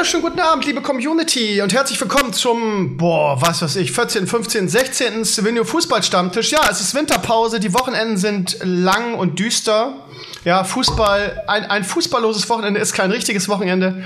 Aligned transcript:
Wunderschönen 0.00 0.22
guten 0.22 0.40
Abend, 0.40 0.64
liebe 0.64 0.80
Community, 0.80 1.60
und 1.60 1.74
herzlich 1.74 2.00
willkommen 2.00 2.32
zum, 2.32 2.96
boah, 2.96 3.38
was 3.42 3.60
weiß 3.60 3.76
ich, 3.76 3.92
14., 3.92 4.26
15., 4.26 4.66
16. 4.66 5.24
Savinio 5.24 5.62
Fußballstammtisch. 5.62 6.52
Ja, 6.52 6.60
es 6.70 6.80
ist 6.80 6.94
Winterpause, 6.94 7.60
die 7.60 7.74
Wochenenden 7.74 8.16
sind 8.16 8.56
lang 8.62 9.12
und 9.12 9.38
düster. 9.38 10.06
Ja, 10.46 10.64
Fußball, 10.64 11.42
ein, 11.46 11.66
ein 11.66 11.84
fußballloses 11.84 12.48
Wochenende 12.48 12.80
ist 12.80 12.94
kein 12.94 13.10
richtiges 13.10 13.50
Wochenende. 13.50 14.02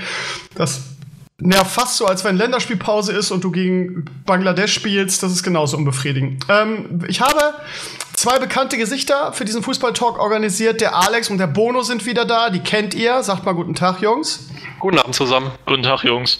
Das 0.55 0.81
nervt 1.39 1.71
fast 1.71 1.95
so, 1.95 2.05
als 2.05 2.25
wenn 2.25 2.35
Länderspielpause 2.35 3.13
ist 3.13 3.31
und 3.31 3.45
du 3.45 3.51
gegen 3.51 4.03
Bangladesch 4.25 4.73
spielst. 4.73 5.23
Das 5.23 5.31
ist 5.31 5.43
genauso 5.43 5.77
unbefriedigend. 5.77 6.43
Ähm, 6.49 7.05
ich 7.07 7.21
habe 7.21 7.53
zwei 8.15 8.37
bekannte 8.37 8.77
Gesichter 8.77 9.31
für 9.31 9.45
diesen 9.45 9.63
Fußballtalk 9.63 10.19
organisiert. 10.19 10.81
Der 10.81 10.93
Alex 10.97 11.29
und 11.29 11.37
der 11.37 11.47
Bono 11.47 11.83
sind 11.83 12.05
wieder 12.05 12.25
da. 12.25 12.49
Die 12.49 12.59
kennt 12.59 12.93
ihr. 12.93 13.23
Sagt 13.23 13.45
mal 13.45 13.53
guten 13.53 13.75
Tag, 13.75 14.01
Jungs. 14.01 14.41
Guten 14.85 14.99
Abend 14.99 15.15
zusammen. 15.15 15.49
Guten 15.65 15.81
Tag, 15.81 16.03
Jungs. 16.03 16.37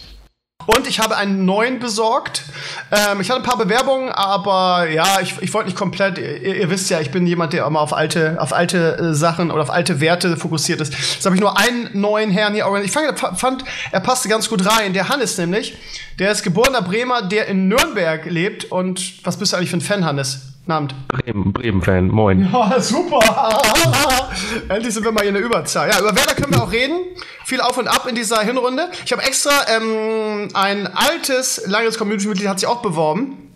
Und 0.66 0.86
ich 0.86 1.00
habe 1.00 1.16
einen 1.16 1.46
neuen 1.46 1.80
besorgt. 1.80 2.44
Ähm, 2.92 3.20
ich 3.20 3.28
hatte 3.28 3.40
ein 3.40 3.44
paar 3.44 3.58
Bewerbungen, 3.58 4.08
aber 4.10 4.88
ja, 4.88 5.18
ich, 5.20 5.34
ich 5.40 5.52
wollte 5.52 5.68
nicht 5.68 5.76
komplett. 5.76 6.16
Ihr, 6.16 6.54
ihr, 6.54 6.70
wisst 6.70 6.88
ja, 6.88 7.00
ich 7.00 7.10
bin 7.10 7.26
jemand, 7.26 7.54
der 7.54 7.66
immer 7.66 7.80
auf 7.80 7.92
alte, 7.92 8.40
auf 8.40 8.52
alte 8.52 8.98
äh, 8.98 9.14
Sachen 9.14 9.50
oder 9.50 9.64
auf 9.64 9.70
alte 9.70 10.00
Werte 10.00 10.36
fokussiert 10.36 10.80
ist. 10.80 10.92
Jetzt 10.92 11.26
habe 11.26 11.34
ich 11.34 11.40
nur 11.40 11.58
einen 11.58 11.90
neuen 12.00 12.30
Herrn 12.30 12.54
hier 12.54 12.66
organisiert. 12.66 13.04
Ich 13.04 13.18
fand, 13.18 13.40
fand, 13.40 13.64
er 13.90 13.98
passte 13.98 14.28
ganz 14.28 14.48
gut 14.48 14.64
rein. 14.64 14.92
Der 14.92 15.08
Hannes 15.08 15.36
nämlich, 15.38 15.76
der 16.20 16.30
ist 16.30 16.44
geborener 16.44 16.82
Bremer, 16.82 17.22
der 17.22 17.48
in 17.48 17.66
Nürnberg 17.66 18.26
lebt. 18.26 18.66
Und 18.66 19.26
was 19.26 19.40
bist 19.40 19.54
du 19.54 19.56
eigentlich 19.56 19.70
für 19.70 19.78
ein 19.78 19.80
Fan, 19.80 20.04
Hannes? 20.04 20.55
Abend. 20.72 20.94
Bremen, 21.08 21.52
Bremen-Fan, 21.52 22.08
moin. 22.08 22.50
Ja, 22.52 22.80
super. 22.80 23.20
Endlich 24.68 24.94
sind 24.94 25.04
wir 25.04 25.12
mal 25.12 25.20
hier 25.20 25.28
in 25.28 25.34
der 25.34 25.44
Überzahl. 25.44 25.88
Ja, 25.88 26.00
über 26.00 26.14
Werder 26.16 26.34
können 26.34 26.52
wir 26.52 26.62
auch 26.62 26.72
reden. 26.72 26.98
Viel 27.44 27.60
auf 27.60 27.78
und 27.78 27.86
ab 27.86 28.06
in 28.08 28.14
dieser 28.14 28.40
Hinrunde. 28.40 28.90
Ich 29.04 29.12
habe 29.12 29.22
extra 29.22 29.52
ähm, 29.68 30.48
ein 30.54 30.86
altes, 30.88 31.62
langes 31.66 31.98
Community-Mitglied 31.98 32.48
hat 32.48 32.58
sich 32.58 32.68
auch 32.68 32.82
beworben 32.82 33.52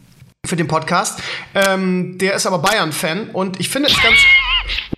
für 0.46 0.56
den 0.56 0.68
Podcast. 0.68 1.20
Ähm, 1.54 2.18
der 2.18 2.34
ist 2.34 2.46
aber 2.46 2.58
Bayern-Fan 2.58 3.30
und 3.30 3.58
ich 3.60 3.68
finde 3.68 3.88
es 3.88 3.96
ganz, 4.00 4.18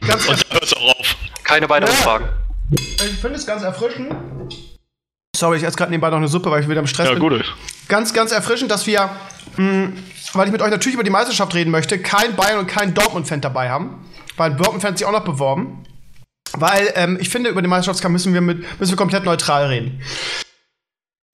ganz. 0.06 0.28
Und 0.28 0.44
da 0.48 0.54
hört 0.54 0.76
auch 0.76 0.98
auf. 0.98 1.16
Keine 1.44 1.68
weiteren 1.68 1.94
ja. 1.94 2.02
Fragen. 2.02 2.28
Ich 2.72 3.18
finde 3.20 3.36
es 3.36 3.46
ganz 3.46 3.62
erfrischend. 3.62 4.14
Sorry, 5.36 5.56
ich 5.56 5.64
esse 5.64 5.76
gerade 5.76 5.90
nebenbei 5.90 6.10
noch 6.10 6.18
eine 6.18 6.28
Suppe, 6.28 6.50
weil 6.50 6.62
ich 6.62 6.68
wieder 6.68 6.80
im 6.80 6.86
Stress 6.86 7.08
ja, 7.08 7.14
bin. 7.14 7.20
Gut. 7.20 7.54
Ganz, 7.88 8.12
ganz 8.12 8.32
erfrischend, 8.32 8.70
dass 8.70 8.86
wir 8.86 9.10
mh, 9.56 9.92
weil 10.32 10.46
ich 10.46 10.52
mit 10.52 10.62
euch 10.62 10.70
natürlich 10.70 10.94
über 10.94 11.04
die 11.04 11.10
Meisterschaft 11.10 11.54
reden 11.54 11.70
möchte, 11.70 11.98
kein 11.98 12.36
Bayern 12.36 12.58
und 12.58 12.66
kein 12.66 12.94
Dortmund-Fan 12.94 13.40
dabei 13.40 13.70
haben. 13.70 14.04
Weil 14.36 14.54
Dortmund-Fan 14.54 14.92
hat 14.92 14.98
sich 14.98 15.06
auch 15.06 15.12
noch 15.12 15.24
beworben. 15.24 15.84
Weil 16.54 16.92
ähm, 16.96 17.18
ich 17.20 17.28
finde, 17.28 17.50
über 17.50 17.62
den 17.62 17.70
Meisterschaftskampf 17.70 18.12
müssen 18.12 18.34
wir, 18.34 18.40
mit, 18.40 18.80
müssen 18.80 18.92
wir 18.92 18.96
komplett 18.96 19.24
neutral 19.24 19.66
reden. 19.66 20.02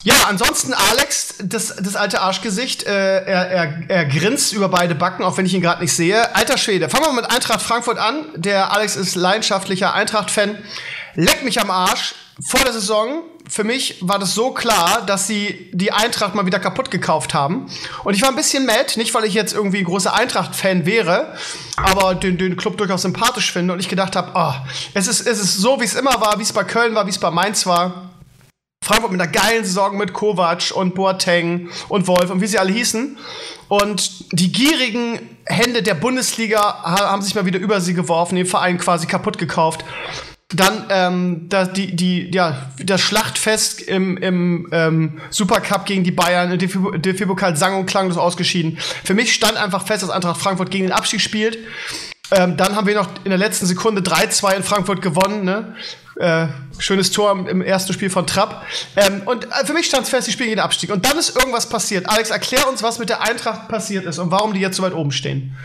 Ja, 0.05 0.15
ansonsten 0.29 0.73
Alex, 0.75 1.35
das, 1.43 1.75
das 1.77 1.97
alte 1.97 2.21
Arschgesicht, 2.21 2.85
äh, 2.85 3.25
er, 3.25 3.51
er, 3.51 3.83
er 3.89 4.05
grinst 4.05 4.53
über 4.53 4.69
beide 4.69 4.95
Backen, 4.95 5.25
auch 5.25 5.37
wenn 5.37 5.45
ich 5.45 5.55
ihn 5.55 5.61
gerade 5.61 5.83
nicht 5.83 5.93
sehe. 5.93 6.37
Alter 6.37 6.57
Schwede, 6.57 6.89
fangen 6.89 7.05
wir 7.05 7.13
mal 7.13 7.23
mit 7.23 7.31
Eintracht 7.31 7.61
Frankfurt 7.63 7.99
an. 7.99 8.27
Der 8.37 8.73
Alex 8.73 8.95
ist 8.95 9.17
leidenschaftlicher 9.17 9.93
Eintracht-Fan. 9.95 10.57
Leck 11.15 11.45
mich 11.45 11.61
am 11.61 11.71
Arsch. 11.71 12.15
Vor 12.47 12.61
der 12.61 12.72
Saison 12.72 13.22
für 13.48 13.64
mich 13.64 13.97
war 14.00 14.19
das 14.19 14.34
so 14.34 14.53
klar, 14.53 15.05
dass 15.06 15.27
sie 15.27 15.70
die 15.72 15.91
Eintracht 15.91 16.34
mal 16.34 16.47
wieder 16.47 16.61
kaputt 16.61 16.91
gekauft 16.91 17.34
haben. 17.34 17.67
Und 18.05 18.14
ich 18.14 18.22
war 18.22 18.28
ein 18.28 18.36
bisschen 18.36 18.67
mad, 18.67 18.97
nicht 18.97 19.14
weil 19.14 19.25
ich 19.25 19.34
jetzt 19.34 19.55
irgendwie 19.55 19.83
großer 19.83 20.14
Eintracht-Fan 20.14 20.86
wäre, 20.86 21.35
aber 21.77 22.14
den, 22.14 22.39
den 22.39 22.57
Club 22.57 22.77
durchaus 22.79 23.02
sympathisch 23.02 23.51
finde. 23.51 23.73
Und 23.73 23.80
ich 23.80 23.89
gedacht 23.89 24.17
habe, 24.17 24.33
oh, 24.35 24.52
es, 24.95 25.08
ist, 25.08 25.27
es 25.27 25.40
ist 25.40 25.57
so, 25.57 25.80
wie 25.80 25.85
es 25.85 25.95
immer 25.95 26.20
war, 26.20 26.39
wie 26.39 26.42
es 26.42 26.52
bei 26.52 26.64
Köln 26.64 26.95
war, 26.95 27.07
wie 27.07 27.11
es 27.11 27.18
bei 27.18 27.30
Mainz 27.30 27.67
war. 27.67 28.11
Frankfurt 28.84 29.13
mit 29.13 29.20
einer 29.20 29.30
geilen 29.30 29.64
Saison 29.64 29.96
mit 29.96 30.13
Kovac 30.13 30.70
und 30.74 30.95
Boateng 30.95 31.68
und 31.89 32.07
Wolf 32.07 32.30
und 32.30 32.40
wie 32.40 32.46
sie 32.46 32.58
alle 32.58 32.73
hießen. 32.73 33.18
Und 33.68 34.33
die 34.33 34.52
gierigen 34.52 35.36
Hände 35.45 35.83
der 35.83 35.95
Bundesliga 35.95 36.83
haben 36.84 37.20
sich 37.23 37.34
mal 37.34 37.45
wieder 37.45 37.58
über 37.58 37.80
sie 37.80 37.95
geworfen, 37.95 38.36
den 38.36 38.46
Verein 38.46 38.79
quasi 38.79 39.07
kaputt 39.07 39.36
gekauft. 39.36 39.84
Dann 40.55 40.86
ähm, 40.89 41.48
da, 41.51 41.67
die, 41.67 41.95
die, 41.95 42.31
ja, 42.33 42.70
das 42.83 43.03
Schlachtfest 43.03 43.83
im, 43.83 44.17
im 44.17 44.67
ähm, 44.73 45.20
Supercup 45.29 45.85
gegen 45.85 46.05
die 46.05 46.11
Bayern, 46.11 46.59
DFB-Pokal 46.59 47.55
sang 47.55 47.79
und 47.79 47.85
klanglos 47.85 48.17
ausgeschieden. 48.17 48.79
Für 49.05 49.13
mich 49.13 49.35
stand 49.35 49.58
einfach 49.58 49.87
fest, 49.87 50.03
dass 50.03 50.08
Eintracht 50.08 50.41
Frankfurt 50.41 50.70
gegen 50.70 50.85
den 50.85 50.92
Abstieg 50.92 51.20
spielt. 51.20 51.58
Ähm, 52.31 52.57
dann 52.57 52.77
haben 52.77 52.87
wir 52.87 52.95
noch 52.95 53.08
in 53.25 53.31
der 53.31 53.39
letzten 53.39 53.67
Sekunde 53.67 54.01
3-2 54.01 54.57
in 54.57 54.63
Frankfurt 54.63 55.03
gewonnen. 55.03 55.45
Ne? 55.45 55.75
Äh, 56.17 56.48
schönes 56.79 57.11
Tor 57.11 57.33
im, 57.33 57.47
im, 57.47 57.61
ersten 57.61 57.92
Spiel 57.92 58.08
von 58.08 58.27
Trapp. 58.27 58.64
Ähm, 58.97 59.23
und 59.27 59.45
äh, 59.45 59.67
für 59.67 59.75
mich 59.75 59.87
stand 59.87 60.05
es 60.05 60.08
fest, 60.08 60.29
die 60.29 60.33
spielen 60.33 60.48
gegen 60.48 60.61
den 60.61 60.64
Abstieg. 60.64 60.91
Und 60.91 61.05
dann 61.05 61.19
ist 61.19 61.37
irgendwas 61.37 61.69
passiert. 61.69 62.08
Alex, 62.08 62.31
erklär 62.31 62.67
uns, 62.69 62.83
was 62.83 62.98
mit 62.98 63.11
der 63.11 63.20
Eintracht 63.20 63.69
passiert 63.69 64.07
ist 64.07 64.19
und 64.19 64.31
warum 64.31 64.55
die 64.55 64.61
jetzt 64.61 64.77
so 64.77 64.83
weit 64.83 64.95
oben 64.95 65.13
stehen. 65.13 65.57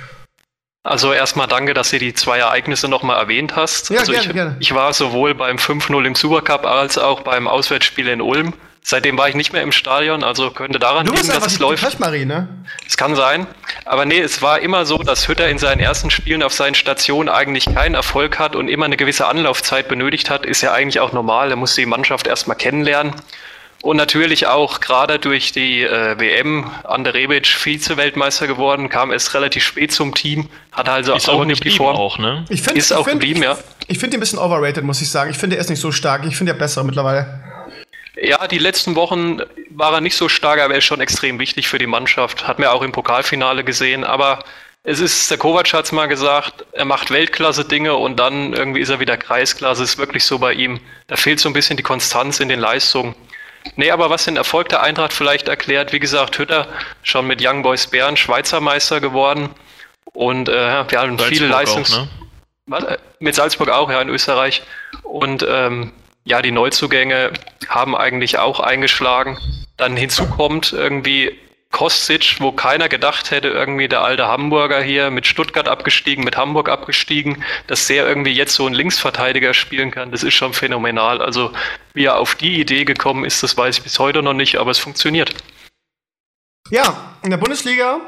Also 0.83 1.13
erstmal 1.13 1.47
danke, 1.47 1.73
dass 1.73 1.91
du 1.91 1.99
die 1.99 2.13
zwei 2.13 2.39
Ereignisse 2.39 2.89
nochmal 2.89 3.17
erwähnt 3.17 3.55
hast. 3.55 3.89
Ja, 3.89 4.01
also 4.01 4.11
gerne, 4.11 4.27
ich, 4.27 4.33
gerne. 4.33 4.55
ich 4.59 4.75
war 4.75 4.93
sowohl 4.93 5.33
beim 5.33 5.55
5-0 5.55 6.05
im 6.05 6.13
Supercup 6.13 6.65
als 6.65 6.97
auch 6.97 7.21
beim 7.21 7.47
Auswärtsspiel 7.47 8.09
in 8.09 8.21
Ulm. 8.21 8.53
Seitdem 8.85 9.17
war 9.17 9.29
ich 9.29 9.35
nicht 9.35 9.53
mehr 9.53 9.61
im 9.61 9.71
Stadion, 9.71 10.25
also 10.25 10.51
könnte 10.51 10.77
daran 10.77 11.05
liegen, 11.05 11.25
dass 11.29 11.45
es 11.45 11.57
läuft. 11.57 12.01
Marie, 12.01 12.25
ne? 12.25 12.49
Es 12.85 12.97
kann 12.97 13.15
sein. 13.15 13.47
Aber 13.85 14.03
nee, 14.03 14.19
es 14.19 14.41
war 14.41 14.59
immer 14.59 14.85
so, 14.85 14.97
dass 14.97 15.29
Hütter 15.29 15.47
in 15.47 15.57
seinen 15.57 15.79
ersten 15.79 16.11
Spielen 16.11 16.43
auf 16.43 16.51
seinen 16.51 16.75
Stationen 16.75 17.29
eigentlich 17.29 17.73
keinen 17.73 17.95
Erfolg 17.95 18.37
hat 18.37 18.57
und 18.57 18.67
immer 18.67 18.83
eine 18.83 18.97
gewisse 18.97 19.25
Anlaufzeit 19.25 19.87
benötigt 19.87 20.29
hat. 20.29 20.45
Ist 20.45 20.61
ja 20.61 20.73
eigentlich 20.73 20.99
auch 20.99 21.13
normal. 21.13 21.49
Er 21.49 21.55
musste 21.55 21.79
die 21.79 21.87
Mannschaft 21.87 22.27
erstmal 22.27 22.57
kennenlernen. 22.57 23.13
Und 23.83 23.97
natürlich 23.97 24.47
auch 24.47 24.79
gerade 24.79 25.19
durch 25.19 25.51
die 25.51 25.83
äh, 25.83 26.17
WM 26.17 26.71
Ander 26.85 27.13
Rebic 27.13 27.47
Vize-Weltmeister 27.47 28.47
geworden, 28.47 28.87
kam 28.87 29.11
erst 29.11 29.33
relativ 29.33 29.65
spät 29.65 29.91
zum 29.91 30.15
Team, 30.15 30.47
hat 30.71 30.87
also 30.87 31.13
ist 31.13 31.27
auch 31.27 31.43
nicht 31.43 31.65
die 31.65 31.69
Form. 31.69 31.97
Auch, 31.97 32.17
ne? 32.17 32.45
ich 32.47 32.61
find, 32.61 32.77
ist 32.77 32.91
ich 32.91 32.97
auch 32.97 33.03
find, 33.03 33.19
geblieben, 33.19 33.43
ja. 33.43 33.57
Ich, 33.81 33.89
ich 33.95 33.99
finde 33.99 34.15
ihn 34.15 34.19
ein 34.19 34.21
bisschen 34.21 34.39
overrated, 34.39 34.85
muss 34.85 35.01
ich 35.01 35.11
sagen. 35.11 35.31
Ich 35.31 35.37
finde, 35.37 35.57
er 35.57 35.59
ist 35.59 35.69
nicht 35.69 35.81
so 35.81 35.91
stark. 35.91 36.25
Ich 36.25 36.37
finde, 36.37 36.53
er 36.53 36.57
besser 36.57 36.81
mittlerweile. 36.85 37.43
Ja, 38.21 38.47
die 38.47 38.57
letzten 38.57 38.95
Wochen 38.95 39.41
war 39.71 39.91
er 39.91 39.99
nicht 39.99 40.15
so 40.15 40.29
stark, 40.29 40.61
aber 40.61 40.75
er 40.75 40.77
ist 40.77 40.85
schon 40.85 41.01
extrem 41.01 41.37
wichtig 41.37 41.67
für 41.67 41.77
die 41.77 41.85
Mannschaft. 41.85 42.47
Hat 42.47 42.59
mir 42.59 42.71
auch 42.71 42.83
im 42.83 42.93
Pokalfinale 42.93 43.65
gesehen. 43.65 44.05
Aber 44.05 44.45
es 44.83 45.01
ist, 45.01 45.29
der 45.29 45.37
Kovac 45.37 45.73
hat 45.73 45.83
es 45.83 45.91
mal 45.91 46.05
gesagt, 46.05 46.65
er 46.71 46.85
macht 46.85 47.11
Weltklasse-Dinge 47.11 47.95
und 47.95 48.17
dann 48.17 48.53
irgendwie 48.53 48.79
ist 48.79 48.89
er 48.89 49.01
wieder 49.01 49.17
Kreisklasse. 49.17 49.83
Ist 49.83 49.97
wirklich 49.97 50.23
so 50.23 50.39
bei 50.39 50.53
ihm. 50.53 50.79
Da 51.07 51.17
fehlt 51.17 51.41
so 51.41 51.49
ein 51.49 51.53
bisschen 51.53 51.75
die 51.75 51.83
Konstanz 51.83 52.39
in 52.39 52.47
den 52.47 52.61
Leistungen. 52.61 53.13
Nee, 53.75 53.91
aber 53.91 54.09
was 54.09 54.25
den 54.25 54.37
Erfolg 54.37 54.69
der 54.69 54.83
Eintracht 54.83 55.13
vielleicht 55.13 55.47
erklärt, 55.47 55.93
wie 55.93 55.99
gesagt, 55.99 56.37
Hütter 56.37 56.67
schon 57.01 57.27
mit 57.27 57.45
Young 57.45 57.61
Boys 57.63 57.87
Bern 57.87 58.17
Schweizer 58.17 58.59
Meister 58.59 58.99
geworden 58.99 59.49
und 60.13 60.49
äh, 60.49 60.89
wir 60.89 60.99
haben 60.99 61.17
Salzburg 61.17 61.27
viele 61.27 61.47
Leistungs... 61.47 61.93
Auch, 61.93 62.01
ne? 62.01 62.09
Was? 62.65 62.85
Mit 63.19 63.35
Salzburg 63.35 63.69
auch, 63.69 63.89
ja, 63.91 64.01
in 64.01 64.09
Österreich. 64.09 64.63
Und 65.03 65.45
ähm, 65.47 65.91
ja, 66.23 66.41
die 66.41 66.51
Neuzugänge 66.51 67.31
haben 67.67 67.95
eigentlich 67.95 68.37
auch 68.37 68.59
eingeschlagen. 68.59 69.37
Dann 69.75 69.97
hinzu 69.97 70.27
kommt 70.27 70.71
irgendwie 70.71 71.37
Kostic, 71.73 72.37
wo 72.39 72.51
keiner 72.51 72.87
gedacht 72.87 73.31
hätte, 73.31 73.49
irgendwie 73.49 73.87
der 73.87 74.03
alte 74.03 74.27
Hamburger 74.27 74.81
hier 74.81 75.09
mit 75.09 75.25
Stuttgart 75.25 75.67
abgestiegen, 75.67 76.23
mit 76.23 76.37
Hamburg 76.37 76.69
abgestiegen, 76.69 77.43
dass 77.67 77.87
der 77.87 78.07
irgendwie 78.07 78.31
jetzt 78.31 78.53
so 78.53 78.65
einen 78.67 78.75
Linksverteidiger 78.75 79.55
spielen 79.55 79.89
kann, 79.89 80.11
das 80.11 80.23
ist 80.23 80.35
schon 80.35 80.53
phänomenal. 80.53 81.19
Also 81.19 81.51
wie 81.93 82.05
er 82.05 82.19
auf 82.19 82.35
die 82.35 82.61
Idee 82.61 82.85
gekommen 82.85 83.25
ist, 83.25 83.41
das 83.41 83.57
weiß 83.57 83.79
ich 83.79 83.83
bis 83.83 83.97
heute 83.97 84.21
noch 84.21 84.35
nicht, 84.35 84.57
aber 84.57 84.69
es 84.69 84.77
funktioniert. 84.77 85.33
Ja, 86.69 87.15
in 87.23 87.31
der 87.31 87.37
Bundesliga, 87.37 87.99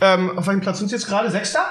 ähm, 0.00 0.36
auf 0.36 0.48
welchem 0.48 0.60
Platz 0.60 0.80
sind 0.80 0.88
Sie 0.88 0.96
jetzt 0.96 1.06
gerade? 1.06 1.30
Sechster? 1.30 1.64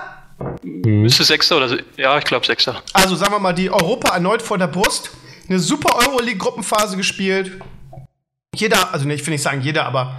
Müsste 0.64 1.26
Sechster 1.26 1.58
oder 1.58 1.78
ja, 1.98 2.18
ich 2.18 2.24
glaube 2.24 2.46
Sechster. 2.46 2.82
Also 2.94 3.16
sagen 3.16 3.34
wir 3.34 3.40
mal, 3.40 3.54
die 3.54 3.70
Europa 3.70 4.14
erneut 4.14 4.42
vor 4.42 4.58
der 4.58 4.68
Brust. 4.68 5.12
Eine 5.50 5.60
super 5.60 5.98
Euroleague-Gruppenphase 5.98 6.96
gespielt. 6.96 7.60
Jeder, 8.56 8.94
also 8.94 9.06
nee, 9.06 9.16
ich 9.16 9.26
will 9.26 9.32
nicht 9.32 9.44
sagen 9.44 9.62
jeder, 9.62 9.86
aber 9.86 10.18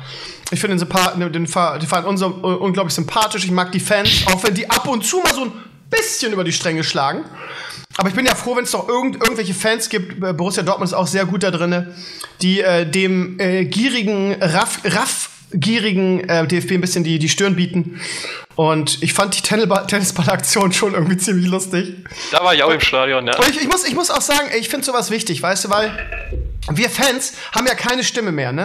ich 0.51 0.61
finde 0.61 0.77
den, 0.77 0.89
den, 1.19 1.33
den, 1.33 1.47
Verein 1.47 2.05
unglaublich 2.05 2.95
sympathisch. 2.95 3.45
Ich 3.45 3.51
mag 3.51 3.73
die 3.73 3.81
Fans, 3.81 4.25
auch 4.27 4.45
wenn 4.45 4.55
die 4.55 4.71
ab 4.71 4.87
und 4.87 5.05
zu 5.05 5.19
mal 5.19 5.35
so 5.35 5.43
ein 5.47 5.53
bisschen 5.91 6.33
über 6.33 6.45
die 6.45 6.53
Stränge 6.53 6.85
schlagen. 6.85 7.25
Aber 7.97 8.09
ich 8.09 8.15
bin 8.15 8.27
ja 8.27 8.35
froh, 8.35 8.57
wenn 8.57 8.65
es 8.65 8.71
doch 8.73 8.89
irgend, 8.89 9.17
irgendwelche 9.17 9.55
Fans 9.55 9.89
gibt. 9.89 10.23
Äh, 10.23 10.33
Borussia 10.33 10.63
Dortmund 10.63 10.91
ist 10.91 10.95
auch 10.95 11.07
sehr 11.07 11.25
gut 11.25 11.43
da 11.43 11.51
drin, 11.51 11.95
die 12.43 12.61
äh, 12.61 12.89
dem 12.89 13.41
äh, 13.41 13.65
gierigen, 13.65 14.37
raff, 14.41 14.81
raffgierigen 14.85 16.29
äh, 16.29 16.47
DFB 16.47 16.73
ein 16.73 16.81
bisschen 16.81 17.05
die, 17.05 17.19
die 17.19 17.29
Stirn 17.29 17.57
bieten. 17.57 18.01
Und 18.55 19.03
ich 19.03 19.13
fand 19.13 19.37
die 19.37 19.43
Tennisball-Aktion 19.43 20.73
schon 20.73 20.95
irgendwie 20.95 21.17
ziemlich 21.17 21.47
lustig. 21.47 21.95
Da 22.31 22.43
war 22.43 22.55
ich 22.55 22.63
auch 22.63 22.71
im 22.71 22.81
Stadion, 22.81 23.27
ja. 23.27 23.37
Und 23.37 23.49
ich, 23.51 23.61
ich, 23.61 23.69
muss, 23.69 23.87
ich 23.87 23.95
muss 23.95 24.11
auch 24.11 24.23
sagen, 24.23 24.49
ich 24.59 24.69
finde 24.69 24.87
sowas 24.87 25.11
wichtig, 25.11 25.43
weißt 25.43 25.67
du, 25.67 25.71
weil 25.71 25.91
wir 26.73 26.91
Fans 26.91 27.35
haben 27.55 27.67
ja 27.67 27.75
keine 27.75 28.03
Stimme 28.03 28.33
mehr, 28.33 28.53
ne? 28.53 28.65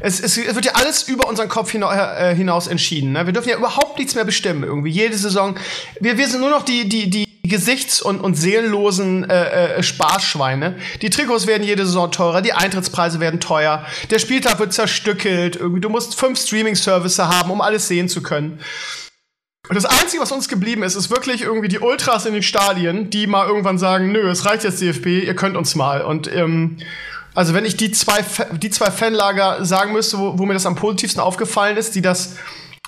Es, 0.00 0.20
es, 0.20 0.36
es 0.36 0.54
wird 0.54 0.64
ja 0.64 0.72
alles 0.74 1.08
über 1.08 1.28
unseren 1.28 1.48
Kopf 1.48 1.74
äh, 1.74 2.34
hinaus 2.34 2.66
entschieden, 2.66 3.12
ne? 3.12 3.26
Wir 3.26 3.32
dürfen 3.32 3.48
ja 3.48 3.56
überhaupt 3.56 3.98
nichts 3.98 4.14
mehr 4.14 4.24
bestimmen, 4.24 4.64
irgendwie, 4.64 4.90
jede 4.90 5.16
Saison. 5.16 5.56
Wir, 6.00 6.18
wir 6.18 6.28
sind 6.28 6.40
nur 6.40 6.50
noch 6.50 6.62
die, 6.62 6.88
die, 6.88 7.08
die 7.08 7.28
Gesichts- 7.48 8.02
und, 8.02 8.20
und 8.20 8.34
seelenlosen 8.34 9.28
äh, 9.28 9.76
äh, 9.76 9.82
Spaßschweine. 9.82 10.76
Die 11.00 11.10
Trikots 11.10 11.46
werden 11.46 11.62
jede 11.62 11.86
Saison 11.86 12.12
teurer, 12.12 12.42
die 12.42 12.52
Eintrittspreise 12.52 13.20
werden 13.20 13.40
teuer, 13.40 13.86
der 14.10 14.18
Spieltag 14.18 14.58
wird 14.58 14.72
zerstückelt, 14.72 15.56
irgendwie, 15.56 15.80
du 15.80 15.88
musst 15.88 16.14
fünf 16.16 16.38
Streaming-Services 16.38 17.18
haben, 17.18 17.50
um 17.50 17.60
alles 17.60 17.88
sehen 17.88 18.08
zu 18.08 18.22
können. 18.22 18.60
Und 19.68 19.74
das 19.74 19.84
Einzige, 19.84 20.22
was 20.22 20.32
uns 20.32 20.48
geblieben 20.48 20.82
ist, 20.82 20.94
ist 20.94 21.10
wirklich 21.10 21.42
irgendwie 21.42 21.68
die 21.68 21.78
Ultras 21.78 22.24
in 22.24 22.32
den 22.32 22.42
Stadien, 22.42 23.10
die 23.10 23.26
mal 23.26 23.46
irgendwann 23.46 23.78
sagen, 23.78 24.12
nö, 24.12 24.28
es 24.30 24.46
reicht 24.46 24.64
jetzt 24.64 24.80
DFB, 24.80 25.06
ihr 25.26 25.34
könnt 25.34 25.56
uns 25.56 25.74
mal. 25.74 26.02
Und 26.02 26.32
ähm, 26.32 26.78
also 27.38 27.54
wenn 27.54 27.64
ich 27.64 27.76
die 27.76 27.92
zwei, 27.92 28.24
die 28.60 28.68
zwei 28.68 28.90
Fanlager 28.90 29.64
sagen 29.64 29.92
müsste, 29.92 30.18
wo, 30.18 30.36
wo 30.40 30.44
mir 30.44 30.54
das 30.54 30.66
am 30.66 30.74
positivsten 30.74 31.22
aufgefallen 31.22 31.76
ist, 31.76 31.94
die 31.94 32.02
das 32.02 32.34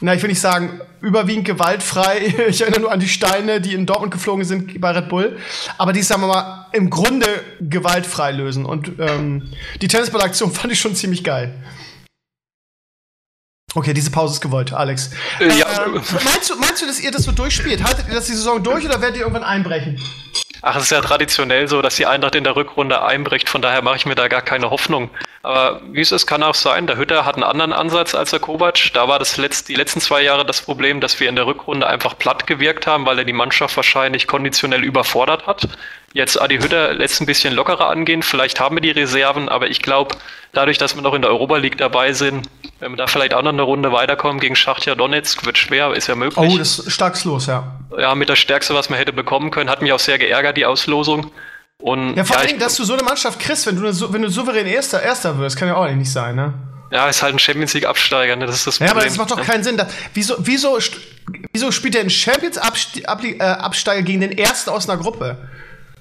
na, 0.00 0.12
ich 0.12 0.22
will 0.22 0.30
nicht 0.30 0.40
sagen, 0.40 0.80
überwiegend 1.00 1.44
gewaltfrei. 1.44 2.34
Ich 2.48 2.60
erinnere 2.62 2.80
nur 2.80 2.90
an 2.90 2.98
die 2.98 3.08
Steine, 3.08 3.60
die 3.60 3.74
in 3.74 3.86
Dortmund 3.86 4.12
geflogen 4.12 4.44
sind 4.44 4.80
bei 4.80 4.90
Red 4.90 5.08
Bull. 5.08 5.38
Aber 5.78 5.92
die, 5.92 6.02
sagen 6.02 6.22
wir 6.22 6.26
mal, 6.26 6.66
im 6.72 6.90
Grunde 6.90 7.28
gewaltfrei 7.60 8.32
lösen. 8.32 8.64
Und 8.64 8.90
ähm, 8.98 9.52
die 9.80 9.86
Tennisballaktion 9.86 10.52
fand 10.52 10.72
ich 10.72 10.80
schon 10.80 10.96
ziemlich 10.96 11.22
geil. 11.22 11.54
Okay, 13.74 13.94
diese 13.94 14.10
Pause 14.10 14.34
ist 14.34 14.40
gewollt, 14.40 14.72
Alex. 14.72 15.10
Äh, 15.38 15.56
ja. 15.58 15.84
äh, 15.84 15.90
meinst, 15.90 16.50
du, 16.50 16.56
meinst 16.56 16.82
du, 16.82 16.86
dass 16.86 16.98
ihr 16.98 17.12
das 17.12 17.22
so 17.22 17.30
durchspielt? 17.30 17.84
Haltet 17.84 18.08
ihr 18.08 18.14
das 18.14 18.26
die 18.26 18.32
Saison 18.32 18.64
durch 18.64 18.84
oder 18.84 19.00
werdet 19.00 19.18
ihr 19.18 19.22
irgendwann 19.22 19.44
einbrechen? 19.44 20.00
Ach, 20.62 20.76
es 20.76 20.84
ist 20.84 20.90
ja 20.90 21.00
traditionell 21.00 21.68
so, 21.68 21.80
dass 21.80 21.96
die 21.96 22.04
Eintracht 22.04 22.34
in 22.34 22.44
der 22.44 22.54
Rückrunde 22.54 23.02
einbricht. 23.02 23.48
Von 23.48 23.62
daher 23.62 23.80
mache 23.80 23.96
ich 23.96 24.04
mir 24.04 24.14
da 24.14 24.28
gar 24.28 24.42
keine 24.42 24.70
Hoffnung. 24.70 25.10
Aber 25.42 25.80
wie 25.90 26.02
es 26.02 26.12
ist, 26.12 26.26
kann 26.26 26.42
auch 26.42 26.54
sein. 26.54 26.86
Der 26.86 26.98
Hütter 26.98 27.24
hat 27.24 27.36
einen 27.36 27.44
anderen 27.44 27.72
Ansatz 27.72 28.14
als 28.14 28.30
der 28.30 28.40
Kovac. 28.40 28.92
Da 28.92 29.08
war 29.08 29.18
das 29.18 29.38
letzt, 29.38 29.68
die 29.68 29.74
letzten 29.74 30.00
zwei 30.00 30.20
Jahre 30.20 30.44
das 30.44 30.60
Problem, 30.60 31.00
dass 31.00 31.18
wir 31.18 31.30
in 31.30 31.36
der 31.36 31.46
Rückrunde 31.46 31.86
einfach 31.86 32.18
platt 32.18 32.46
gewirkt 32.46 32.86
haben, 32.86 33.06
weil 33.06 33.18
er 33.18 33.24
die 33.24 33.32
Mannschaft 33.32 33.74
wahrscheinlich 33.76 34.26
konditionell 34.26 34.84
überfordert 34.84 35.46
hat. 35.46 35.66
Jetzt 36.12 36.40
Adi 36.40 36.58
Hütter 36.58 36.92
lässt 36.92 37.20
ein 37.20 37.26
bisschen 37.26 37.54
lockerer 37.54 37.88
angehen. 37.88 38.22
Vielleicht 38.22 38.58
haben 38.58 38.76
wir 38.76 38.80
die 38.80 38.90
Reserven, 38.90 39.48
aber 39.48 39.70
ich 39.70 39.80
glaube, 39.80 40.16
dadurch, 40.52 40.76
dass 40.76 40.96
wir 40.96 41.02
noch 41.02 41.14
in 41.14 41.22
der 41.22 41.30
Europa 41.30 41.56
League 41.56 41.78
dabei 41.78 42.12
sind, 42.12 42.48
wenn 42.80 42.92
wir 42.92 42.96
da 42.96 43.06
vielleicht 43.06 43.32
auch 43.32 43.42
noch 43.42 43.52
eine 43.52 43.62
Runde 43.62 43.92
weiterkommen 43.92 44.40
gegen 44.40 44.56
Schachtja 44.56 44.96
Donetsk, 44.96 45.46
wird 45.46 45.56
schwer, 45.56 45.94
ist 45.94 46.08
ja 46.08 46.16
möglich. 46.16 46.52
Oh, 46.52 46.58
das 46.58 46.80
ist 46.80 46.92
stark 46.92 47.22
los, 47.24 47.46
ja. 47.46 47.78
Ja, 47.96 48.14
mit 48.16 48.28
der 48.28 48.36
Stärkste, 48.36 48.74
was 48.74 48.90
man 48.90 48.98
hätte 48.98 49.12
bekommen 49.12 49.52
können, 49.52 49.70
hat 49.70 49.82
mich 49.82 49.92
auch 49.92 50.00
sehr 50.00 50.18
geärgert, 50.18 50.56
die 50.56 50.66
Auslosung. 50.66 51.30
Und, 51.78 52.16
ja, 52.16 52.24
vor 52.24 52.36
ja, 52.36 52.42
allem, 52.42 52.58
dass 52.58 52.76
du 52.76 52.84
so 52.84 52.94
eine 52.94 53.02
Mannschaft 53.04 53.38
kriegst, 53.38 53.66
wenn 53.66 53.76
du, 53.76 54.12
wenn 54.12 54.22
du 54.22 54.30
souverän 54.30 54.66
Erster, 54.66 55.02
Erster 55.02 55.38
wirst, 55.38 55.56
kann 55.56 55.68
ja 55.68 55.76
auch 55.76 55.88
nicht 55.90 56.10
sein, 56.10 56.34
ne? 56.34 56.54
Ja, 56.90 57.08
ist 57.08 57.22
halt 57.22 57.34
ein 57.34 57.38
Champions 57.38 57.72
League 57.72 57.86
Absteiger, 57.86 58.34
ne? 58.34 58.46
Das 58.46 58.56
ist 58.56 58.66
das 58.66 58.78
Problem. 58.78 58.88
Ja, 58.88 59.00
aber 59.00 59.04
das 59.04 59.16
macht 59.16 59.30
doch 59.30 59.40
keinen 59.40 59.62
Sinn. 59.62 59.76
Da, 59.76 59.86
wieso, 60.12 60.34
wieso, 60.40 60.76
wieso 61.52 61.70
spielt 61.70 61.94
der 61.94 62.02
ein 62.02 62.10
Champions 62.10 62.56
äh, 62.56 63.42
Absteiger 63.42 64.02
gegen 64.02 64.20
den 64.20 64.36
Ersten 64.36 64.70
aus 64.70 64.88
einer 64.88 65.00
Gruppe? 65.00 65.38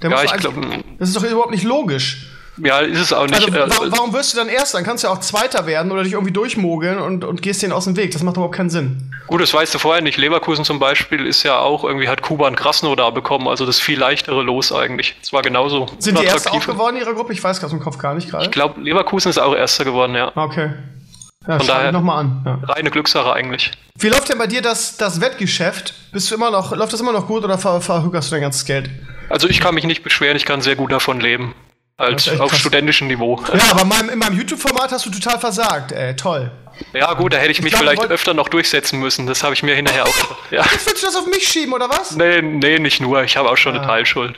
Der 0.02 0.12
ja, 0.12 0.24
ich 0.24 0.34
glaube. 0.34 0.62
Das 0.98 1.10
ist 1.10 1.18
doch 1.18 1.24
überhaupt 1.24 1.52
nicht 1.52 1.64
logisch. 1.64 2.28
Ja, 2.62 2.80
ist 2.80 3.00
es 3.00 3.14
auch 3.14 3.26
nicht. 3.26 3.36
Also, 3.36 3.54
warum, 3.54 3.88
äh, 3.88 3.92
warum 3.92 4.14
wirst 4.14 4.34
du 4.34 4.38
dann 4.38 4.50
Erster? 4.50 4.78
Dann 4.78 4.86
kannst 4.86 5.04
du 5.04 5.08
ja 5.08 5.14
auch 5.14 5.20
Zweiter 5.20 5.66
werden 5.66 5.92
oder 5.92 6.04
dich 6.04 6.14
irgendwie 6.14 6.34
durchmogeln 6.34 7.00
und, 7.00 7.24
und 7.24 7.42
gehst 7.42 7.62
denen 7.62 7.72
aus 7.72 7.86
dem 7.86 7.96
Weg. 7.96 8.12
Das 8.12 8.24
macht 8.24 8.36
überhaupt 8.36 8.56
keinen 8.56 8.70
Sinn. 8.70 9.14
Gut, 9.28 9.42
das 9.42 9.54
weißt 9.54 9.74
du 9.74 9.80
vorher 9.80 10.02
nicht. 10.02 10.18
Leverkusen 10.18 10.66
zum 10.66 10.80
Beispiel 10.80 11.26
ist 11.26 11.44
ja 11.44 11.60
auch 11.60 11.84
irgendwie 11.84 12.10
hat 12.10 12.22
Kuba 12.22 12.48
und 12.48 12.56
Krasno 12.56 12.96
da 12.96 13.10
bekommen, 13.12 13.48
also 13.48 13.66
das 13.66 13.80
viel 13.80 14.00
leichtere 14.00 14.42
Los 14.42 14.72
eigentlich. 14.72 15.16
Es 15.22 15.32
war 15.32 15.42
genauso. 15.42 15.88
Sind 16.00 16.20
die 16.20 16.26
Erster 16.26 16.52
auch 16.52 16.66
geworden 16.66 16.98
in 16.98 17.04
ihrer 17.04 17.14
Gruppe? 17.14 17.34
Ich 17.34 17.44
weiß 17.44 17.60
gerade 17.60 17.74
im 17.74 17.80
Kopf 17.80 17.98
gar 17.98 18.14
nicht 18.14 18.30
gerade. 18.30 18.46
Ich 18.46 18.52
glaube, 18.52 18.82
Leverkusen 18.82 19.30
ist 19.30 19.38
auch 19.38 19.56
Erster 19.56 19.86
geworden, 19.86 20.16
ja. 20.16 20.32
Okay. 20.36 20.72
Ja, 21.48 21.58
Von 21.58 21.68
daher 21.68 21.92
nochmal 21.92 22.26
an. 22.26 22.42
Ja. 22.46 22.74
Reine 22.74 22.92
Glückssache 22.92 23.32
eigentlich. 23.32 23.72
Wie 23.98 24.10
läuft 24.10 24.30
denn 24.30 24.38
bei 24.38 24.48
dir 24.48 24.62
das, 24.62 24.98
das 24.98 25.22
Wettgeschäft? 25.22 25.94
Bist 26.12 26.30
du 26.30 26.36
immer 26.36 26.52
noch, 26.52 26.76
läuft 26.76 26.92
das 26.92 27.00
immer 27.00 27.14
noch 27.14 27.28
gut 27.28 27.44
oder 27.44 27.58
ver, 27.58 27.80
verhückerst 27.82 28.30
du 28.30 28.36
dein 28.36 28.42
ganzes 28.42 28.66
Geld? 28.66 28.90
Also 29.30 29.48
ich 29.48 29.60
kann 29.60 29.76
mich 29.76 29.86
nicht 29.86 30.04
beschweren, 30.04 30.36
ich 30.36 30.46
kann 30.46 30.62
sehr 30.62 30.76
gut 30.76 30.92
davon 30.92 31.20
leben. 31.20 31.56
Als 31.98 32.30
auf 32.40 32.52
krass. 32.52 32.60
studentischem 32.60 33.08
Niveau. 33.08 33.44
Ja, 33.54 33.82
aber 33.82 34.12
in 34.12 34.20
meinem 34.20 34.38
YouTube-Format 34.38 34.94
hast 34.94 35.06
du 35.06 35.10
total 35.10 35.38
versagt, 35.38 35.92
ey, 35.92 36.16
toll. 36.16 36.50
Ja, 36.94 37.14
gut, 37.14 37.34
da 37.34 37.38
hätte 37.38 37.52
ich 37.52 37.62
mich 37.62 37.74
ich 37.74 37.80
glaub, 37.80 37.92
vielleicht 37.92 38.10
öfter 38.10 38.34
noch 38.34 38.48
durchsetzen 38.48 39.00
müssen. 39.00 39.28
Das 39.28 39.44
habe 39.44 39.54
ich 39.54 39.64
mir 39.64 39.76
hinterher 39.76 40.06
auch. 40.06 40.16
Ja. 40.50 40.64
Jetzt 40.72 40.88
willst 40.88 41.04
du 41.04 41.08
das 41.08 41.16
auf 41.18 41.28
mich 41.28 41.46
schieben, 41.46 41.74
oder 41.74 41.90
was? 41.90 42.16
Nee, 42.16 42.42
nee, 42.42 42.80
nicht 42.80 43.02
nur. 43.02 43.24
Ich 43.24 43.36
habe 43.36 43.50
auch 43.50 43.58
schon 43.58 43.76
ja. 43.76 43.82
eine 43.82 43.88
Teilschuld. 43.88 44.38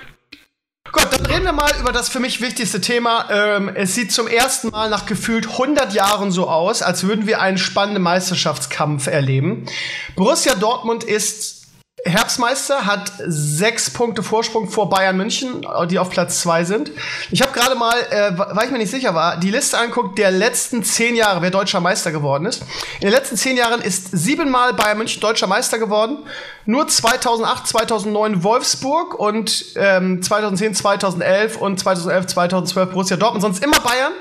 Gut, 0.91 1.07
dann 1.11 1.25
reden 1.25 1.45
wir 1.45 1.53
mal 1.53 1.71
über 1.79 1.91
das 1.91 2.09
für 2.09 2.19
mich 2.19 2.41
wichtigste 2.41 2.81
Thema. 2.81 3.29
Ähm, 3.31 3.71
es 3.75 3.95
sieht 3.95 4.11
zum 4.11 4.27
ersten 4.27 4.69
Mal 4.69 4.89
nach 4.89 5.05
gefühlt 5.05 5.47
100 5.47 5.93
Jahren 5.93 6.31
so 6.31 6.49
aus, 6.49 6.81
als 6.81 7.03
würden 7.03 7.27
wir 7.27 7.39
einen 7.39 7.57
spannenden 7.57 8.03
Meisterschaftskampf 8.03 9.07
erleben. 9.07 9.67
Borussia 10.15 10.55
Dortmund 10.55 11.03
ist 11.03 11.60
Herbstmeister 12.03 12.85
hat 12.87 13.11
sechs 13.27 13.91
Punkte 13.91 14.23
Vorsprung 14.23 14.67
vor 14.69 14.89
Bayern 14.89 15.17
München, 15.17 15.65
die 15.89 15.99
auf 15.99 16.09
Platz 16.09 16.41
zwei 16.41 16.63
sind. 16.63 16.91
Ich 17.29 17.43
habe 17.43 17.51
gerade 17.53 17.75
mal, 17.75 17.95
äh, 18.09 18.31
weil 18.35 18.65
ich 18.65 18.71
mir 18.71 18.79
nicht 18.79 18.89
sicher 18.89 19.13
war, 19.13 19.37
die 19.37 19.51
Liste 19.51 19.77
anguckt 19.77 20.17
der 20.17 20.31
letzten 20.31 20.83
zehn 20.83 21.15
Jahre, 21.15 21.43
wer 21.43 21.51
deutscher 21.51 21.79
Meister 21.79 22.11
geworden 22.11 22.45
ist. 22.45 22.63
In 22.95 23.07
den 23.07 23.11
letzten 23.11 23.37
zehn 23.37 23.55
Jahren 23.55 23.81
ist 23.81 24.09
siebenmal 24.11 24.73
Bayern 24.73 24.97
München 24.97 25.21
deutscher 25.21 25.45
Meister 25.45 25.77
geworden. 25.77 26.17
Nur 26.65 26.87
2008, 26.87 27.67
2009 27.67 28.43
Wolfsburg 28.43 29.13
und 29.13 29.65
ähm, 29.75 30.23
2010, 30.23 30.73
2011 30.73 31.57
und 31.57 31.79
2011, 31.79 32.27
2012 32.27 32.89
Borussia 32.89 33.17
Dortmund. 33.17 33.43
Sonst 33.43 33.63
immer 33.63 33.79
Bayern. 33.79 34.13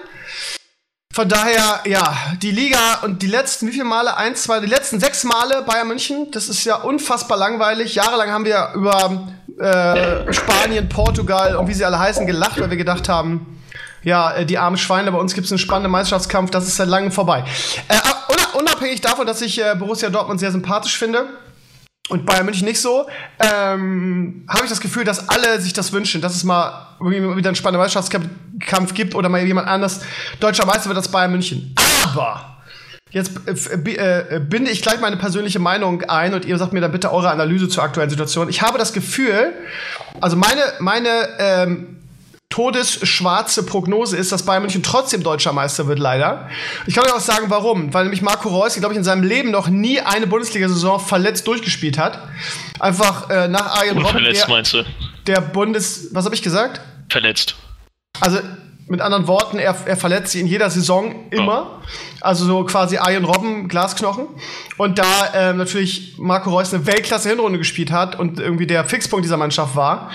Von 1.21 1.29
daher, 1.29 1.81
ja, 1.85 2.17
die 2.41 2.51
Liga 2.51 3.01
und 3.03 3.21
die 3.21 3.27
letzten, 3.27 3.69
wie 3.69 3.73
viele 3.73 3.85
Male? 3.85 4.17
Eins, 4.17 4.45
zwei, 4.45 4.59
die 4.59 4.67
letzten 4.67 5.01
sechs 5.01 5.23
Male 5.23 5.61
Bayern 5.67 5.87
München. 5.87 6.31
Das 6.31 6.49
ist 6.49 6.65
ja 6.65 6.77
unfassbar 6.77 7.37
langweilig. 7.37 7.95
Jahrelang 7.95 8.31
haben 8.31 8.47
wir 8.47 8.71
über 8.75 9.29
äh, 9.59 10.33
Spanien, 10.33 10.89
Portugal 10.89 11.57
und 11.57 11.69
wie 11.69 11.75
sie 11.75 11.85
alle 11.85 11.99
heißen 11.99 12.27
gelacht, 12.27 12.59
weil 12.59 12.71
wir 12.71 12.79
gedacht 12.79 13.11
haben, 13.11 13.61
ja, 14.03 14.33
äh, 14.33 14.47
die 14.47 14.57
armen 14.57 14.79
Schweine, 14.79 15.13
bei 15.13 15.19
uns 15.19 15.35
gibt 15.35 15.45
es 15.45 15.53
einen 15.53 15.59
spannenden 15.59 15.93
Meisterschaftskampf, 15.93 16.53
das 16.53 16.67
ist 16.67 16.77
seit 16.77 16.89
langem 16.89 17.13
vorbei. 17.13 17.45
Äh, 17.89 17.99
unabhängig 18.59 19.03
davon, 19.03 19.27
dass 19.27 19.43
ich 19.43 19.63
äh, 19.63 19.75
Borussia 19.79 20.09
Dortmund 20.09 20.41
sehr 20.41 20.53
sympathisch 20.53 20.97
finde, 20.97 21.27
und 22.11 22.27
Bayern 22.27 22.45
München 22.45 22.67
nicht 22.67 22.81
so, 22.81 23.07
ähm, 23.39 24.45
habe 24.49 24.65
ich 24.65 24.71
das 24.71 24.81
Gefühl, 24.81 25.05
dass 25.05 25.29
alle 25.29 25.61
sich 25.61 25.73
das 25.73 25.93
wünschen, 25.93 26.21
dass 26.21 26.35
es 26.35 26.45
mal 26.45 26.97
wieder 26.99 27.51
einen 27.51 27.55
spannenden 27.55 27.81
Meisterschaftskampf 27.81 28.27
gibt 28.95 29.15
oder 29.15 29.29
mal 29.29 29.45
jemand 29.45 29.69
anders 29.69 30.01
deutscher 30.41 30.67
Meister 30.67 30.89
wird 30.89 30.99
als 30.99 31.09
Bayern 31.09 31.31
München. 31.33 31.75
Aber 32.05 32.59
jetzt 33.11 33.33
äh, 33.47 34.37
äh, 34.37 34.41
binde 34.41 34.71
ich 34.71 34.83
gleich 34.83 35.01
meine 35.01 35.17
persönliche 35.17 35.59
Meinung 35.59 36.03
ein 36.03 36.35
und 36.35 36.45
ihr 36.45 36.59
sagt 36.59 36.73
mir 36.73 36.81
dann 36.81 36.93
bitte 36.93 37.13
eure 37.13 37.31
Analyse 37.31 37.69
zur 37.69 37.83
aktuellen 37.83 38.11
Situation. 38.11 38.49
Ich 38.49 38.63
habe 38.63 38.79
das 38.79 38.93
Gefühl, 38.93 39.53
also 40.21 40.37
meine, 40.37 40.63
meine 40.79 41.29
ähm, 41.39 41.97
todesschwarze 42.51 43.65
Prognose 43.65 44.17
ist, 44.17 44.33
dass 44.33 44.45
Bayern 44.45 44.63
München 44.63 44.83
trotzdem 44.83 45.23
deutscher 45.23 45.53
Meister 45.53 45.87
wird, 45.87 46.01
leider. 46.01 46.49
Ich 46.87 46.95
kann 46.95 47.05
euch 47.05 47.13
auch 47.13 47.21
sagen, 47.21 47.47
warum. 47.49 47.95
Weil 47.95 48.05
nämlich 48.05 48.23
Marco 48.23 48.49
Reus, 48.49 48.75
glaube 48.75 48.93
ich, 48.93 48.99
in 48.99 49.05
seinem 49.05 49.23
Leben 49.23 49.53
noch 49.53 49.69
nie 49.69 50.01
eine 50.01 50.27
Bundesliga-Saison 50.27 50.99
verletzt 50.99 51.47
durchgespielt 51.47 51.97
hat. 51.97 52.19
Einfach 52.81 53.31
äh, 53.31 53.47
nach 53.47 53.79
Arjen 53.79 53.99
Robben. 53.99 54.11
Verletzt, 54.11 54.43
der, 54.43 54.51
meinst 54.51 54.73
du? 54.73 54.85
Der 55.29 55.41
Bundes... 55.41 56.09
Was 56.13 56.25
habe 56.25 56.35
ich 56.35 56.43
gesagt? 56.43 56.81
Verletzt. 57.09 57.55
Also, 58.21 58.39
mit 58.89 59.01
anderen 59.01 59.27
Worten, 59.29 59.59
er, 59.59 59.75
er 59.87 59.97
verletzt 59.97 60.33
sich 60.33 60.41
in 60.41 60.47
jeder 60.47 60.69
Saison 60.69 61.15
immer. 61.31 61.81
Oh. 61.81 61.87
Also 62.21 62.45
so 62.45 62.65
quasi 62.65 62.99
Arjen 62.99 63.25
Robben, 63.25 63.69
Glasknochen. 63.69 64.27
Und 64.77 64.99
da 64.99 65.05
ähm, 65.35 65.57
natürlich 65.57 66.15
Marco 66.19 66.51
Reus 66.51 66.73
eine 66.73 66.87
Weltklasse-Hinrunde 66.87 67.59
gespielt 67.59 67.91
hat 67.91 68.19
und 68.19 68.41
irgendwie 68.41 68.67
der 68.67 68.85
Fixpunkt 68.85 69.25
dieser 69.25 69.37
Mannschaft 69.37 69.77
war 69.77 70.11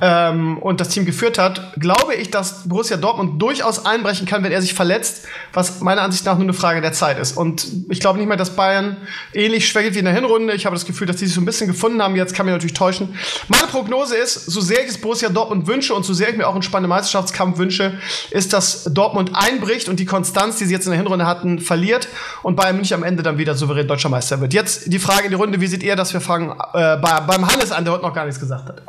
ähm, 0.00 0.58
und 0.58 0.80
das 0.80 0.88
Team 0.88 1.04
geführt 1.04 1.38
hat, 1.38 1.74
glaube 1.78 2.14
ich, 2.14 2.30
dass 2.30 2.68
Borussia 2.68 2.96
Dortmund 2.96 3.40
durchaus 3.40 3.84
einbrechen 3.84 4.26
kann, 4.26 4.42
wenn 4.42 4.52
er 4.52 4.62
sich 4.62 4.74
verletzt, 4.74 5.26
was 5.52 5.80
meiner 5.80 6.02
Ansicht 6.02 6.24
nach 6.24 6.34
nur 6.34 6.44
eine 6.44 6.52
Frage 6.54 6.80
der 6.80 6.92
Zeit 6.92 7.18
ist. 7.18 7.36
Und 7.36 7.66
ich 7.90 8.00
glaube 8.00 8.18
nicht 8.18 8.28
mehr, 8.28 8.36
dass 8.36 8.56
Bayern 8.56 8.96
ähnlich 9.32 9.68
schwächelt 9.68 9.94
wie 9.94 9.98
in 9.98 10.04
der 10.06 10.14
Hinrunde. 10.14 10.54
Ich 10.54 10.66
habe 10.66 10.74
das 10.74 10.86
Gefühl, 10.86 11.06
dass 11.06 11.16
die 11.16 11.26
sich 11.26 11.34
so 11.34 11.40
ein 11.40 11.44
bisschen 11.44 11.66
gefunden 11.66 12.02
haben. 12.02 12.16
Jetzt 12.16 12.34
kann 12.34 12.46
mich 12.46 12.54
natürlich 12.54 12.74
täuschen. 12.74 13.14
Meine 13.48 13.66
Prognose 13.66 14.16
ist, 14.16 14.46
so 14.46 14.60
sehr 14.60 14.82
ich 14.82 14.90
es 14.90 15.00
Borussia 15.00 15.28
Dortmund 15.28 15.66
wünsche 15.66 15.94
und 15.94 16.04
so 16.04 16.14
sehr 16.14 16.30
ich 16.30 16.36
mir 16.36 16.46
auch 16.46 16.54
einen 16.54 16.62
spannenden 16.62 16.90
Meisterschaftskampf 16.90 17.58
wünsche, 17.58 17.98
ist, 18.30 18.52
dass 18.52 18.84
Dortmund 18.84 19.32
einbricht 19.34 19.88
und 19.88 20.00
die 20.00 20.06
Konstanz, 20.06 20.56
die 20.56 20.64
sie 20.64 20.72
jetzt 20.72 20.86
in 20.86 20.92
der 20.92 20.98
Hinrunde 20.98 21.26
hatten, 21.26 21.49
verliert 21.58 22.08
und 22.42 22.56
Bayern 22.56 22.76
München 22.76 22.94
am 22.94 23.02
Ende 23.02 23.22
dann 23.22 23.38
wieder 23.38 23.54
souverän 23.54 23.88
deutscher 23.88 24.08
Meister 24.08 24.40
wird. 24.40 24.54
Jetzt 24.54 24.92
die 24.92 24.98
Frage 24.98 25.24
in 25.24 25.30
die 25.30 25.36
Runde, 25.36 25.60
wie 25.60 25.66
seht 25.66 25.82
ihr 25.82 25.96
das? 25.96 26.12
Wir 26.12 26.20
fangen 26.20 26.50
äh, 26.50 26.96
bei, 26.96 27.20
beim 27.26 27.50
Hannes 27.50 27.72
an, 27.72 27.84
der 27.84 27.94
heute 27.94 28.04
noch 28.04 28.14
gar 28.14 28.24
nichts 28.24 28.40
gesagt 28.40 28.68
hat. 28.68 28.82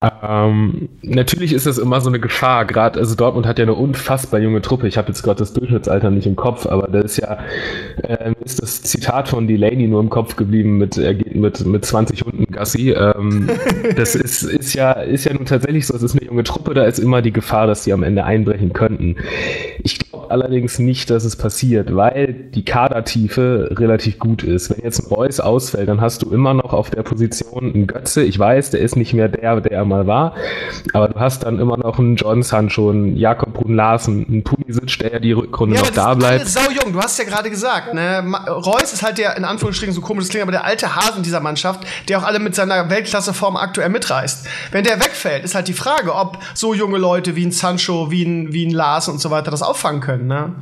Ähm, 0.00 0.90
natürlich 1.02 1.52
ist 1.52 1.66
das 1.66 1.76
immer 1.76 2.00
so 2.00 2.08
eine 2.08 2.20
Gefahr. 2.20 2.64
Gerade, 2.66 3.00
also 3.00 3.16
Dortmund 3.16 3.48
hat 3.48 3.58
ja 3.58 3.64
eine 3.64 3.74
unfassbar 3.74 4.38
junge 4.38 4.62
Truppe. 4.62 4.86
Ich 4.86 4.96
habe 4.96 5.08
jetzt 5.08 5.24
gerade 5.24 5.40
das 5.40 5.54
Durchschnittsalter 5.54 6.10
nicht 6.10 6.28
im 6.28 6.36
Kopf, 6.36 6.66
aber 6.66 6.86
das 6.86 7.04
ist 7.04 7.16
ja 7.16 7.38
äh, 8.04 8.32
ist 8.44 8.62
das 8.62 8.82
Zitat 8.82 9.26
von 9.28 9.48
Delaney 9.48 9.88
nur 9.88 10.00
im 10.00 10.08
Kopf 10.08 10.36
geblieben 10.36 10.78
mit 10.78 10.96
er 10.98 11.14
geht 11.14 11.34
mit 11.34 11.66
mit 11.66 11.84
20 11.84 12.22
Hunden 12.22 12.46
Gassi. 12.52 12.92
Ähm, 12.92 13.50
das 13.96 14.14
ist 14.14 14.44
ist 14.44 14.74
ja 14.74 14.92
ist 14.92 15.24
ja 15.24 15.34
nun 15.34 15.46
tatsächlich 15.46 15.88
so. 15.88 15.96
Es 15.96 16.04
ist 16.04 16.16
eine 16.16 16.26
junge 16.26 16.44
Truppe. 16.44 16.74
Da 16.74 16.84
ist 16.84 17.00
immer 17.00 17.20
die 17.20 17.32
Gefahr, 17.32 17.66
dass 17.66 17.82
die 17.82 17.92
am 17.92 18.04
Ende 18.04 18.24
einbrechen 18.24 18.72
könnten. 18.72 19.16
Ich 19.82 19.98
glaube 19.98 20.30
allerdings 20.30 20.78
nicht, 20.78 21.10
dass 21.10 21.24
es 21.24 21.34
passiert, 21.34 21.96
weil 21.96 22.34
die 22.54 22.64
Kadertiefe 22.64 23.70
relativ 23.72 24.20
gut 24.20 24.44
ist. 24.44 24.70
Wenn 24.70 24.84
jetzt 24.84 25.00
ein 25.00 25.12
Reus 25.12 25.40
ausfällt, 25.40 25.88
dann 25.88 26.00
hast 26.00 26.22
du 26.22 26.30
immer 26.30 26.54
noch 26.54 26.72
auf 26.72 26.90
der 26.90 27.02
Position 27.02 27.74
einen 27.74 27.86
Götze. 27.88 28.22
Ich 28.22 28.38
weiß, 28.38 28.70
der 28.70 28.80
ist 28.80 28.94
nicht 28.94 29.12
mehr 29.12 29.28
der, 29.28 29.60
der 29.60 29.72
er 29.72 29.87
mal 29.88 30.06
war, 30.06 30.34
aber 30.92 31.08
du 31.08 31.18
hast 31.18 31.44
dann 31.44 31.58
immer 31.58 31.76
noch 31.76 31.98
einen 31.98 32.16
John 32.16 32.42
Sancho, 32.42 32.90
einen 32.90 33.16
Jakob 33.16 33.54
Brun 33.54 33.74
Larsen, 33.74 34.26
einen 34.28 34.44
Pulisic, 34.44 34.98
der 34.98 35.12
ja 35.14 35.18
die 35.18 35.32
Rückrunde 35.32 35.76
ja, 35.76 35.82
noch 35.82 35.90
da 35.90 36.14
bleibt. 36.14 36.46
Sau 36.46 36.70
jung, 36.70 36.92
du 36.92 37.00
hast 37.00 37.18
ja 37.18 37.24
gerade 37.24 37.50
gesagt, 37.50 37.94
ne? 37.94 38.24
Reus 38.48 38.92
ist 38.92 39.02
halt 39.02 39.18
der, 39.18 39.36
in 39.36 39.44
Anführungsstrichen 39.44 39.94
so 39.94 40.00
komisch 40.00 40.28
klingt, 40.28 40.42
aber 40.42 40.52
der 40.52 40.64
alte 40.64 40.94
Hasen 40.94 41.22
dieser 41.22 41.40
Mannschaft, 41.40 41.80
der 42.08 42.18
auch 42.18 42.24
alle 42.24 42.38
mit 42.38 42.54
seiner 42.54 42.88
Weltklasseform 42.90 43.56
aktuell 43.56 43.88
mitreißt. 43.88 44.46
Wenn 44.70 44.84
der 44.84 45.00
wegfällt, 45.00 45.44
ist 45.44 45.54
halt 45.54 45.68
die 45.68 45.72
Frage, 45.72 46.14
ob 46.14 46.38
so 46.54 46.74
junge 46.74 46.98
Leute 46.98 47.36
wie 47.36 47.46
ein 47.46 47.52
Sancho, 47.52 48.10
wie 48.10 48.24
ein, 48.24 48.52
wie 48.52 48.66
ein 48.66 48.70
Lars 48.70 49.08
und 49.08 49.20
so 49.20 49.30
weiter 49.30 49.50
das 49.50 49.62
auffangen 49.62 50.00
können, 50.00 50.26
ne? 50.26 50.52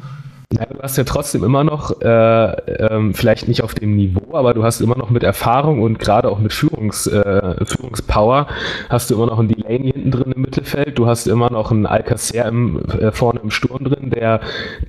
Ja, 0.53 0.65
du 0.65 0.81
hast 0.81 0.97
ja 0.97 1.03
trotzdem 1.03 1.43
immer 1.43 1.65
noch, 1.65 2.01
äh, 2.03 2.07
ähm, 2.07 3.15
vielleicht 3.15 3.49
nicht 3.49 3.63
auf 3.63 3.75
dem 3.75 3.97
Niveau, 3.97 4.37
aber 4.37 4.55
du 4.55 4.63
hast 4.63 4.81
immer 4.81 4.97
noch 4.97 5.11
mit 5.11 5.25
Erfahrung 5.25 5.83
und 5.83 5.99
gerade 5.99 6.29
auch 6.31 6.39
mit 6.39 6.53
Führungs, 6.53 7.09
äh, 7.09 7.65
Führungspower 7.65 8.47
hast 8.89 9.11
du 9.11 9.17
immer 9.17 9.27
noch 9.27 9.41
einen 9.41 9.49
Delaney 9.49 9.91
hinten 9.93 10.13
drin 10.13 10.31
im 10.31 10.43
Mittelfeld, 10.43 10.97
du 10.99 11.09
hast 11.09 11.27
immer 11.27 11.51
noch 11.51 11.73
einen 11.73 11.85
Alcacer 11.85 12.47
im, 12.47 12.79
äh, 12.91 13.11
vorne 13.11 13.41
im 13.43 13.51
Sturm 13.51 13.83
drin, 13.83 14.11
der, 14.11 14.41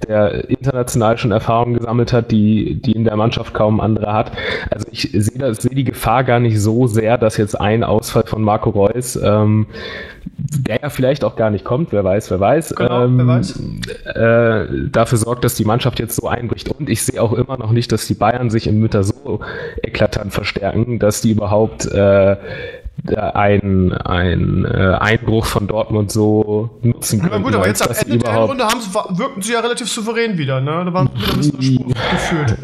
der 0.08 0.48
international 0.48 1.18
schon 1.18 1.32
Erfahrung 1.32 1.74
gesammelt 1.74 2.14
hat, 2.14 2.30
die, 2.30 2.80
die 2.80 2.92
in 2.92 3.04
der 3.04 3.16
Mannschaft 3.16 3.56
kaum 3.56 3.80
andere 3.80 4.14
hat. 4.14 4.34
Also 4.70 4.86
ich 4.92 5.10
sehe 5.12 5.56
seh 5.56 5.70
die 5.70 5.84
Gefahr 5.84 6.24
gar 6.24 6.40
nicht 6.40 6.62
so 6.62 6.86
sehr, 6.86 7.18
dass 7.18 7.36
jetzt 7.38 7.60
ein 7.60 7.84
Ausfall 7.84 8.28
von 8.28 8.44
Marco 8.44 8.70
Reus 8.70 9.16
ähm, 9.16 9.66
der 10.36 10.82
ja 10.82 10.90
vielleicht 10.90 11.24
auch 11.24 11.36
gar 11.36 11.50
nicht 11.50 11.64
kommt, 11.66 11.92
wer 11.92 12.04
weiß, 12.04 12.32
wer 12.32 12.40
weiß, 12.40 12.76
genau, 12.76 13.06
ähm, 13.06 13.18
wer 13.18 13.28
weiß. 13.28 13.60
Äh, 14.06 14.90
dafür 14.90 15.18
sorgt, 15.18 15.44
dass 15.44 15.56
die 15.56 15.66
Mannschaft 15.66 16.00
jetzt 16.00 16.16
so 16.16 16.28
einbricht. 16.28 16.70
Und 16.70 16.90
ich 16.90 17.04
sehe 17.04 17.22
auch 17.22 17.34
immer 17.34 17.58
noch 17.58 17.72
nicht, 17.72 17.92
dass 17.92 18.08
die 18.08 18.14
Bayern 18.14 18.50
sich 18.50 18.68
im 18.68 18.82
Winter 18.82 19.04
so 19.04 19.40
eklatant 19.82 20.34
verstärken, 20.34 21.00
dass 21.00 21.22
die 21.22 21.32
überhaupt 21.32 21.86
äh, 21.86 22.36
ein, 23.16 23.94
ein 23.94 24.66
äh, 24.66 24.98
Einbruch 25.00 25.46
von 25.46 25.68
Dortmund 25.68 26.12
so 26.12 26.70
nutzen 26.82 27.22
können. 27.22 27.32
Ja, 27.32 27.40
gut, 27.40 27.56
aber 27.56 27.68
jetzt 27.68 27.88
am 27.88 27.96
Ende 27.96 28.18
der 28.18 28.36
Runde 28.36 28.66
haben 28.66 28.82
sie, 28.82 28.94
wirkten 28.94 29.42
sie 29.42 29.54
ja 29.54 29.60
relativ 29.60 29.88
souverän 29.90 30.38
wieder, 30.38 30.60
ne? 30.60 30.84
Da 30.86 30.94
waren 30.94 31.10
wieder 31.16 31.34
ein 31.34 31.40
bisschen 31.40 31.94
gefühlt. 32.12 32.58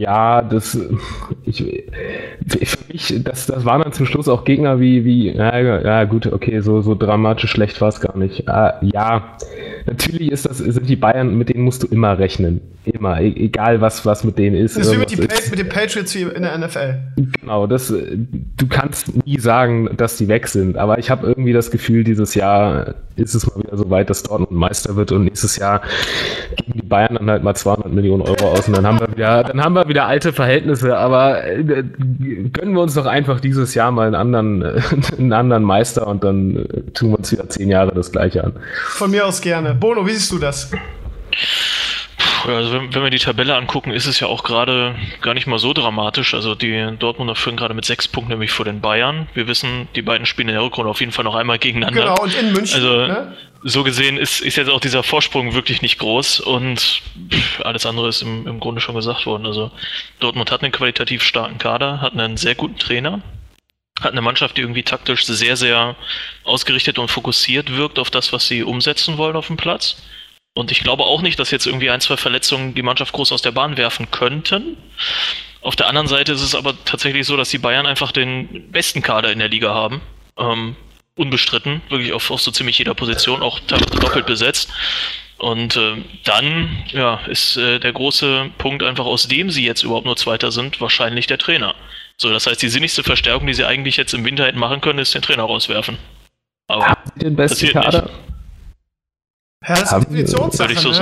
Ja, 0.00 0.42
das 0.42 0.78
ich, 1.44 1.58
für 2.70 2.92
mich, 2.92 3.20
das, 3.24 3.46
das 3.46 3.64
waren 3.64 3.82
dann 3.82 3.92
zum 3.92 4.06
Schluss 4.06 4.28
auch 4.28 4.44
Gegner 4.44 4.80
wie, 4.80 5.04
wie, 5.04 5.32
ja, 5.32 5.58
ja 5.58 6.04
gut, 6.04 6.26
okay, 6.32 6.60
so, 6.60 6.80
so 6.80 6.94
dramatisch 6.94 7.50
schlecht 7.50 7.80
war 7.80 7.88
es 7.88 8.00
gar 8.00 8.16
nicht. 8.16 8.48
Äh, 8.48 8.72
ja, 8.82 9.36
natürlich 9.86 10.30
ist 10.30 10.46
das, 10.46 10.58
sind 10.58 10.88
die 10.88 10.96
Bayern, 10.96 11.36
mit 11.36 11.48
denen 11.48 11.64
musst 11.64 11.82
du 11.82 11.86
immer 11.86 12.18
rechnen. 12.18 12.60
Immer, 12.84 13.20
e 13.20 13.32
egal 13.36 13.80
was, 13.80 14.04
was 14.04 14.24
mit 14.24 14.38
denen 14.38 14.56
ist. 14.56 14.76
Das 14.76 14.86
ist 14.86 14.92
wie 14.94 14.98
mit, 14.98 15.32
ist. 15.32 15.50
mit 15.50 15.58
den 15.58 15.68
Patriots 15.68 16.14
wie 16.14 16.22
in 16.22 16.42
der 16.42 16.58
NFL. 16.58 16.94
Genau, 17.40 17.66
das, 17.66 17.88
du 17.88 18.66
kannst 18.68 19.24
nie 19.24 19.38
sagen, 19.38 19.88
dass 19.96 20.16
die 20.16 20.28
weg 20.28 20.48
sind, 20.48 20.76
aber 20.76 20.98
ich 20.98 21.10
habe 21.10 21.26
irgendwie 21.26 21.52
das 21.52 21.70
Gefühl, 21.70 22.04
dieses 22.04 22.34
Jahr 22.34 22.94
ist 23.16 23.34
es 23.34 23.46
mal 23.46 23.62
wieder 23.62 23.76
so 23.76 23.90
weit, 23.90 24.10
dass 24.10 24.22
Dortmund 24.22 24.52
Meister 24.52 24.96
wird 24.96 25.12
und 25.12 25.24
nächstes 25.24 25.56
Jahr 25.56 25.82
geben 26.56 26.72
die 26.74 26.86
Bayern 26.86 27.14
dann 27.14 27.30
halt 27.30 27.42
mal 27.42 27.54
200 27.54 27.92
Millionen 27.92 28.22
Euro 28.22 28.52
aus 28.52 28.68
und 28.68 28.76
dann 28.76 28.86
haben 28.86 29.00
wir 29.00 29.08
wieder, 29.10 29.44
dann 29.44 29.62
haben 29.62 29.74
wir 29.74 29.88
wieder 29.88 30.06
alte 30.06 30.32
Verhältnisse, 30.32 30.96
aber 30.96 31.44
äh, 31.44 31.82
gönnen 32.52 32.74
wir 32.74 32.82
uns 32.82 32.94
doch 32.94 33.06
einfach 33.06 33.40
dieses 33.40 33.74
Jahr 33.74 33.90
mal 33.90 34.06
einen 34.06 34.14
anderen, 34.14 34.62
einen 35.18 35.32
anderen 35.32 35.62
Meister 35.62 36.06
und 36.06 36.24
dann 36.24 36.66
tun 36.94 37.10
wir 37.10 37.18
uns 37.18 37.32
wieder 37.32 37.48
zehn 37.48 37.68
Jahre 37.68 37.92
das 37.94 38.12
Gleiche 38.12 38.44
an. 38.44 38.52
Von 38.88 39.10
mir 39.10 39.26
aus 39.26 39.40
gerne. 39.40 39.74
Bono, 39.74 40.06
wie 40.06 40.12
siehst 40.12 40.32
du 40.32 40.38
das? 40.38 40.70
Also 42.54 42.72
wenn, 42.72 42.94
wenn, 42.94 43.02
wir 43.02 43.10
die 43.10 43.18
Tabelle 43.18 43.56
angucken, 43.56 43.90
ist 43.90 44.06
es 44.06 44.20
ja 44.20 44.26
auch 44.26 44.44
gerade 44.44 44.94
gar 45.20 45.34
nicht 45.34 45.46
mal 45.46 45.58
so 45.58 45.72
dramatisch. 45.72 46.34
Also 46.34 46.54
die 46.54 46.96
Dortmunder 46.98 47.34
führen 47.34 47.56
gerade 47.56 47.74
mit 47.74 47.84
sechs 47.84 48.08
Punkten 48.08 48.32
nämlich 48.32 48.50
vor 48.50 48.64
den 48.64 48.80
Bayern. 48.80 49.28
Wir 49.34 49.48
wissen, 49.48 49.88
die 49.94 50.02
beiden 50.02 50.26
spielen 50.26 50.48
in 50.48 50.54
der 50.54 50.62
Rückrunde 50.62 50.90
auf 50.90 51.00
jeden 51.00 51.12
Fall 51.12 51.24
noch 51.24 51.34
einmal 51.34 51.58
gegeneinander. 51.58 52.02
Genau, 52.02 52.22
und 52.22 52.34
in 52.34 52.52
München. 52.52 52.74
Also 52.74 53.06
ne? 53.06 53.36
so 53.62 53.82
gesehen 53.82 54.16
ist, 54.16 54.40
ist 54.40 54.56
jetzt 54.56 54.70
auch 54.70 54.80
dieser 54.80 55.02
Vorsprung 55.02 55.54
wirklich 55.54 55.82
nicht 55.82 55.98
groß 55.98 56.40
und 56.40 57.02
alles 57.64 57.84
andere 57.86 58.08
ist 58.08 58.22
im, 58.22 58.46
im 58.46 58.60
Grunde 58.60 58.80
schon 58.80 58.94
gesagt 58.94 59.26
worden. 59.26 59.46
Also 59.46 59.70
Dortmund 60.20 60.50
hat 60.52 60.62
einen 60.62 60.72
qualitativ 60.72 61.22
starken 61.22 61.58
Kader, 61.58 62.00
hat 62.00 62.12
einen 62.12 62.36
sehr 62.36 62.54
guten 62.54 62.78
Trainer, 62.78 63.22
hat 64.00 64.12
eine 64.12 64.20
Mannschaft, 64.20 64.56
die 64.56 64.60
irgendwie 64.60 64.82
taktisch 64.82 65.24
sehr, 65.24 65.56
sehr 65.56 65.96
ausgerichtet 66.44 66.98
und 66.98 67.08
fokussiert 67.08 67.76
wirkt 67.76 67.98
auf 67.98 68.10
das, 68.10 68.32
was 68.32 68.46
sie 68.46 68.62
umsetzen 68.62 69.18
wollen 69.18 69.36
auf 69.36 69.48
dem 69.48 69.56
Platz. 69.56 69.96
Und 70.56 70.72
ich 70.72 70.80
glaube 70.80 71.04
auch 71.04 71.20
nicht, 71.20 71.38
dass 71.38 71.50
jetzt 71.50 71.66
irgendwie 71.66 71.90
ein, 71.90 72.00
zwei 72.00 72.16
Verletzungen 72.16 72.74
die 72.74 72.80
Mannschaft 72.80 73.12
groß 73.12 73.30
aus 73.30 73.42
der 73.42 73.52
Bahn 73.52 73.76
werfen 73.76 74.10
könnten. 74.10 74.78
Auf 75.60 75.76
der 75.76 75.86
anderen 75.86 76.06
Seite 76.06 76.32
ist 76.32 76.40
es 76.40 76.54
aber 76.54 76.74
tatsächlich 76.86 77.26
so, 77.26 77.36
dass 77.36 77.50
die 77.50 77.58
Bayern 77.58 77.84
einfach 77.84 78.10
den 78.10 78.72
besten 78.72 79.02
Kader 79.02 79.30
in 79.30 79.38
der 79.38 79.50
Liga 79.50 79.74
haben. 79.74 80.00
Ähm, 80.38 80.74
unbestritten, 81.14 81.82
wirklich 81.90 82.14
auf, 82.14 82.30
auf 82.30 82.40
so 82.40 82.50
ziemlich 82.50 82.78
jeder 82.78 82.94
Position, 82.94 83.42
auch 83.42 83.60
teilweise 83.66 84.00
doppelt 84.00 84.24
besetzt. 84.24 84.72
Und 85.36 85.76
äh, 85.76 85.96
dann 86.24 86.84
ja, 86.88 87.20
ist 87.26 87.58
äh, 87.58 87.78
der 87.78 87.92
große 87.92 88.48
Punkt 88.56 88.82
einfach, 88.82 89.04
aus 89.04 89.28
dem 89.28 89.50
sie 89.50 89.66
jetzt 89.66 89.82
überhaupt 89.82 90.06
nur 90.06 90.16
Zweiter 90.16 90.52
sind, 90.52 90.80
wahrscheinlich 90.80 91.26
der 91.26 91.36
Trainer. 91.36 91.74
So, 92.16 92.30
das 92.30 92.46
heißt, 92.46 92.62
die 92.62 92.70
sinnigste 92.70 93.02
Verstärkung, 93.02 93.46
die 93.46 93.52
sie 93.52 93.66
eigentlich 93.66 93.98
jetzt 93.98 94.14
im 94.14 94.24
Winter 94.24 94.46
hätten 94.46 94.58
machen 94.58 94.80
können, 94.80 95.00
ist 95.00 95.14
den 95.14 95.20
Trainer 95.20 95.42
rauswerfen. 95.42 95.98
Aber 96.66 96.86
Haben 96.86 97.10
sie 97.14 97.24
den 97.24 97.36
besten 97.36 97.68
Kader? 97.68 98.04
Nicht. 98.04 98.35
Ja, 99.68 99.74
das 99.74 99.92
ist 99.92 100.00
Definitionssache. 100.04 100.72
Ich 100.72 100.78
so 100.78 100.90
ne? 100.90 100.96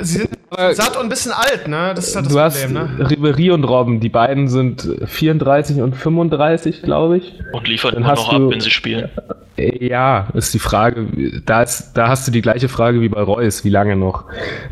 Sie 0.00 0.18
sind 0.18 0.30
satt 0.72 0.96
und 0.96 1.04
ein 1.04 1.08
bisschen 1.08 1.32
alt, 1.32 1.68
ne? 1.68 1.92
Das 1.94 2.08
ist 2.08 2.16
halt 2.16 2.26
das 2.26 2.32
du 2.32 2.38
Problem, 2.38 2.78
hast 2.84 2.98
ne? 2.98 3.10
Ribery 3.10 3.50
und 3.50 3.64
Robben, 3.64 4.00
die 4.00 4.08
beiden 4.08 4.48
sind 4.48 4.86
34 5.06 5.80
und 5.80 5.96
35, 5.96 6.82
glaube 6.82 7.18
ich. 7.18 7.34
Und 7.52 7.66
liefern 7.66 7.94
immer 7.94 8.14
noch 8.14 8.32
ab, 8.32 8.42
wenn 8.48 8.60
sie 8.60 8.70
spielen. 8.70 9.08
Ja, 9.16 9.34
ist 9.56 10.54
die 10.54 10.58
Frage. 10.58 11.06
Da, 11.44 11.62
ist, 11.62 11.92
da 11.94 12.08
hast 12.08 12.26
du 12.26 12.32
die 12.32 12.42
gleiche 12.42 12.68
Frage 12.68 13.00
wie 13.00 13.08
bei 13.08 13.20
Reus, 13.20 13.64
wie 13.64 13.70
lange 13.70 13.96
noch? 13.96 14.24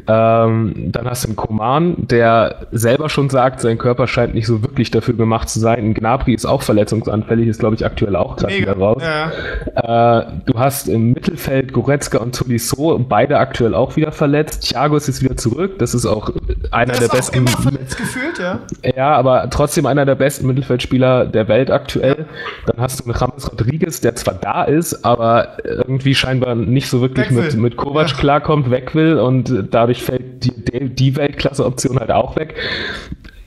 Ähm, 0.06 0.72
dann 0.92 1.06
hast 1.08 1.24
du 1.24 1.28
einen 1.28 1.36
Koman, 1.36 1.94
der 1.98 2.66
selber 2.72 3.08
schon 3.08 3.28
sagt, 3.28 3.60
sein 3.60 3.78
Körper 3.78 4.06
scheint 4.06 4.34
nicht 4.34 4.46
so 4.46 4.62
wirklich 4.62 4.90
dafür 4.90 5.14
gemacht 5.14 5.48
zu 5.48 5.60
sein. 5.60 5.78
Ein 5.78 5.94
Gnabry 5.94 6.34
ist 6.34 6.46
auch 6.46 6.62
verletzungsanfällig, 6.62 7.48
ist 7.48 7.60
glaube 7.60 7.74
ich 7.74 7.84
aktuell 7.84 8.16
auch 8.16 8.36
gerade 8.36 8.54
wieder 8.56 8.76
raus. 8.76 9.02
Ja. 9.02 10.20
Äh, 10.20 10.26
du 10.46 10.58
hast 10.58 10.88
im 10.88 11.12
Mittelfeld 11.12 11.72
Goretzka 11.72 12.18
und 12.18 12.34
Tolisso, 12.34 12.98
beide 12.98 13.38
aktuell 13.38 13.74
auch 13.74 13.96
wieder 13.96 14.12
verletzt. 14.12 14.62
Thiago 14.68 14.96
ist 14.96 15.06
jetzt 15.06 15.22
wieder 15.22 15.36
zurück, 15.36 15.78
das 15.78 15.94
ist 15.94 16.06
auch 16.06 16.30
einer 16.70 16.92
der, 16.92 17.08
der 17.08 17.16
besten. 17.16 17.38
Immer 17.38 17.50
verletzt 17.50 17.96
gefühlt, 17.96 18.38
ja. 18.38 18.60
Ja, 18.96 19.12
aber 19.12 19.48
trotzdem 19.50 19.86
einer 19.86 20.06
der 20.06 20.14
besten 20.14 20.46
Mittelfeldspieler 20.46 21.26
der 21.26 21.48
Welt 21.48 21.70
aktuell. 21.70 22.26
Dann 22.66 22.80
hast 22.80 23.00
du 23.00 23.04
einen 23.04 23.18
James 23.18 23.50
Rodriguez, 23.50 24.00
der 24.00 24.14
zwar 24.14 24.34
da 24.34 24.64
ist, 24.68 25.04
aber 25.04 25.58
irgendwie 25.64 26.14
scheinbar 26.14 26.54
nicht 26.54 26.88
so 26.88 27.00
wirklich 27.00 27.30
mit, 27.30 27.54
mit 27.56 27.76
Kovac 27.76 28.10
ja. 28.10 28.16
klarkommt, 28.16 28.70
weg 28.70 28.94
will 28.94 29.18
und 29.18 29.66
dadurch 29.70 30.02
fällt 30.02 30.44
die, 30.44 30.88
die 30.94 31.16
Weltklasse-Option 31.16 31.98
halt 31.98 32.10
auch 32.10 32.36
weg 32.36 32.54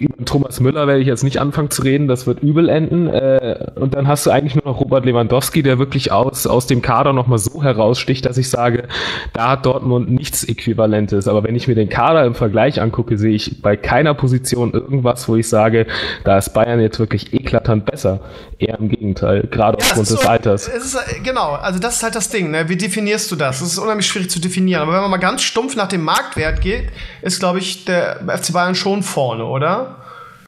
über 0.02 0.26
Thomas 0.26 0.60
Müller 0.60 0.88
werde 0.88 1.00
ich 1.00 1.08
jetzt 1.08 1.24
nicht 1.24 1.40
anfangen 1.40 1.70
zu 1.70 1.84
reden, 1.84 2.08
das 2.08 2.26
wird 2.26 2.42
übel 2.42 2.70
enden. 2.70 3.08
Äh, 3.08 3.72
und 3.76 3.94
dann 3.94 4.08
hast 4.08 4.26
du 4.26 4.32
eigentlich 4.32 4.56
nur 4.56 4.66
noch 4.66 4.80
Robert 4.80 5.06
Lewandowski, 5.06 5.62
der 5.62 5.78
wirklich 5.78 6.12
aus, 6.12 6.48
aus 6.48 6.66
dem 6.66 6.82
Kader 6.82 7.14
nochmal 7.14 7.38
so 7.38 7.64
heraussticht, 7.64 8.26
dass 8.26 8.38
ich 8.38 8.50
sage, 8.50 8.88
da 9.34 9.52
hat 9.52 9.66
Dortmund 9.66 10.10
nichts 10.10 10.44
Äquivalentes. 10.44 11.28
Aber 11.28 11.44
wenn 11.44 11.56
ich 11.56 11.68
mir 11.68 11.76
den 11.76 11.90
Kader 11.90 12.26
im 12.26 12.34
Vergleich 12.34 12.82
angucke, 12.82 13.18
sehe 13.18 13.34
ich 13.34 13.62
bei 13.62 13.78
keiner 13.78 14.14
Position 14.14 14.74
irgendwas, 14.74 15.30
wo 15.30 15.36
ich 15.36 15.48
sage, 15.48 15.86
da 16.24 16.38
ist 16.38 16.50
Bayern 16.54 16.80
jetzt 16.80 17.00
wirklich 17.00 17.34
eklatant 17.34 17.86
besser. 17.86 18.22
Eher 18.58 18.80
im 18.80 18.90
Gegenteil, 18.90 19.48
gerade 19.52 19.78
ja, 19.80 19.86
aufgrund 19.86 20.08
so, 20.08 20.16
des 20.16 20.26
Alters. 20.26 20.68
Ist, 20.68 20.98
genau, 21.24 21.54
also 21.54 21.80
das 21.80 21.98
ist 21.98 22.04
halt 22.04 22.16
das 22.16 22.30
Ding. 22.30 22.52
Ne? 22.52 22.70
Wie 22.70 22.78
definierst 22.78 23.32
du 23.32 23.36
das? 23.36 23.60
Das 23.60 23.68
ist 23.68 23.78
unheimlich 23.78 24.08
schwierig 24.08 24.30
zu 24.30 24.40
definieren. 24.40 24.82
Aber 24.82 24.94
wenn 24.94 25.02
man 25.02 25.12
mal 25.12 25.18
ganz 25.18 25.44
stumpf 25.44 25.76
nach 25.76 25.88
dem 25.88 26.02
Marktwert 26.02 26.62
geht, 26.62 26.90
ist, 27.22 27.40
glaube 27.40 27.60
ich, 27.60 27.86
der 27.86 28.22
FC 28.28 28.54
Bayern 28.54 28.76
schon 28.76 29.04
vorne, 29.04 29.46
oder? 29.46 29.91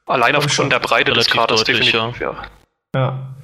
Allein 0.06 0.36
aufgrund 0.36 0.72
der 0.72 0.80
Breite 0.80 1.14
des 1.14 1.28
Kaders 1.28 1.64
definitiv, 1.64 2.20
ja. 2.20 2.36
ja. 2.96 3.36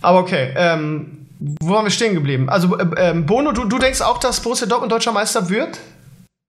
Aber 0.00 0.18
okay, 0.20 0.54
ähm, 0.56 1.26
wo 1.38 1.74
waren 1.74 1.84
wir 1.84 1.90
stehen 1.90 2.14
geblieben? 2.14 2.48
Also, 2.48 2.78
äh, 2.78 3.10
äh, 3.10 3.14
Bono, 3.14 3.52
du, 3.52 3.64
du 3.64 3.78
denkst 3.78 4.00
auch, 4.00 4.18
dass 4.18 4.42
Borussia 4.42 4.66
Dortmund 4.66 4.92
deutscher 4.92 5.12
Meister 5.12 5.48
wird? 5.48 5.80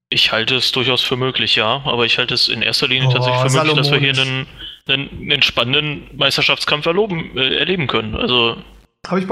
Ich 0.10 0.32
halte 0.32 0.56
es 0.56 0.72
durchaus 0.72 1.02
für 1.02 1.16
möglich, 1.16 1.56
ja. 1.56 1.82
Aber 1.86 2.06
ich 2.06 2.18
halte 2.18 2.34
es 2.34 2.48
in 2.48 2.62
erster 2.62 2.88
Linie 2.88 3.10
oh, 3.10 3.12
tatsächlich 3.12 3.52
für 3.52 3.58
möglich, 3.58 3.76
dass 3.76 3.92
wir 3.92 4.00
hier 4.00 4.14
einen, 4.22 4.48
einen, 4.88 5.32
einen 5.32 5.42
spannenden 5.42 6.10
Meisterschaftskampf 6.16 6.86
erloben, 6.86 7.38
äh, 7.38 7.56
erleben 7.58 7.88
können. 7.88 8.16
Also, 8.16 8.58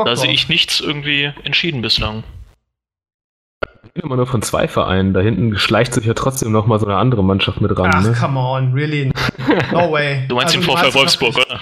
da 0.05 0.15
sehe 0.15 0.31
ich 0.31 0.49
nichts 0.49 0.79
irgendwie 0.79 1.31
entschieden 1.43 1.81
bislang 1.81 2.23
immer 4.03 4.15
nur 4.15 4.27
von 4.27 4.41
zwei 4.41 4.67
Vereinen. 4.67 5.13
Da 5.13 5.19
hinten 5.19 5.57
schleicht 5.57 5.93
sich 5.93 6.05
ja 6.05 6.13
trotzdem 6.13 6.51
noch 6.51 6.65
mal 6.67 6.79
so 6.79 6.85
eine 6.85 6.97
andere 6.97 7.23
Mannschaft 7.23 7.61
mit 7.61 7.77
ran. 7.77 7.91
Ach, 7.93 8.03
ne? 8.03 8.15
come 8.19 8.39
on, 8.39 8.73
really? 8.73 9.11
No 9.71 9.91
way. 9.91 10.25
Du 10.27 10.35
meinst 10.35 10.55
also, 10.55 10.59
den 10.59 10.65
Vorfall 10.65 10.93
Wolfsburg, 10.93 11.35
oder? 11.35 11.59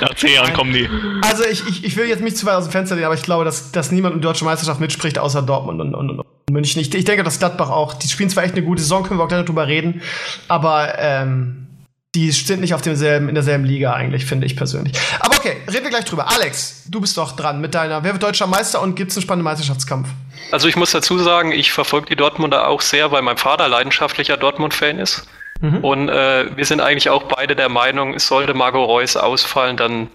Nach 0.00 0.14
zehn 0.14 0.34
Jahren 0.34 0.52
kommen 0.52 0.72
die. 0.72 0.88
Also 1.22 1.44
ich, 1.44 1.66
ich, 1.68 1.84
ich 1.84 1.96
will 1.96 2.06
jetzt 2.06 2.22
nicht 2.22 2.36
zu 2.36 2.46
weit 2.46 2.54
aus 2.54 2.64
dem 2.64 2.72
Fenster 2.72 2.94
lehnen, 2.94 3.06
aber 3.06 3.14
ich 3.14 3.22
glaube, 3.22 3.44
dass, 3.44 3.70
dass 3.72 3.92
niemand 3.92 4.14
um 4.14 4.20
die 4.20 4.26
deutsche 4.26 4.44
Meisterschaft 4.44 4.80
mitspricht, 4.80 5.18
außer 5.18 5.42
Dortmund 5.42 5.80
und, 5.80 5.94
und, 5.94 6.10
und 6.10 6.26
München. 6.50 6.80
Ich, 6.80 6.94
ich 6.94 7.04
denke, 7.04 7.22
dass 7.22 7.38
Gladbach 7.38 7.70
auch. 7.70 7.94
Die 7.94 8.08
spielen 8.08 8.30
zwar 8.30 8.44
echt 8.44 8.54
eine 8.54 8.64
gute 8.64 8.82
Saison, 8.82 9.02
können 9.02 9.20
wir 9.20 9.24
auch 9.24 9.28
gleich 9.28 9.44
drüber 9.44 9.66
reden, 9.66 10.02
aber 10.48 10.98
ähm, 10.98 11.67
die 12.14 12.30
sind 12.30 12.60
nicht 12.60 12.74
auf 12.74 12.82
demselben, 12.82 13.28
in 13.28 13.34
derselben 13.34 13.64
Liga 13.64 13.92
eigentlich, 13.92 14.24
finde 14.24 14.46
ich 14.46 14.56
persönlich. 14.56 14.98
Aber 15.20 15.36
okay, 15.36 15.58
reden 15.70 15.84
wir 15.84 15.90
gleich 15.90 16.06
drüber. 16.06 16.30
Alex, 16.30 16.84
du 16.88 17.00
bist 17.00 17.16
doch 17.18 17.36
dran 17.36 17.60
mit 17.60 17.74
deiner 17.74 18.02
Wer 18.02 18.12
wird 18.12 18.22
deutscher 18.22 18.46
Meister 18.46 18.80
und 18.80 18.94
gibt 18.94 19.10
es 19.10 19.16
einen 19.16 19.22
spannenden 19.22 19.44
Meisterschaftskampf? 19.44 20.08
Also 20.50 20.68
ich 20.68 20.76
muss 20.76 20.90
dazu 20.90 21.18
sagen, 21.18 21.52
ich 21.52 21.72
verfolge 21.72 22.08
die 22.08 22.16
Dortmunder 22.16 22.68
auch 22.68 22.80
sehr, 22.80 23.12
weil 23.12 23.22
mein 23.22 23.36
Vater 23.36 23.68
leidenschaftlicher 23.68 24.38
Dortmund-Fan 24.38 24.98
ist. 24.98 25.28
Mhm. 25.60 25.84
Und 25.84 26.08
äh, 26.08 26.56
wir 26.56 26.64
sind 26.64 26.80
eigentlich 26.80 27.10
auch 27.10 27.24
beide 27.24 27.54
der 27.54 27.68
Meinung, 27.68 28.18
sollte 28.18 28.54
Margot 28.54 28.88
Reus 28.88 29.16
ausfallen, 29.16 29.76
dann 29.76 30.08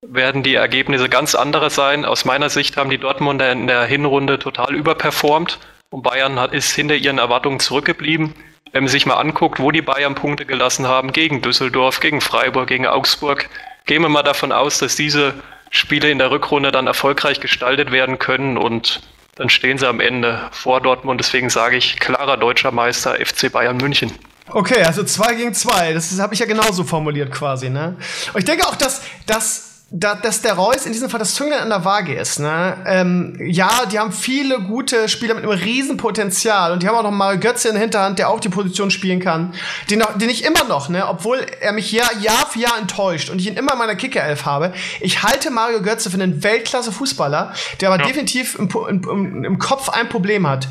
werden 0.00 0.42
die 0.42 0.54
Ergebnisse 0.54 1.08
ganz 1.08 1.34
andere 1.34 1.70
sein. 1.70 2.04
Aus 2.04 2.24
meiner 2.24 2.48
Sicht 2.50 2.76
haben 2.76 2.88
die 2.88 2.98
Dortmunder 2.98 3.52
in 3.52 3.66
der 3.66 3.84
Hinrunde 3.84 4.38
total 4.38 4.74
überperformt 4.74 5.58
und 5.90 6.02
Bayern 6.02 6.38
hat, 6.38 6.54
ist 6.54 6.72
hinter 6.72 6.94
ihren 6.94 7.18
Erwartungen 7.18 7.60
zurückgeblieben. 7.60 8.34
Wenn 8.72 8.84
man 8.84 8.90
sich 8.90 9.06
mal 9.06 9.16
anguckt, 9.16 9.60
wo 9.60 9.70
die 9.70 9.82
Bayern 9.82 10.14
Punkte 10.14 10.44
gelassen 10.44 10.86
haben, 10.86 11.12
gegen 11.12 11.42
Düsseldorf, 11.42 12.00
gegen 12.00 12.20
Freiburg, 12.20 12.68
gegen 12.68 12.86
Augsburg, 12.86 13.48
gehen 13.86 14.02
wir 14.02 14.08
mal 14.08 14.22
davon 14.22 14.52
aus, 14.52 14.78
dass 14.78 14.96
diese 14.96 15.34
Spiele 15.70 16.10
in 16.10 16.18
der 16.18 16.30
Rückrunde 16.30 16.72
dann 16.72 16.86
erfolgreich 16.86 17.40
gestaltet 17.40 17.90
werden 17.92 18.18
können 18.18 18.56
und 18.56 19.00
dann 19.36 19.48
stehen 19.50 19.78
sie 19.78 19.86
am 19.86 20.00
Ende 20.00 20.48
vor 20.50 20.80
Dortmund. 20.80 21.20
Deswegen 21.20 21.48
sage 21.48 21.76
ich 21.76 21.98
klarer 21.98 22.36
deutscher 22.36 22.72
Meister 22.72 23.14
FC 23.14 23.52
Bayern 23.52 23.76
München. 23.76 24.12
Okay, 24.50 24.82
also 24.82 25.04
zwei 25.04 25.34
gegen 25.34 25.54
zwei. 25.54 25.92
Das 25.92 26.18
habe 26.18 26.34
ich 26.34 26.40
ja 26.40 26.46
genauso 26.46 26.84
formuliert 26.84 27.30
quasi, 27.30 27.68
ne? 27.68 27.96
Und 28.32 28.38
ich 28.38 28.44
denke 28.44 28.66
auch, 28.66 28.76
dass, 28.76 29.02
dass 29.26 29.67
da, 29.90 30.14
dass 30.14 30.42
der 30.42 30.52
Reus 30.52 30.84
in 30.84 30.92
diesem 30.92 31.08
Fall 31.08 31.18
das 31.18 31.34
Zünglein 31.34 31.60
an 31.60 31.70
der 31.70 31.84
Waage 31.84 32.14
ist. 32.14 32.40
Ne? 32.40 32.76
Ähm, 32.84 33.38
ja, 33.40 33.86
die 33.90 33.98
haben 33.98 34.12
viele 34.12 34.60
gute 34.60 35.08
Spieler 35.08 35.34
mit 35.34 35.44
einem 35.44 35.58
riesen 35.58 35.96
Potenzial 35.96 36.72
und 36.72 36.82
die 36.82 36.88
haben 36.88 36.94
auch 36.94 37.02
noch 37.02 37.10
mal 37.10 37.38
Götze 37.38 37.68
in 37.68 37.74
der 37.74 37.82
Hinterhand, 37.82 38.18
der 38.18 38.28
auch 38.28 38.38
die 38.38 38.50
Position 38.50 38.90
spielen 38.90 39.18
kann, 39.18 39.54
den, 39.88 40.02
den 40.16 40.28
ich 40.28 40.44
immer 40.44 40.64
noch, 40.64 40.90
ne, 40.90 41.08
obwohl 41.08 41.38
er 41.60 41.72
mich 41.72 41.90
Jahr, 41.90 42.12
Jahr 42.20 42.46
für 42.46 42.58
Jahr 42.58 42.78
enttäuscht 42.78 43.30
und 43.30 43.38
ich 43.38 43.46
ihn 43.46 43.56
immer 43.56 43.72
in 43.72 43.78
meiner 43.78 43.94
Kickerelf 43.94 44.44
habe, 44.44 44.74
ich 45.00 45.22
halte 45.22 45.50
Mario 45.50 45.80
Götze 45.80 46.10
für 46.10 46.20
einen 46.20 46.42
Weltklasse-Fußballer, 46.42 47.54
der 47.80 47.90
aber 47.90 48.00
ja. 48.02 48.06
definitiv 48.06 48.58
im, 48.58 48.68
im, 48.88 49.44
im 49.44 49.58
Kopf 49.58 49.88
ein 49.88 50.10
Problem 50.10 50.46
hat. 50.46 50.68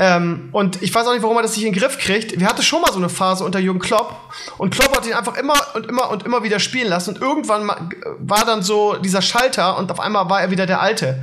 Ähm, 0.00 0.48
und 0.52 0.82
ich 0.82 0.94
weiß 0.94 1.06
auch 1.06 1.12
nicht, 1.12 1.22
warum 1.22 1.36
er 1.36 1.42
das 1.42 1.54
nicht 1.54 1.66
in 1.66 1.74
den 1.74 1.78
Griff 1.78 1.98
kriegt. 1.98 2.40
Wir 2.40 2.46
hatten 2.48 2.62
schon 2.62 2.80
mal 2.80 2.90
so 2.90 2.96
eine 2.96 3.10
Phase 3.10 3.44
unter 3.44 3.58
Jürgen 3.58 3.80
Klopp 3.80 4.16
und 4.56 4.74
Klopp 4.74 4.96
hat 4.96 5.06
ihn 5.06 5.12
einfach 5.12 5.36
immer 5.36 5.54
und 5.74 5.86
immer 5.86 6.10
und 6.10 6.24
immer 6.24 6.42
wieder 6.42 6.58
spielen 6.58 6.88
lassen 6.88 7.10
und 7.10 7.20
irgendwann 7.20 7.70
war 8.18 8.46
dann 8.46 8.62
so 8.62 8.96
dieser 8.96 9.20
Schalter 9.20 9.76
und 9.76 9.92
auf 9.92 10.00
einmal 10.00 10.30
war 10.30 10.40
er 10.40 10.50
wieder 10.50 10.64
der 10.64 10.80
Alte. 10.80 11.22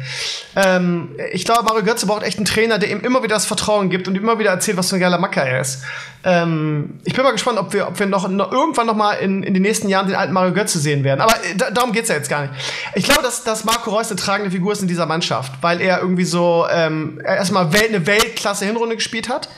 Ähm, 0.56 1.10
ich 1.32 1.44
glaube, 1.44 1.64
Mario 1.64 1.84
Götze 1.84 2.06
braucht 2.06 2.22
echt 2.22 2.38
einen 2.38 2.46
Trainer, 2.46 2.78
der 2.78 2.92
ihm 2.92 3.00
immer 3.00 3.24
wieder 3.24 3.34
das 3.34 3.48
Vertrauen 3.48 3.90
gibt 3.90 4.08
und 4.08 4.14
ihm 4.14 4.22
immer 4.22 4.38
wieder 4.38 4.52
erzählt, 4.52 4.78
was 4.78 4.90
für 4.90 4.98
ein 4.98 5.02
geiler 5.02 5.18
Macker 5.18 5.42
er 5.42 5.62
ist. 5.62 5.82
Ähm, 6.24 7.00
ich 7.06 7.14
bin 7.14 7.24
mal 7.24 7.32
gespannt, 7.32 7.58
ob 7.58 7.74
wir, 7.74 7.88
ob 7.88 7.98
wir 7.98 8.06
noch, 8.06 8.28
noch 8.28 8.52
irgendwann 8.52 8.86
noch 8.86 8.96
mal 8.96 9.14
in, 9.14 9.44
in 9.44 9.54
den 9.54 9.64
nächsten 9.64 9.88
Jahren 9.88 10.08
den 10.08 10.16
alten 10.16 10.34
Mario 10.34 10.54
Götze 10.54 10.78
sehen 10.78 11.04
werden. 11.04 11.22
Aber 11.22 11.34
äh, 11.34 11.56
da, 11.56 11.72
darum 11.72 11.94
geht's 11.94 12.10
ja 12.10 12.16
jetzt 12.16 12.30
gar 12.30 12.42
nicht. 12.42 12.54
Ich 12.96 13.06
glaube, 13.06 13.22
dass, 13.22 13.44
dass 13.44 13.64
Marco 13.64 13.92
Reus 13.92 14.10
eine 14.10 14.20
tragende 14.20 14.52
Figur 14.52 14.74
ist 14.74 14.82
in 14.82 14.88
dieser 14.88 15.06
Mannschaft, 15.06 15.54
weil 15.62 15.80
er 15.80 16.02
irgendwie 16.02 16.26
so 16.26 16.66
ähm, 16.70 17.22
erstmal 17.24 17.72
Welt, 17.72 17.90
eine 17.90 18.06
Weltklasse 18.06 18.66
Hinrunde 18.68 18.96
gespielt 18.96 19.30
hat 19.30 19.50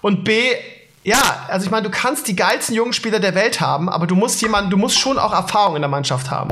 und 0.00 0.24
B 0.24 0.54
ja, 1.02 1.46
also 1.48 1.64
ich 1.64 1.70
meine, 1.70 1.84
du 1.84 1.90
kannst 1.90 2.28
die 2.28 2.36
geilsten 2.36 2.74
jungen 2.74 2.92
Spieler 2.92 3.20
der 3.20 3.34
Welt 3.34 3.62
haben, 3.62 3.88
aber 3.88 4.06
du 4.06 4.14
musst 4.14 4.42
jemanden, 4.42 4.68
du 4.68 4.76
musst 4.76 4.98
schon 4.98 5.18
auch 5.18 5.32
Erfahrung 5.32 5.76
in 5.76 5.82
der 5.82 5.88
Mannschaft 5.88 6.30
haben. 6.30 6.50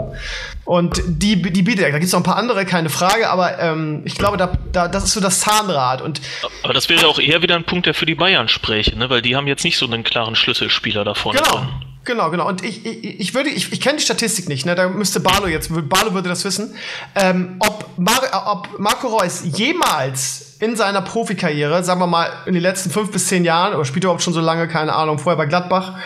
Und 0.64 1.02
die, 1.06 1.42
die 1.42 1.62
bietet 1.62 1.84
er. 1.84 1.92
Da 1.92 1.98
gibt 1.98 2.06
es 2.06 2.12
noch 2.12 2.20
ein 2.20 2.24
paar 2.24 2.38
andere, 2.38 2.64
keine 2.64 2.88
Frage, 2.88 3.28
aber 3.28 3.58
ähm, 3.58 4.00
ich 4.06 4.14
glaube, 4.14 4.38
da, 4.38 4.52
da, 4.72 4.88
das 4.88 5.04
ist 5.04 5.12
so 5.12 5.20
das 5.20 5.40
Zahnrad. 5.40 6.00
Und 6.00 6.22
aber 6.62 6.72
das 6.72 6.88
wäre 6.88 7.06
auch 7.08 7.18
eher 7.18 7.42
wieder 7.42 7.56
ein 7.56 7.64
Punkt, 7.64 7.84
der 7.84 7.92
für 7.92 8.06
die 8.06 8.14
Bayern 8.14 8.48
spräche, 8.48 8.96
ne? 8.96 9.10
weil 9.10 9.20
die 9.20 9.36
haben 9.36 9.46
jetzt 9.46 9.64
nicht 9.64 9.76
so 9.76 9.84
einen 9.84 10.02
klaren 10.02 10.34
Schlüsselspieler 10.34 11.04
da 11.04 11.12
vorne 11.12 11.40
genau. 11.40 11.56
drin. 11.56 11.68
Genau, 12.04 12.30
genau. 12.30 12.48
Und 12.48 12.64
ich, 12.64 12.86
ich, 12.86 13.20
ich 13.20 13.34
würde, 13.34 13.50
ich, 13.50 13.72
ich 13.72 13.80
kenne 13.80 13.98
die 13.98 14.04
Statistik 14.04 14.48
nicht, 14.48 14.64
ne? 14.64 14.74
Da 14.74 14.88
müsste 14.88 15.20
Barlo 15.20 15.46
jetzt, 15.46 15.70
Barlo 15.88 16.14
würde 16.14 16.28
das 16.28 16.44
wissen, 16.44 16.74
ähm, 17.14 17.56
ob, 17.58 17.86
Mar 17.98 18.22
ob 18.46 18.78
Marco 18.78 19.08
Reus 19.08 19.42
jemals 19.44 20.56
in 20.60 20.74
seiner 20.74 21.02
Profikarriere, 21.02 21.84
sagen 21.84 22.00
wir 22.00 22.06
mal 22.06 22.30
in 22.46 22.54
den 22.54 22.62
letzten 22.62 22.90
fünf 22.90 23.10
bis 23.10 23.28
zehn 23.28 23.44
Jahren, 23.44 23.74
oder 23.74 23.84
spielt 23.84 24.04
er 24.04 24.08
überhaupt 24.08 24.22
schon 24.22 24.32
so 24.32 24.40
lange, 24.40 24.68
keine 24.68 24.94
Ahnung, 24.94 25.18
vorher 25.18 25.36
bei 25.36 25.46
Gladbach 25.46 25.98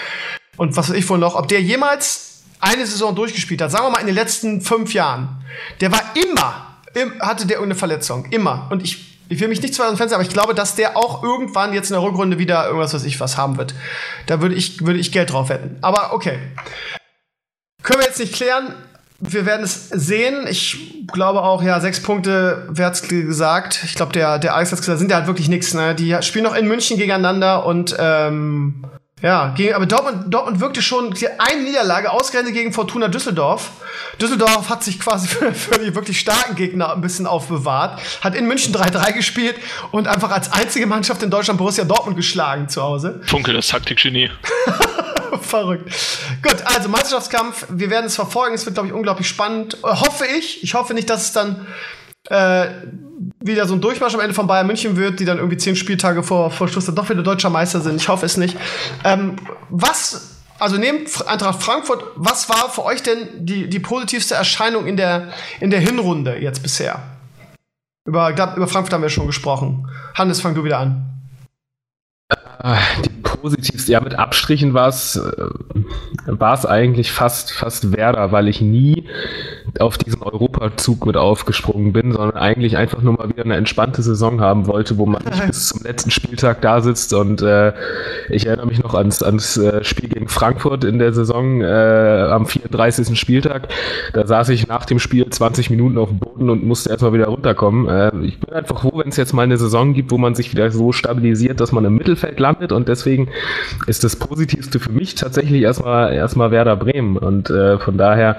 und 0.56 0.76
was 0.76 0.90
weiß 0.90 0.96
ich 0.96 1.08
wohl 1.08 1.18
noch, 1.18 1.34
ob 1.34 1.48
der 1.48 1.62
jemals 1.62 2.42
eine 2.60 2.86
Saison 2.86 3.14
durchgespielt 3.14 3.60
hat, 3.62 3.70
sagen 3.70 3.86
wir 3.86 3.90
mal 3.90 4.00
in 4.00 4.06
den 4.06 4.14
letzten 4.14 4.60
fünf 4.60 4.94
Jahren, 4.94 5.44
der 5.80 5.90
war 5.90 6.02
immer, 6.14 6.76
im, 6.94 7.20
hatte 7.20 7.46
der 7.46 7.56
irgendeine 7.56 7.78
Verletzung, 7.78 8.26
immer. 8.26 8.68
Und 8.70 8.82
ich 8.82 9.11
ich 9.28 9.40
will 9.40 9.48
mich 9.48 9.62
nicht 9.62 9.74
zu 9.74 9.80
weit 9.80 9.88
aus 9.88 9.94
dem 9.94 9.98
Fenster, 9.98 10.16
aber 10.16 10.24
ich 10.24 10.32
glaube, 10.32 10.54
dass 10.54 10.74
der 10.74 10.96
auch 10.96 11.22
irgendwann 11.22 11.72
jetzt 11.72 11.90
in 11.90 11.94
der 11.94 12.02
Rückrunde 12.02 12.38
wieder 12.38 12.66
irgendwas, 12.66 12.94
was 12.94 13.04
ich 13.04 13.20
was 13.20 13.36
haben 13.36 13.56
wird. 13.56 13.74
Da 14.26 14.40
würde 14.42 14.54
ich, 14.54 14.84
würde 14.84 14.98
ich 14.98 15.12
Geld 15.12 15.32
drauf 15.32 15.48
wetten. 15.48 15.78
Aber 15.80 16.12
okay. 16.12 16.38
Können 17.82 18.00
wir 18.00 18.06
jetzt 18.06 18.20
nicht 18.20 18.34
klären. 18.34 18.74
Wir 19.18 19.46
werden 19.46 19.62
es 19.62 19.88
sehen. 19.88 20.46
Ich 20.48 21.06
glaube 21.12 21.42
auch, 21.42 21.62
ja, 21.62 21.80
sechs 21.80 22.02
Punkte, 22.02 22.66
wer 22.70 22.86
hat's 22.86 23.02
gesagt? 23.02 23.80
Ich 23.84 23.94
glaube, 23.94 24.12
der, 24.12 24.38
der 24.38 24.54
Alex 24.54 24.72
hat 24.72 24.80
gesagt, 24.80 24.98
sind 24.98 25.10
ja 25.10 25.18
halt 25.18 25.28
wirklich 25.28 25.48
nichts. 25.48 25.74
Ne? 25.74 25.94
Die 25.94 26.16
spielen 26.22 26.44
noch 26.44 26.56
in 26.56 26.66
München 26.66 26.98
gegeneinander 26.98 27.64
und 27.64 27.94
ähm, 27.98 28.84
ja, 29.22 29.54
aber 29.74 29.86
Dortmund, 29.86 30.34
Dortmund 30.34 30.60
wirkte 30.60 30.82
schon 30.82 31.14
eine 31.38 31.62
Niederlage, 31.62 32.10
ausgerechnet 32.10 32.54
gegen 32.54 32.72
Fortuna 32.72 33.08
Düsseldorf. 33.08 33.70
Düsseldorf 34.20 34.68
hat 34.68 34.82
sich 34.82 34.98
quasi 34.98 35.28
für, 35.28 35.54
für 35.54 35.78
die 35.78 35.94
wirklich 35.94 36.18
starken 36.18 36.56
Gegner 36.56 36.92
ein 36.92 37.00
bisschen 37.00 37.26
aufbewahrt, 37.26 38.00
hat 38.20 38.34
in 38.34 38.46
München 38.46 38.74
3-3 38.74 39.12
gespielt 39.12 39.56
und 39.90 40.08
einfach 40.08 40.30
als 40.30 40.52
einzige 40.52 40.86
Mannschaft 40.86 41.22
in 41.22 41.30
Deutschland 41.30 41.58
Borussia 41.58 41.84
Dortmund 41.84 42.16
geschlagen 42.16 42.68
zu 42.68 42.82
Hause. 42.82 43.20
Funkel, 43.26 43.54
das 43.54 43.68
Taktikgenie. 43.68 44.30
Verrückt. 45.40 45.90
Gut, 46.42 46.56
also 46.64 46.88
Meisterschaftskampf, 46.88 47.66
wir 47.70 47.90
werden 47.90 48.06
es 48.06 48.16
verfolgen, 48.16 48.54
es 48.54 48.66
wird, 48.66 48.74
glaube 48.74 48.88
ich, 48.88 48.94
unglaublich 48.94 49.28
spannend. 49.28 49.74
Äh, 49.82 49.86
hoffe 49.86 50.26
ich. 50.26 50.62
Ich 50.62 50.74
hoffe 50.74 50.94
nicht, 50.94 51.08
dass 51.08 51.22
es 51.22 51.32
dann 51.32 51.66
äh, 52.28 52.66
wieder 53.40 53.66
so 53.66 53.74
ein 53.74 53.80
Durchmarsch 53.80 54.14
am 54.14 54.20
Ende 54.20 54.34
von 54.34 54.46
Bayern 54.46 54.66
München 54.66 54.96
wird, 54.96 55.20
die 55.20 55.24
dann 55.24 55.38
irgendwie 55.38 55.56
zehn 55.56 55.76
Spieltage 55.76 56.22
vor, 56.22 56.50
vor 56.50 56.68
Schluss 56.68 56.86
dann 56.86 56.94
doch 56.94 57.08
wieder 57.08 57.22
deutscher 57.22 57.50
Meister 57.50 57.80
sind. 57.80 57.96
Ich 57.96 58.08
hoffe 58.08 58.26
es 58.26 58.36
nicht. 58.36 58.56
Ähm, 59.04 59.36
was, 59.70 60.38
also 60.58 60.76
neben 60.76 61.06
Eintracht 61.26 61.62
Frankfurt, 61.62 62.04
was 62.14 62.48
war 62.48 62.70
für 62.70 62.84
euch 62.84 63.02
denn 63.02 63.44
die, 63.44 63.68
die 63.68 63.80
positivste 63.80 64.34
Erscheinung 64.34 64.86
in 64.86 64.96
der, 64.96 65.32
in 65.60 65.70
der 65.70 65.80
Hinrunde 65.80 66.38
jetzt 66.40 66.62
bisher? 66.62 67.02
Über, 68.04 68.30
über 68.30 68.68
Frankfurt 68.68 68.92
haben 68.92 69.02
wir 69.02 69.08
schon 69.08 69.26
gesprochen. 69.26 69.88
Hannes, 70.14 70.40
fang 70.40 70.54
du 70.54 70.64
wieder 70.64 70.78
an. 70.78 71.21
Äh, 72.62 72.76
die 73.04 73.10
positivste, 73.22 73.90
ja, 73.90 74.00
mit 74.00 74.14
Abstrichen 74.14 74.72
war 74.72 74.88
es, 74.88 75.16
äh, 75.16 76.66
eigentlich 76.68 77.10
fast, 77.10 77.52
fast 77.52 77.96
Werder, 77.96 78.30
weil 78.30 78.46
ich 78.46 78.60
nie 78.60 79.04
auf 79.80 79.98
diesen 79.98 80.22
Europazug 80.22 81.06
mit 81.06 81.16
aufgesprungen 81.16 81.92
bin, 81.92 82.12
sondern 82.12 82.36
eigentlich 82.36 82.76
einfach 82.76 83.02
nur 83.02 83.14
mal 83.14 83.28
wieder 83.28 83.44
eine 83.44 83.56
entspannte 83.56 84.02
Saison 84.02 84.40
haben 84.40 84.66
wollte, 84.66 84.96
wo 84.98 85.06
man 85.06 85.24
nicht 85.24 85.46
bis 85.46 85.68
zum 85.68 85.82
letzten 85.82 86.10
Spieltag 86.10 86.60
da 86.62 86.80
sitzt 86.80 87.12
und 87.14 87.42
äh, 87.42 87.72
ich 88.28 88.46
erinnere 88.46 88.66
mich 88.66 88.80
noch 88.80 88.94
ans, 88.94 89.22
ans 89.22 89.56
äh, 89.56 89.82
Spiel 89.82 90.08
gegen 90.08 90.28
Frankfurt 90.28 90.84
in 90.84 90.98
der 91.00 91.12
Saison 91.12 91.62
äh, 91.62 92.28
am 92.30 92.46
34. 92.46 93.18
Spieltag. 93.18 93.68
Da 94.12 94.26
saß 94.26 94.50
ich 94.50 94.68
nach 94.68 94.84
dem 94.84 95.00
Spiel 95.00 95.28
20 95.28 95.70
Minuten 95.70 95.98
auf 95.98 96.10
dem 96.10 96.18
Boden 96.18 96.48
und 96.48 96.64
musste 96.64 96.90
erstmal 96.90 97.12
wieder 97.12 97.26
runterkommen. 97.26 97.88
Äh, 97.88 98.26
ich 98.26 98.38
bin 98.38 98.54
einfach 98.54 98.80
froh, 98.80 98.92
wenn 98.98 99.08
es 99.08 99.16
jetzt 99.16 99.32
mal 99.32 99.42
eine 99.42 99.58
Saison 99.58 99.94
gibt, 99.94 100.10
wo 100.12 100.18
man 100.18 100.34
sich 100.34 100.52
wieder 100.52 100.70
so 100.70 100.92
stabilisiert, 100.92 101.60
dass 101.60 101.72
man 101.72 101.84
im 101.84 101.96
Mittelfeld 101.96 102.38
landet 102.38 102.51
und 102.54 102.88
deswegen 102.88 103.28
ist 103.86 104.04
das 104.04 104.16
Positivste 104.16 104.80
für 104.80 104.92
mich 104.92 105.14
tatsächlich 105.14 105.62
erstmal 105.62 106.12
erstmal 106.12 106.50
Werder 106.50 106.76
Bremen 106.76 107.16
und 107.16 107.50
äh, 107.50 107.78
von 107.78 107.96
daher 107.96 108.38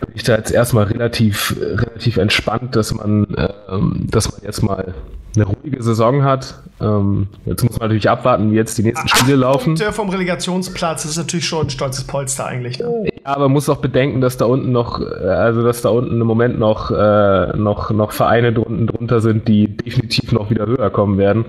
bin 0.00 0.16
ich 0.16 0.22
da 0.22 0.36
jetzt 0.36 0.50
erstmal 0.50 0.84
relativ, 0.84 1.56
relativ 1.60 2.16
entspannt, 2.16 2.76
dass 2.76 2.94
man, 2.94 3.26
ähm, 3.68 4.06
dass 4.10 4.30
man 4.30 4.40
jetzt 4.42 4.62
mal 4.62 4.94
eine 5.36 5.46
ruhige 5.46 5.82
Saison 5.82 6.22
hat. 6.22 6.60
Ähm, 6.80 7.28
jetzt 7.44 7.62
muss 7.62 7.78
man 7.78 7.88
natürlich 7.88 8.08
abwarten, 8.08 8.52
wie 8.52 8.56
jetzt 8.56 8.78
die 8.78 8.82
nächsten 8.82 9.08
Acht 9.08 9.16
Spiele 9.16 9.36
laufen. 9.36 9.74
Punkte 9.74 9.92
vom 9.92 10.08
Relegationsplatz 10.10 11.02
das 11.02 11.12
ist 11.12 11.16
natürlich 11.16 11.46
schon 11.46 11.66
ein 11.66 11.70
stolzes 11.70 12.04
Polster 12.04 12.46
eigentlich. 12.46 12.78
Ne? 12.78 13.04
Ja, 13.04 13.10
aber 13.24 13.44
man 13.44 13.52
muss 13.52 13.68
auch 13.68 13.78
bedenken, 13.78 14.20
dass 14.20 14.36
da 14.36 14.44
unten 14.44 14.72
noch, 14.72 15.00
äh, 15.00 15.04
also 15.24 15.62
dass 15.62 15.82
da 15.82 15.88
unten 15.88 16.20
im 16.20 16.26
Moment 16.26 16.58
noch, 16.58 16.90
äh, 16.90 17.56
noch, 17.56 17.90
noch 17.90 18.12
Vereine 18.12 18.52
drunten 18.52 18.86
drunter 18.86 19.20
sind, 19.20 19.48
die 19.48 19.68
definitiv 19.68 20.32
noch 20.32 20.50
wieder 20.50 20.66
höher 20.66 20.90
kommen 20.90 21.18
werden. 21.18 21.46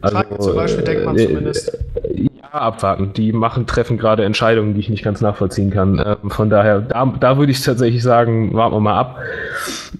Also, 0.00 0.22
zum 0.38 0.56
Beispiel 0.56 0.84
denkt 0.84 1.04
man 1.04 1.16
äh, 1.16 1.26
zumindest. 1.26 1.78
Ja, 2.14 2.30
abwarten. 2.52 3.12
Die 3.14 3.32
machen, 3.32 3.66
treffen 3.66 3.98
gerade 3.98 4.24
Entscheidungen, 4.24 4.74
die 4.74 4.80
ich 4.80 4.88
nicht 4.88 5.04
ganz 5.04 5.20
nachvollziehen 5.20 5.70
kann. 5.70 6.02
Ähm, 6.04 6.30
von 6.30 6.50
daher, 6.50 6.80
da, 6.80 7.06
da 7.06 7.38
würde 7.38 7.52
ich 7.52 7.62
tatsächlich 7.62 8.02
sagen, 8.02 8.54
warten 8.54 8.74
wir 8.74 8.80
mal 8.80 8.98
ab. 8.98 9.18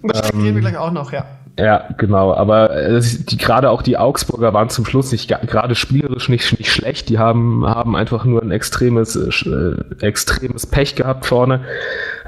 Das 0.02 0.32
ähm, 0.32 0.42
reden 0.42 0.54
wir 0.56 0.60
gleich 0.60 0.76
auch 0.76 0.92
noch, 0.92 1.12
ja. 1.12 1.26
Ja, 1.56 1.88
genau. 1.98 2.34
Aber 2.34 2.74
äh, 2.74 3.00
die, 3.00 3.36
gerade 3.36 3.70
auch 3.70 3.82
die 3.82 3.96
Augsburger 3.96 4.52
waren 4.52 4.70
zum 4.70 4.84
Schluss 4.86 5.12
nicht 5.12 5.28
gerade 5.28 5.76
spielerisch 5.76 6.28
nicht, 6.28 6.58
nicht 6.58 6.72
schlecht. 6.72 7.08
Die 7.08 7.18
haben, 7.18 7.64
haben 7.64 7.94
einfach 7.94 8.24
nur 8.24 8.42
ein 8.42 8.50
extremes, 8.50 9.14
äh, 9.14 10.04
extremes 10.04 10.66
Pech 10.66 10.96
gehabt 10.96 11.26
vorne. 11.26 11.64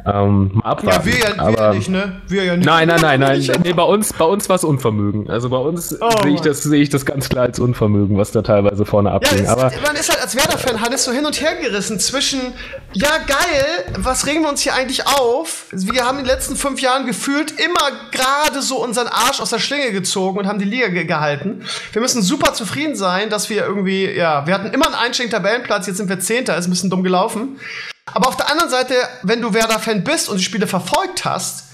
Ähm, 0.04 0.52
mal 0.54 0.70
abwarten. 0.70 1.08
Ja, 1.08 1.14
wir 1.14 1.18
ja, 1.18 1.38
aber, 1.38 1.72
wir 1.72 1.78
nicht, 1.78 1.88
ne? 1.88 2.20
Wir 2.28 2.44
ja 2.44 2.56
nicht. 2.56 2.66
Nein, 2.66 2.86
nein, 2.86 3.00
nein, 3.00 3.18
nein. 3.18 3.40
nee, 3.64 3.72
bei 3.72 3.82
uns, 3.82 4.12
bei 4.12 4.24
uns 4.24 4.48
war 4.48 4.56
es 4.56 4.62
Unvermögen. 4.62 5.28
Also 5.28 5.48
bei 5.48 5.56
uns 5.56 5.96
oh, 6.00 6.22
sehe 6.22 6.34
ich, 6.34 6.40
das, 6.42 6.62
seh 6.62 6.80
ich 6.80 6.90
das 6.90 7.04
ganz 7.04 7.28
klar 7.28 7.44
als 7.44 7.58
Unvermögen, 7.58 8.16
was 8.16 8.30
da 8.30 8.42
teilweise 8.42 8.84
vorne 8.84 9.10
abging. 9.10 9.44
Ja, 9.44 9.52
aber 9.52 9.72
man 9.84 9.96
ist 9.96 10.08
halt 10.08 10.22
als 10.22 10.36
Werder-Fan 10.36 10.80
Hannes 10.80 11.04
so 11.04 11.10
hin 11.10 11.26
und 11.26 11.40
her 11.40 11.56
gerissen 11.60 11.98
zwischen, 11.98 12.40
ja 12.92 13.10
geil, 13.26 13.66
was 13.98 14.26
regen 14.26 14.42
wir 14.42 14.50
uns 14.50 14.60
hier 14.60 14.74
eigentlich 14.74 15.08
auf? 15.08 15.66
Wir 15.72 16.04
haben 16.04 16.18
in 16.18 16.24
den 16.24 16.32
letzten 16.32 16.54
fünf 16.54 16.80
Jahren 16.80 17.06
gefühlt 17.06 17.52
immer 17.58 17.90
gerade 18.12 18.62
so 18.62 18.76
unseren 18.76 19.08
Arsch 19.16 19.40
aus 19.40 19.50
der 19.50 19.59
Schlinge 19.59 19.92
gezogen 19.92 20.38
und 20.38 20.46
haben 20.46 20.59
die 20.59 20.64
Liga 20.64 20.88
ge 20.88 21.05
gehalten. 21.05 21.64
Wir 21.92 22.02
müssen 22.02 22.22
super 22.22 22.52
zufrieden 22.52 22.96
sein, 22.96 23.31
dass 23.31 23.48
wir 23.50 23.64
irgendwie, 23.64 24.11
ja, 24.11 24.46
wir 24.46 24.55
hatten 24.55 24.72
immer 24.72 24.87
einen 24.87 24.94
einstelligen 24.94 25.37
Tabellenplatz, 25.37 25.87
jetzt 25.87 25.96
sind 25.96 26.09
wir 26.09 26.20
Zehnter, 26.20 26.57
ist 26.57 26.66
ein 26.66 26.70
bisschen 26.70 26.90
dumm 26.90 27.02
gelaufen. 27.02 27.59
Aber 28.07 28.29
auf 28.29 28.37
der 28.37 28.50
anderen 28.50 28.70
Seite, 28.70 28.94
wenn 29.22 29.40
du 29.40 29.52
Werder-Fan 29.52 30.05
bist 30.05 30.29
und 30.29 30.38
die 30.38 30.44
Spiele 30.44 30.66
verfolgt 30.66 31.24
hast, 31.24 31.66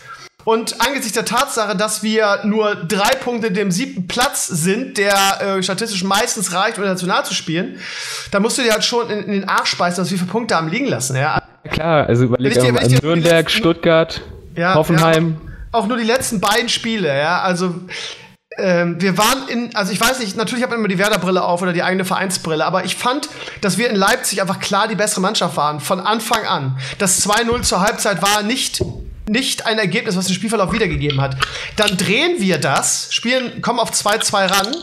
und 0.44 0.80
angesichts 0.80 1.12
der 1.12 1.24
Tatsache, 1.24 1.76
dass 1.76 2.02
wir 2.02 2.40
nur 2.44 2.74
drei 2.74 3.14
Punkte 3.14 3.52
dem 3.52 3.70
siebten 3.70 4.08
Platz 4.08 4.48
sind, 4.48 4.98
der 4.98 5.14
äh, 5.40 5.62
statistisch 5.62 6.02
meistens 6.02 6.52
reicht, 6.52 6.78
um 6.78 6.84
national 6.84 7.24
zu 7.24 7.32
spielen, 7.34 7.78
da 8.32 8.40
musst 8.40 8.58
du 8.58 8.62
dir 8.62 8.72
halt 8.72 8.84
schon 8.84 9.08
in, 9.08 9.20
in 9.20 9.32
den 9.32 9.48
Arsch 9.48 9.70
speisen, 9.70 9.98
dass 9.98 10.10
wir 10.10 10.18
für 10.18 10.24
Punkte 10.24 10.56
haben 10.56 10.68
liegen 10.68 10.86
lassen. 10.86 11.16
Ja? 11.16 11.40
Klar, 11.70 12.06
also 12.06 12.24
überleg 12.24 12.54
dir, 12.54 12.72
Nürnberg, 12.72 13.50
Stuttgart, 13.50 14.20
ja, 14.56 14.74
Hoffenheim. 14.74 15.36
Ja, 15.44 15.51
auch 15.72 15.86
nur 15.86 15.96
die 15.96 16.04
letzten 16.04 16.40
beiden 16.40 16.68
Spiele, 16.68 17.16
ja. 17.16 17.40
Also 17.40 17.74
ähm, 18.58 19.00
wir 19.00 19.16
waren 19.18 19.48
in, 19.48 19.74
also 19.74 19.92
ich 19.92 20.00
weiß 20.00 20.18
nicht, 20.20 20.36
natürlich 20.36 20.62
hat 20.62 20.70
man 20.70 20.78
immer 20.78 20.88
die 20.88 20.98
Werder-Brille 20.98 21.42
auf 21.42 21.62
oder 21.62 21.72
die 21.72 21.82
eigene 21.82 22.04
Vereinsbrille, 22.04 22.64
aber 22.64 22.84
ich 22.84 22.96
fand, 22.96 23.28
dass 23.60 23.78
wir 23.78 23.88
in 23.88 23.96
Leipzig 23.96 24.40
einfach 24.40 24.60
klar 24.60 24.88
die 24.88 24.94
bessere 24.94 25.20
Mannschaft 25.20 25.56
waren, 25.56 25.80
von 25.80 26.00
Anfang 26.00 26.44
an. 26.46 26.78
Das 26.98 27.26
2-0 27.26 27.62
zur 27.62 27.80
Halbzeit 27.80 28.22
war 28.22 28.42
nicht 28.42 28.82
nicht 29.28 29.66
ein 29.66 29.78
Ergebnis, 29.78 30.16
was 30.16 30.26
den 30.26 30.34
Spielverlauf 30.34 30.72
wiedergegeben 30.72 31.20
hat. 31.20 31.36
Dann 31.76 31.96
drehen 31.96 32.40
wir 32.40 32.58
das, 32.58 33.06
spielen, 33.14 33.62
kommen 33.62 33.78
auf 33.78 33.92
2-2 33.92 34.50
ran 34.50 34.76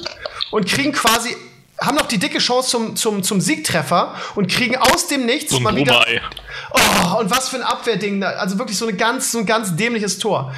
und 0.51 0.65
kriegen 0.65 0.93
quasi 0.93 1.35
haben 1.81 1.95
noch 1.95 2.07
die 2.07 2.17
dicke 2.17 2.39
Chance 2.39 2.69
zum, 2.69 2.95
zum, 2.95 3.23
zum 3.23 3.41
Siegtreffer 3.41 4.15
und 4.35 4.51
kriegen 4.51 4.75
aus 4.75 5.07
dem 5.07 5.25
Nichts 5.25 5.51
so 5.51 5.59
mal 5.59 5.75
wieder. 5.75 6.05
Oh, 6.71 7.19
und 7.19 7.29
was 7.29 7.49
für 7.49 7.57
ein 7.57 7.63
Abwehrding. 7.63 8.23
Also 8.23 8.57
wirklich 8.57 8.77
so, 8.77 8.87
eine 8.87 8.97
ganz, 8.97 9.31
so 9.31 9.39
ein 9.39 9.45
ganz 9.45 9.75
dämliches 9.75 10.19
Tor. 10.19 10.53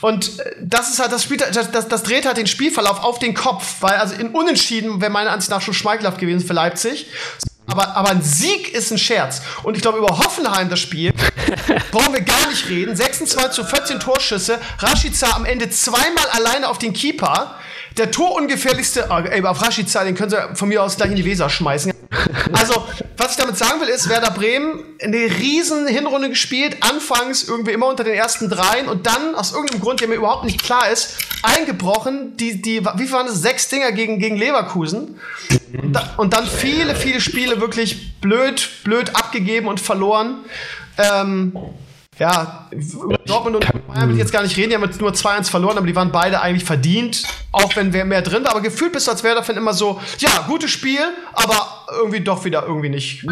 Und 0.00 0.40
äh, 0.40 0.56
das 0.60 0.90
ist 0.90 0.98
halt, 0.98 1.12
das 1.12 1.22
spielt, 1.22 1.40
das, 1.54 1.70
das, 1.70 1.88
das 1.88 2.02
dreht 2.02 2.26
halt 2.26 2.36
den 2.36 2.46
Spielverlauf 2.46 3.02
auf 3.02 3.18
den 3.18 3.34
Kopf, 3.34 3.76
weil 3.80 3.94
also 3.94 4.14
in 4.14 4.28
Unentschieden 4.28 5.00
wäre 5.00 5.10
meiner 5.10 5.30
Ansicht 5.30 5.50
nach 5.50 5.62
schon 5.62 5.74
schmeichelhaft 5.74 6.18
gewesen 6.18 6.46
für 6.46 6.52
Leipzig. 6.52 7.06
Aber, 7.66 7.96
aber 7.96 8.10
ein 8.10 8.22
Sieg 8.22 8.74
ist 8.74 8.90
ein 8.90 8.98
Scherz. 8.98 9.40
Und 9.62 9.76
ich 9.76 9.82
glaube, 9.82 9.98
über 9.98 10.18
Hoffenheim 10.18 10.68
das 10.68 10.80
Spiel 10.80 11.12
brauchen 11.92 12.12
wir 12.12 12.20
gar 12.20 12.48
nicht 12.48 12.68
reden. 12.68 12.94
26 12.96 13.54
zu 13.54 13.64
14 13.64 14.00
Torschüsse. 14.00 14.58
Rashica 14.78 15.36
am 15.36 15.44
Ende 15.44 15.70
zweimal 15.70 16.26
alleine 16.32 16.68
auf 16.68 16.78
den 16.78 16.92
Keeper. 16.92 17.56
Der 17.96 18.10
torungefährlichste, 18.10 19.08
oh, 19.10 19.18
ey, 19.18 19.44
auf 19.44 19.60
Rashica, 19.60 20.04
den 20.04 20.14
können 20.14 20.30
Sie 20.30 20.36
von 20.54 20.68
mir 20.68 20.82
aus 20.82 20.96
gleich 20.96 21.10
in 21.10 21.16
die 21.16 21.24
Weser 21.24 21.50
schmeißen. 21.50 21.92
Also, 22.52 22.86
was 23.16 23.32
ich 23.32 23.36
damit 23.36 23.56
sagen 23.56 23.80
will, 23.80 23.88
ist, 23.88 24.08
Werder 24.08 24.30
Bremen 24.30 24.84
eine 25.02 25.16
riesen 25.16 25.86
Hinrunde 25.86 26.28
gespielt, 26.28 26.76
anfangs 26.80 27.44
irgendwie 27.44 27.72
immer 27.72 27.88
unter 27.88 28.04
den 28.04 28.14
ersten 28.14 28.48
dreien 28.48 28.88
und 28.88 29.06
dann, 29.06 29.34
aus 29.34 29.52
irgendeinem 29.52 29.80
Grund, 29.80 30.00
der 30.00 30.08
mir 30.08 30.16
überhaupt 30.16 30.44
nicht 30.44 30.62
klar 30.62 30.90
ist, 30.90 31.16
eingebrochen, 31.42 32.36
die, 32.36 32.60
die, 32.60 32.84
wie 32.84 33.12
waren 33.12 33.26
das? 33.26 33.40
Sechs 33.40 33.68
Dinger 33.68 33.92
gegen, 33.92 34.18
gegen 34.18 34.36
Leverkusen. 34.36 35.18
Und, 35.82 35.92
da, 35.92 36.14
und 36.16 36.34
dann 36.34 36.46
viele, 36.46 36.94
viele 36.94 37.20
Spiele 37.20 37.60
wirklich 37.60 38.20
blöd, 38.20 38.68
blöd 38.84 39.16
abgegeben 39.16 39.68
und 39.68 39.80
verloren. 39.80 40.44
Ähm, 40.98 41.56
ja, 42.18 42.68
Dortmund 43.26 43.56
und 43.56 43.86
Bayern 43.88 44.08
will 44.08 44.16
ich 44.16 44.20
jetzt 44.20 44.32
gar 44.32 44.42
nicht 44.42 44.56
reden, 44.56 44.70
die 44.70 44.74
haben 44.76 44.84
jetzt 44.84 45.00
nur 45.00 45.12
2-1 45.12 45.50
verloren, 45.50 45.78
aber 45.78 45.86
die 45.86 45.96
waren 45.96 46.12
beide 46.12 46.40
eigentlich 46.40 46.64
verdient, 46.64 47.22
auch 47.52 47.76
wenn 47.76 47.92
wer 47.92 48.04
mehr 48.04 48.22
drin 48.22 48.44
war. 48.44 48.52
Aber 48.52 48.60
gefühlt 48.60 48.92
bist 48.92 49.06
du 49.06 49.12
als 49.12 49.22
Werder-Fan 49.22 49.56
immer 49.56 49.74
so, 49.74 50.00
ja, 50.18 50.30
gutes 50.48 50.70
Spiel, 50.70 51.00
aber 51.34 51.86
irgendwie 51.98 52.20
doch 52.20 52.44
wieder 52.44 52.64
irgendwie 52.66 52.88
nicht 52.88 53.26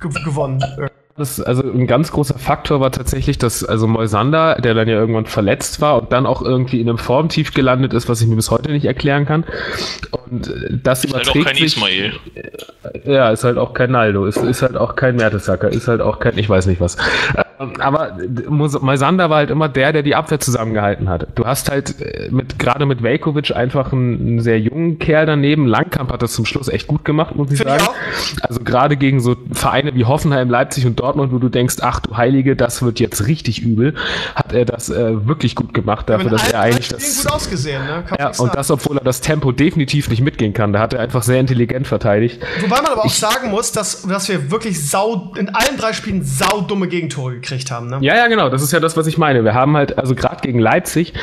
gewonnen. 0.00 0.62
Das, 1.18 1.40
also 1.40 1.62
ein 1.62 1.86
ganz 1.86 2.12
großer 2.12 2.38
Faktor 2.38 2.80
war 2.80 2.92
tatsächlich, 2.92 3.38
dass 3.38 3.64
also 3.64 3.86
Moisander, 3.86 4.56
der 4.56 4.74
dann 4.74 4.86
ja 4.86 4.96
irgendwann 4.96 5.24
verletzt 5.24 5.80
war 5.80 6.02
und 6.02 6.12
dann 6.12 6.26
auch 6.26 6.42
irgendwie 6.42 6.78
in 6.78 6.90
einem 6.90 6.98
Formtief 6.98 7.54
gelandet 7.54 7.94
ist, 7.94 8.06
was 8.10 8.20
ich 8.20 8.26
mir 8.26 8.36
bis 8.36 8.50
heute 8.50 8.70
nicht 8.70 8.84
erklären 8.84 9.24
kann. 9.24 9.44
Und 10.10 10.52
das 10.70 11.04
ist 11.04 11.10
überträgt 11.10 11.34
halt 11.34 11.44
auch 11.44 11.44
kein 11.46 11.54
sich, 11.54 11.76
Ismail. 11.76 12.12
Ja, 13.04 13.30
ist 13.30 13.44
halt 13.44 13.56
auch 13.56 13.72
kein 13.72 13.92
Naldo, 13.92 14.26
ist, 14.26 14.36
ist 14.36 14.60
halt 14.60 14.76
auch 14.76 14.94
kein 14.94 15.16
Mertesacker, 15.16 15.70
ist 15.70 15.88
halt 15.88 16.02
auch 16.02 16.18
kein, 16.18 16.36
ich 16.36 16.50
weiß 16.50 16.66
nicht 16.66 16.82
was. 16.82 16.98
Aber 17.58 18.18
Moisander 18.48 19.30
war 19.30 19.38
halt 19.38 19.50
immer 19.50 19.68
der, 19.68 19.92
der 19.92 20.02
die 20.02 20.14
Abwehr 20.14 20.40
zusammengehalten 20.40 21.08
hat. 21.08 21.28
Du 21.36 21.46
hast 21.46 21.70
halt 21.70 22.00
äh, 22.00 22.28
mit 22.30 22.58
gerade 22.58 22.84
mit 22.84 23.02
Velkovic 23.02 23.56
einfach 23.56 23.92
einen, 23.92 24.20
einen, 24.20 24.40
sehr 24.40 24.60
jungen 24.60 24.98
Kerl 24.98 25.24
daneben. 25.26 25.66
Langkamp 25.66 26.12
hat 26.12 26.22
das 26.22 26.34
zum 26.34 26.44
Schluss 26.44 26.68
echt 26.68 26.86
gut 26.86 27.04
gemacht, 27.04 27.34
muss 27.34 27.50
ich 27.50 27.58
Find 27.58 27.70
sagen. 27.70 27.84
Ich 28.36 28.44
also 28.44 28.60
gerade 28.60 28.96
gegen 28.96 29.20
so 29.20 29.36
Vereine 29.52 29.94
wie 29.94 30.04
Hoffenheim, 30.04 30.50
Leipzig 30.50 30.86
und 30.86 31.00
Dortmund, 31.00 31.32
wo 31.32 31.38
du 31.38 31.48
denkst, 31.48 31.76
ach 31.80 32.00
du 32.00 32.16
Heilige, 32.16 32.56
das 32.56 32.82
wird 32.82 33.00
jetzt 33.00 33.26
richtig 33.26 33.62
übel, 33.62 33.94
hat 34.34 34.52
er 34.52 34.66
das 34.66 34.90
äh, 34.90 35.26
wirklich 35.26 35.54
gut 35.54 35.72
gemacht 35.72 36.10
dafür, 36.10 36.30
dass 36.30 36.52
er 36.52 36.60
eigentlich 36.60 36.88
das. 36.88 37.22
Gut 37.22 37.32
ausgesehen, 37.32 37.82
ne? 37.84 38.04
ja, 38.18 38.32
und 38.38 38.54
das, 38.54 38.70
obwohl 38.70 38.98
er 38.98 39.04
das 39.04 39.22
Tempo 39.22 39.52
definitiv 39.52 40.10
nicht 40.10 40.20
mitgehen 40.20 40.52
kann. 40.52 40.74
Da 40.74 40.80
hat 40.80 40.92
er 40.92 41.00
einfach 41.00 41.22
sehr 41.22 41.40
intelligent 41.40 41.86
verteidigt. 41.86 42.42
Wobei 42.60 42.82
man 42.82 42.92
aber 42.92 43.02
auch 43.02 43.06
ich, 43.06 43.14
sagen 43.14 43.50
muss, 43.50 43.72
dass, 43.72 44.02
dass 44.02 44.28
wir 44.28 44.50
wirklich 44.50 44.86
sau 44.86 45.32
in 45.36 45.48
allen 45.48 45.78
drei 45.78 45.94
Spielen 45.94 46.22
saudumme 46.22 46.88
Gegentore 46.88 47.34
gekriegt 47.34 47.45
haben. 47.70 47.88
Ne? 47.88 47.98
Ja, 48.00 48.16
ja, 48.16 48.26
genau. 48.28 48.48
Das 48.48 48.62
ist 48.62 48.72
ja 48.72 48.80
das, 48.80 48.96
was 48.96 49.06
ich 49.06 49.18
meine. 49.18 49.44
Wir 49.44 49.54
haben 49.54 49.76
halt, 49.76 49.98
also 49.98 50.14
gerade 50.14 50.40
gegen 50.42 50.58
Leipzig 50.58 51.14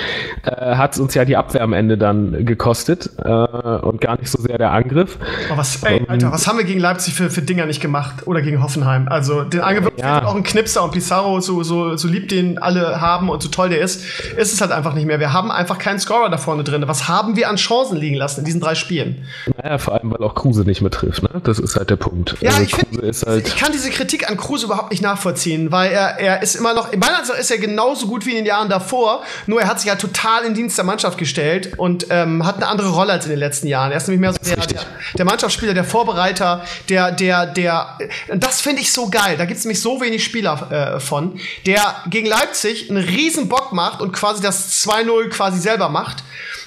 äh, 0.43 0.75
hat 0.75 0.93
es 0.93 0.99
uns 0.99 1.13
ja 1.13 1.25
die 1.25 1.37
Abwehr 1.37 1.61
am 1.61 1.73
Ende 1.73 1.97
dann 1.97 2.45
gekostet 2.45 3.09
äh, 3.23 3.29
und 3.29 4.01
gar 4.01 4.19
nicht 4.19 4.29
so 4.29 4.41
sehr 4.41 4.57
der 4.57 4.71
Angriff. 4.71 5.17
Oh, 5.51 5.57
was, 5.57 5.83
ey, 5.83 6.03
Alter, 6.07 6.31
was 6.31 6.47
haben 6.47 6.57
wir 6.57 6.65
gegen 6.65 6.79
Leipzig 6.79 7.13
für, 7.13 7.29
für 7.29 7.41
Dinger 7.41 7.65
nicht 7.65 7.81
gemacht? 7.81 8.25
Oder 8.25 8.41
gegen 8.41 8.61
Hoffenheim? 8.63 9.07
Also 9.07 9.43
den 9.43 9.61
Angriff 9.61 9.91
ja. 9.97 10.25
auch 10.25 10.35
ein 10.35 10.43
Knipser 10.43 10.83
und 10.83 10.91
Pizarro, 10.91 11.39
so, 11.41 11.63
so, 11.63 11.95
so 11.97 12.07
lieb 12.07 12.29
den 12.29 12.57
alle 12.57 13.01
haben 13.01 13.29
und 13.29 13.41
so 13.41 13.49
toll 13.49 13.69
der 13.69 13.81
ist, 13.81 14.03
ist 14.37 14.53
es 14.53 14.61
halt 14.61 14.71
einfach 14.71 14.93
nicht 14.93 15.05
mehr. 15.05 15.19
Wir 15.19 15.33
haben 15.33 15.51
einfach 15.51 15.77
keinen 15.77 15.99
Scorer 15.99 16.29
da 16.29 16.37
vorne 16.37 16.63
drin. 16.63 16.83
Was 16.87 17.07
haben 17.07 17.35
wir 17.35 17.49
an 17.49 17.57
Chancen 17.57 17.97
liegen 17.97 18.15
lassen 18.15 18.41
in 18.41 18.45
diesen 18.45 18.61
drei 18.61 18.75
Spielen? 18.75 19.25
Naja, 19.57 19.77
vor 19.77 19.93
allem, 19.93 20.11
weil 20.11 20.25
auch 20.25 20.35
Kruse 20.35 20.63
nicht 20.63 20.81
mehr 20.81 20.91
trifft. 20.91 21.23
Ne? 21.23 21.41
Das 21.43 21.59
ist 21.59 21.75
halt 21.75 21.89
der 21.89 21.95
Punkt. 21.95 22.35
Ja, 22.41 22.49
also, 22.51 22.61
ich, 22.61 22.75
find, 22.75 23.25
halt 23.25 23.47
ich 23.47 23.57
kann 23.57 23.71
diese 23.71 23.89
Kritik 23.89 24.29
an 24.29 24.37
Kruse 24.37 24.65
überhaupt 24.65 24.91
nicht 24.91 25.03
nachvollziehen, 25.03 25.71
weil 25.71 25.91
er, 25.91 26.12
er 26.17 26.41
ist 26.41 26.55
immer 26.55 26.73
noch, 26.73 26.91
in 26.91 26.99
meiner 26.99 27.19
Ansicht 27.19 27.37
ist 27.39 27.51
er 27.51 27.57
genauso 27.57 28.07
gut 28.07 28.25
wie 28.25 28.31
in 28.31 28.37
den 28.37 28.45
Jahren 28.45 28.69
davor, 28.69 29.23
nur 29.47 29.61
er 29.61 29.67
hat 29.67 29.79
sich 29.79 29.87
ja 29.87 29.93
halt 29.93 30.01
total 30.01 30.45
in 30.45 30.53
Dienst 30.53 30.77
der 30.77 30.85
Mannschaft 30.85 31.17
gestellt 31.17 31.73
und 31.77 32.07
ähm, 32.09 32.45
hat 32.45 32.57
eine 32.57 32.67
andere 32.67 32.89
Rolle 32.89 33.13
als 33.13 33.25
in 33.25 33.31
den 33.31 33.39
letzten 33.39 33.67
Jahren. 33.67 33.91
Er 33.91 33.97
ist 33.97 34.07
nämlich 34.07 34.21
mehr 34.21 34.33
so 34.33 34.39
der, 34.39 34.65
der, 34.65 34.81
der, 35.17 35.25
Mannschaftsspieler, 35.25 35.73
der 35.73 35.83
Vorbereiter, 35.83 36.63
der, 36.89 37.11
der, 37.11 37.45
der, 37.45 37.97
das 38.35 38.61
finde 38.61 38.81
ich 38.81 38.91
so 38.91 39.09
geil. 39.09 39.35
Da 39.37 39.45
gibt 39.45 39.59
es 39.59 39.65
nämlich 39.65 39.81
so 39.81 40.01
wenig 40.01 40.23
Spieler 40.23 40.95
äh, 40.95 40.99
von, 40.99 41.39
der 41.65 42.03
gegen 42.07 42.27
Leipzig 42.27 42.89
einen 42.89 43.03
riesen 43.03 43.49
Bock 43.49 43.73
macht 43.73 44.01
und 44.01 44.11
quasi 44.11 44.41
das 44.41 44.83
2-0 44.85 45.29
quasi 45.29 45.59
selber 45.59 45.89
macht 45.89 46.23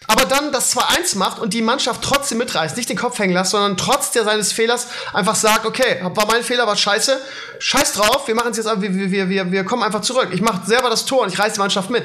aber 0.06 0.24
dann 0.24 0.52
das 0.52 0.76
2-1 0.76 1.18
macht 1.18 1.38
und 1.38 1.54
die 1.54 1.62
Mannschaft 1.62 2.02
trotzdem 2.02 2.38
mitreißt, 2.38 2.76
nicht 2.76 2.88
den 2.88 2.96
Kopf 2.96 3.18
hängen 3.18 3.34
lässt, 3.34 3.50
sondern 3.50 3.76
trotz 3.76 4.10
der 4.10 4.24
seines 4.24 4.52
Fehlers 4.52 4.88
einfach 5.12 5.34
sagt, 5.34 5.66
okay, 5.66 6.00
war 6.02 6.26
mein 6.26 6.42
Fehler, 6.42 6.66
war 6.66 6.76
scheiße, 6.76 7.18
scheiß 7.58 7.94
drauf, 7.94 8.26
wir 8.26 8.34
machen 8.34 8.50
es 8.50 8.56
jetzt, 8.56 8.68
wir, 8.80 9.10
wir, 9.10 9.28
wir, 9.28 9.52
wir 9.52 9.64
kommen 9.64 9.82
einfach 9.82 10.00
zurück. 10.00 10.28
Ich 10.32 10.40
mache 10.40 10.66
selber 10.66 10.90
das 10.90 11.04
Tor 11.04 11.22
und 11.22 11.32
ich 11.32 11.38
reiß 11.38 11.54
die 11.54 11.60
Mannschaft 11.60 11.90
mit. 11.90 12.04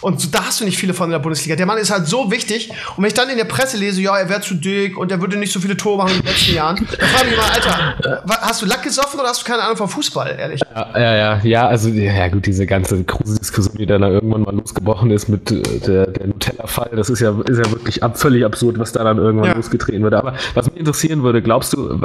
Und 0.00 0.34
da 0.34 0.46
hast 0.46 0.60
du 0.60 0.64
nicht 0.64 0.78
viele 0.78 0.94
von 0.94 1.06
in 1.06 1.12
der 1.12 1.18
Bundesliga. 1.18 1.56
Der 1.56 1.66
Mann 1.66 1.78
ist 1.78 1.90
halt 1.90 2.06
so 2.06 2.30
wichtig. 2.30 2.70
Und 2.96 3.02
wenn 3.02 3.08
ich 3.08 3.14
dann 3.14 3.28
in 3.28 3.36
der 3.36 3.44
Presse 3.44 3.76
lese, 3.76 4.00
ja, 4.00 4.16
er 4.16 4.28
wäre 4.28 4.40
zu 4.40 4.54
dick 4.54 4.96
und 4.96 5.10
er 5.10 5.20
würde 5.20 5.36
nicht 5.36 5.52
so 5.52 5.60
viele 5.60 5.76
Tore 5.76 5.98
machen 5.98 6.16
in 6.16 6.22
den 6.22 6.26
letzten 6.26 6.54
Jahren, 6.54 6.76
dann 6.76 7.08
frage 7.08 7.24
ich 7.24 7.30
mich 7.30 7.38
mal, 7.38 7.50
Alter, 7.52 8.40
hast 8.40 8.62
du 8.62 8.66
Lack 8.66 8.82
gesoffen 8.82 9.20
oder 9.20 9.28
hast 9.28 9.42
du 9.42 9.46
keine 9.46 9.62
Ahnung 9.62 9.76
vom 9.76 9.88
Fußball, 9.88 10.36
ehrlich? 10.38 10.60
Ja, 10.74 10.98
ja, 10.98 11.16
ja, 11.16 11.40
ja 11.42 11.66
also, 11.66 11.88
ja 11.88 12.28
gut, 12.28 12.46
diese 12.46 12.66
ganze 12.66 13.04
Kruse-Diskussion, 13.04 13.76
die 13.76 13.86
dann 13.86 14.02
da 14.02 14.08
irgendwann 14.08 14.42
mal 14.42 14.54
losgebrochen 14.54 15.10
ist 15.10 15.28
mit 15.28 15.50
äh, 15.50 15.62
der, 15.80 16.06
der 16.06 16.26
Nutella-Fall, 16.26 16.90
das 16.96 17.10
ist 17.10 17.20
ja 17.20 17.35
ist 17.40 17.58
ja 17.58 17.70
wirklich 17.70 18.02
ab, 18.02 18.18
völlig 18.18 18.44
absurd, 18.44 18.78
was 18.78 18.92
da 18.92 19.04
dann 19.04 19.18
irgendwann 19.18 19.50
ja. 19.50 19.56
losgetreten 19.56 20.02
wird. 20.02 20.14
Aber 20.14 20.34
was 20.54 20.70
mich 20.70 20.78
interessieren 20.78 21.22
würde, 21.22 21.42
glaubst 21.42 21.72
du, 21.72 22.00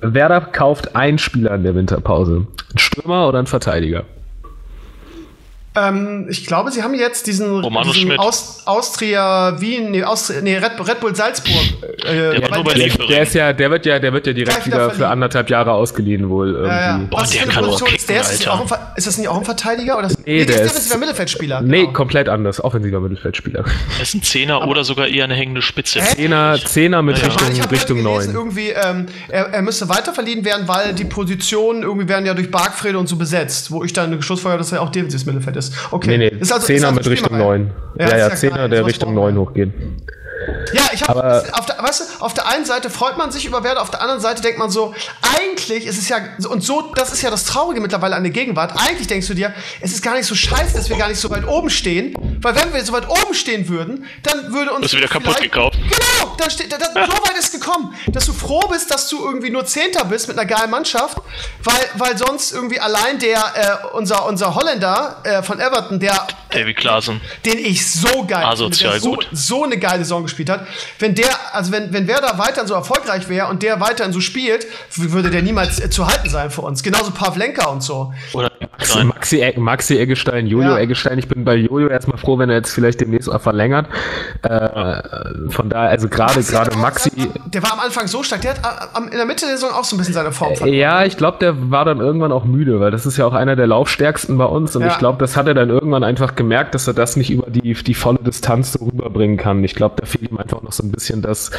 Werder 0.00 0.40
kauft 0.40 0.96
einen 0.96 1.18
Spieler 1.18 1.54
in 1.54 1.62
der 1.62 1.74
Winterpause? 1.74 2.46
Ein 2.72 2.78
Stürmer 2.78 3.28
oder 3.28 3.38
ein 3.38 3.46
Verteidiger? 3.46 4.04
Ähm, 5.76 6.26
ich 6.28 6.46
glaube, 6.46 6.72
sie 6.72 6.82
haben 6.82 6.94
jetzt 6.94 7.28
diesen, 7.28 7.62
diesen 7.62 8.18
Aus, 8.18 8.62
Austria 8.66 9.60
Wien, 9.60 9.92
nee, 9.92 10.02
Austria, 10.02 10.40
nee 10.40 10.56
Red, 10.56 10.72
Red, 10.80 10.98
Bull 10.98 11.14
Salzburg. 11.14 11.62
Äh, 12.04 12.40
der, 12.40 12.40
der, 12.40 12.88
der, 13.08 13.22
ist 13.22 13.34
ja, 13.34 13.52
der 13.52 13.70
wird 13.70 13.86
ja, 13.86 14.00
der 14.00 14.12
wird 14.12 14.26
ja 14.26 14.32
direkt 14.32 14.66
wieder, 14.66 14.86
wieder 14.86 14.90
für 14.90 15.06
anderthalb 15.06 15.48
Jahre 15.48 15.72
ausgeliehen 15.72 16.28
wohl. 16.28 16.54
Irgendwie. 16.54 16.68
Ja, 16.70 16.98
ja. 16.98 17.06
Boah, 17.08 17.24
der 17.24 17.46
kann 17.46 17.64
auch 17.64 17.84
kicken, 17.84 18.06
der 18.08 18.20
ist, 18.20 18.48
auch 18.48 18.60
ein, 18.60 18.78
ist 18.96 19.06
das 19.06 19.16
nicht 19.16 19.28
auch 19.28 19.38
ein 19.38 19.44
Verteidiger? 19.44 19.96
Oder? 19.96 20.08
Nee, 20.08 20.14
nee 20.26 20.44
der, 20.44 20.56
der 20.56 20.64
ist 20.64 20.72
defensiver 20.72 20.98
Mittelfeldspieler. 20.98 21.60
Nee, 21.62 21.82
genau. 21.82 21.92
komplett 21.92 22.28
anders. 22.28 22.64
Offensiver 22.64 22.98
Mittelfeldspieler. 22.98 23.64
Er 23.96 24.02
ist 24.02 24.14
ein 24.14 24.22
Zehner 24.24 24.56
Aber 24.56 24.72
oder 24.72 24.82
sogar 24.82 25.06
eher 25.06 25.22
eine 25.22 25.34
hängende 25.34 25.62
Spitze. 25.62 26.00
Zehner, 26.00 26.58
Zehner 26.64 27.02
mit 27.02 27.18
ja. 27.18 27.28
Richtung, 27.28 27.64
Richtung 27.70 28.02
9. 28.02 28.30
Irgendwie, 28.34 28.70
ähm, 28.70 29.06
er, 29.28 29.50
er 29.50 29.62
müsste 29.62 29.88
weiter 29.88 30.12
verliehen 30.12 30.44
werden, 30.44 30.66
weil 30.66 30.94
die 30.94 31.04
Positionen 31.04 31.84
irgendwie 31.84 32.08
werden 32.08 32.26
ja 32.26 32.34
durch 32.34 32.50
Bargfrede 32.50 32.98
und 32.98 33.08
so 33.08 33.14
besetzt, 33.14 33.70
wo 33.70 33.84
ich 33.84 33.92
dann 33.92 34.20
Schlussfolger, 34.20 34.58
dass 34.58 34.72
er 34.72 34.82
auch 34.82 34.90
defensives 34.90 35.26
Mittelfeld 35.26 35.56
ist. 35.56 35.59
Okay. 35.90 36.16
Nee, 36.16 36.18
nee, 36.18 36.38
ist 36.40 36.52
also, 36.52 36.66
Zehner 36.66 36.78
ist 36.78 36.84
also 36.84 37.10
mit 37.10 37.18
Richtung 37.18 37.38
9. 37.38 37.70
Ja, 37.98 38.08
ja, 38.08 38.16
ja 38.16 38.34
Zehner, 38.34 38.68
der 38.68 38.86
Richtung 38.86 39.14
9 39.14 39.36
hochgeht. 39.36 39.72
Ja, 40.72 40.82
ich 40.92 41.02
habe, 41.02 41.44
auf 41.52 41.66
der, 41.66 41.82
weißt 41.82 42.00
du, 42.00 42.24
auf 42.24 42.34
der 42.34 42.46
einen 42.48 42.64
Seite 42.64 42.90
freut 42.90 43.16
man 43.16 43.30
sich 43.30 43.44
über 43.44 43.64
Werder, 43.64 43.82
auf 43.82 43.90
der 43.90 44.00
anderen 44.00 44.20
Seite 44.20 44.42
denkt 44.42 44.58
man 44.58 44.70
so, 44.70 44.94
eigentlich 45.38 45.86
ist 45.86 45.98
es 45.98 46.08
ja, 46.08 46.18
und 46.48 46.62
so, 46.62 46.92
das 46.94 47.12
ist 47.12 47.22
ja 47.22 47.30
das 47.30 47.44
Traurige 47.44 47.80
mittlerweile 47.80 48.16
an 48.16 48.22
der 48.22 48.32
Gegenwart, 48.32 48.72
eigentlich 48.76 49.06
denkst 49.06 49.26
du 49.26 49.34
dir, 49.34 49.54
es 49.80 49.92
ist 49.92 50.02
gar 50.02 50.14
nicht 50.14 50.26
so 50.26 50.34
scheiße, 50.34 50.76
dass 50.76 50.88
wir 50.88 50.96
gar 50.96 51.08
nicht 51.08 51.20
so 51.20 51.30
weit 51.30 51.46
oben 51.46 51.70
stehen, 51.70 52.14
weil 52.40 52.54
wenn 52.56 52.72
wir 52.72 52.84
so 52.84 52.92
weit 52.92 53.08
oben 53.08 53.34
stehen 53.34 53.68
würden, 53.68 54.06
dann 54.22 54.52
würde 54.52 54.72
uns. 54.72 54.82
Das 54.82 54.94
wieder 54.94 55.08
kaputt 55.08 55.40
gekauft. 55.40 55.78
Genau, 55.78 56.34
dann 56.36 56.50
steht, 56.50 56.72
da, 56.72 56.78
so 56.78 57.12
weit 57.12 57.38
ist 57.38 57.52
gekommen, 57.52 57.94
dass 58.08 58.26
du 58.26 58.32
froh 58.32 58.66
bist, 58.70 58.90
dass 58.90 59.08
du 59.08 59.24
irgendwie 59.24 59.50
nur 59.50 59.64
Zehnter 59.66 60.04
bist 60.04 60.28
mit 60.28 60.38
einer 60.38 60.46
geilen 60.46 60.70
Mannschaft, 60.70 61.18
weil, 61.62 61.74
weil 61.94 62.18
sonst 62.18 62.52
irgendwie 62.52 62.80
allein 62.80 63.18
der, 63.18 63.38
äh, 63.38 63.96
unser, 63.96 64.26
unser 64.26 64.54
Holländer 64.54 65.20
äh, 65.24 65.42
von 65.42 65.60
Everton, 65.60 66.00
der. 66.00 66.26
David 66.50 66.76
Klaassen. 66.76 67.20
Den 67.44 67.58
ich 67.58 67.90
so 67.90 68.24
geil 68.26 68.44
Asozial 68.44 69.00
finde, 69.00 69.26
so, 69.32 69.58
so 69.58 69.64
eine 69.64 69.78
geile 69.78 70.00
Saison 70.00 70.22
gespielt 70.22 70.49
hat. 70.50 70.66
Wenn 70.98 71.14
der, 71.14 71.28
also 71.52 71.72
wenn, 71.72 71.92
wenn 71.92 72.06
Werder 72.06 72.38
weiterhin 72.38 72.66
so 72.66 72.74
erfolgreich 72.74 73.28
wäre 73.28 73.48
und 73.48 73.62
der 73.62 73.80
weiterhin 73.80 74.12
so 74.12 74.20
spielt, 74.20 74.66
würde 74.96 75.30
der 75.30 75.42
niemals 75.42 75.80
äh, 75.80 75.90
zu 75.90 76.06
halten 76.06 76.28
sein 76.28 76.50
für 76.50 76.62
uns. 76.62 76.82
Genauso 76.82 77.10
Pavlenka 77.10 77.68
und 77.68 77.82
so. 77.82 78.12
Oder 78.32 78.50
Maxi, 78.60 79.04
Maxi, 79.04 79.54
Maxi 79.56 79.98
Eggestein, 79.98 80.46
Jojo 80.46 80.70
ja. 80.70 80.78
Eggestein. 80.78 81.18
Ich 81.18 81.28
bin 81.28 81.44
bei 81.44 81.54
Jojo 81.54 81.88
erstmal 81.88 82.18
froh, 82.18 82.38
wenn 82.38 82.50
er 82.50 82.56
jetzt 82.56 82.72
vielleicht 82.72 83.00
demnächst 83.00 83.30
auch 83.30 83.40
verlängert. 83.40 83.86
Äh, 84.42 85.50
von 85.50 85.68
daher, 85.68 85.90
also 85.90 86.08
gerade 86.08 86.42
gerade 86.42 86.76
Maxi. 86.76 87.10
Der 87.46 87.62
war 87.62 87.72
am 87.72 87.80
Anfang 87.80 88.06
so 88.06 88.22
stark. 88.22 88.42
Der 88.42 88.52
hat 88.52 88.90
in 89.10 89.16
der 89.16 89.26
Mitte 89.26 89.46
der 89.46 89.56
Saison 89.56 89.72
auch 89.72 89.84
so 89.84 89.96
ein 89.96 89.98
bisschen 89.98 90.14
seine 90.14 90.32
Form 90.32 90.54
verloren. 90.56 90.76
Ja, 90.76 91.04
ich 91.04 91.16
glaube, 91.16 91.38
der 91.40 91.70
war 91.70 91.84
dann 91.84 92.00
irgendwann 92.00 92.32
auch 92.32 92.44
müde, 92.44 92.80
weil 92.80 92.90
das 92.90 93.06
ist 93.06 93.16
ja 93.16 93.26
auch 93.26 93.34
einer 93.34 93.56
der 93.56 93.66
laufstärksten 93.66 94.36
bei 94.38 94.44
uns. 94.44 94.74
Und 94.76 94.82
ja. 94.82 94.88
ich 94.88 94.98
glaube, 94.98 95.18
das 95.18 95.36
hat 95.36 95.46
er 95.46 95.54
dann 95.54 95.70
irgendwann 95.70 96.04
einfach 96.04 96.34
gemerkt, 96.34 96.74
dass 96.74 96.86
er 96.86 96.94
das 96.94 97.16
nicht 97.16 97.30
über 97.30 97.50
die, 97.50 97.74
die 97.74 97.94
volle 97.94 98.18
Distanz 98.18 98.72
so 98.72 98.84
rüberbringen 98.86 99.36
kann. 99.36 99.62
Ich 99.64 99.74
glaube, 99.74 99.96
da 99.98 100.06
fehlt 100.06 100.30
ihm 100.30 100.38
einfach 100.40 100.62
noch 100.62 100.72
so 100.72 100.82
ein 100.82 100.90
bisschen 100.90 101.22
das. 101.22 101.50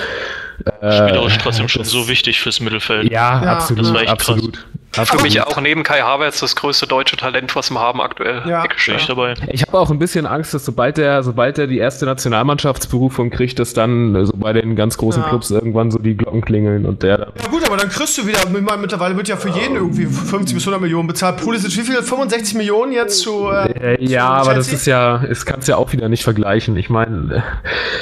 Äh, 0.82 0.92
Spielerisch 0.92 1.38
trotzdem 1.38 1.68
schon 1.68 1.84
so 1.84 2.08
wichtig 2.08 2.40
fürs 2.40 2.60
Mittelfeld. 2.60 3.12
Ja, 3.12 3.44
ja. 3.44 3.54
absolut, 3.54 4.08
absolut. 4.08 4.66
Krass. 4.92 5.10
Für 5.10 5.22
mich 5.22 5.42
auch 5.42 5.62
neben 5.62 5.84
Kai 5.84 6.02
Havertz 6.02 6.42
das 6.42 6.56
größte 6.56 6.86
deutsche 6.86 7.16
Talent, 7.16 7.56
was 7.56 7.70
wir 7.70 7.80
haben 7.80 8.02
aktuell. 8.02 8.42
Ja, 8.46 8.66
ich 8.66 9.06
dabei. 9.06 9.36
Ich 9.48 9.62
habe 9.62 9.80
auch 9.80 9.90
ein 9.90 10.00
bisschen 10.00 10.26
Angst, 10.26 10.54
dass 10.54 10.66
sobald 10.66 10.98
er, 10.98 11.24
sobald 11.24 11.58
er 11.58 11.68
die 11.68 11.78
erste 11.78 12.06
Nationalmannschaftsberufung 12.06 13.30
kriegt, 13.30 13.60
dass 13.60 13.74
dann 13.74 14.26
so 14.26 14.34
bei 14.36 14.52
den 14.52 14.76
ganz 14.76 14.98
großen 14.98 15.24
ja. 15.24 15.30
Clubs 15.30 15.50
irgendwann 15.50 15.92
so 15.92 16.00
die 16.00 16.18
Glocken 16.18 16.42
klingeln 16.42 16.86
und 16.86 17.04
der 17.04 17.20
dann. 17.20 17.32
Ja 17.42 17.48
gut, 17.48 17.66
aber 17.66 17.78
dann 17.78 17.88
kriegst 17.88 18.18
du 18.18 18.28
wieder, 18.28 18.40
mittlerweile 18.50 19.16
wird 19.16 19.30
ja 19.30 19.38
für 19.38 19.50
jeden 19.50 19.76
irgendwie 19.76 20.06
50 20.06 20.56
bis 20.56 20.64
100 20.64 20.82
Millionen 20.82 21.08
bezahlt. 21.08 21.38
Pulisic, 21.38 21.72
wie 21.78 21.90
viel? 21.90 22.04
65 22.04 22.56
Millionen 22.56 22.92
jetzt 22.92 23.22
zu. 23.22 23.50
Äh, 23.50 23.96
äh 23.96 24.04
ja, 24.04 24.42
zu 24.44 24.50
aber 24.50 24.56
das 24.56 24.74
ist 24.74 24.88
ja, 24.88 25.20
das 25.20 25.46
kannst 25.46 25.70
du 25.70 25.72
ja 25.72 25.78
auch 25.78 25.94
wieder 25.94 26.10
nicht 26.10 26.24
vergleichen. 26.24 26.76
Ich 26.76 26.90
meine, 26.90 27.44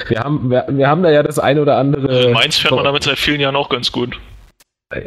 wir 0.07 0.19
haben, 0.21 0.49
wir, 0.49 0.65
wir 0.67 0.87
haben 0.87 1.03
da 1.03 1.11
ja 1.11 1.21
das 1.21 1.37
eine 1.37 1.61
oder 1.61 1.77
andere. 1.77 2.09
Also 2.09 2.29
Mainz 2.31 2.57
fährt 2.57 2.73
man 2.73 2.83
damit 2.83 3.03
seit 3.03 3.19
vielen 3.19 3.39
Jahren 3.39 3.55
auch 3.55 3.69
ganz 3.69 3.91
gut. 3.91 4.17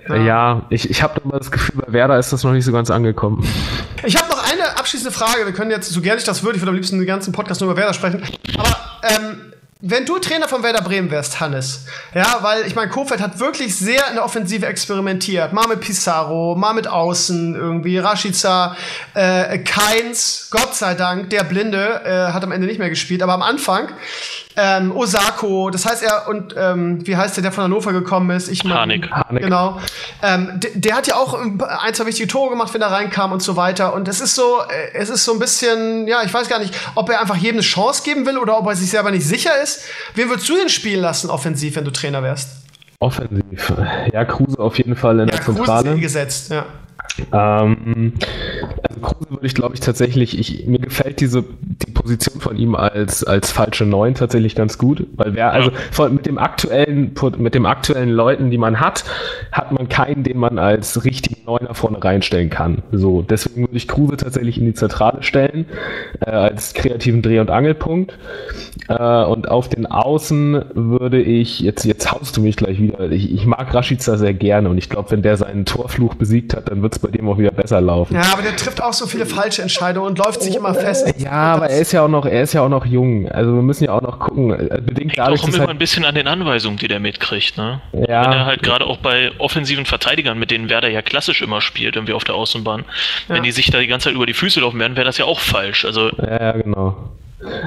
Ja, 0.08 0.64
ich, 0.70 0.88
ich 0.88 1.02
habe 1.02 1.20
immer 1.24 1.38
das 1.38 1.50
Gefühl, 1.50 1.82
bei 1.84 1.92
Werder 1.92 2.16
ist 2.16 2.32
das 2.32 2.44
noch 2.44 2.52
nicht 2.52 2.64
so 2.64 2.70
ganz 2.70 2.88
angekommen. 2.88 3.44
Ich 4.04 4.16
habe 4.16 4.30
noch 4.30 4.40
eine 4.48 4.78
abschließende 4.78 5.10
Frage. 5.10 5.44
Wir 5.44 5.52
können 5.52 5.72
jetzt, 5.72 5.90
so 5.90 6.00
gerne 6.00 6.18
ich 6.18 6.24
das 6.24 6.44
würde, 6.44 6.54
ich 6.54 6.62
würde 6.62 6.70
am 6.70 6.76
liebsten 6.76 6.98
den 6.98 7.06
ganzen 7.06 7.32
Podcast 7.32 7.60
nur 7.60 7.70
über 7.70 7.80
Werder 7.80 7.92
sprechen. 7.92 8.22
Aber 8.56 8.76
ähm, 9.02 9.52
wenn 9.80 10.06
du 10.06 10.20
Trainer 10.20 10.46
von 10.46 10.62
Werder 10.62 10.82
Bremen 10.82 11.10
wärst, 11.10 11.40
Hannes, 11.40 11.86
ja, 12.14 12.38
weil 12.42 12.64
ich 12.64 12.76
meine, 12.76 12.92
Kofeld 12.92 13.20
hat 13.20 13.40
wirklich 13.40 13.74
sehr 13.74 14.06
in 14.08 14.14
der 14.14 14.24
Offensive 14.24 14.64
experimentiert. 14.64 15.52
Mal 15.52 15.66
mit 15.66 15.80
Pizarro, 15.80 16.54
mal 16.54 16.74
mit 16.74 16.86
Außen 16.86 17.56
irgendwie, 17.56 17.98
Rashica, 17.98 18.76
äh, 19.14 19.58
Keins, 19.58 20.46
Gott 20.52 20.76
sei 20.76 20.94
Dank, 20.94 21.30
der 21.30 21.42
Blinde, 21.42 22.02
äh, 22.04 22.32
hat 22.32 22.44
am 22.44 22.52
Ende 22.52 22.68
nicht 22.68 22.78
mehr 22.78 22.90
gespielt, 22.90 23.20
aber 23.20 23.32
am 23.32 23.42
Anfang 23.42 23.88
ähm, 24.56 24.94
Osako, 24.94 25.70
das 25.70 25.86
heißt 25.86 26.02
er 26.02 26.28
und 26.28 26.54
ähm, 26.56 27.06
wie 27.06 27.16
heißt 27.16 27.36
der, 27.36 27.42
der 27.42 27.52
von 27.52 27.64
Hannover 27.64 27.92
gekommen 27.92 28.30
ist? 28.30 28.48
Ich 28.48 28.64
mein, 28.64 28.74
Harnik. 28.74 29.10
Genau. 29.30 29.80
Ähm, 30.22 30.60
der 30.74 30.94
hat 30.94 31.06
ja 31.06 31.16
auch 31.16 31.34
ein, 31.34 31.94
zwei 31.94 32.06
wichtige 32.06 32.28
Tore 32.28 32.50
gemacht, 32.50 32.72
wenn 32.74 32.82
er 32.82 32.90
reinkam 32.90 33.32
und 33.32 33.42
so 33.42 33.56
weiter. 33.56 33.94
Und 33.94 34.08
es 34.08 34.20
ist 34.20 34.34
so, 34.34 34.60
äh, 34.60 34.94
es 34.94 35.08
ist 35.08 35.24
so 35.24 35.32
ein 35.32 35.38
bisschen, 35.38 36.06
ja, 36.06 36.22
ich 36.22 36.32
weiß 36.32 36.48
gar 36.48 36.58
nicht, 36.58 36.74
ob 36.94 37.08
er 37.08 37.20
einfach 37.20 37.36
jedem 37.36 37.56
eine 37.56 37.62
Chance 37.62 38.02
geben 38.04 38.26
will 38.26 38.38
oder 38.38 38.58
ob 38.58 38.66
er 38.66 38.76
sich 38.76 38.90
selber 38.90 39.10
nicht 39.10 39.26
sicher 39.26 39.60
ist. 39.62 39.84
Wen 40.14 40.28
würdest 40.28 40.48
du 40.48 40.56
denn 40.56 40.68
spielen 40.68 41.00
lassen 41.00 41.30
offensiv, 41.30 41.76
wenn 41.76 41.84
du 41.84 41.90
Trainer 41.90 42.22
wärst? 42.22 42.48
Offensiv. 42.98 43.72
Ja, 44.12 44.24
Kruse 44.24 44.58
auf 44.58 44.78
jeden 44.78 44.96
Fall 44.96 45.20
in 45.20 45.28
ja, 45.28 45.36
der 45.36 45.44
Zentrale. 45.44 45.90
Kruse 45.90 46.00
gesetzt, 46.00 46.50
ja. 46.52 46.66
Ähm, 47.32 48.14
Kruse 49.02 49.30
würde 49.30 49.46
ich, 49.46 49.54
glaube 49.54 49.74
ich, 49.74 49.80
tatsächlich, 49.80 50.38
ich, 50.38 50.66
mir 50.66 50.78
gefällt 50.78 51.20
diese 51.20 51.44
die 51.60 51.90
Position 51.90 52.40
von 52.40 52.56
ihm 52.56 52.74
als, 52.74 53.24
als 53.24 53.50
falsche 53.50 53.84
Neun 53.84 54.14
tatsächlich 54.14 54.54
ganz 54.54 54.78
gut, 54.78 55.06
weil 55.16 55.34
wer, 55.34 55.52
also 55.52 55.70
von, 55.90 56.14
mit 56.14 56.26
dem 56.26 56.38
aktuellen, 56.38 57.14
mit 57.38 57.54
dem 57.54 57.66
aktuellen 57.66 58.10
Leuten, 58.10 58.50
die 58.50 58.58
man 58.58 58.80
hat, 58.80 59.04
hat 59.50 59.72
man 59.72 59.88
keinen, 59.88 60.22
den 60.22 60.38
man 60.38 60.58
als 60.58 61.04
richtigen 61.04 61.44
Neuner 61.44 61.74
vorne 61.74 62.02
reinstellen 62.02 62.50
kann. 62.50 62.82
So, 62.92 63.22
deswegen 63.22 63.62
würde 63.62 63.76
ich 63.76 63.88
Kruse 63.88 64.16
tatsächlich 64.16 64.58
in 64.58 64.64
die 64.64 64.74
Zentrale 64.74 65.22
stellen, 65.22 65.66
äh, 66.20 66.30
als 66.30 66.74
kreativen 66.74 67.22
Dreh- 67.22 67.40
und 67.40 67.50
Angelpunkt. 67.50 68.18
Äh, 68.88 69.24
und 69.24 69.48
auf 69.48 69.68
den 69.68 69.86
Außen 69.86 70.64
würde 70.74 71.20
ich, 71.20 71.60
jetzt, 71.60 71.84
jetzt 71.84 72.10
haust 72.10 72.36
du 72.36 72.40
mich 72.40 72.56
gleich 72.56 72.80
wieder, 72.80 73.10
ich, 73.10 73.32
ich 73.32 73.46
mag 73.46 73.72
Rashica 73.72 74.16
sehr 74.16 74.34
gerne 74.34 74.68
und 74.68 74.78
ich 74.78 74.88
glaube, 74.88 75.10
wenn 75.10 75.22
der 75.22 75.36
seinen 75.36 75.64
Torfluch 75.64 76.14
besiegt 76.14 76.54
hat, 76.54 76.70
dann 76.70 76.82
wird 76.82 76.94
es 76.94 76.98
bei 76.98 77.08
dem 77.08 77.28
auch 77.28 77.38
wieder 77.38 77.50
besser 77.50 77.80
laufen. 77.80 78.14
Ja, 78.14 78.22
aber 78.32 78.42
der 78.42 78.56
trifft 78.56 78.82
auch 78.82 78.91
so 78.92 79.06
viele 79.06 79.26
falsche 79.26 79.62
Entscheidungen 79.62 80.08
und 80.08 80.18
läuft 80.18 80.42
sich 80.42 80.56
immer 80.56 80.74
fest. 80.74 81.14
Ja, 81.18 81.54
aber 81.54 81.68
er 81.68 81.80
ist 81.80 81.92
ja 81.92 82.04
auch 82.04 82.08
noch, 82.08 82.26
er 82.26 82.42
ist 82.42 82.52
ja 82.52 82.62
auch 82.62 82.68
noch 82.68 82.86
jung. 82.86 83.28
Also 83.28 83.54
wir 83.54 83.62
müssen 83.62 83.84
ja 83.84 83.92
auch 83.92 84.02
noch 84.02 84.18
gucken. 84.18 84.52
Äh, 84.52 84.80
bedingt 84.80 85.16
dadurch, 85.16 85.42
auch 85.42 85.48
immer 85.48 85.58
halt 85.58 85.70
ein 85.70 85.78
bisschen 85.78 86.04
an 86.04 86.14
den 86.14 86.26
Anweisungen, 86.26 86.78
die 86.78 86.88
der 86.88 87.00
mitkriegt, 87.00 87.56
ne? 87.56 87.80
Ja. 87.92 88.24
Wenn 88.24 88.32
er 88.32 88.46
halt 88.46 88.62
gerade 88.62 88.86
auch 88.86 88.98
bei 88.98 89.30
offensiven 89.38 89.86
Verteidigern, 89.86 90.38
mit 90.38 90.50
denen 90.50 90.68
Werder 90.68 90.88
ja 90.88 91.02
klassisch 91.02 91.42
immer 91.42 91.60
spielt, 91.60 91.96
irgendwie 91.96 92.12
auf 92.12 92.24
der 92.24 92.34
Außenbahn, 92.34 92.84
ja. 93.28 93.34
wenn 93.34 93.42
die 93.42 93.52
sich 93.52 93.70
da 93.70 93.78
die 93.78 93.86
ganze 93.86 94.08
Zeit 94.08 94.14
über 94.14 94.26
die 94.26 94.34
Füße 94.34 94.60
laufen 94.60 94.78
werden, 94.78 94.96
wäre 94.96 95.06
das 95.06 95.18
ja 95.18 95.24
auch 95.24 95.40
falsch. 95.40 95.84
Also 95.84 96.10
ja, 96.18 96.40
ja 96.40 96.52
genau. 96.52 96.96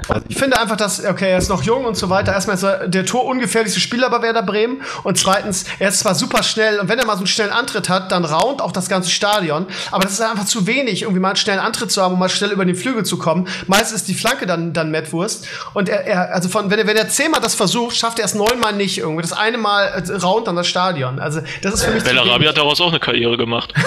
Also 0.08 0.26
ich 0.28 0.38
finde 0.38 0.60
einfach, 0.60 0.78
dass, 0.78 1.04
okay, 1.04 1.32
er 1.32 1.38
ist 1.38 1.50
noch 1.50 1.64
jung 1.64 1.86
und 1.86 1.96
so 1.96 2.10
weiter. 2.10 2.34
Erstmal 2.34 2.56
ist 2.56 2.64
er 2.64 2.88
der 2.88 3.06
torungefährlichste 3.06 3.80
Spieler 3.80 4.10
bei 4.10 4.22
Werder 4.22 4.44
Bremen. 4.44 4.82
Und 5.04 5.18
zweitens, 5.18 5.66
er 5.80 5.90
ist 5.90 6.00
zwar 6.00 6.16
super 6.16 6.44
schnell 6.44 6.80
und 6.80 6.90
wenn 6.90 7.00
er 7.00 7.06
mal 7.06 7.14
so 7.14 7.20
einen 7.20 7.28
schnellen 7.28 7.52
Antritt 7.52 7.90
hat, 7.90 8.12
dann 8.12 8.26
raunt 8.26 8.62
auch 8.62 8.72
das 8.72 8.90
ganze 8.90 9.10
Stadion. 9.10 9.66
Aber 9.92 10.04
das 10.04 10.14
ist 10.14 10.22
einfach 10.22 10.46
zu 10.46 10.68
wenig, 10.68 11.04
irgendwie 11.04 11.20
mal 11.20 11.30
einen 11.30 11.36
schnellen 11.38 11.60
Antritt 11.60 11.92
zu 11.92 12.02
haben, 12.02 12.14
um 12.14 12.20
mal 12.20 12.30
schnell 12.30 12.52
über 12.52 12.66
den 12.66 12.76
Flügel 12.76 13.04
zu 13.04 13.18
kommen. 13.18 13.48
Meistens 13.68 14.02
ist 14.02 14.08
die 14.08 14.14
Flanke 14.14 14.46
dann, 14.46 14.74
dann 14.74 14.92
Mettwurst. 14.92 15.48
Und 15.74 15.90
er, 15.90 16.06
er 16.06 16.34
also 16.34 16.50
von, 16.50 16.70
wenn 16.70 16.80
er, 16.80 16.88
wenn 16.88 16.98
er 16.98 17.10
zehnmal 17.10 17.42
das 17.42 17.56
versucht, 17.56 17.96
schafft 17.96 18.20
er 18.20 18.26
es 18.26 18.36
neunmal 18.36 18.74
nicht 18.74 18.98
irgendwie. 18.98 19.22
Das 19.22 19.34
eine 19.34 19.58
Mal 19.58 19.86
äh, 19.86 20.12
raunt 20.16 20.48
dann 20.48 20.56
das 20.56 20.68
Stadion. 20.68 21.20
Also, 21.20 21.42
das 21.62 21.76
ist 21.76 21.84
für 21.84 21.92
mich. 21.92 22.04
Bellarabi 22.04 22.46
hat 22.46 22.58
daraus 22.58 22.80
auch 22.82 22.90
eine 22.90 23.00
Karriere 23.00 23.38
gemacht. 23.38 23.74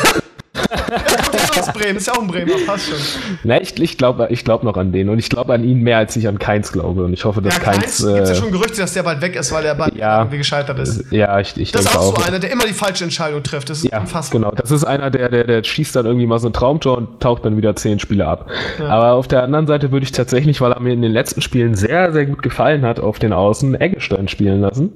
aus 1.59 1.73
Bremen, 1.73 1.97
ist 1.97 2.07
ja 2.07 2.15
auch 2.15 2.23
ein 2.23 2.29
Bremer, 2.29 2.55
passt 2.67 2.89
schon. 2.89 2.99
Na, 3.45 3.61
ich, 3.61 3.79
ich 3.81 3.99
glaube 3.99 4.29
ich 4.31 4.45
glaub 4.45 4.63
noch 4.65 4.77
an 4.77 4.93
den 4.93 5.09
und 5.09 5.19
ich 5.19 5.29
glaube 5.29 5.55
an 5.55 5.65
ihn 5.65 5.83
mehr, 5.83 5.99
als 5.99 6.17
ich 6.17 6.29
an 6.29 6.39
Keins 6.39 6.73
glaube. 6.73 7.05
Und 7.05 7.13
ich 7.13 7.25
hoffe, 7.25 7.43
dass 7.43 7.57
ja, 7.57 7.63
Keins. 7.63 7.79
Keins 7.81 8.05
äh, 8.05 8.15
gibt 8.15 8.29
ja 8.29 8.35
schon 8.35 8.53
Gerüchte, 8.53 8.81
dass 8.81 8.93
der 8.93 9.03
bald 9.03 9.21
weg 9.21 9.37
ist, 9.37 9.53
weil 9.53 9.63
der 9.63 9.75
bald 9.75 9.95
ja, 9.95 10.19
irgendwie 10.19 10.39
gescheitert 10.39 10.79
ist. 10.79 11.11
Ja, 11.13 11.39
ich, 11.41 11.57
ich 11.57 11.73
Das 11.73 11.83
ist 11.83 11.97
auch 11.97 12.17
so 12.17 12.23
einer, 12.23 12.39
der 12.39 12.51
immer 12.51 12.65
die 12.65 12.73
falsche 12.73 13.05
Entscheidung 13.05 13.43
trifft. 13.43 13.71
Das 13.71 13.79
ist 13.79 13.93
ja, 13.93 14.01
unfassbar. 14.01 14.41
Genau, 14.41 14.53
das 14.53 14.71
ist 14.71 14.85
einer, 14.85 15.11
der, 15.11 15.29
der, 15.29 15.45
der 15.45 15.65
schießt 15.65 15.95
dann 15.97 16.07
irgendwie 16.07 16.27
mal 16.27 16.39
so 16.39 16.49
ein 16.49 16.53
Traumtor 16.53 16.97
und 16.99 17.21
taucht 17.21 17.45
dann 17.45 17.57
wieder 17.57 17.77
zehn 17.77 17.99
Spiele 17.99 18.27
ab. 18.27 18.51
Ja. 18.79 18.89
Aber 18.89 19.13
auf 19.13 19.29
der 19.29 19.43
anderen 19.43 19.67
Seite 19.67 19.93
würde 19.93 20.05
ich 20.05 20.13
tatsächlich, 20.13 20.61
weil 20.61 20.73
er 20.73 20.81
mir 20.81 20.93
in 20.93 21.03
den 21.03 21.13
letzten 21.13 21.43
Spielen 21.43 21.75
sehr, 21.75 22.13
sehr 22.13 22.27
gut 22.27 22.43
gefallen 22.43 22.85
hat, 22.85 23.01
auf 23.01 23.19
den 23.19 23.33
Außen 23.33 23.81
Eggestein 23.81 24.29
spielen 24.29 24.61
lassen. 24.61 24.93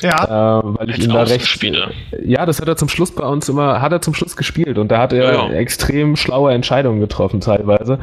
Ja. 0.00 0.60
Äh, 0.60 0.62
weil 0.64 0.90
ich 0.90 0.98
ihn 0.98 1.10
da 1.10 1.22
recht. 1.22 1.46
Spiele. 1.46 1.90
Ja, 2.24 2.46
das 2.46 2.60
hat 2.60 2.68
er 2.68 2.76
zum 2.76 2.88
Schluss 2.88 3.10
bei 3.14 3.24
uns 3.24 3.48
immer, 3.48 3.80
hat 3.80 3.92
er 3.92 4.00
zum 4.00 4.14
Schluss 4.14 4.36
gespielt 4.36 4.78
und 4.78 4.90
da 4.94 5.00
hat 5.00 5.12
er 5.12 5.34
ja. 5.34 5.48
extrem 5.50 6.14
schlaue 6.14 6.52
Entscheidungen 6.52 7.00
getroffen 7.00 7.40
teilweise. 7.40 7.98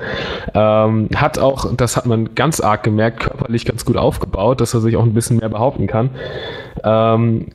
Ähm, 0.54 1.08
hat 1.16 1.40
auch, 1.40 1.74
das 1.74 1.96
hat 1.96 2.06
man 2.06 2.36
ganz 2.36 2.60
arg 2.60 2.84
gemerkt, 2.84 3.22
körperlich 3.22 3.64
ganz 3.64 3.86
gut 3.86 3.96
aufgebaut, 3.96 4.60
dass 4.60 4.74
er 4.74 4.82
sich 4.82 4.98
auch 4.98 5.04
ein 5.04 5.14
bisschen 5.14 5.38
mehr 5.38 5.48
behaupten 5.48 5.88
kann. 5.88 6.10
Ähm, 6.84 7.48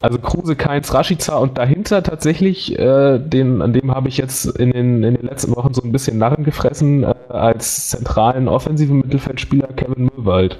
Also 0.00 0.18
Kruse, 0.18 0.54
Keins, 0.54 0.94
Rashica 0.94 1.36
und 1.36 1.58
dahinter 1.58 2.02
tatsächlich, 2.04 2.78
äh, 2.78 3.18
den, 3.18 3.62
an 3.62 3.72
dem 3.72 3.92
habe 3.92 4.08
ich 4.08 4.16
jetzt 4.16 4.46
in 4.46 4.70
den, 4.70 5.02
in 5.02 5.14
den 5.14 5.26
letzten 5.26 5.54
Wochen 5.56 5.74
so 5.74 5.82
ein 5.82 5.90
bisschen 5.90 6.18
Narren 6.18 6.44
gefressen, 6.44 7.02
äh, 7.02 7.14
als 7.28 7.88
zentralen 7.90 8.48
offensiven 8.48 8.98
Mittelfeldspieler 8.98 9.68
Kevin 9.74 10.10
Müllwald. 10.14 10.58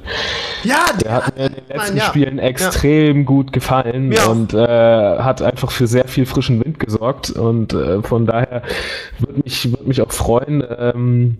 Ja, 0.64 0.86
der, 0.92 0.98
der 0.98 1.12
hat 1.14 1.36
mir 1.36 1.46
in 1.46 1.54
den 1.54 1.68
letzten 1.68 1.96
ja. 1.98 2.04
Spielen 2.04 2.38
extrem 2.40 3.18
ja. 3.18 3.22
gut 3.22 3.52
gefallen 3.52 4.10
ja. 4.10 4.26
und 4.26 4.54
äh, 4.54 5.18
hat 5.18 5.40
einfach 5.40 5.70
für 5.70 5.86
sehr 5.86 6.08
viel 6.08 6.26
frischen 6.26 6.64
Wind 6.64 6.80
gesorgt 6.80 7.30
und 7.30 7.72
äh, 7.74 8.02
von 8.02 8.26
daher 8.26 8.62
würde 9.20 9.40
mich, 9.44 9.70
würd 9.70 9.86
mich 9.86 10.02
auch 10.02 10.12
freuen, 10.12 10.64
ähm, 10.78 11.38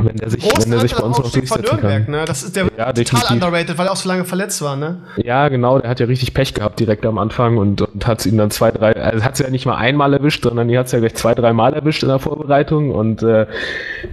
wenn 0.00 0.16
der 0.16 0.30
sich, 0.30 0.44
wenn 0.44 0.70
der 0.70 0.80
sich 0.80 0.94
bei 0.94 1.02
uns 1.02 1.18
noch 1.18 1.30
durchsetzen 1.30 1.62
Nürnberg, 1.62 2.04
kann. 2.04 2.14
Ne? 2.14 2.24
Das 2.24 2.44
ist 2.44 2.54
der 2.54 2.64
ja, 2.64 2.70
total 2.70 2.92
definitiv. 2.92 3.30
underrated, 3.30 3.78
weil 3.78 3.86
er 3.86 3.92
auch 3.92 3.96
so 3.96 4.08
lange 4.08 4.24
verletzt 4.24 4.62
war, 4.62 4.76
ne? 4.76 4.98
Ja, 5.16 5.48
genau, 5.48 5.80
der 5.80 5.90
hat 5.90 5.98
ja 5.98 6.06
richtig 6.06 6.34
Pech 6.34 6.54
gehabt 6.54 6.78
direkt 6.78 7.04
am 7.04 7.18
Anfang 7.18 7.58
und, 7.58 7.82
und 7.82 8.06
hat 8.06 8.24
ihn 8.24 8.38
dann 8.38 8.52
zwei, 8.52 8.70
drei, 8.70 8.92
also 8.92 9.24
hat 9.24 9.36
sie 9.36 9.42
ja 9.42 9.50
nicht 9.50 9.66
mal 9.66 9.76
einmal 9.76 10.14
erwischt, 10.14 10.44
sondern 10.44 10.68
die 10.68 10.78
hat 10.78 10.86
es 10.86 10.92
ja 10.92 11.00
gleich 11.00 11.16
zwei, 11.16 11.34
drei 11.34 11.52
Mal 11.52 11.74
erwischt 11.74 12.04
in 12.04 12.10
der 12.10 12.20
Vorbereitung 12.20 12.92
und 12.92 13.24
äh, 13.24 13.46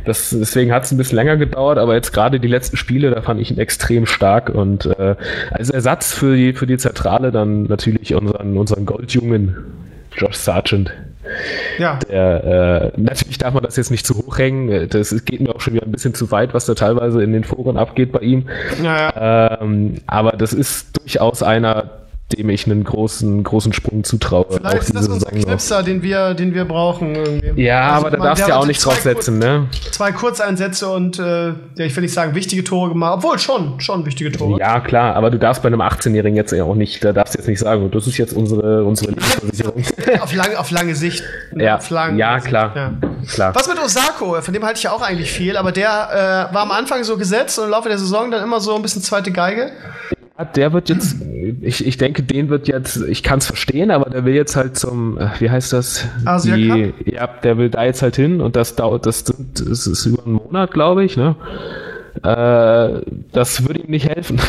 das, 0.06 0.32
deswegen 0.32 0.74
hat 0.74 0.86
es 0.86 0.92
ein 0.92 0.98
bisschen 0.98 1.18
länger 1.18 1.38
gedauert, 1.38 1.78
aber 1.78 1.94
jetzt 1.94 2.12
gerade 2.12 2.40
die 2.40 2.48
letzten 2.48 2.78
Spiele, 2.78 3.12
da 3.12 3.22
fand 3.22 3.40
ich 3.40 3.52
ihn 3.52 3.60
extrem 3.60 4.08
stark 4.08 4.50
und 4.50 4.88
äh, 4.88 5.16
als 5.52 5.70
Ersatz 5.70 6.14
für 6.14 6.36
die, 6.36 6.54
für 6.54 6.66
die 6.66 6.78
Zentrale 6.78 7.32
dann 7.32 7.64
natürlich 7.64 8.16
unseren, 8.16 8.58
unseren 8.58 8.88
Goldjungen 8.88 9.56
Josh 10.18 10.36
Sargent. 10.36 10.92
Ja. 11.78 12.00
Der, 12.10 12.92
äh, 12.96 13.02
natürlich 13.02 13.38
darf 13.38 13.54
man 13.54 13.64
das 13.64 13.76
jetzt 13.76 13.92
nicht 13.92 14.06
zu 14.06 14.16
hoch 14.18 14.38
hängen. 14.38 14.90
Das 14.90 15.26
geht 15.26 15.42
mir 15.42 15.56
auch 15.56 15.62
schon 15.62 15.74
wieder 15.74 15.86
ein 15.86 15.92
bisschen 15.92 16.14
zu 16.14 16.32
weit, 16.32 16.54
was 16.54 16.66
da 16.66 16.74
teilweise 16.74 17.24
in 17.24 17.34
den 17.34 17.44
Foren 17.44 17.78
abgeht 17.78 18.12
bei 18.12 18.20
ihm. 18.20 18.48
Ja, 18.82 18.98
ja. 18.98 19.62
Ähm, 19.62 19.96
aber 20.08 20.32
das 20.32 20.54
ist 20.54 20.98
durchaus 21.00 21.44
einer, 21.44 22.05
dem 22.34 22.50
ich 22.50 22.66
einen 22.66 22.84
großen, 22.84 23.44
großen 23.44 23.72
Sprung 23.72 24.04
zutraue. 24.04 24.48
Vielleicht 24.50 24.84
ist 24.84 24.96
das 24.96 25.08
unser 25.08 25.30
Knipser, 25.30 25.84
den 25.84 26.02
wir, 26.02 26.34
den 26.34 26.56
wir 26.56 26.66
brauchen. 26.66 27.14
Irgendwie. 27.16 27.62
Ja, 27.62 27.94
also, 27.94 28.08
aber 28.08 28.18
da 28.18 28.24
darfst 28.24 28.46
du 28.46 28.50
ja 28.50 28.58
auch 28.58 28.66
nicht 28.66 28.84
draufsetzen, 28.84 29.38
ne? 29.38 29.68
Zwei 29.92 30.12
Kurzeinsätze 30.12 30.90
und, 30.90 31.20
äh, 31.20 31.50
ja, 31.50 31.56
ich 31.78 31.96
will 31.96 32.02
nicht 32.02 32.14
sagen 32.14 32.34
wichtige 32.34 32.64
Tore 32.64 32.90
gemacht, 32.90 33.18
obwohl 33.18 33.38
schon, 33.38 33.80
schon 33.80 34.08
wichtige 34.08 34.32
Tore. 34.32 34.60
Ja, 34.60 34.80
klar, 34.80 35.16
aber 35.16 35.30
du 35.30 35.38
darfst 35.38 35.62
bei 35.62 35.68
einem 35.68 35.82
18-Jährigen 35.82 36.36
jetzt 36.36 36.52
ja 36.52 36.64
auch 36.64 36.74
nicht, 36.74 37.06
da 37.06 37.14
darfst 37.14 37.36
du 37.36 37.38
jetzt 37.38 37.48
nicht 37.48 37.60
sagen, 37.60 37.92
das 37.92 38.08
ist 38.08 38.18
jetzt 38.18 38.34
unsere, 38.34 38.84
unsere 38.84 39.12
Lebensversicherung. 39.12 39.84
auf, 40.20 40.34
lange, 40.34 40.60
auf 40.60 40.72
lange 40.72 40.96
Sicht. 40.96 41.24
Ne? 41.54 41.66
Ja, 41.66 41.80
lang, 41.90 42.18
ja 42.18 42.40
klar, 42.40 42.76
ja. 42.76 42.94
klar. 43.28 43.54
Was 43.54 43.68
mit 43.68 43.78
Osako? 43.78 44.42
Von 44.42 44.54
dem 44.54 44.64
halte 44.64 44.78
ich 44.78 44.84
ja 44.84 44.92
auch 44.94 45.04
eigentlich 45.04 45.32
viel, 45.32 45.58
aber 45.58 45.72
der 45.72 46.50
äh, 46.50 46.54
war 46.56 46.64
am 46.64 46.72
Anfang 46.72 47.04
so 47.04 47.18
gesetzt 47.18 47.60
und 47.60 47.66
im 47.66 47.72
Laufe 47.72 47.88
der 47.88 48.00
Saison 48.00 48.32
dann 48.32 48.44
immer 48.44 48.60
so 48.60 48.76
ein 48.76 48.82
bisschen 48.82 49.04
zweite 49.04 49.32
Geige 49.32 49.72
der 50.44 50.74
wird 50.74 50.90
jetzt, 50.90 51.16
ich, 51.62 51.86
ich 51.86 51.98
denke, 51.98 52.22
den 52.22 52.50
wird 52.50 52.68
jetzt, 52.68 52.98
ich 52.98 53.24
kann 53.24 53.40
es 53.40 53.46
verstehen, 53.46 53.90
aber 53.90 54.10
der 54.10 54.26
will 54.26 54.34
jetzt 54.34 54.58
halt 54.58 54.78
zum, 54.78 55.18
äh, 55.18 55.30
wie 55.40 55.50
heißt 55.50 55.72
das? 55.72 56.06
Asia 56.26 56.56
Die, 56.56 56.94
ja, 57.06 57.28
der 57.28 57.58
will 57.58 57.70
da 57.70 57.86
jetzt 57.86 58.02
halt 58.02 58.18
hin 58.18 58.42
und 58.42 58.58
das 58.58 58.76
dauert, 58.76 59.06
das, 59.06 59.24
das 59.24 59.88
ist 59.88 60.06
über 60.06 60.26
einen 60.26 60.34
Monat, 60.34 60.72
glaube 60.72 61.06
ich, 61.06 61.16
ne? 61.16 61.38
Äh, 62.22 63.02
das 63.32 63.66
würde 63.66 63.80
ihm 63.80 63.92
nicht 63.92 64.10
helfen, 64.10 64.42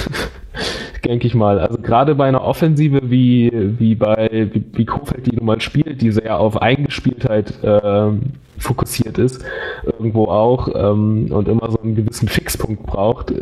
denke 1.04 1.28
ich 1.28 1.34
mal. 1.34 1.60
Also 1.60 1.78
gerade 1.78 2.16
bei 2.16 2.26
einer 2.26 2.42
Offensive 2.42 3.02
wie, 3.04 3.52
wie 3.78 3.94
bei 3.94 4.48
wie, 4.52 4.64
wie 4.72 4.84
Kofeld, 4.86 5.26
die 5.26 5.36
nun 5.36 5.46
mal 5.46 5.60
spielt, 5.60 6.02
die 6.02 6.10
sehr 6.10 6.38
auf 6.38 6.60
Eingespieltheit 6.60 7.62
äh, 7.62 8.10
fokussiert 8.58 9.18
ist, 9.18 9.44
irgendwo 9.84 10.26
auch 10.26 10.68
ähm, 10.74 11.28
und 11.30 11.48
immer 11.48 11.70
so 11.70 11.78
einen 11.80 11.94
gewissen 11.94 12.28
Fixpunkt 12.28 12.84
braucht. 12.84 13.32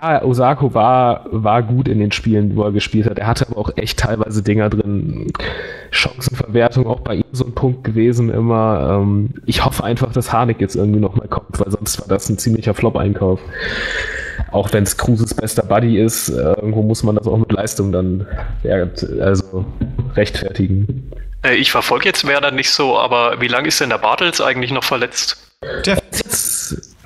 Ja, 0.00 0.22
Osako 0.24 0.74
war, 0.74 1.26
war 1.30 1.62
gut 1.62 1.88
in 1.88 1.98
den 1.98 2.12
Spielen, 2.12 2.56
wo 2.56 2.62
er 2.62 2.72
gespielt 2.72 3.08
hat. 3.08 3.18
Er 3.18 3.26
hatte 3.26 3.46
aber 3.48 3.58
auch 3.58 3.70
echt 3.76 3.98
teilweise 3.98 4.42
Dinger 4.42 4.70
drin. 4.70 5.32
Chancenverwertung 5.90 6.86
auch 6.86 7.00
bei 7.00 7.16
ihm 7.16 7.24
so 7.32 7.44
ein 7.44 7.54
Punkt 7.54 7.84
gewesen 7.84 8.30
immer. 8.30 9.00
Ähm, 9.02 9.30
ich 9.46 9.64
hoffe 9.64 9.84
einfach, 9.84 10.12
dass 10.12 10.32
Harnik 10.32 10.60
jetzt 10.60 10.76
irgendwie 10.76 11.00
nochmal 11.00 11.28
kommt, 11.28 11.58
weil 11.58 11.70
sonst 11.70 12.00
war 12.00 12.08
das 12.08 12.28
ein 12.28 12.38
ziemlicher 12.38 12.74
Flop-Einkauf. 12.74 13.40
Auch 14.50 14.72
wenn 14.72 14.82
es 14.82 14.96
Cruises 14.96 15.34
bester 15.34 15.62
Buddy 15.62 15.98
ist, 15.98 16.28
äh, 16.28 16.54
irgendwo 16.54 16.82
muss 16.82 17.02
man 17.02 17.16
das 17.16 17.26
auch 17.26 17.38
mit 17.38 17.52
Leistung 17.52 17.92
dann 17.92 18.26
also 19.20 19.64
rechtfertigen. 20.14 21.10
Äh, 21.42 21.54
ich 21.54 21.70
verfolge 21.70 22.06
jetzt 22.06 22.26
Werder 22.26 22.50
nicht 22.50 22.70
so, 22.70 22.98
aber 22.98 23.40
wie 23.40 23.48
lange 23.48 23.68
ist 23.68 23.80
denn 23.80 23.90
der 23.90 23.98
Bartels 23.98 24.40
eigentlich 24.40 24.70
noch 24.70 24.84
verletzt? 24.84 25.36
Der 25.84 25.98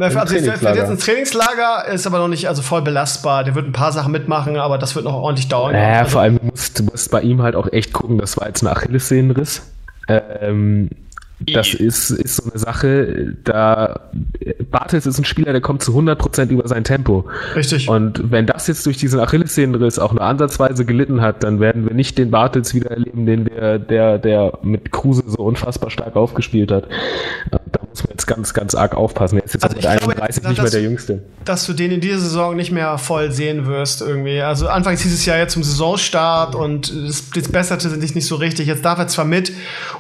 ist 0.09 0.17
also 0.17 0.37
jetzt 0.37 0.65
ein 0.65 0.99
Trainingslager, 0.99 1.87
ist 1.87 2.07
aber 2.07 2.19
noch 2.19 2.29
nicht 2.29 2.49
also 2.49 2.63
voll 2.63 2.83
belastbar. 2.83 3.45
Der 3.45 3.55
wird 3.55 3.67
ein 3.67 3.73
paar 3.73 3.93
Sachen 3.93 4.13
mitmachen, 4.13 4.57
aber 4.57 4.79
das 4.79 4.95
wird 4.95 5.05
noch 5.05 5.15
ordentlich 5.15 5.49
dauern. 5.49 5.73
Naja, 5.73 6.01
also, 6.01 6.13
vor 6.13 6.21
allem, 6.21 6.39
du 6.39 6.47
musst, 6.47 6.79
du 6.79 6.85
musst 6.85 7.11
bei 7.11 7.23
ihm 7.23 7.43
halt 7.43 7.57
auch 7.57 7.73
echt 7.73 7.93
gucken, 7.93 8.19
das 8.19 8.37
war 8.37 8.47
jetzt 8.47 8.63
ein 8.63 8.69
Achillessehnenriss. 8.69 9.63
Ähm, 10.09 10.91
das 11.41 11.75
ist, 11.75 12.11
ist 12.11 12.37
so 12.37 12.51
eine 12.51 12.59
Sache, 12.59 13.37
da 13.45 14.11
Bartels 14.71 15.05
ist 15.05 15.19
ein 15.19 15.25
Spieler, 15.27 15.53
der 15.53 15.61
kommt 15.61 15.83
zu 15.83 15.93
100% 15.93 16.49
über 16.49 16.67
sein 16.67 16.83
Tempo. 16.83 17.27
Richtig. 17.55 17.89
Und 17.91 18.31
wenn 18.31 18.47
das 18.47 18.67
jetzt 18.69 18.87
durch 18.87 18.97
diesen 18.97 19.21
Achillessehnenriss 19.21 19.99
auch 19.99 20.15
nur 20.15 20.23
ansatzweise 20.23 20.87
gelitten 20.87 21.21
hat, 21.21 21.45
dann 21.45 21.61
werden 21.61 21.87
wir 21.87 21.95
nicht 21.95 22.17
den 22.17 22.31
Bartels 22.31 22.75
wieder 22.75 22.91
erleben, 22.91 23.27
den 23.27 23.47
wir, 23.47 23.79
der, 23.79 24.19
der 24.19 24.59
mit 24.63 24.93
Kruse 24.93 25.25
so 25.27 25.43
unfassbar 25.43 25.91
stark 25.91 26.17
aufgespielt 26.17 26.73
hat. 26.73 26.89
Da 27.51 27.61
muss 27.91 28.03
man 28.03 28.13
jetzt 28.13 28.27
ganz, 28.27 28.55
ganz 28.55 28.75
arg 28.75 28.95
aufpassen. 28.95 29.39
Er 29.39 29.45
ist 29.45 29.55
jetzt 29.55 29.65
also 29.65 29.77
mit 29.77 29.87
31 29.87 30.41
glaube, 30.41 30.49
nicht 30.55 30.63
mehr 30.63 30.71
der 30.71 30.83
Jüngste. 30.83 31.23
Dass 31.45 31.67
du 31.67 31.75
den 31.75 31.91
in 31.91 32.01
dieser 32.01 32.19
Saison 32.19 32.57
nicht 32.57 32.73
mehr 32.73 32.97
voll 32.97 33.31
sehen 33.31 33.67
wirst 33.67 34.01
irgendwie. 34.01 34.41
Also 34.41 34.69
anfangs 34.69 35.03
hieß 35.03 35.13
es 35.13 35.27
ja 35.27 35.37
jetzt 35.37 35.53
zum 35.53 35.63
Saisonstart 35.63 36.55
und 36.55 36.95
das, 37.07 37.29
das 37.31 37.49
besserte 37.49 37.91
sich 37.91 38.15
nicht 38.15 38.27
so 38.27 38.37
richtig. 38.37 38.69
Jetzt 38.69 38.85
darf 38.87 38.99
er 38.99 39.09
zwar 39.09 39.27
mit, 39.27 39.53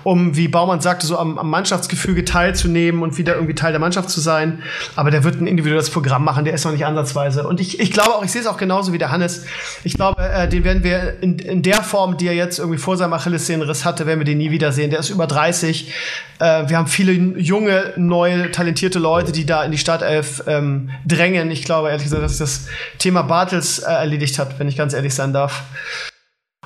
um, 0.03 0.35
wie 0.35 0.49
Baumann 0.49 0.81
sagte, 0.81 1.07
so 1.07 1.19
am 1.19 1.26
am, 1.27 1.39
am 1.39 1.51
Mannschaftsgefüge 1.51 2.25
teilzunehmen 2.25 3.03
und 3.03 3.19
wieder 3.19 3.35
irgendwie 3.35 3.55
Teil 3.55 3.73
der 3.73 3.81
Mannschaft 3.81 4.11
zu 4.11 4.21
sein. 4.21 4.63
Aber 4.95 5.11
der 5.11 5.25
wird 5.25 5.41
ein 5.41 5.47
individuelles 5.47 5.91
Programm 5.91 6.25
machen, 6.25 6.45
der 6.45 6.55
ist 6.55 6.65
noch 6.65 6.73
nicht 6.73 6.87
ansatzweise. 6.87 7.47
Und 7.47 7.61
ich, 7.61 7.81
ich 7.81 7.91
glaube 7.91 8.15
auch, 8.15 8.25
ich 8.25 8.31
sehe 8.31 8.41
es 8.41 8.47
auch 8.47 8.57
genauso 8.57 8.93
wie 8.93 8.99
der 8.99 9.11
Hannes. 9.11 9.45
Ich 9.85 9.95
glaube, 9.95 10.23
äh, 10.23 10.49
den 10.49 10.65
werden 10.65 10.85
wir 10.85 11.23
in, 11.23 11.39
in 11.39 11.63
der 11.63 11.83
Form, 11.83 12.17
die 12.17 12.27
er 12.29 12.35
jetzt 12.35 12.59
irgendwie 12.59 12.79
vor 12.79 12.97
seinem 12.97 13.13
Achillessehnenriss 13.13 13.85
hatte, 13.85 14.07
werden 14.07 14.21
wir 14.21 14.25
den 14.25 14.39
nie 14.39 14.51
wiedersehen. 14.51 14.91
Der 14.91 15.01
ist 15.01 15.11
über 15.11 15.27
30. 15.27 15.93
Äh, 16.39 16.69
wir 16.69 16.77
haben 16.77 16.87
viele 16.87 17.13
junge, 17.13 17.93
neue, 17.97 18.51
talentierte 18.51 18.99
Leute, 18.99 19.33
die 19.33 19.47
da 19.47 19.65
in 19.65 19.73
die 19.73 19.79
Startelf 19.79 20.43
ähm, 20.47 20.91
drängen. 21.07 21.51
Ich 21.51 21.65
glaube 21.65 21.89
ehrlich 21.89 22.05
gesagt, 22.05 22.23
dass 22.23 22.39
das 22.39 22.67
Thema 22.99 23.23
Bartels 23.23 23.81
äh, 23.81 23.91
erledigt 23.91 24.39
hat, 24.39 24.59
wenn 24.59 24.69
ich 24.69 24.77
ganz 24.77 24.95
ehrlich 24.95 25.15
sein 25.15 25.33
darf. 25.33 25.65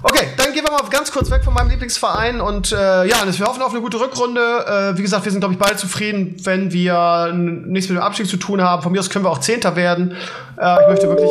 Okay, 0.03 0.29
dann 0.37 0.53
gehen 0.55 0.65
wir 0.65 0.71
mal 0.71 0.89
ganz 0.89 1.13
kurz 1.13 1.31
weg 1.31 1.45
von 1.45 1.53
meinem 1.53 1.69
Lieblingsverein 1.69 2.41
und 2.41 2.73
äh, 2.73 3.05
ja, 3.05 3.17
wir 3.27 3.47
hoffen 3.47 3.63
auf 3.63 3.73
eine 3.73 3.83
gute 3.83 4.01
Rückrunde. 4.01 4.41
Äh, 4.41 4.99
wie 4.99 5.03
gesagt, 5.03 5.25
wir 5.25 5.33
sind, 5.33 5.41
glaube 5.41 5.55
ich, 5.55 5.61
beide 5.61 5.77
zufrieden, 5.77 6.37
wenn 6.45 6.73
wir 6.73 7.33
nichts 7.35 7.91
mit 7.91 7.99
dem 7.99 8.03
Abstieg 8.03 8.27
zu 8.27 8.39
tun 8.39 8.63
haben. 8.63 8.83
Von 8.83 8.93
mir 8.93 9.01
aus 9.01 9.11
können 9.11 9.25
wir 9.25 9.31
auch 9.31 9.41
Zehnter 9.41 9.77
werden. 9.77 10.17
Äh, 10.57 10.83
ich 10.83 10.89
möchte 10.89 11.09
wirklich. 11.09 11.31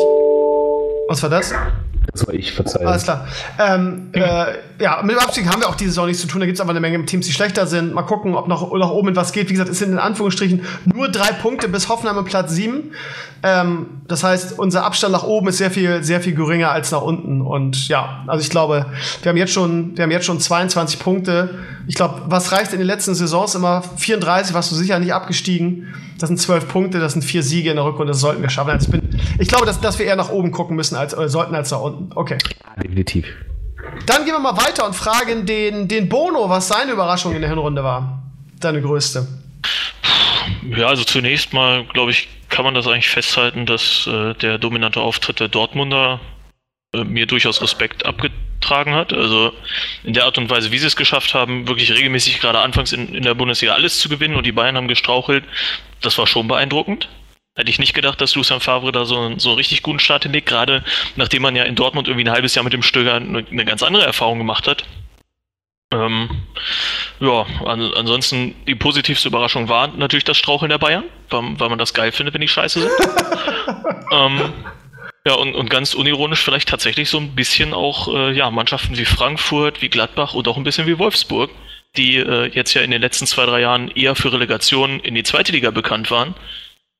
Was 1.08 1.22
war 1.22 1.30
das? 1.30 1.52
Das 2.12 2.26
war 2.26 2.34
ich, 2.34 2.52
verzeihe. 2.52 2.86
Alles 2.86 3.04
klar. 3.04 3.26
Ähm, 3.58 4.08
äh, 4.12 4.46
ja, 4.80 5.00
mit 5.02 5.12
dem 5.12 5.18
Abstieg 5.18 5.46
haben 5.48 5.60
wir 5.60 5.68
auch 5.68 5.74
diese 5.74 5.90
Saison 5.90 6.06
nichts 6.06 6.22
zu 6.22 6.28
tun. 6.28 6.40
Da 6.40 6.46
gibt 6.46 6.56
es 6.56 6.60
aber 6.60 6.70
eine 6.70 6.80
Menge 6.80 7.04
Teams, 7.04 7.26
die 7.26 7.32
schlechter 7.32 7.66
sind. 7.66 7.94
Mal 7.94 8.02
gucken, 8.02 8.34
ob 8.34 8.48
noch 8.48 8.72
nach 8.72 8.90
oben 8.90 9.14
was 9.14 9.32
geht. 9.32 9.48
Wie 9.48 9.52
gesagt, 9.52 9.70
es 9.70 9.78
sind 9.78 9.92
in 9.92 9.98
Anführungsstrichen 9.98 10.64
nur 10.84 11.08
drei 11.08 11.32
Punkte 11.32 11.68
bis 11.68 11.88
Hoffenheim 11.88 12.18
im 12.18 12.24
Platz 12.24 12.52
sieben. 12.52 12.92
Ähm, 13.42 14.02
das 14.06 14.24
heißt, 14.24 14.58
unser 14.58 14.84
Abstand 14.84 15.12
nach 15.12 15.24
oben 15.24 15.48
ist 15.48 15.58
sehr 15.58 15.70
viel, 15.70 16.02
sehr 16.04 16.20
viel 16.20 16.34
geringer 16.34 16.70
als 16.70 16.90
nach 16.90 17.02
unten. 17.02 17.40
Und 17.40 17.88
ja, 17.88 18.24
also 18.26 18.42
ich 18.42 18.50
glaube, 18.50 18.86
wir 19.22 19.30
haben 19.30 19.36
jetzt 19.36 19.52
schon, 19.52 19.96
wir 19.96 20.04
haben 20.04 20.10
jetzt 20.10 20.26
schon 20.26 20.40
22 20.40 20.98
Punkte. 20.98 21.58
Ich 21.86 21.94
glaube, 21.94 22.22
was 22.26 22.52
reicht 22.52 22.72
in 22.72 22.78
den 22.78 22.86
letzten 22.86 23.14
Saisons 23.14 23.54
immer? 23.54 23.82
34, 23.96 24.54
warst 24.54 24.70
du 24.72 24.76
sicher 24.76 24.98
nicht 24.98 25.14
abgestiegen. 25.14 25.86
Das 26.18 26.28
sind 26.28 26.38
zwölf 26.38 26.68
Punkte, 26.68 27.00
das 27.00 27.14
sind 27.14 27.22
vier 27.22 27.42
Siege 27.42 27.70
in 27.70 27.76
der 27.76 27.84
Rückrunde, 27.84 28.12
das 28.12 28.20
sollten 28.20 28.42
wir 28.42 28.50
schaffen. 28.50 28.70
Also 28.70 28.86
ich, 28.86 28.92
bin, 28.92 29.08
ich 29.38 29.48
glaube, 29.48 29.64
dass, 29.64 29.80
dass 29.80 29.98
wir 29.98 30.04
eher 30.04 30.16
nach 30.16 30.28
oben 30.28 30.50
gucken 30.52 30.76
müssen 30.76 30.94
als 30.94 31.14
äh, 31.14 31.28
sollten 31.30 31.54
als 31.54 31.70
nach 31.70 31.80
unten. 31.80 31.99
Okay. 32.14 32.38
Definitiv. 32.82 33.26
Dann 34.06 34.24
gehen 34.24 34.34
wir 34.34 34.40
mal 34.40 34.56
weiter 34.56 34.86
und 34.86 34.94
fragen 34.94 35.46
den, 35.46 35.88
den 35.88 36.08
Bono, 36.08 36.48
was 36.48 36.68
seine 36.68 36.92
Überraschung 36.92 37.34
in 37.34 37.40
der 37.40 37.50
Hinrunde 37.50 37.82
war. 37.82 38.22
Deine 38.60 38.82
größte. 38.82 39.26
Ja, 40.76 40.88
also 40.88 41.04
zunächst 41.04 41.52
mal, 41.52 41.84
glaube 41.84 42.10
ich, 42.10 42.28
kann 42.48 42.64
man 42.64 42.74
das 42.74 42.86
eigentlich 42.86 43.08
festhalten, 43.08 43.66
dass 43.66 44.06
äh, 44.06 44.34
der 44.34 44.58
dominante 44.58 45.00
Auftritt 45.00 45.40
der 45.40 45.48
Dortmunder 45.48 46.20
äh, 46.92 47.04
mir 47.04 47.26
durchaus 47.26 47.62
Respekt 47.62 48.04
abgetragen 48.04 48.94
hat. 48.94 49.12
Also 49.12 49.52
in 50.04 50.12
der 50.12 50.24
Art 50.24 50.38
und 50.38 50.50
Weise, 50.50 50.72
wie 50.72 50.78
sie 50.78 50.86
es 50.86 50.96
geschafft 50.96 51.34
haben, 51.34 51.68
wirklich 51.68 51.92
regelmäßig 51.92 52.40
gerade 52.40 52.60
anfangs 52.60 52.92
in, 52.92 53.14
in 53.14 53.22
der 53.22 53.34
Bundesliga 53.34 53.74
alles 53.74 54.00
zu 54.00 54.08
gewinnen 54.08 54.36
und 54.36 54.44
die 54.44 54.52
Bayern 54.52 54.76
haben 54.76 54.88
gestrauchelt, 54.88 55.44
das 56.02 56.18
war 56.18 56.26
schon 56.26 56.48
beeindruckend. 56.48 57.08
Hätte 57.56 57.70
ich 57.70 57.78
nicht 57.78 57.94
gedacht, 57.94 58.20
dass 58.20 58.34
Lucien 58.36 58.60
Favre 58.60 58.92
da 58.92 59.04
so, 59.04 59.38
so 59.38 59.50
einen 59.50 59.58
richtig 59.58 59.82
guten 59.82 59.98
Start 59.98 60.22
hinlegt, 60.22 60.48
gerade 60.48 60.84
nachdem 61.16 61.42
man 61.42 61.56
ja 61.56 61.64
in 61.64 61.74
Dortmund 61.74 62.08
irgendwie 62.08 62.26
ein 62.26 62.32
halbes 62.32 62.54
Jahr 62.54 62.64
mit 62.64 62.72
dem 62.72 62.82
Stöger 62.82 63.16
eine, 63.16 63.64
ganz 63.64 63.82
andere 63.82 64.04
Erfahrung 64.04 64.38
gemacht 64.38 64.68
hat. 64.68 64.84
Ähm, 65.92 66.30
ja, 67.18 67.44
an, 67.64 67.92
ansonsten 67.94 68.54
die 68.66 68.76
positivste 68.76 69.28
Überraschung 69.28 69.68
war 69.68 69.88
natürlich 69.88 70.24
das 70.24 70.36
Straucheln 70.36 70.70
der 70.70 70.78
Bayern, 70.78 71.04
weil, 71.28 71.58
weil 71.58 71.68
man 71.68 71.78
das 71.78 71.92
geil 71.92 72.12
findet, 72.12 72.34
wenn 72.34 72.40
die 72.40 72.48
scheiße 72.48 72.80
sind. 72.80 72.92
ähm, 74.12 74.52
Ja, 75.26 75.34
und, 75.34 75.54
und 75.54 75.68
ganz 75.68 75.92
unironisch 75.92 76.42
vielleicht 76.42 76.68
tatsächlich 76.68 77.10
so 77.10 77.18
ein 77.18 77.34
bisschen 77.34 77.74
auch 77.74 78.08
äh, 78.08 78.32
ja, 78.32 78.50
Mannschaften 78.50 78.96
wie 78.96 79.04
Frankfurt, 79.04 79.82
wie 79.82 79.90
Gladbach 79.90 80.32
und 80.32 80.48
auch 80.48 80.56
ein 80.56 80.64
bisschen 80.64 80.86
wie 80.86 80.98
Wolfsburg, 80.98 81.50
die 81.96 82.16
äh, 82.16 82.46
jetzt 82.46 82.72
ja 82.72 82.80
in 82.80 82.90
den 82.90 83.02
letzten 83.02 83.26
zwei, 83.26 83.44
drei 83.44 83.60
Jahren 83.60 83.90
eher 83.90 84.14
für 84.14 84.32
Relegation 84.32 84.98
in 85.00 85.14
die 85.14 85.22
zweite 85.22 85.52
Liga 85.52 85.70
bekannt 85.70 86.10
waren. 86.10 86.34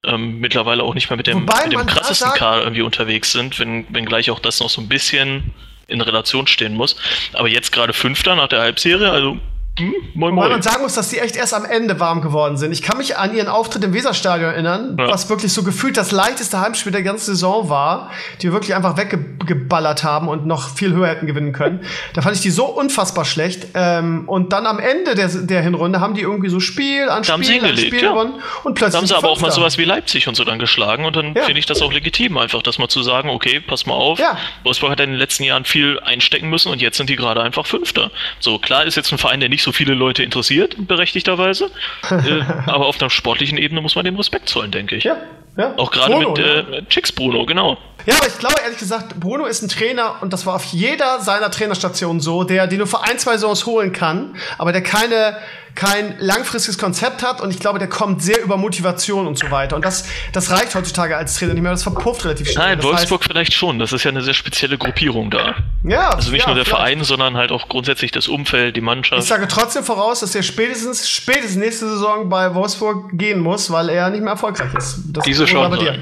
Ähm, 0.03 0.40
mittlerweile 0.40 0.82
auch 0.82 0.94
nicht 0.94 1.11
mehr 1.11 1.18
mit 1.18 1.26
dem, 1.26 1.44
mit 1.44 1.72
dem 1.72 1.86
krassesten 1.86 2.32
Kader 2.32 2.62
irgendwie 2.62 2.82
unterwegs 2.82 3.32
sind, 3.32 3.59
wenn, 3.59 3.86
wenn 3.90 4.07
gleich 4.07 4.30
auch 4.30 4.38
das 4.38 4.59
noch 4.61 4.70
so 4.70 4.80
ein 4.80 4.88
bisschen 4.88 5.53
in 5.88 6.01
Relation 6.01 6.46
stehen 6.46 6.74
muss. 6.74 6.96
Aber 7.34 7.48
jetzt 7.48 7.70
gerade 7.70 7.92
Fünfter 7.92 8.34
nach 8.34 8.48
der 8.48 8.61
Halbserie, 8.61 9.11
also 9.11 9.38
hm, 9.81 9.95
moin, 10.14 10.35
moin. 10.35 10.45
Weil 10.45 10.51
man 10.51 10.62
sagen 10.62 10.83
muss, 10.83 10.95
dass 10.95 11.09
die 11.09 11.18
echt 11.18 11.37
erst 11.37 11.55
am 11.55 11.64
Ende 11.64 11.99
warm 12.01 12.20
geworden 12.20 12.57
sind. 12.57 12.72
Ich 12.72 12.83
kann 12.83 12.99
mich 12.99 13.16
an 13.16 13.35
ihren 13.35 13.49
Auftritt 13.49 13.83
im 13.85 13.95
Weserstadion 13.95 14.51
erinnern, 14.51 14.97
ja. 14.99 15.09
was 15.09 15.28
wirklich 15.28 15.53
so 15.53 15.62
gefühlt 15.62 15.97
das 15.97 16.12
leichteste 16.12 16.61
Heimspiel 16.61 16.93
der 16.93 17.03
ganzen 17.03 17.26
Saison 17.26 17.68
war, 17.68 18.11
die 18.41 18.49
wir 18.49 18.53
wirklich 18.53 18.74
einfach 18.74 18.97
weggeballert 18.97 20.05
haben 20.05 20.28
und 20.28 20.47
noch 20.47 20.68
viel 20.68 20.93
höher 20.93 21.09
hätten 21.09 21.26
gewinnen 21.26 21.53
können. 21.53 21.81
Da 22.14 22.22
fand 22.22 22.37
ich 22.37 22.43
die 22.43 22.51
so 22.51 22.66
unfassbar 22.66 23.24
schlecht. 23.24 23.68
Ähm, 23.74 24.28
und 24.28 24.53
dann 24.53 24.66
am 24.66 24.78
Ende 24.78 25.14
der, 25.14 25.28
der 25.28 25.62
Hinrunde 25.62 26.01
haben 26.01 26.14
die 26.14 26.22
irgendwie 26.22 26.51
so 26.51 26.61
Spiel 26.61 27.09
an 27.09 27.24
Spiel, 27.24 27.45
Spiel 27.45 27.64
an 27.64 27.76
Spiel 27.76 28.03
ja. 28.03 28.11
gewonnen 28.11 28.35
und 28.64 28.74
plötzlich. 28.74 28.93
Da 28.93 28.99
haben 28.99 29.07
sie 29.07 29.16
aber 29.16 29.31
auch 29.31 29.41
mal 29.41 29.51
sowas 29.51 29.78
wie 29.78 29.85
Leipzig 29.85 30.28
und 30.28 30.35
so 30.35 30.45
dann 30.45 30.59
geschlagen 30.59 31.05
und 31.05 31.16
dann 31.16 31.35
ja. 31.35 31.43
finde 31.43 31.59
ich 31.59 31.66
das 31.66 31.83
auch 31.83 31.93
legitim, 31.93 32.37
einfach 32.37 32.62
das 32.62 32.78
mal 32.78 32.89
zu 32.89 33.03
sagen, 33.03 33.31
okay, 33.31 33.61
pass 33.61 33.87
mal 33.87 33.95
auf. 33.95 34.18
Ja. 34.18 34.37
Wolfsburg 34.64 34.93
hat 34.93 35.01
in 35.01 35.11
den 35.11 35.18
letzten 35.18 35.45
Jahren 35.45 35.64
viel 35.64 35.99
einstecken 36.01 36.49
müssen 36.51 36.70
und 36.70 36.81
jetzt 36.81 36.97
sind 36.97 37.09
die 37.09 37.16
gerade 37.16 37.43
einfach 37.43 37.66
Fünfter. 37.66 38.11
So, 38.41 38.59
klar 38.59 38.85
ist 38.85 38.97
jetzt 38.97 39.12
ein 39.12 39.18
Verein, 39.18 39.41
der 39.41 39.49
nicht 39.49 39.62
so 39.62 39.69
viele 39.72 39.94
Leute 39.94 40.22
interessiert, 40.22 40.76
berechtigterweise. 40.78 41.70
äh, 42.10 42.42
aber 42.66 42.86
auf 42.86 43.00
einer 43.00 43.10
sportlichen 43.10 43.58
Ebene 43.58 43.80
muss 43.80 43.94
man 43.94 44.04
dem 44.04 44.16
Respekt 44.16 44.48
zollen, 44.48 44.70
denke 44.70 44.96
ich. 44.96 45.04
Ja, 45.04 45.16
ja. 45.56 45.74
Auch 45.76 45.90
gerade 45.90 46.16
mit 46.16 46.38
äh, 46.38 46.82
Chicks 46.88 47.12
Bruno, 47.12 47.44
genau. 47.44 47.78
Ja, 48.06 48.14
aber 48.16 48.28
ich 48.28 48.38
glaube 48.38 48.56
ehrlich 48.62 48.78
gesagt, 48.78 49.18
Bruno 49.20 49.44
ist 49.44 49.62
ein 49.62 49.68
Trainer 49.68 50.16
und 50.22 50.32
das 50.32 50.46
war 50.46 50.54
auf 50.54 50.64
jeder 50.64 51.20
seiner 51.20 51.50
Trainerstationen 51.50 52.20
so, 52.20 52.44
der, 52.44 52.66
die 52.66 52.78
nur 52.78 52.86
für 52.86 53.02
ein, 53.02 53.18
zwei 53.18 53.32
Saisons 53.32 53.66
holen 53.66 53.92
kann, 53.92 54.36
aber 54.58 54.72
der 54.72 54.82
keine 54.82 55.36
kein 55.74 56.16
langfristiges 56.18 56.78
Konzept 56.78 57.22
hat 57.22 57.40
und 57.40 57.50
ich 57.50 57.58
glaube, 57.58 57.78
der 57.78 57.88
kommt 57.88 58.22
sehr 58.22 58.42
über 58.42 58.56
Motivation 58.56 59.26
und 59.26 59.38
so 59.38 59.50
weiter. 59.50 59.76
Und 59.76 59.84
das, 59.84 60.04
das 60.32 60.50
reicht 60.50 60.74
heutzutage 60.74 61.16
als 61.16 61.36
Trainer 61.36 61.54
nicht 61.54 61.62
mehr, 61.62 61.72
das 61.72 61.82
verpufft 61.82 62.24
relativ 62.24 62.50
schnell. 62.50 62.68
Nein, 62.68 62.78
das 62.78 62.86
Wolfsburg 62.86 63.20
heißt, 63.20 63.30
vielleicht 63.30 63.52
schon, 63.54 63.78
das 63.78 63.92
ist 63.92 64.04
ja 64.04 64.10
eine 64.10 64.22
sehr 64.22 64.34
spezielle 64.34 64.78
Gruppierung 64.78 65.30
da. 65.30 65.54
Ja. 65.84 66.10
Also 66.10 66.30
nicht 66.30 66.42
ja, 66.42 66.48
nur 66.48 66.56
der 66.56 66.64
vielleicht. 66.64 66.80
Verein, 66.80 67.04
sondern 67.04 67.36
halt 67.36 67.52
auch 67.52 67.68
grundsätzlich 67.68 68.10
das 68.10 68.28
Umfeld, 68.28 68.76
die 68.76 68.80
Mannschaft. 68.80 69.22
Ich 69.22 69.28
sage 69.28 69.48
trotzdem 69.48 69.84
voraus, 69.84 70.20
dass 70.20 70.34
er 70.34 70.42
spätestens, 70.42 71.08
spätestens 71.08 71.56
nächste 71.56 71.88
Saison 71.88 72.28
bei 72.28 72.54
Wolfsburg 72.54 73.10
gehen 73.12 73.40
muss, 73.40 73.70
weil 73.70 73.88
er 73.88 74.10
nicht 74.10 74.22
mehr 74.22 74.32
erfolgreich 74.32 74.74
ist. 74.74 75.00
Das 75.12 75.24
Diese 75.24 75.44
dir. 75.44 75.98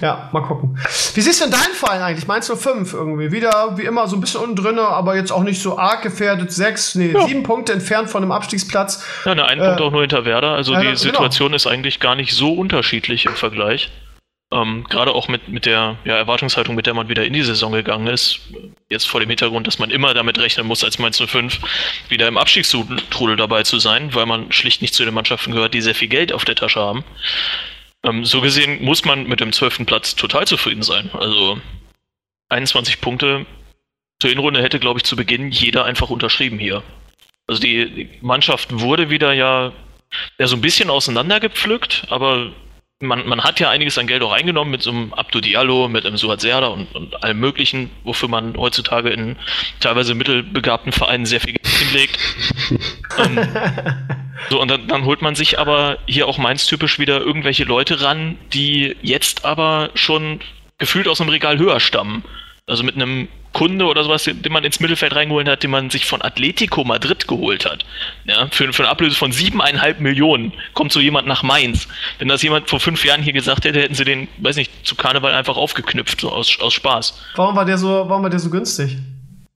Ja, 0.00 0.28
mal 0.32 0.42
gucken. 0.42 0.78
Wie 1.14 1.20
siehst 1.20 1.40
du 1.40 1.44
denn 1.44 1.52
deinen 1.52 1.74
Verein 1.74 2.02
eigentlich? 2.02 2.26
Meinst 2.26 2.48
du 2.48 2.56
fünf 2.56 2.92
irgendwie? 2.92 3.32
Wieder 3.32 3.76
wie 3.76 3.84
immer 3.84 4.08
so 4.08 4.16
ein 4.16 4.20
bisschen 4.20 4.40
unten 4.40 4.56
drin, 4.56 4.78
aber 4.78 5.16
jetzt 5.16 5.32
auch 5.32 5.42
nicht 5.42 5.60
so 5.60 5.78
arg 5.78 6.02
gefährdet. 6.02 6.52
Sechs, 6.52 6.94
nee, 6.94 7.12
ja. 7.12 7.26
sieben 7.26 7.42
Punkte 7.42 7.72
entfernt 7.72 8.10
von 8.10 8.22
einem 8.22 8.32
Abstiegsplatz. 8.32 9.04
Ja, 9.24 9.34
ne, 9.34 9.44
ein 9.44 9.60
äh, 9.60 9.66
Punkt 9.66 9.80
auch 9.80 9.90
nur 9.90 10.00
hinter 10.00 10.24
Werder. 10.24 10.52
Also 10.52 10.72
äh, 10.74 10.78
die 10.78 10.86
genau. 10.86 10.96
Situation 10.96 11.48
genau. 11.48 11.56
ist 11.56 11.66
eigentlich 11.66 12.00
gar 12.00 12.14
nicht 12.14 12.32
so 12.32 12.52
unterschiedlich 12.52 13.26
im 13.26 13.34
Vergleich. 13.34 13.90
Ähm, 14.52 14.84
Gerade 14.88 15.14
auch 15.14 15.28
mit, 15.28 15.48
mit 15.48 15.64
der 15.64 15.96
ja, 16.04 16.16
Erwartungshaltung, 16.16 16.74
mit 16.74 16.86
der 16.86 16.94
man 16.94 17.08
wieder 17.08 17.24
in 17.24 17.32
die 17.32 17.42
Saison 17.42 17.70
gegangen 17.72 18.08
ist. 18.08 18.40
Jetzt 18.88 19.06
vor 19.06 19.20
dem 19.20 19.28
Hintergrund, 19.28 19.66
dass 19.66 19.78
man 19.78 19.90
immer 19.90 20.12
damit 20.12 20.38
rechnen 20.38 20.66
muss, 20.66 20.82
als 20.82 20.98
Mainz 20.98 21.22
05 21.24 21.60
wieder 22.08 22.26
im 22.26 22.36
Abstiegstrudel 22.36 23.36
dabei 23.36 23.62
zu 23.62 23.78
sein, 23.78 24.12
weil 24.14 24.26
man 24.26 24.50
schlicht 24.50 24.82
nicht 24.82 24.94
zu 24.94 25.04
den 25.04 25.14
Mannschaften 25.14 25.52
gehört, 25.52 25.74
die 25.74 25.80
sehr 25.80 25.94
viel 25.94 26.08
Geld 26.08 26.32
auf 26.32 26.44
der 26.44 26.56
Tasche 26.56 26.80
haben. 26.80 27.04
Ähm, 28.02 28.24
so 28.24 28.40
gesehen 28.40 28.82
muss 28.82 29.04
man 29.04 29.28
mit 29.28 29.40
dem 29.40 29.52
12. 29.52 29.86
Platz 29.86 30.16
total 30.16 30.46
zufrieden 30.46 30.82
sein. 30.82 31.10
Also 31.12 31.60
21 32.48 33.00
Punkte 33.00 33.46
zur 34.18 34.30
Hinrunde 34.30 34.62
hätte, 34.62 34.80
glaube 34.80 34.98
ich, 34.98 35.04
zu 35.04 35.14
Beginn 35.14 35.50
jeder 35.50 35.84
einfach 35.84 36.10
unterschrieben 36.10 36.58
hier. 36.58 36.82
Also 37.50 37.62
die, 37.62 37.90
die 37.90 38.08
Mannschaft 38.20 38.78
wurde 38.78 39.10
wieder 39.10 39.32
ja, 39.32 39.72
ja 40.38 40.46
so 40.46 40.54
ein 40.54 40.60
bisschen 40.60 40.88
auseinandergepflückt, 40.88 42.06
aber 42.08 42.52
man, 43.00 43.26
man 43.26 43.42
hat 43.42 43.58
ja 43.58 43.70
einiges 43.70 43.98
an 43.98 44.06
Geld 44.06 44.22
auch 44.22 44.30
eingenommen 44.30 44.70
mit 44.70 44.82
so 44.82 44.90
einem 44.90 45.12
Abdo 45.14 45.40
Diallo, 45.40 45.88
mit 45.88 46.06
einem 46.06 46.16
Suat 46.16 46.42
Serda 46.42 46.68
und, 46.68 46.94
und 46.94 47.24
allem 47.24 47.40
möglichen, 47.40 47.90
wofür 48.04 48.28
man 48.28 48.56
heutzutage 48.56 49.10
in 49.10 49.34
teilweise 49.80 50.14
mittelbegabten 50.14 50.92
Vereinen 50.92 51.26
sehr 51.26 51.40
viel 51.40 51.54
Geld 51.54 51.66
hinlegt. 51.66 52.18
ähm, 53.18 53.48
so, 54.48 54.60
und 54.60 54.70
dann, 54.70 54.86
dann, 54.86 55.04
holt 55.04 55.20
man 55.20 55.34
sich 55.34 55.58
aber 55.58 55.98
hier 56.06 56.28
auch 56.28 56.38
Mainz-typisch 56.38 57.00
wieder 57.00 57.18
irgendwelche 57.20 57.64
Leute 57.64 58.00
ran, 58.00 58.38
die 58.52 58.96
jetzt 59.02 59.44
aber 59.44 59.90
schon 59.94 60.38
gefühlt 60.78 61.08
aus 61.08 61.20
einem 61.20 61.30
Regal 61.30 61.58
höher 61.58 61.80
stammen. 61.80 62.22
Also 62.70 62.84
mit 62.84 62.94
einem 62.94 63.28
Kunde 63.52 63.86
oder 63.86 64.04
sowas, 64.04 64.24
den 64.24 64.52
man 64.52 64.62
ins 64.62 64.78
Mittelfeld 64.78 65.14
reingeholt 65.14 65.48
hat, 65.48 65.62
den 65.62 65.70
man 65.70 65.90
sich 65.90 66.06
von 66.06 66.22
Atletico 66.22 66.84
Madrid 66.84 67.26
geholt 67.26 67.66
hat. 67.66 67.84
Ja, 68.24 68.46
für, 68.50 68.72
für 68.72 68.84
eine 68.84 68.90
Ablöse 68.90 69.16
von 69.16 69.32
siebeneinhalb 69.32 70.00
Millionen 70.00 70.52
kommt 70.72 70.92
so 70.92 71.00
jemand 71.00 71.26
nach 71.26 71.42
Mainz. 71.42 71.88
Wenn 72.18 72.28
das 72.28 72.42
jemand 72.42 72.70
vor 72.70 72.78
fünf 72.78 73.04
Jahren 73.04 73.22
hier 73.22 73.32
gesagt 73.32 73.64
hätte, 73.64 73.80
hätten 73.80 73.94
sie 73.94 74.04
den, 74.04 74.28
weiß 74.38 74.54
nicht, 74.54 74.70
zu 74.86 74.94
Karneval 74.94 75.34
einfach 75.34 75.56
aufgeknüpft, 75.56 76.20
so 76.20 76.30
aus, 76.30 76.60
aus 76.60 76.72
Spaß. 76.72 77.20
Warum 77.34 77.56
war 77.56 77.64
der 77.64 77.76
so, 77.76 77.88
warum 77.88 78.22
war 78.22 78.30
der 78.30 78.38
so 78.38 78.50
günstig? 78.50 78.96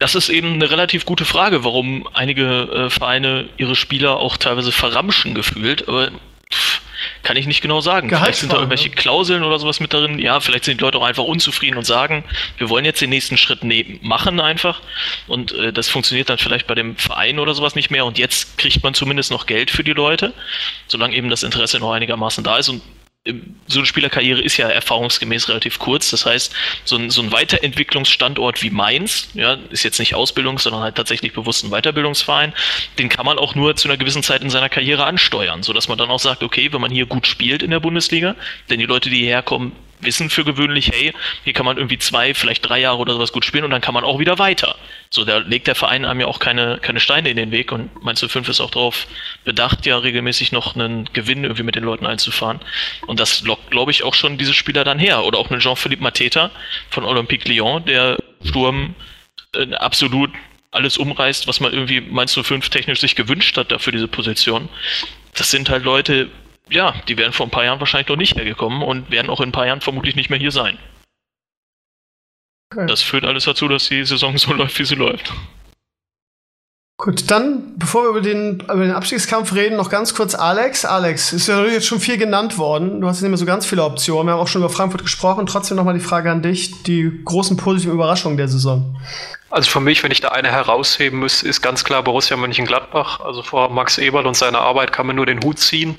Das 0.01 0.17
ist 0.17 0.29
eben 0.29 0.55
eine 0.55 0.71
relativ 0.71 1.07
gute 1.07 1.25
Frage, 1.25 1.63
warum 1.63 2.09
einige 2.15 2.63
äh, 2.63 2.91
Vereine 2.91 3.49
ihre 3.59 3.77
Spieler 3.77 4.17
auch 4.17 4.37
teilweise 4.37 4.73
verramschen 4.73 5.35
gefühlt, 5.35 5.89
aber 5.89 6.11
pff, 6.53 6.81
kann 7.25 7.37
ich 7.37 7.47
nicht 7.47 7.63
genau 7.63 7.81
sagen. 7.81 8.09
Vielleicht 8.09 8.39
sind 8.39 8.53
da 8.53 8.57
irgendwelche 8.57 8.91
ne? 8.91 8.95
Klauseln 8.95 9.43
oder 9.43 9.59
sowas 9.59 9.81
mit 9.81 9.93
darin. 9.93 10.19
Ja, 10.19 10.39
vielleicht 10.41 10.65
sind 10.65 10.81
die 10.81 10.85
Leute 10.85 10.99
auch 10.99 11.05
einfach 11.05 11.25
unzufrieden 11.25 11.77
und 11.77 11.85
sagen, 11.85 12.23
wir 12.59 12.69
wollen 12.69 12.85
jetzt 12.85 13.01
den 13.01 13.11
nächsten 13.11 13.37
Schritt 13.37 13.65
nehmen, 13.65 13.99
machen 14.03 14.39
einfach. 14.39 14.81
Und 15.27 15.53
äh, 15.53 15.73
das 15.73 15.89
funktioniert 15.89 16.31
dann 16.31 16.39
vielleicht 16.39 16.67
bei 16.67 16.75
dem 16.75 16.97
Verein 16.97 17.39
oder 17.39 17.55
sowas 17.55 17.75
nicht 17.75 17.91
mehr. 17.91 18.05
Und 18.05 18.19
jetzt 18.19 18.59
kriegt 18.59 18.83
man 18.85 18.95
zumindest 18.95 19.31
noch 19.31 19.47
Geld 19.47 19.71
für 19.71 19.83
die 19.83 19.93
Leute, 19.93 20.33
solange 20.87 21.17
eben 21.17 21.31
das 21.31 21.43
Interesse 21.43 21.79
noch 21.81 21.93
einigermaßen 21.93 22.45
da 22.45 22.59
ist. 22.59 22.69
Und 22.69 22.83
so 23.67 23.79
eine 23.79 23.87
Spielerkarriere 23.87 24.43
ist 24.43 24.59
ja 24.59 24.69
erfahrungsgemäß 24.69 25.49
relativ 25.49 25.79
kurz. 25.79 26.11
Das 26.11 26.27
heißt, 26.27 26.55
so 26.85 26.97
ein, 26.97 27.09
so 27.09 27.23
ein 27.23 27.33
Weiterentwicklungsstandort 27.33 28.63
wie 28.63 28.69
Mainz, 28.69 29.31
ja, 29.33 29.57
ist 29.71 29.83
jetzt 29.83 29.99
nicht 29.99 30.15
Ausbildung, 30.15 30.59
sondern 30.59 30.83
halt 30.83 30.97
tatsächlich 30.97 31.33
bewusst 31.33 31.65
ein 31.65 31.71
Weiterbildungsverein, 31.71 32.53
den 32.99 33.09
kann 33.09 33.25
man 33.25 33.39
auch 33.39 33.55
nur 33.55 33.77
zu 33.77 33.89
einer 33.89 33.97
gewissen 33.97 34.23
Zeit 34.23 34.43
in 34.43 34.51
seiner 34.51 34.69
Karriere 34.69 35.07
ansteuern, 35.07 35.63
sodass 35.63 35.89
man 35.89 35.97
dann 35.97 36.11
auch 36.11 36.19
sagt, 36.19 36.43
okay, 36.43 36.71
wenn 36.73 36.83
man 36.83 36.91
hier 36.91 37.07
gut 37.07 37.27
spielt 37.27 37.63
in 37.63 37.71
der 37.71 37.81
Bundesliga, 37.81 38.37
denn 38.69 38.79
die 38.79 38.87
Leute, 38.87 39.09
die 39.09 39.21
hierher 39.21 39.43
kommen, 39.43 39.73
wissen 40.01 40.29
für 40.29 40.45
gewöhnlich, 40.45 40.91
hey, 40.93 41.15
hier 41.45 41.53
kann 41.55 41.65
man 41.65 41.79
irgendwie 41.79 41.99
zwei, 41.99 42.35
vielleicht 42.35 42.69
drei 42.69 42.81
Jahre 42.81 42.99
oder 42.99 43.15
sowas 43.15 43.33
gut 43.33 43.47
spielen 43.47 43.65
und 43.65 43.71
dann 43.71 43.81
kann 43.81 43.95
man 43.95 44.05
auch 44.05 44.19
wieder 44.19 44.39
weiter. 44.39 44.77
So, 45.15 45.25
da 45.25 45.39
legt 45.39 45.69
der 45.69 45.77
Verein 45.77 46.05
einem 46.05 46.23
ja 46.23 46.27
auch 46.27 46.41
keine, 46.41 46.79
keine 46.83 46.99
Steine 46.99 47.31
in 47.31 47.37
den 47.37 47.53
Weg 47.53 47.71
und 47.71 48.03
Mainz 48.03 48.19
05 48.19 48.49
ist 48.49 48.61
auch 48.61 48.73
darauf 48.73 49.07
bedacht, 49.45 49.87
ja 49.87 49.97
regelmäßig 49.97 50.51
noch 50.51 50.75
einen 50.75 51.09
Gewinn 51.13 51.45
irgendwie 51.45 51.63
mit 51.63 51.77
den 51.77 51.85
Leuten 51.85 52.05
einzufahren. 52.05 52.59
Und 53.07 53.21
das 53.21 53.43
lockt, 53.43 53.71
glaube 53.71 53.93
ich, 53.93 54.03
auch 54.03 54.15
schon 54.15 54.39
diese 54.39 54.53
Spieler 54.53 54.83
dann 54.83 54.99
her. 54.99 55.23
Oder 55.23 55.39
auch 55.39 55.53
einen 55.53 55.61
Jean-Philippe 55.61 56.03
Mateta 56.03 56.51
von 56.91 57.05
Olympique 57.05 57.49
Lyon, 57.49 57.85
der 57.85 58.19
Sturm 58.43 58.97
äh, 59.55 59.73
absolut 59.75 60.33
alles 60.73 60.99
umreißt, 60.99 61.47
was 61.47 61.61
man 61.61 61.73
irgendwie 61.73 62.01
Mainz 62.01 62.35
05 62.35 62.69
technisch 62.69 62.99
sich 62.99 63.15
gewünscht 63.15 63.57
hat 63.57 63.71
dafür 63.71 63.93
diese 63.93 64.09
Position. 64.09 64.69
Das 65.35 65.49
sind 65.49 65.71
halt 65.71 65.85
Leute, 65.85 66.29
ja, 66.71 66.93
die 67.07 67.17
wären 67.19 67.33
vor 67.33 67.47
ein 67.47 67.51
paar 67.51 67.65
Jahren 67.65 67.79
wahrscheinlich 67.79 68.09
noch 68.09 68.17
nicht 68.17 68.35
hergekommen 68.35 68.83
und 68.83 69.13
werden 69.13 69.31
auch 69.31 69.41
in 69.41 69.51
ein 69.51 69.53
paar 69.53 69.69
Jahren 69.69 69.81
vermutlich 69.81 70.17
nicht 70.17 70.29
mehr 70.29 70.41
hier 70.41 70.51
sein. 70.51 70.77
Okay. 72.73 72.87
Das 72.87 73.03
führt 73.03 73.25
alles 73.25 73.45
dazu, 73.45 73.69
dass 73.69 73.89
die 73.89 74.05
Saison 74.05 74.37
so 74.39 74.53
läuft, 74.55 74.79
wie 74.79 74.85
sie 74.85 74.95
läuft. 74.95 75.33
Gut, 76.97 77.29
dann, 77.29 77.77
bevor 77.77 78.05
wir 78.05 78.11
über 78.11 78.21
den, 78.21 78.61
über 78.61 78.77
den 78.77 78.93
Abstiegskampf 78.93 79.53
reden, 79.53 79.77
noch 79.77 79.91
ganz 79.91 80.15
kurz 80.15 80.37
Alex. 80.37 80.85
Alex, 80.85 81.33
ist 81.33 81.49
ja 81.49 81.65
jetzt 81.65 81.87
schon 81.87 81.99
viel 81.99 82.19
genannt 82.19 82.57
worden. 82.57 83.01
Du 83.01 83.09
hast 83.09 83.21
nicht 83.21 83.31
mehr 83.31 83.37
so 83.37 83.47
ganz 83.47 83.67
viele 83.67 83.83
Optionen. 83.83 84.29
Wir 84.29 84.35
haben 84.35 84.41
auch 84.41 84.49
schon 84.49 84.63
über 84.63 84.71
Frankfurt 84.71 85.03
gesprochen. 85.03 85.45
Trotzdem 85.47 85.77
nochmal 85.77 85.95
die 85.95 86.01
Frage 86.01 86.31
an 86.31 86.41
dich, 86.41 86.85
die 86.85 87.21
großen 87.25 87.57
positiven 87.57 87.95
Überraschungen 87.95 88.37
der 88.37 88.47
Saison. 88.47 88.97
Also 89.51 89.69
für 89.71 89.81
mich, 89.81 90.05
wenn 90.05 90.13
ich 90.13 90.21
da 90.21 90.29
eine 90.29 90.53
herausheben 90.53 91.19
müsste, 91.19 91.49
ist 91.49 91.63
ganz 91.63 91.83
klar 91.83 92.05
Borussia 92.05 92.37
Mönchengladbach. 92.37 93.21
Also 93.21 93.43
vor 93.43 93.71
Max 93.71 93.99
Eberl 93.99 94.27
und 94.27 94.37
seiner 94.37 94.61
Arbeit 94.61 94.93
kann 94.93 95.09
man 95.09 95.17
nur 95.17 95.27
den 95.27 95.43
Hut 95.43 95.59
ziehen 95.59 95.97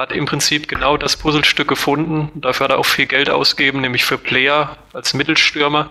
hat 0.00 0.12
im 0.12 0.24
Prinzip 0.24 0.66
genau 0.66 0.96
das 0.96 1.16
Puzzlestück 1.16 1.68
gefunden. 1.68 2.30
Dafür 2.34 2.64
hat 2.64 2.70
er 2.72 2.78
auch 2.78 2.86
viel 2.86 3.06
Geld 3.06 3.30
ausgegeben, 3.30 3.80
nämlich 3.80 4.04
für 4.04 4.18
Player 4.18 4.76
als 4.92 5.14
Mittelstürmer. 5.14 5.90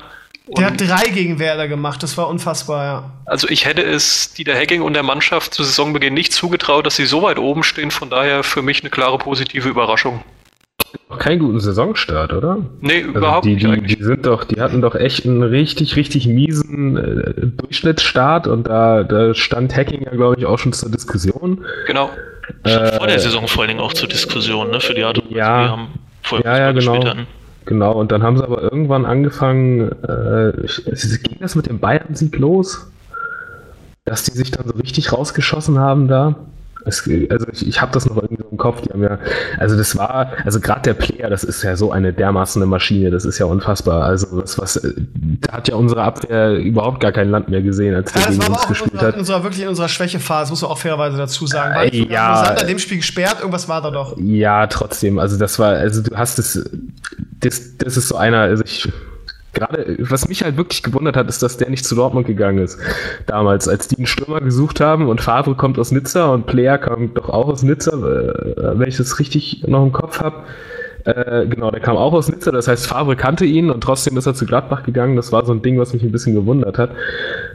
Der 0.57 0.65
hat 0.65 0.81
drei 0.81 1.09
gegen 1.09 1.37
Werder 1.37 1.67
gemacht, 1.67 2.01
das 2.01 2.17
war 2.17 2.27
unfassbar, 2.27 2.85
ja. 2.85 3.11
Also 3.25 3.47
ich 3.47 3.65
hätte 3.65 3.83
es 3.83 4.33
Dieter 4.33 4.55
Hacking 4.55 4.81
und 4.81 4.93
der 4.93 5.03
Mannschaft 5.03 5.53
zu 5.53 5.63
Saisonbeginn 5.63 6.15
nicht 6.15 6.33
zugetraut, 6.33 6.87
dass 6.87 6.95
sie 6.95 7.05
so 7.05 7.21
weit 7.21 7.37
oben 7.37 7.61
stehen. 7.61 7.91
Von 7.91 8.09
daher 8.09 8.43
für 8.43 8.63
mich 8.63 8.81
eine 8.81 8.89
klare 8.89 9.19
positive 9.19 9.69
Überraschung. 9.69 10.23
Keinen 11.17 11.39
guten 11.39 11.59
Saisonstart, 11.59 12.33
oder? 12.33 12.59
Nee, 12.81 13.03
also 13.03 13.17
überhaupt 13.17 13.45
die, 13.45 13.55
nicht. 13.55 13.65
Die, 13.65 13.95
die, 13.95 14.03
sind 14.03 14.25
doch, 14.25 14.43
die 14.43 14.61
hatten 14.61 14.81
doch 14.81 14.95
echt 14.95 15.25
einen 15.25 15.41
richtig, 15.41 15.95
richtig 15.95 16.27
miesen 16.27 16.97
äh, 16.97 17.47
Durchschnittsstart 17.47 18.47
und 18.47 18.67
da, 18.67 19.03
da 19.03 19.33
stand 19.33 19.75
Hacking 19.75 20.03
ja, 20.03 20.11
glaube 20.11 20.35
ich, 20.37 20.45
auch 20.45 20.59
schon 20.59 20.71
zur 20.71 20.91
Diskussion. 20.91 21.65
Genau. 21.87 22.11
Äh, 22.63 22.97
vor 22.97 23.07
der 23.07 23.19
Saison 23.19 23.47
vor 23.47 23.61
allen 23.61 23.69
Dingen 23.69 23.79
auch 23.79 23.93
zur 23.93 24.07
Diskussion, 24.07 24.69
ne? 24.69 24.79
Für 24.79 24.93
die 24.93 25.03
Art 25.03 25.17
und 25.17 25.25
Weise, 25.25 25.39
ja, 25.39 25.63
wir 25.63 25.71
haben 25.71 25.87
vorher 26.21 26.51
ja, 26.51 26.59
ja, 26.59 26.71
genau. 26.71 27.03
hatten. 27.03 27.27
genau. 27.65 27.91
Und 27.93 28.11
dann 28.11 28.23
haben 28.23 28.37
sie 28.37 28.43
aber 28.43 28.61
irgendwann 28.61 29.05
angefangen, 29.05 29.91
äh, 30.03 30.51
ging 31.23 31.37
das 31.39 31.55
mit 31.55 31.67
dem 31.67 31.79
Bayern-Sieg 31.79 32.37
los? 32.37 32.91
Dass 34.05 34.23
die 34.23 34.31
sich 34.31 34.51
dann 34.51 34.67
so 34.67 34.73
richtig 34.73 35.11
rausgeschossen 35.11 35.79
haben 35.79 36.07
da? 36.07 36.35
Es, 36.85 37.07
also 37.29 37.45
ich, 37.51 37.67
ich 37.67 37.81
habe 37.81 37.91
das 37.91 38.07
noch 38.07 38.15
irgendwie 38.17 38.41
so 38.41 38.49
im 38.49 38.57
Kopf. 38.57 38.81
Die 38.81 38.89
haben 38.89 39.03
ja, 39.03 39.19
also 39.57 39.77
das 39.77 39.97
war, 39.97 40.31
also 40.45 40.59
gerade 40.59 40.81
der 40.81 40.93
Player, 40.93 41.29
das 41.29 41.43
ist 41.43 41.63
ja 41.63 41.75
so 41.75 41.91
eine 41.91 42.13
dermaßen 42.13 42.67
Maschine, 42.67 43.11
das 43.11 43.25
ist 43.25 43.37
ja 43.37 43.45
unfassbar. 43.45 44.03
Also 44.03 44.39
das 44.39 44.57
was, 44.57 44.81
da 45.41 45.53
hat 45.53 45.67
ja 45.67 45.75
unsere 45.75 46.03
Abwehr 46.03 46.57
überhaupt 46.57 46.99
gar 46.99 47.11
kein 47.11 47.29
Land 47.29 47.49
mehr 47.49 47.61
gesehen, 47.61 47.95
als 47.95 48.13
der 48.13 48.21
ja, 48.21 48.29
gegen 48.29 48.47
uns 48.47 48.67
gespielt 48.67 48.93
unserer, 48.93 49.07
hat. 49.07 49.13
In 49.15 49.19
unserer, 49.19 49.43
wirklich 49.43 49.63
in 49.63 49.69
unserer 49.69 49.89
Schwächephase, 49.89 50.51
muss 50.51 50.61
man 50.61 50.71
auch 50.71 50.77
fairerweise 50.77 51.17
dazu 51.17 51.47
sagen. 51.47 51.75
Weil 51.75 51.93
äh, 51.93 52.07
ja, 52.11 52.45
Sander 52.45 52.63
dem 52.63 52.79
Spiel 52.79 52.97
gesperrt, 52.97 53.37
irgendwas 53.39 53.67
war 53.67 53.81
da 53.81 53.91
doch. 53.91 54.17
Ja, 54.17 54.67
trotzdem. 54.67 55.19
Also 55.19 55.37
das 55.37 55.59
war, 55.59 55.73
also 55.73 56.01
du 56.01 56.15
hast 56.15 56.39
es, 56.39 56.69
das, 57.39 57.77
das 57.77 57.97
ist 57.97 58.07
so 58.07 58.15
einer, 58.15 58.39
also 58.39 58.63
ich 58.63 58.89
gerade, 59.53 59.97
was 59.99 60.27
mich 60.27 60.43
halt 60.43 60.57
wirklich 60.57 60.83
gewundert 60.83 61.15
hat, 61.15 61.27
ist, 61.27 61.41
dass 61.41 61.57
der 61.57 61.69
nicht 61.69 61.85
zu 61.85 61.95
Dortmund 61.95 62.27
gegangen 62.27 62.59
ist. 62.59 62.79
Damals, 63.25 63.67
als 63.67 63.87
die 63.87 63.97
einen 63.97 64.07
Stürmer 64.07 64.41
gesucht 64.41 64.79
haben 64.79 65.07
und 65.07 65.21
Favre 65.21 65.55
kommt 65.55 65.79
aus 65.79 65.91
Nizza 65.91 66.33
und 66.33 66.45
Player 66.45 66.77
kommt 66.77 67.17
doch 67.17 67.29
auch 67.29 67.47
aus 67.47 67.63
Nizza, 67.63 67.91
äh, 67.91 68.79
wenn 68.79 68.87
ich 68.87 68.97
das 68.97 69.19
richtig 69.19 69.63
noch 69.67 69.83
im 69.83 69.91
Kopf 69.91 70.19
habe. 70.21 70.43
Äh, 71.05 71.47
genau, 71.47 71.71
der 71.71 71.79
kam 71.79 71.97
auch 71.97 72.13
aus 72.13 72.29
Nizza, 72.29 72.51
das 72.51 72.67
heißt, 72.67 72.85
Favre 72.85 73.15
kannte 73.15 73.45
ihn 73.45 73.69
und 73.69 73.81
trotzdem 73.81 74.17
ist 74.17 74.25
er 74.25 74.33
zu 74.33 74.45
Gladbach 74.45 74.83
gegangen. 74.83 75.15
Das 75.15 75.31
war 75.31 75.45
so 75.45 75.53
ein 75.53 75.61
Ding, 75.61 75.79
was 75.79 75.93
mich 75.93 76.03
ein 76.03 76.11
bisschen 76.11 76.35
gewundert 76.35 76.77
hat. 76.77 76.91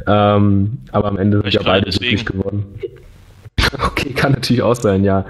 Ähm, 0.06 0.78
aber 0.92 1.08
am 1.08 1.18
Ende 1.18 1.40
sind 1.40 1.54
ja 1.54 1.62
beide 1.62 1.86
wirklich 1.86 2.26
geworden. 2.26 2.64
okay, 3.86 4.10
kann 4.10 4.32
natürlich 4.32 4.62
auch 4.62 4.74
sein, 4.74 5.04
ja. 5.04 5.26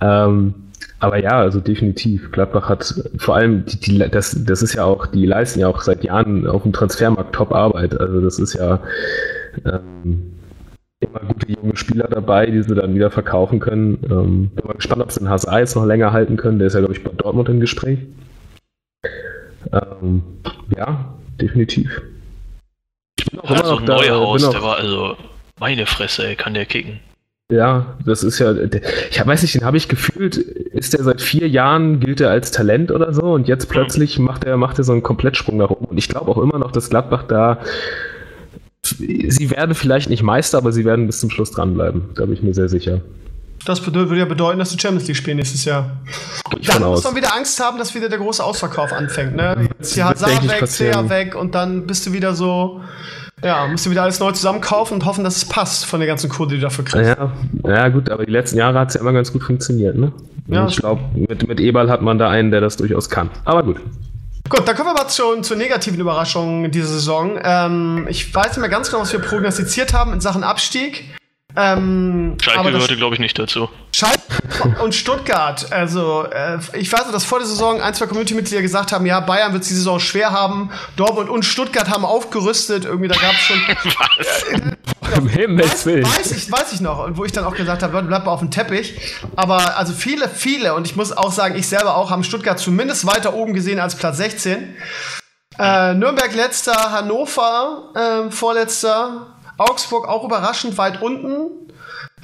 Ähm, 0.00 0.54
aber 1.02 1.18
ja, 1.18 1.40
also 1.40 1.58
definitiv. 1.58 2.30
Gladbach 2.30 2.68
hat 2.68 2.94
vor 3.16 3.34
allem, 3.34 3.66
die, 3.66 3.80
die, 3.80 3.98
das, 3.98 4.36
das 4.44 4.62
ist 4.62 4.74
ja 4.74 4.84
auch, 4.84 5.06
die 5.08 5.26
leisten 5.26 5.58
ja 5.58 5.66
auch 5.66 5.80
seit 5.80 6.04
Jahren 6.04 6.46
auf 6.46 6.62
dem 6.62 6.72
Transfermarkt 6.72 7.34
Top-Arbeit. 7.34 8.00
Also 8.00 8.20
das 8.20 8.38
ist 8.38 8.54
ja 8.54 8.78
ähm, 9.64 10.34
immer 11.00 11.20
gute 11.26 11.50
junge 11.50 11.76
Spieler 11.76 12.06
dabei, 12.06 12.46
die 12.46 12.62
sie 12.62 12.76
dann 12.76 12.94
wieder 12.94 13.10
verkaufen 13.10 13.58
können. 13.58 13.98
Ähm, 14.04 14.50
bin 14.54 14.64
mal 14.64 14.74
gespannt, 14.74 15.02
ob 15.02 15.10
sie 15.10 15.18
den 15.18 15.28
HSA 15.28 15.58
jetzt 15.58 15.74
noch 15.74 15.84
länger 15.84 16.12
halten 16.12 16.36
können. 16.36 16.60
Der 16.60 16.68
ist 16.68 16.74
ja, 16.74 16.80
glaube 16.80 16.94
ich, 16.94 17.02
bei 17.02 17.10
Dortmund 17.10 17.48
im 17.48 17.58
Gespräch. 17.58 17.98
Ähm, 19.72 20.22
ja, 20.76 21.16
definitiv. 21.40 22.00
Ich 23.18 23.26
bin 23.26 23.40
auch 23.40 23.50
ja, 23.50 23.56
immer 23.56 23.70
noch 23.70 23.82
da. 23.82 23.96
Neuhaus, 23.96 24.48
der 24.48 24.62
war 24.62 24.76
also 24.76 25.16
meine 25.58 25.86
Fresse, 25.86 26.28
ey, 26.28 26.36
kann 26.36 26.54
der 26.54 26.66
kicken. 26.66 27.00
Ja, 27.52 27.84
das 28.06 28.22
ist 28.22 28.38
ja, 28.38 28.54
ich 29.10 29.26
weiß 29.26 29.42
nicht, 29.42 29.54
den 29.54 29.64
habe 29.64 29.76
ich 29.76 29.86
gefühlt, 29.86 30.38
ist 30.38 30.94
der 30.94 31.04
seit 31.04 31.20
vier 31.20 31.46
Jahren, 31.48 32.00
gilt 32.00 32.22
er 32.22 32.30
als 32.30 32.50
Talent 32.50 32.90
oder 32.90 33.12
so 33.12 33.24
und 33.24 33.46
jetzt 33.46 33.68
plötzlich 33.68 34.18
macht 34.18 34.44
er, 34.44 34.56
macht 34.56 34.78
er 34.78 34.84
so 34.84 34.92
einen 34.92 35.02
Komplettsprung 35.02 35.58
nach 35.58 35.68
oben. 35.68 35.84
Und 35.84 35.98
ich 35.98 36.08
glaube 36.08 36.30
auch 36.30 36.38
immer 36.38 36.58
noch, 36.58 36.72
dass 36.72 36.88
Gladbach 36.88 37.24
da, 37.24 37.58
sie 38.82 39.50
werden 39.50 39.74
vielleicht 39.74 40.08
nicht 40.08 40.22
Meister, 40.22 40.56
aber 40.56 40.72
sie 40.72 40.86
werden 40.86 41.06
bis 41.06 41.20
zum 41.20 41.28
Schluss 41.28 41.50
dranbleiben. 41.50 42.04
Da 42.14 42.24
bin 42.24 42.32
ich 42.32 42.42
mir 42.42 42.54
sehr 42.54 42.70
sicher. 42.70 43.02
Das 43.66 43.84
würde 43.86 44.16
ja 44.16 44.24
bedeuten, 44.24 44.58
dass 44.58 44.70
die 44.70 44.80
Champions 44.80 45.06
League 45.06 45.18
spielen 45.18 45.36
nächstes 45.36 45.66
Jahr. 45.66 45.98
Ich 46.58 46.68
dann 46.68 46.82
muss 46.82 47.04
man 47.04 47.14
wieder 47.14 47.36
Angst 47.36 47.60
haben, 47.60 47.76
dass 47.76 47.94
wieder 47.94 48.08
der 48.08 48.18
große 48.18 48.42
Ausverkauf 48.42 48.94
anfängt. 48.94 49.36
Ne? 49.36 49.68
Jetzt 49.78 49.94
die 49.94 50.02
Hazard 50.02 50.48
weg, 50.48 50.66
Sea 50.66 51.10
weg 51.10 51.34
und 51.34 51.54
dann 51.54 51.86
bist 51.86 52.06
du 52.06 52.14
wieder 52.14 52.34
so 52.34 52.80
ja, 53.42 53.66
musst 53.66 53.86
du 53.86 53.90
wieder 53.90 54.02
alles 54.02 54.20
neu 54.20 54.32
zusammenkaufen 54.32 54.94
und 54.94 55.04
hoffen, 55.04 55.24
dass 55.24 55.36
es 55.36 55.44
passt 55.44 55.84
von 55.84 56.00
der 56.00 56.06
ganzen 56.06 56.30
Kohle, 56.30 56.50
die 56.50 56.56
du 56.56 56.62
dafür 56.62 56.84
kriegst. 56.84 57.16
Ja, 57.18 57.32
ja 57.66 57.88
gut, 57.88 58.08
aber 58.08 58.24
die 58.24 58.32
letzten 58.32 58.58
Jahre 58.58 58.78
hat 58.78 58.88
es 58.88 58.94
ja 58.94 59.00
immer 59.00 59.12
ganz 59.12 59.32
gut 59.32 59.42
funktioniert, 59.42 59.96
ne? 59.96 60.12
Ja, 60.48 60.66
ich 60.66 60.76
glaube, 60.76 61.02
mit, 61.14 61.46
mit 61.46 61.60
Eberl 61.60 61.90
hat 61.90 62.02
man 62.02 62.18
da 62.18 62.28
einen, 62.28 62.50
der 62.50 62.60
das 62.60 62.76
durchaus 62.76 63.08
kann. 63.08 63.30
Aber 63.44 63.62
gut. 63.62 63.76
Gut, 64.48 64.66
dann 64.66 64.76
kommen 64.76 64.90
wir 64.90 64.94
mal 64.94 65.08
zu, 65.08 65.40
zur 65.40 65.56
negativen 65.56 66.00
Überraschung 66.00 66.70
dieser 66.70 66.88
Saison. 66.88 67.38
Ähm, 67.42 68.06
ich 68.08 68.34
weiß 68.34 68.48
nicht 68.48 68.58
mehr 68.58 68.68
ganz 68.68 68.90
genau, 68.90 69.02
was 69.02 69.12
wir 69.12 69.20
prognostiziert 69.20 69.94
haben 69.94 70.12
in 70.12 70.20
Sachen 70.20 70.42
Abstieg. 70.42 71.04
Ähm, 71.54 72.36
Schalke 72.40 72.72
gehörte, 72.72 72.96
glaube 72.96 73.14
ich, 73.14 73.20
nicht 73.20 73.38
dazu. 73.38 73.68
Schalke 73.94 74.20
und 74.82 74.94
Stuttgart. 74.94 75.70
Also, 75.70 76.24
äh, 76.24 76.58
ich 76.74 76.90
weiß 76.90 77.04
noch, 77.04 77.12
dass 77.12 77.24
vor 77.24 77.38
der 77.38 77.46
Saison 77.46 77.80
ein, 77.80 77.92
zwei 77.94 78.06
Community-Mitglieder 78.06 78.62
gesagt 78.62 78.92
haben, 78.92 79.04
ja, 79.04 79.20
Bayern 79.20 79.52
wird 79.52 79.68
die 79.68 79.74
Saison 79.74 80.00
schwer 80.00 80.30
haben. 80.30 80.70
Dortmund 80.96 81.28
und 81.28 81.44
Stuttgart 81.44 81.90
haben 81.90 82.04
aufgerüstet. 82.04 82.86
Irgendwie, 82.86 83.08
da 83.08 83.16
gab 83.16 83.32
es 83.32 83.40
schon. 83.40 83.60
Was? 83.84 84.42
Äh, 84.44 85.18
Im 85.18 85.28
Himmels. 85.28 85.86
Weiß, 85.86 86.04
weiß, 86.04 86.32
ich, 86.32 86.50
weiß 86.50 86.72
ich 86.72 86.80
noch. 86.80 87.04
Und 87.04 87.18
wo 87.18 87.24
ich 87.24 87.32
dann 87.32 87.44
auch 87.44 87.54
gesagt 87.54 87.82
habe, 87.82 87.92
Leute, 87.92 88.06
bleibt 88.06 88.24
mal 88.24 88.32
auf 88.32 88.40
dem 88.40 88.50
Teppich. 88.50 88.94
Aber 89.36 89.76
also 89.76 89.92
viele, 89.92 90.28
viele, 90.28 90.74
und 90.74 90.86
ich 90.86 90.96
muss 90.96 91.14
auch 91.14 91.32
sagen, 91.32 91.56
ich 91.56 91.68
selber 91.68 91.96
auch, 91.96 92.10
haben 92.10 92.24
Stuttgart 92.24 92.58
zumindest 92.58 93.06
weiter 93.06 93.34
oben 93.34 93.52
gesehen 93.52 93.78
als 93.78 93.94
Platz 93.96 94.16
16. 94.16 94.74
Äh, 95.58 95.94
Nürnberg 95.94 96.34
letzter, 96.34 96.92
Hannover 96.92 97.92
äh, 97.94 98.30
vorletzter, 98.30 99.36
Augsburg 99.62 100.08
auch 100.08 100.24
überraschend 100.24 100.78
weit 100.78 101.02
unten. 101.02 101.50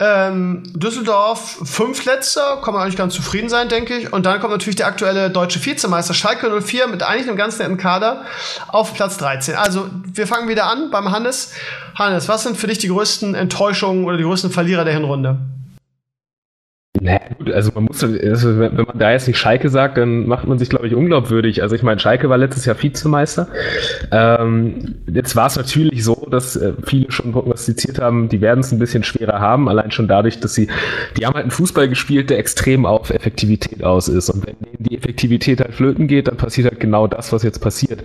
Ähm, 0.00 0.62
Düsseldorf 0.76 1.58
fünftletzter, 1.64 2.60
kann 2.62 2.72
man 2.72 2.84
eigentlich 2.84 2.96
ganz 2.96 3.14
zufrieden 3.14 3.48
sein, 3.48 3.68
denke 3.68 3.96
ich. 3.96 4.12
Und 4.12 4.26
dann 4.26 4.38
kommt 4.40 4.52
natürlich 4.52 4.76
der 4.76 4.86
aktuelle 4.86 5.28
deutsche 5.28 5.64
Vizemeister 5.64 6.14
Schalke 6.14 6.60
04 6.60 6.86
mit 6.86 7.02
eigentlich 7.02 7.26
einem 7.26 7.36
ganz 7.36 7.58
netten 7.58 7.78
Kader 7.78 8.24
auf 8.68 8.94
Platz 8.94 9.16
13. 9.16 9.56
Also 9.56 9.90
wir 10.12 10.28
fangen 10.28 10.48
wieder 10.48 10.66
an 10.66 10.90
beim 10.90 11.10
Hannes. 11.10 11.52
Hannes, 11.96 12.28
was 12.28 12.44
sind 12.44 12.56
für 12.56 12.68
dich 12.68 12.78
die 12.78 12.88
größten 12.88 13.34
Enttäuschungen 13.34 14.04
oder 14.04 14.16
die 14.16 14.22
größten 14.22 14.52
Verlierer 14.52 14.84
der 14.84 14.94
Hinrunde? 14.94 15.38
Naja, 17.00 17.20
gut, 17.36 17.52
also 17.52 17.70
man 17.74 17.84
muss, 17.84 18.02
also 18.02 18.58
wenn 18.58 18.74
man 18.74 18.98
da 18.98 19.12
jetzt 19.12 19.28
nicht 19.28 19.38
Schalke 19.38 19.68
sagt, 19.68 19.98
dann 19.98 20.26
macht 20.26 20.46
man 20.46 20.58
sich, 20.58 20.68
glaube 20.68 20.86
ich, 20.86 20.94
unglaubwürdig. 20.94 21.62
Also 21.62 21.76
ich 21.76 21.82
meine, 21.82 22.00
Schalke 22.00 22.28
war 22.28 22.38
letztes 22.38 22.64
Jahr 22.64 22.80
Vizemeister. 22.80 23.48
Ähm, 24.10 24.96
jetzt 25.12 25.36
war 25.36 25.46
es 25.46 25.56
natürlich 25.56 26.04
so, 26.04 26.26
dass 26.30 26.56
äh, 26.56 26.72
viele 26.84 27.10
schon 27.12 27.32
prognostiziert 27.32 28.00
haben, 28.00 28.28
die 28.28 28.40
werden 28.40 28.60
es 28.60 28.72
ein 28.72 28.78
bisschen 28.78 29.04
schwerer 29.04 29.40
haben, 29.40 29.68
allein 29.68 29.90
schon 29.90 30.08
dadurch, 30.08 30.40
dass 30.40 30.54
sie, 30.54 30.68
die 31.16 31.26
haben 31.26 31.34
halt 31.34 31.44
einen 31.44 31.50
Fußball 31.50 31.88
gespielt, 31.88 32.30
der 32.30 32.38
extrem 32.38 32.86
auf 32.86 33.10
Effektivität 33.10 33.84
aus 33.84 34.08
ist. 34.08 34.30
Und 34.30 34.46
wenn 34.46 34.56
die 34.78 34.96
Effektivität 34.96 35.60
halt 35.60 35.74
flöten 35.74 36.08
geht, 36.08 36.28
dann 36.28 36.36
passiert 36.36 36.70
halt 36.70 36.80
genau 36.80 37.06
das, 37.06 37.32
was 37.32 37.42
jetzt 37.42 37.60
passiert. 37.60 38.02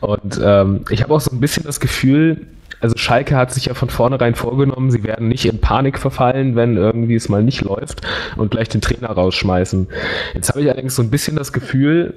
Und 0.00 0.40
ähm, 0.42 0.84
ich 0.90 1.02
habe 1.02 1.12
auch 1.14 1.20
so 1.20 1.30
ein 1.30 1.40
bisschen 1.40 1.64
das 1.64 1.80
Gefühl, 1.80 2.46
also 2.80 2.96
Schalke 2.96 3.36
hat 3.36 3.52
sich 3.52 3.66
ja 3.66 3.74
von 3.74 3.90
vornherein 3.90 4.34
vorgenommen, 4.34 4.90
sie 4.90 5.04
werden 5.04 5.28
nicht 5.28 5.44
in 5.44 5.60
Panik 5.60 5.98
verfallen, 5.98 6.56
wenn 6.56 6.76
irgendwie 6.76 7.14
es 7.14 7.28
mal 7.28 7.42
nicht 7.42 7.62
läuft 7.62 8.00
und 8.36 8.50
gleich 8.50 8.68
den 8.68 8.80
Trainer 8.80 9.10
rausschmeißen. 9.10 9.88
Jetzt 10.34 10.48
habe 10.48 10.62
ich 10.62 10.66
allerdings 10.68 10.96
so 10.96 11.02
ein 11.02 11.10
bisschen 11.10 11.36
das 11.36 11.52
Gefühl, 11.52 12.14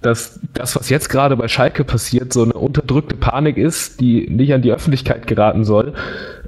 dass 0.00 0.40
das, 0.52 0.74
was 0.74 0.90
jetzt 0.90 1.08
gerade 1.08 1.36
bei 1.36 1.48
Schalke 1.48 1.84
passiert, 1.84 2.32
so 2.32 2.42
eine 2.42 2.54
unterdrückte 2.54 3.14
Panik 3.14 3.56
ist, 3.56 4.00
die 4.00 4.28
nicht 4.28 4.52
an 4.52 4.62
die 4.62 4.72
Öffentlichkeit 4.72 5.26
geraten 5.28 5.64
soll. 5.64 5.94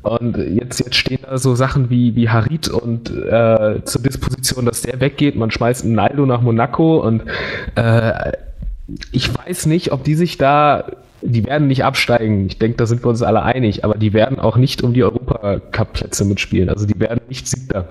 Und 0.02 0.36
jetzt, 0.36 0.80
jetzt 0.80 0.96
stehen 0.96 1.20
da 1.22 1.38
so 1.38 1.54
Sachen 1.54 1.88
wie, 1.88 2.14
wie 2.14 2.28
Harit 2.28 2.68
und 2.68 3.10
äh, 3.10 3.82
zur 3.84 4.02
Disposition, 4.02 4.66
dass 4.66 4.82
der 4.82 5.00
weggeht. 5.00 5.36
Man 5.36 5.50
schmeißt 5.50 5.84
einen 5.84 5.94
Naldo 5.94 6.26
nach 6.26 6.42
Monaco 6.42 6.98
und 6.98 7.22
äh, 7.76 8.32
ich 9.12 9.30
weiß 9.34 9.66
nicht, 9.66 9.92
ob 9.92 10.04
die 10.04 10.14
sich 10.14 10.36
da 10.36 10.90
die 11.26 11.44
werden 11.46 11.68
nicht 11.68 11.84
absteigen. 11.84 12.46
Ich 12.46 12.58
denke, 12.58 12.76
da 12.76 12.86
sind 12.86 13.02
wir 13.02 13.08
uns 13.08 13.22
alle 13.22 13.42
einig, 13.42 13.82
aber 13.84 13.94
die 13.94 14.12
werden 14.12 14.38
auch 14.38 14.56
nicht 14.56 14.82
um 14.82 14.92
die 14.92 15.02
Europacup-Plätze 15.02 16.24
mitspielen. 16.26 16.68
Also 16.68 16.86
die 16.86 16.98
werden 17.00 17.20
nicht 17.28 17.48
Siegter. 17.48 17.88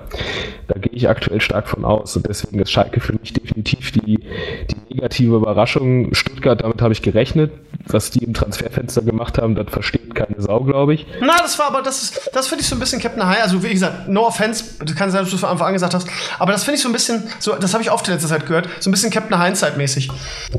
Da 0.68 0.80
gehe 0.80 0.94
ich 0.94 1.10
aktuell 1.10 1.42
stark 1.42 1.68
von 1.68 1.84
aus. 1.84 2.16
Und 2.16 2.28
deswegen 2.28 2.60
ist 2.60 2.72
Schalke 2.72 3.00
für 3.00 3.14
mich 3.14 3.34
definitiv 3.34 3.92
die, 3.92 4.20
die 4.20 4.94
negative 4.94 5.36
Überraschung. 5.36 6.14
Stuttgart, 6.14 6.62
damit 6.62 6.82
habe 6.82 6.94
ich 6.94 7.02
gerechnet. 7.02 7.52
Was 7.88 8.12
die 8.12 8.24
im 8.24 8.34
Transferfenster 8.34 9.02
gemacht 9.02 9.38
haben, 9.40 9.56
das 9.56 9.68
versteht 9.70 10.16
keine 10.16 10.40
Sau, 10.42 10.62
glaube 10.62 10.94
ich. 10.94 11.06
Na, 11.20 11.38
das 11.40 11.58
war 11.60 11.68
aber, 11.68 11.82
das 11.82 12.04
ist, 12.04 12.30
das 12.34 12.48
finde 12.48 12.62
ich 12.62 12.70
so 12.70 12.76
ein 12.76 12.80
bisschen 12.80 13.02
Captain 13.02 13.26
High. 13.26 13.42
Also, 13.42 13.62
wie 13.64 13.74
gesagt, 13.74 14.08
no 14.08 14.28
offense, 14.28 14.64
du 14.86 14.94
kannst 14.96 15.14
sein, 15.14 15.24
dass 15.24 15.30
du 15.30 15.36
es 15.36 15.42
von 15.42 15.50
Anfang 15.50 15.76
an 15.76 15.82
hast, 15.82 16.08
aber 16.40 16.52
das 16.52 16.64
finde 16.64 16.78
ich 16.78 16.84
so 16.84 16.90
ein 16.90 16.94
bisschen, 16.94 17.24
so, 17.40 17.56
das 17.56 17.74
habe 17.74 17.84
ich 17.84 17.92
oft 17.92 18.08
in 18.08 18.14
letzter 18.14 18.30
Zeit 18.30 18.46
gehört, 18.46 18.70
so 18.80 18.90
ein 18.90 18.94
bisschen 18.94 19.12
Captain 19.12 19.42
Hindsight-mäßig. 19.42 20.10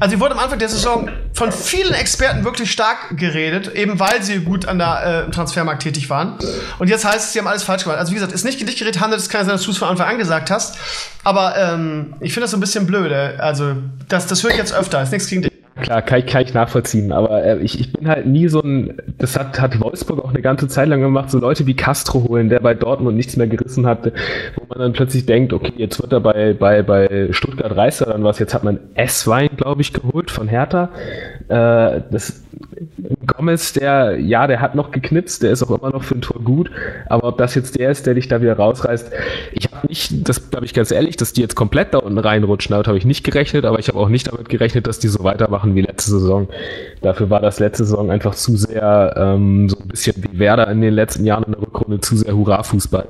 Also, 0.00 0.14
die 0.14 0.20
wurde 0.20 0.34
am 0.34 0.40
Anfang 0.40 0.58
der 0.58 0.68
Saison 0.68 1.08
von 1.32 1.50
vielen 1.50 1.94
Experten 1.94 2.44
wirklich 2.44 2.63
stark 2.66 3.16
geredet, 3.16 3.74
eben 3.74 3.98
weil 3.98 4.22
sie 4.22 4.40
gut 4.40 4.66
an 4.66 4.78
der 4.78 5.26
äh, 5.26 5.30
Transfermarkt 5.30 5.82
tätig 5.82 6.10
waren. 6.10 6.38
Und 6.78 6.88
jetzt 6.88 7.04
heißt 7.04 7.26
es, 7.26 7.32
sie 7.32 7.38
haben 7.38 7.46
alles 7.46 7.62
falsch 7.62 7.84
gemacht. 7.84 7.98
Also, 7.98 8.10
wie 8.10 8.16
gesagt, 8.16 8.32
ist 8.32 8.44
nicht 8.44 8.58
gedicht 8.58 8.78
geredet, 8.78 9.00
handelt, 9.00 9.20
es 9.20 9.28
kann 9.28 9.44
sein, 9.46 9.54
dass 9.54 9.62
du 9.62 9.70
es 9.70 9.78
von 9.78 9.88
Anfang 9.88 10.08
an 10.08 10.18
gesagt 10.18 10.50
hast. 10.50 10.76
Aber 11.22 11.56
ähm, 11.56 12.14
ich 12.20 12.32
finde 12.32 12.44
das 12.44 12.50
so 12.50 12.56
ein 12.56 12.60
bisschen 12.60 12.86
blöde. 12.86 13.36
Also, 13.38 13.76
das, 14.08 14.26
das 14.26 14.42
höre 14.42 14.50
ich 14.50 14.58
jetzt 14.58 14.74
öfter. 14.74 15.02
Ist 15.02 15.12
nichts 15.12 15.28
gegen 15.28 15.42
dich. 15.42 15.53
Klar, 15.80 16.02
kann 16.02 16.20
ich, 16.20 16.26
kann 16.26 16.42
ich 16.42 16.54
nachvollziehen, 16.54 17.10
aber 17.10 17.42
äh, 17.42 17.58
ich, 17.58 17.80
ich 17.80 17.92
bin 17.92 18.06
halt 18.06 18.26
nie 18.26 18.46
so 18.46 18.60
ein, 18.60 18.96
das 19.18 19.36
hat, 19.36 19.60
hat 19.60 19.80
Wolfsburg 19.80 20.24
auch 20.24 20.30
eine 20.30 20.40
ganze 20.40 20.68
Zeit 20.68 20.88
lang 20.88 21.00
gemacht, 21.00 21.32
so 21.32 21.40
Leute 21.40 21.66
wie 21.66 21.74
Castro 21.74 22.28
holen, 22.28 22.48
der 22.48 22.60
bei 22.60 22.74
Dortmund 22.74 23.16
nichts 23.16 23.36
mehr 23.36 23.48
gerissen 23.48 23.84
hat, 23.84 24.06
wo 24.56 24.66
man 24.68 24.78
dann 24.78 24.92
plötzlich 24.92 25.26
denkt, 25.26 25.52
okay, 25.52 25.72
jetzt 25.76 26.00
wird 26.00 26.12
er 26.12 26.20
bei, 26.20 26.52
bei, 26.52 26.82
bei 26.82 27.28
Stuttgart 27.32 27.76
Reißer 27.76 28.06
dann 28.06 28.22
was, 28.22 28.38
jetzt 28.38 28.54
hat 28.54 28.62
man 28.62 28.78
S-Wein, 28.94 29.50
glaube 29.56 29.82
ich, 29.82 29.92
geholt 29.92 30.30
von 30.30 30.46
Hertha, 30.46 30.90
Äh, 31.48 32.02
das, 32.10 32.44
Gomez, 33.26 33.72
der, 33.72 34.18
ja, 34.18 34.46
der 34.46 34.60
hat 34.60 34.74
noch 34.74 34.90
geknipst, 34.90 35.42
der 35.42 35.50
ist 35.50 35.62
auch 35.62 35.70
immer 35.70 35.90
noch 35.90 36.02
für 36.02 36.14
ein 36.14 36.20
Tor 36.20 36.40
gut, 36.42 36.70
aber 37.08 37.28
ob 37.28 37.38
das 37.38 37.54
jetzt 37.54 37.78
der 37.78 37.90
ist, 37.90 38.06
der 38.06 38.14
dich 38.14 38.28
da 38.28 38.40
wieder 38.40 38.56
rausreißt, 38.56 39.10
ich 39.52 39.66
habe 39.72 39.86
nicht, 39.88 40.28
das 40.28 40.50
glaube 40.50 40.66
ich 40.66 40.74
ganz 40.74 40.90
ehrlich, 40.90 41.16
dass 41.16 41.32
die 41.32 41.40
jetzt 41.40 41.56
komplett 41.56 41.94
da 41.94 41.98
unten 41.98 42.18
reinrutschen, 42.18 42.72
damit 42.72 42.86
habe 42.86 42.98
ich 42.98 43.04
nicht 43.04 43.24
gerechnet, 43.24 43.64
aber 43.64 43.78
ich 43.78 43.88
habe 43.88 43.98
auch 43.98 44.08
nicht 44.08 44.30
damit 44.30 44.48
gerechnet, 44.48 44.86
dass 44.86 44.98
die 44.98 45.08
so 45.08 45.24
weitermachen 45.24 45.74
wie 45.74 45.82
letzte 45.82 46.12
Saison. 46.12 46.48
Dafür 47.02 47.30
war 47.30 47.40
das 47.40 47.58
letzte 47.58 47.84
Saison 47.84 48.10
einfach 48.10 48.34
zu 48.34 48.56
sehr, 48.56 49.14
ähm, 49.16 49.68
so 49.68 49.78
ein 49.78 49.88
bisschen 49.88 50.22
wie 50.22 50.38
Werder 50.38 50.68
in 50.70 50.80
den 50.80 50.94
letzten 50.94 51.24
Jahren 51.24 51.44
in 51.44 51.52
der 51.52 51.62
Rückrunde, 51.62 52.00
zu 52.00 52.16
sehr 52.16 52.36
Hurra-Fußball, 52.36 53.08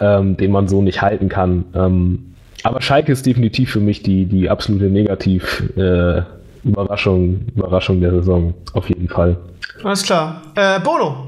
ähm, 0.00 0.36
den 0.36 0.52
man 0.52 0.68
so 0.68 0.82
nicht 0.82 1.02
halten 1.02 1.28
kann. 1.28 1.64
Ähm, 1.74 2.34
aber 2.62 2.80
Schalke 2.82 3.12
ist 3.12 3.26
definitiv 3.26 3.70
für 3.70 3.80
mich 3.80 4.02
die, 4.02 4.26
die 4.26 4.50
absolute 4.50 4.86
Negativ- 4.86 5.76
äh, 5.76 6.22
Überraschung, 6.64 7.46
Überraschung 7.54 8.00
der 8.00 8.12
Saison, 8.12 8.54
auf 8.72 8.88
jeden 8.88 9.08
Fall. 9.08 9.36
Alles 9.82 10.02
klar. 10.02 10.42
Äh, 10.54 10.80
Bono. 10.80 11.24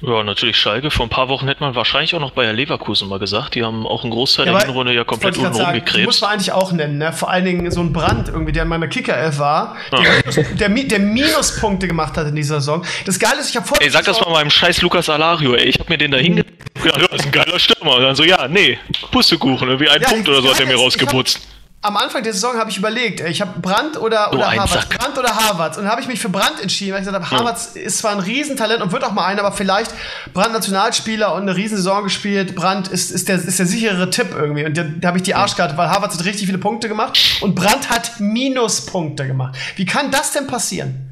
Ja, 0.00 0.22
natürlich 0.22 0.56
Schalke. 0.56 0.90
Vor 0.90 1.06
ein 1.06 1.10
paar 1.10 1.28
Wochen 1.28 1.46
hätte 1.46 1.62
man 1.62 1.74
wahrscheinlich 1.74 2.14
auch 2.14 2.20
noch 2.20 2.30
Bayer 2.30 2.52
Leverkusen 2.52 3.08
mal 3.08 3.18
gesagt. 3.18 3.54
Die 3.54 3.62
haben 3.62 3.86
auch 3.86 4.02
einen 4.02 4.12
Großteil 4.12 4.46
ja, 4.46 4.52
der 4.52 4.66
Hinrunde 4.66 4.94
ja 4.94 5.04
komplett 5.04 5.36
unten 5.36 5.54
rumgekrebst. 5.54 6.06
Muss 6.06 6.20
man 6.22 6.30
eigentlich 6.30 6.52
auch 6.52 6.72
nennen, 6.72 6.98
ne? 6.98 7.12
Vor 7.12 7.30
allen 7.30 7.44
Dingen 7.44 7.70
so 7.70 7.80
ein 7.80 7.92
Brand 7.92 8.28
irgendwie, 8.28 8.52
der 8.52 8.62
in 8.62 8.68
meiner 8.68 8.88
Kicker-Elf 8.88 9.38
war, 9.38 9.76
ja. 9.92 9.98
der, 10.34 10.68
der, 10.68 10.68
der, 10.68 10.98
Minuspunkte 10.98 11.86
gemacht 11.86 12.16
hat 12.16 12.28
in 12.28 12.36
dieser 12.36 12.60
Saison. 12.60 12.82
Das 13.04 13.18
Geile 13.18 13.40
ist, 13.40 13.50
ich 13.50 13.56
habe 13.56 13.66
vorher. 13.66 13.84
Ey, 13.86 13.90
sag 13.90 14.04
das 14.04 14.20
mal 14.20 14.30
meinem 14.30 14.50
scheiß 14.50 14.80
Lukas 14.80 15.08
Alario, 15.10 15.54
ey. 15.54 15.66
Ich 15.66 15.78
habe 15.78 15.90
mir 15.90 15.98
den 15.98 16.10
da 16.12 16.18
hinge... 16.18 16.44
Ja, 16.82 16.92
das 16.92 17.20
ist 17.20 17.26
ein 17.26 17.32
geiler 17.32 17.58
Stürmer. 17.58 17.96
Und 17.96 18.02
dann 18.02 18.16
so, 18.16 18.24
ja, 18.24 18.48
nee, 18.48 18.78
Pustekuchen, 19.10 19.68
ne? 19.68 19.78
wie 19.78 19.88
ein 19.88 20.00
ja, 20.00 20.08
Punkt 20.08 20.28
oder 20.28 20.40
so 20.40 20.50
hat 20.50 20.60
er 20.60 20.66
mir 20.66 20.76
rausgeputzt 20.76 21.40
am 21.82 21.96
Anfang 21.96 22.22
der 22.22 22.34
Saison 22.34 22.56
habe 22.58 22.68
ich 22.70 22.76
überlegt, 22.76 23.20
ich 23.20 23.40
habe 23.40 23.58
Brandt 23.58 23.96
oder, 23.96 24.32
oder 24.34 24.50
Harvards. 24.50 24.86
Brandt 24.86 25.18
oder 25.18 25.34
Harvards. 25.34 25.78
Und 25.78 25.88
habe 25.88 26.02
ich 26.02 26.08
mich 26.08 26.20
für 26.20 26.28
Brandt 26.28 26.60
entschieden, 26.60 26.92
weil 26.92 27.00
ich 27.00 27.06
gesagt 27.06 27.24
habe, 27.24 27.38
Harvards 27.38 27.74
ist 27.74 27.98
zwar 27.98 28.12
ein 28.12 28.20
Riesentalent 28.20 28.82
und 28.82 28.92
wird 28.92 29.02
auch 29.02 29.12
mal 29.12 29.26
ein, 29.26 29.38
aber 29.38 29.52
vielleicht 29.52 29.90
Brandt 30.34 30.52
Nationalspieler 30.52 31.34
und 31.34 31.42
eine 31.42 31.56
Riesensaison 31.56 32.04
gespielt. 32.04 32.54
Brandt 32.54 32.88
ist, 32.88 33.10
ist, 33.10 33.28
der, 33.28 33.36
ist 33.36 33.58
der 33.58 33.64
sichere 33.64 34.10
Tipp 34.10 34.28
irgendwie. 34.36 34.66
Und 34.66 34.76
da, 34.76 34.84
da 34.84 35.08
habe 35.08 35.18
ich 35.18 35.22
die 35.22 35.34
Arschkarte, 35.34 35.78
weil 35.78 35.88
Harvards 35.88 36.18
hat 36.18 36.24
richtig 36.26 36.46
viele 36.46 36.58
Punkte 36.58 36.88
gemacht 36.88 37.18
und 37.40 37.54
Brandt 37.54 37.88
hat 37.88 38.20
Minuspunkte 38.20 39.26
gemacht. 39.26 39.56
Wie 39.76 39.86
kann 39.86 40.10
das 40.10 40.32
denn 40.32 40.46
passieren? 40.46 41.06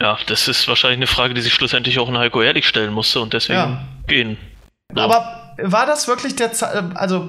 Ja, 0.00 0.16
das 0.28 0.48
ist 0.48 0.66
wahrscheinlich 0.66 0.98
eine 0.98 1.06
Frage, 1.08 1.34
die 1.34 1.42
sich 1.42 1.52
schlussendlich 1.52 1.98
auch 1.98 2.08
in 2.08 2.16
Heiko 2.16 2.40
Ehrlich 2.40 2.66
stellen 2.66 2.94
musste 2.94 3.20
und 3.20 3.34
deswegen 3.34 3.58
ja. 3.58 3.80
gehen. 4.06 4.38
Ja. 4.96 5.04
Aber 5.04 5.54
war 5.58 5.84
das 5.84 6.08
wirklich 6.08 6.36
der, 6.36 6.52
also 6.94 7.28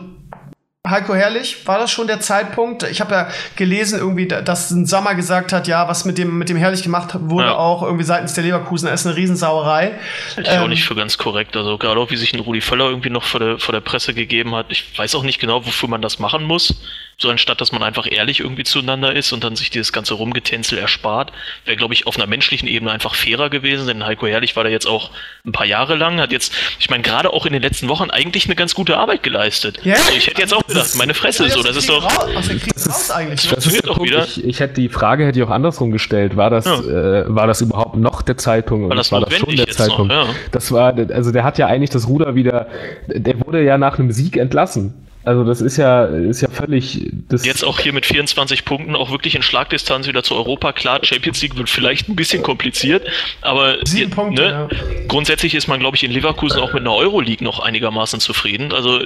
Heiko 0.87 1.13
Herrlich, 1.13 1.67
war 1.67 1.77
das 1.77 1.91
schon 1.91 2.07
der 2.07 2.21
Zeitpunkt? 2.21 2.83
Ich 2.83 3.01
habe 3.01 3.13
ja 3.13 3.29
gelesen, 3.57 3.99
irgendwie, 3.99 4.27
dass 4.27 4.71
ein 4.71 4.85
Sommer 4.85 5.13
gesagt 5.13 5.51
hat, 5.51 5.67
ja, 5.67 5.89
was 5.89 6.05
mit 6.05 6.17
dem, 6.17 6.37
mit 6.37 6.47
dem 6.47 6.55
Herrlich 6.55 6.83
gemacht 6.83 7.15
wurde, 7.19 7.47
ja. 7.47 7.57
auch 7.57 7.83
irgendwie 7.83 8.05
seitens 8.05 8.33
der 8.33 8.45
Leverkusen, 8.45 8.87
ist 8.87 9.05
eine 9.05 9.15
Riesensauerei. 9.17 9.91
Hätte 10.35 10.49
ich 10.49 10.55
ähm, 10.55 10.63
auch 10.63 10.67
nicht 10.69 10.85
für 10.85 10.95
ganz 10.95 11.17
korrekt. 11.17 11.57
Also 11.57 11.77
gerade 11.77 11.99
auch, 11.99 12.11
wie 12.11 12.15
sich 12.15 12.33
ein 12.33 12.39
Rudi 12.39 12.61
Völler 12.61 12.85
irgendwie 12.85 13.09
noch 13.09 13.23
vor 13.23 13.41
der, 13.41 13.59
vor 13.59 13.73
der 13.73 13.81
Presse 13.81 14.13
gegeben 14.13 14.55
hat. 14.55 14.67
Ich 14.69 14.97
weiß 14.97 15.15
auch 15.15 15.23
nicht 15.23 15.39
genau, 15.39 15.65
wofür 15.65 15.89
man 15.89 16.01
das 16.01 16.17
machen 16.17 16.43
muss 16.43 16.75
so 17.19 17.29
anstatt 17.29 17.59
dass 17.61 17.71
man 17.71 17.83
einfach 17.83 18.07
ehrlich 18.09 18.39
irgendwie 18.39 18.63
zueinander 18.63 19.13
ist 19.13 19.33
und 19.33 19.43
dann 19.43 19.55
sich 19.55 19.69
dieses 19.69 19.91
ganze 19.91 20.13
Rumgetänzel 20.13 20.77
erspart, 20.77 21.31
wäre, 21.65 21.77
glaube 21.77 21.93
ich, 21.93 22.07
auf 22.07 22.15
einer 22.15 22.27
menschlichen 22.27 22.67
Ebene 22.67 22.91
einfach 22.91 23.13
fairer 23.13 23.49
gewesen, 23.49 23.87
denn 23.87 24.05
Heiko 24.05 24.27
Herrlich 24.27 24.55
war 24.55 24.63
da 24.63 24.69
jetzt 24.69 24.87
auch 24.87 25.11
ein 25.45 25.51
paar 25.51 25.65
Jahre 25.65 25.95
lang, 25.95 26.19
hat 26.19 26.31
jetzt, 26.31 26.53
ich 26.79 26.89
meine, 26.89 27.03
gerade 27.03 27.33
auch 27.33 27.45
in 27.45 27.53
den 27.53 27.61
letzten 27.61 27.89
Wochen 27.89 28.09
eigentlich 28.09 28.45
eine 28.45 28.55
ganz 28.55 28.73
gute 28.73 28.97
Arbeit 28.97 29.23
geleistet. 29.23 29.79
Ja, 29.83 29.95
also 29.95 30.13
ich 30.17 30.27
hätte 30.27 30.41
jetzt 30.41 30.53
auch 30.53 30.65
gedacht, 30.65 30.95
meine 30.95 31.13
Fresse, 31.13 31.43
ja, 31.43 31.49
so, 31.49 31.61
das 31.63 31.75
ist 31.75 31.89
doch. 31.89 32.03
Raus, 32.03 32.29
das 32.73 32.85
ist, 32.85 33.11
eigentlich. 33.11 33.41
Das 33.41 33.47
funktioniert 33.47 33.89
auch 33.89 34.01
wieder. 34.01 34.23
Ich, 34.23 34.43
ich, 34.43 34.59
hätte 34.59 34.75
die 34.75 34.89
Frage 34.89 35.25
hätte 35.25 35.39
ich 35.39 35.45
auch 35.45 35.49
andersrum 35.49 35.91
gestellt. 35.91 36.37
War 36.37 36.49
das, 36.49 36.65
ja. 36.65 36.79
äh, 36.79 37.23
war 37.27 37.47
das 37.47 37.61
überhaupt 37.61 37.97
noch 37.97 38.21
der 38.21 38.37
Zeitpunkt? 38.37 38.89
War 38.89 38.95
das, 38.95 39.11
war 39.11 39.21
das 39.21 39.35
schon 39.35 39.55
der 39.55 39.67
Zeitpunkt? 39.67 40.13
Noch, 40.13 40.27
ja. 40.29 40.35
Das 40.51 40.71
war, 40.71 40.95
also 40.95 41.31
der 41.31 41.43
hat 41.43 41.57
ja 41.57 41.67
eigentlich 41.67 41.89
das 41.89 42.07
Ruder 42.07 42.35
wieder, 42.35 42.67
der 43.07 43.45
wurde 43.45 43.63
ja 43.63 43.77
nach 43.77 43.99
einem 43.99 44.11
Sieg 44.11 44.37
entlassen. 44.37 44.93
Also 45.25 45.43
das 45.43 45.59
ist 45.59 45.77
ja, 45.77 46.05
ist 46.05 46.41
ja 46.41 46.49
völlig. 46.49 47.11
Jetzt 47.43 47.63
auch 47.65 47.79
hier 47.79 47.91
mit 47.93 48.05
24 48.05 48.63
Punkten 48.63 48.95
auch 48.95 49.11
wirklich 49.11 49.35
in 49.35 49.41
Schlagdistanz 49.41 50.07
wieder 50.07 50.23
zu 50.23 50.35
Europa. 50.35 50.71
Klar, 50.71 50.99
Champions 51.03 51.41
League 51.41 51.57
wird 51.57 51.69
vielleicht 51.69 52.07
ein 52.07 52.15
bisschen 52.15 52.41
kompliziert, 52.41 53.05
aber 53.41 53.77
Sieben 53.85 54.11
Punkte, 54.11 54.41
ne, 54.41 54.49
ja. 54.49 54.69
grundsätzlich 55.07 55.55
ist 55.55 55.67
man, 55.67 55.79
glaube 55.79 55.97
ich, 55.97 56.03
in 56.03 56.11
Leverkusen 56.11 56.59
auch 56.59 56.73
mit 56.73 56.81
einer 56.81 56.95
Euroleague 56.95 57.43
noch 57.43 57.59
einigermaßen 57.59 58.19
zufrieden. 58.21 58.71
Also 58.71 59.01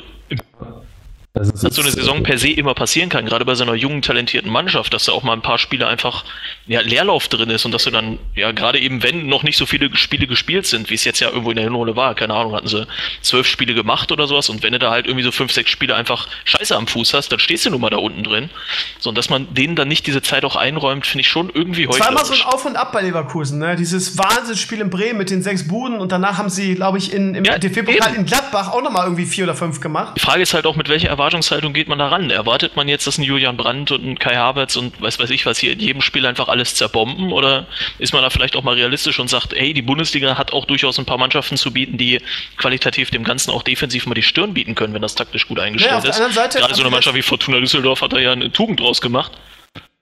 also 1.35 1.51
dass 1.51 1.75
so 1.75 1.81
eine 1.81 1.89
Saison 1.89 2.21
per 2.21 2.37
se 2.37 2.49
immer 2.49 2.75
passieren 2.75 3.09
kann, 3.09 3.25
gerade 3.25 3.43
bei 3.43 3.55
so 3.55 3.63
einer 3.63 3.73
jungen, 3.73 4.03
talentierten 4.03 4.51
Mannschaft, 4.51 4.93
dass 4.93 5.05
da 5.05 5.13
auch 5.13 5.23
mal 5.23 5.33
ein 5.33 5.41
paar 5.41 5.57
Spiele 5.57 5.87
einfach 5.87 6.25
ja, 6.67 6.81
Leerlauf 6.81 7.27
drin 7.27 7.49
ist 7.49 7.65
und 7.65 7.71
dass 7.71 7.85
du 7.85 7.89
dann, 7.89 8.19
ja, 8.35 8.51
gerade 8.51 8.79
eben, 8.79 9.01
wenn 9.01 9.25
noch 9.25 9.41
nicht 9.41 9.57
so 9.57 9.65
viele 9.65 9.95
Spiele 9.95 10.27
gespielt 10.27 10.67
sind, 10.67 10.91
wie 10.91 10.93
es 10.93 11.05
jetzt 11.05 11.19
ja 11.21 11.29
irgendwo 11.29 11.49
in 11.49 11.55
der 11.55 11.65
Hinrunde 11.65 11.95
war, 11.95 12.13
keine 12.13 12.35
Ahnung, 12.35 12.55
hatten 12.55 12.67
sie 12.67 12.85
zwölf 13.23 13.47
Spiele 13.47 13.73
gemacht 13.73 14.11
oder 14.11 14.27
sowas 14.27 14.49
und 14.49 14.61
wenn 14.61 14.73
du 14.73 14.79
da 14.79 14.91
halt 14.91 15.07
irgendwie 15.07 15.23
so 15.23 15.31
fünf, 15.31 15.51
sechs 15.51 15.71
Spiele 15.71 15.95
einfach 15.95 16.27
Scheiße 16.45 16.75
am 16.75 16.85
Fuß 16.85 17.15
hast, 17.15 17.31
dann 17.31 17.39
stehst 17.39 17.65
du 17.65 17.71
nun 17.71 17.81
mal 17.81 17.89
da 17.89 17.97
unten 17.97 18.23
drin. 18.23 18.51
So, 18.99 19.09
und 19.09 19.17
dass 19.17 19.31
man 19.31 19.51
denen 19.55 19.75
dann 19.75 19.87
nicht 19.87 20.05
diese 20.05 20.21
Zeit 20.21 20.45
auch 20.45 20.55
einräumt, 20.55 21.07
finde 21.07 21.21
ich 21.21 21.29
schon 21.29 21.49
irgendwie 21.51 21.87
heute. 21.87 21.97
Zweimal 21.97 22.25
so 22.25 22.33
ein 22.33 22.41
Auf 22.43 22.63
und 22.65 22.75
Ab 22.75 22.91
bei 22.91 23.01
Leverkusen, 23.01 23.57
ne? 23.57 23.75
Dieses 23.75 24.19
Wahnsinnsspiel 24.19 24.81
in 24.81 24.91
Bremen 24.91 25.17
mit 25.17 25.31
den 25.31 25.41
sechs 25.41 25.67
Buden 25.67 25.97
und 25.97 26.11
danach 26.11 26.37
haben 26.37 26.49
sie, 26.49 26.75
glaube 26.75 26.99
ich, 26.99 27.11
in, 27.11 27.33
im 27.33 27.43
ja, 27.43 27.57
DFB-Pokal 27.57 28.13
in 28.13 28.25
Gladbach 28.25 28.71
auch 28.71 28.83
nochmal 28.83 29.05
irgendwie 29.05 29.25
vier 29.25 29.45
oder 29.45 29.55
fünf 29.55 29.81
gemacht. 29.81 30.13
Die 30.15 30.21
Frage 30.21 30.43
ist 30.43 30.53
halt 30.53 30.67
auch, 30.67 30.75
mit 30.75 30.89
welcher 30.89 31.09
Erwartungshaltung 31.23 31.71
geht 31.71 31.87
man 31.87 31.99
da 31.99 32.09
ran? 32.09 32.29
Erwartet 32.29 32.75
man 32.75 32.89
jetzt, 32.89 33.07
dass 33.07 33.17
ein 33.17 33.23
Julian 33.23 33.55
Brandt 33.55 33.91
und 33.91 34.05
ein 34.05 34.19
Kai 34.19 34.35
Havertz 34.35 34.75
und 34.75 35.01
weiß 35.01 35.19
weiß 35.19 35.29
ich 35.29 35.45
was 35.45 35.57
hier 35.57 35.71
in 35.71 35.79
jedem 35.79 36.01
Spiel 36.01 36.25
einfach 36.25 36.49
alles 36.49 36.75
zerbomben? 36.75 37.31
Oder 37.31 37.65
ist 37.97 38.11
man 38.11 38.21
da 38.21 38.29
vielleicht 38.29 38.57
auch 38.57 38.63
mal 38.63 38.75
realistisch 38.75 39.19
und 39.19 39.29
sagt, 39.29 39.53
hey, 39.55 39.73
die 39.73 39.81
Bundesliga 39.81 40.37
hat 40.37 40.51
auch 40.51 40.65
durchaus 40.65 40.99
ein 40.99 41.05
paar 41.05 41.17
Mannschaften 41.17 41.55
zu 41.55 41.71
bieten, 41.71 41.97
die 41.97 42.19
qualitativ 42.57 43.09
dem 43.09 43.23
Ganzen 43.23 43.51
auch 43.51 43.63
defensiv 43.63 44.05
mal 44.05 44.15
die 44.15 44.21
Stirn 44.21 44.53
bieten 44.53 44.75
können, 44.75 44.93
wenn 44.93 45.01
das 45.01 45.15
taktisch 45.15 45.47
gut 45.47 45.59
eingestellt 45.59 46.03
ja, 46.03 46.09
ist. 46.09 46.19
Gerade 46.55 46.75
so 46.75 46.81
eine 46.81 46.91
Mannschaft 46.91 47.15
wie 47.15 47.21
Fortuna 47.21 47.59
Düsseldorf 47.59 48.01
hat 48.01 48.11
da 48.11 48.19
ja 48.19 48.33
eine 48.33 48.51
Tugend 48.51 48.81
draus 48.81 48.99
gemacht. 48.99 49.31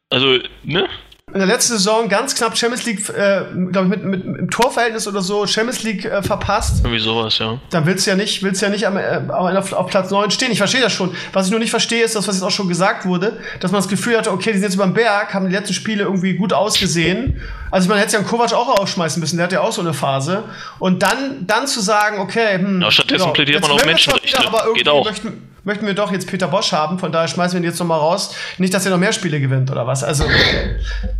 Also, 0.09 0.39
ne? 0.63 0.89
In 1.33 1.39
der 1.39 1.47
letzten 1.47 1.73
Saison 1.73 2.09
ganz 2.09 2.35
knapp 2.35 2.57
Champions 2.57 2.85
League, 2.85 3.09
äh, 3.09 3.43
glaube 3.71 3.83
ich, 3.83 3.89
mit, 3.89 4.03
mit, 4.03 4.25
mit, 4.25 4.39
im 4.39 4.49
Torverhältnis 4.49 5.07
oder 5.07 5.21
so 5.21 5.47
Champions 5.47 5.83
League 5.83 6.05
äh, 6.05 6.21
verpasst. 6.21 6.79
Irgendwie 6.83 6.99
sowas, 6.99 7.37
ja. 7.37 7.59
Dann 7.69 7.85
willst 7.85 8.05
du 8.05 8.11
ja 8.11 8.17
nicht, 8.17 8.43
willst 8.43 8.61
ja 8.61 8.69
nicht 8.69 8.85
am, 8.85 8.97
äh, 8.97 9.21
auf, 9.29 9.73
auf, 9.73 9.87
Platz 9.87 10.11
9 10.11 10.31
stehen. 10.31 10.51
Ich 10.51 10.57
verstehe 10.57 10.81
das 10.81 10.91
schon. 10.91 11.15
Was 11.33 11.45
ich 11.45 11.51
nur 11.51 11.59
nicht 11.59 11.69
verstehe, 11.69 12.03
ist 12.03 12.15
das, 12.15 12.27
was 12.27 12.35
jetzt 12.35 12.43
auch 12.43 12.51
schon 12.51 12.67
gesagt 12.67 13.05
wurde, 13.05 13.39
dass 13.59 13.71
man 13.71 13.79
das 13.79 13.87
Gefühl 13.87 14.17
hatte, 14.17 14.31
okay, 14.31 14.51
die 14.51 14.59
sind 14.59 14.63
jetzt 14.63 14.75
über 14.75 14.85
den 14.85 14.93
Berg, 14.93 15.33
haben 15.33 15.47
die 15.47 15.55
letzten 15.55 15.73
Spiele 15.73 16.03
irgendwie 16.03 16.33
gut 16.33 16.53
ausgesehen. 16.53 17.39
Also 17.71 17.87
man 17.87 17.97
hätte 17.97 18.13
ja 18.13 18.19
einen 18.19 18.27
Kovac 18.27 18.53
auch 18.53 18.79
rausschmeißen 18.79 19.19
müssen, 19.19 19.37
der 19.37 19.45
hat 19.45 19.53
ja 19.53 19.61
auch 19.61 19.71
so 19.71 19.81
eine 19.81 19.93
Phase. 19.93 20.43
Und 20.79 21.01
dann, 21.03 21.47
dann 21.47 21.67
zu 21.67 21.79
sagen, 21.79 22.19
okay, 22.19 22.57
hm, 22.57 22.81
ja, 22.81 22.91
stattdessen 22.91 23.27
ja, 23.27 23.31
plädiert 23.31 23.61
man 23.61 23.71
auf 23.71 23.85
Menschenrechte. 23.85 24.27
Wieder, 24.37 24.47
aber 24.47 24.63
irgendwie 24.65 24.79
Geht 24.79 24.89
auch. 24.89 25.05
Möchten, 25.05 25.50
möchten 25.63 25.85
wir 25.85 25.93
doch 25.93 26.11
jetzt 26.11 26.27
Peter 26.27 26.47
Bosch 26.47 26.71
haben, 26.71 26.99
von 26.99 27.11
daher 27.11 27.27
schmeißen 27.27 27.55
wir 27.55 27.61
ihn 27.61 27.69
jetzt 27.69 27.79
nochmal 27.79 27.99
raus. 27.99 28.35
Nicht, 28.57 28.73
dass 28.73 28.85
er 28.85 28.91
noch 28.91 28.97
mehr 28.97 29.13
Spiele 29.13 29.39
gewinnt 29.39 29.69
oder 29.71 29.85
was. 29.85 30.03
Also, 30.03 30.25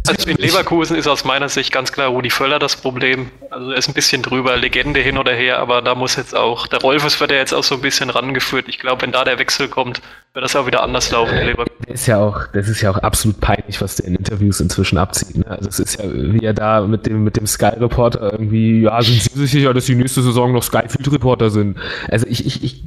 also 0.08 0.30
in 0.30 0.38
Leverkusen 0.38 0.96
ist 0.96 1.08
aus 1.08 1.26
meiner 1.26 1.50
Sicht 1.50 1.72
ganz 1.72 1.92
klar 1.92 2.10
Rudi 2.10 2.30
Völler 2.30 2.60
das 2.60 2.76
Problem. 2.76 3.30
Also 3.50 3.72
er 3.72 3.78
ist 3.78 3.88
ein 3.88 3.94
bisschen 3.94 4.22
drüber, 4.22 4.58
Legende 4.58 5.00
hin 5.00 5.18
oder 5.18 5.34
her, 5.34 5.60
aber 5.60 5.82
da 5.82 5.96
muss 5.96 6.16
jetzt 6.16 6.36
auch, 6.36 6.68
der 6.68 6.80
Rolfes 6.82 7.20
wird 7.20 7.32
ja 7.32 7.38
jetzt 7.38 7.54
auch 7.54 7.64
so 7.64 7.76
ein 7.76 7.82
bisschen 7.82 8.10
rangeführt. 8.10 8.66
Ich 8.68 8.80
glaube, 8.80 9.04
wenn 9.04 9.12
da 9.12 9.24
der 9.24 9.38
Wechsel 9.38 9.68
kommt, 9.68 10.02
wird 10.34 10.46
das 10.46 10.56
auch 10.56 10.66
wieder 10.66 10.84
anders 10.84 11.12
laufen 11.12 11.38
in 11.38 11.46
Leverkusen. 11.48 11.72
Das 11.88 12.02
ist 12.02 12.08
ja 12.08 12.18
auch, 12.18 12.48
das 12.54 12.68
ist 12.68 12.82
ja 12.82 12.92
auch 12.92 12.98
absolut 12.98 13.40
peinlich, 13.42 13.82
was 13.82 13.98
der 13.98 14.06
in 14.06 14.16
Interviews 14.16 14.60
inzwischen 14.60 14.98
abzieht. 14.98 15.38
Ne? 15.38 15.46
Also 15.48 15.70
es 15.70 15.80
ist 15.80 16.02
ja, 16.02 16.06
wie 16.12 16.44
er 16.44 16.54
da 16.54 16.82
mit 16.82 17.06
dem, 17.06 17.24
mit 17.24 17.38
dem 17.38 17.46
Sky-Reporter 17.46 18.32
irgendwie, 18.32 18.84
ja, 18.84 19.02
sind 19.02 19.22
Sie 19.22 19.40
sich 19.40 19.52
sicher, 19.52 19.74
dass 19.74 19.86
die 19.86 19.96
nächste 19.96 20.22
Saison 20.22 20.54
noch 20.54 20.64
Sky-Field-Reporter 20.64 21.50
sind? 21.50 21.78
Also 22.10 22.26
ich, 22.28 22.46
ich, 22.46 22.64
ich 22.64 22.84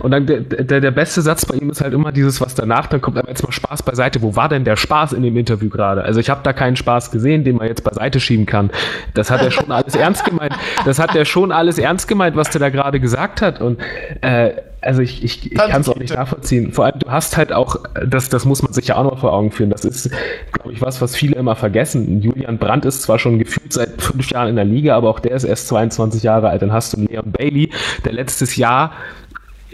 und 0.00 0.10
dann 0.10 0.26
der, 0.26 0.40
der, 0.40 0.80
der 0.80 0.90
beste 0.90 1.22
Satz 1.22 1.46
bei 1.46 1.56
ihm 1.56 1.70
ist 1.70 1.80
halt 1.80 1.94
immer 1.94 2.12
dieses, 2.12 2.40
was 2.40 2.54
danach, 2.54 2.86
dann 2.86 3.00
kommt 3.00 3.18
aber 3.18 3.28
jetzt 3.28 3.42
mal 3.42 3.52
Spaß 3.52 3.82
beiseite. 3.82 4.22
Wo 4.22 4.36
war 4.36 4.48
denn 4.48 4.64
der 4.64 4.76
Spaß 4.76 5.12
in 5.12 5.22
dem 5.22 5.36
Interview 5.36 5.68
gerade? 5.68 6.02
Also 6.02 6.20
ich 6.20 6.30
habe 6.30 6.40
da 6.42 6.52
keinen 6.52 6.76
Spaß 6.76 7.10
gesehen, 7.10 7.44
den 7.44 7.56
man 7.56 7.68
jetzt 7.68 7.84
beiseite 7.84 8.20
schieben 8.20 8.46
kann. 8.46 8.70
Das 9.14 9.30
hat 9.30 9.42
er 9.42 9.50
schon 9.50 9.70
alles 9.70 9.94
ernst 9.94 10.24
gemeint. 10.24 10.54
Das 10.84 10.98
hat 10.98 11.14
er 11.14 11.24
schon 11.24 11.52
alles 11.52 11.78
ernst 11.78 12.08
gemeint, 12.08 12.36
was 12.36 12.50
der 12.50 12.60
da 12.60 12.68
gerade 12.68 13.00
gesagt 13.00 13.42
hat. 13.42 13.60
Und 13.60 13.78
äh, 14.20 14.52
also 14.82 15.02
ich, 15.02 15.22
ich, 15.22 15.52
ich 15.52 15.58
kann 15.58 15.80
es 15.80 15.88
auch 15.88 15.96
nicht 15.96 16.14
nachvollziehen. 16.14 16.72
Vor 16.72 16.86
allem, 16.86 16.98
du 16.98 17.10
hast 17.10 17.36
halt 17.36 17.52
auch, 17.52 17.76
das, 18.06 18.28
das 18.28 18.44
muss 18.44 18.62
man 18.62 18.72
sich 18.72 18.88
ja 18.88 18.96
auch 18.96 19.04
noch 19.04 19.18
vor 19.18 19.32
Augen 19.32 19.50
führen. 19.50 19.70
Das 19.70 19.84
ist, 19.84 20.10
glaube 20.52 20.72
ich, 20.72 20.80
was, 20.80 21.02
was 21.02 21.14
viele 21.14 21.36
immer 21.36 21.54
vergessen. 21.56 22.22
Julian 22.22 22.58
Brandt 22.58 22.84
ist 22.84 23.02
zwar 23.02 23.18
schon 23.18 23.38
gefühlt 23.38 23.72
seit 23.72 24.00
fünf 24.00 24.30
Jahren 24.30 24.48
in 24.48 24.56
der 24.56 24.64
Liga, 24.64 24.96
aber 24.96 25.10
auch 25.10 25.20
der 25.20 25.32
ist 25.32 25.44
erst 25.44 25.68
22 25.68 26.22
Jahre 26.22 26.48
alt. 26.48 26.62
Dann 26.62 26.72
hast 26.72 26.94
du 26.94 27.00
Leon 27.00 27.30
Bailey, 27.30 27.70
der 28.04 28.12
letztes 28.12 28.56
Jahr 28.56 28.92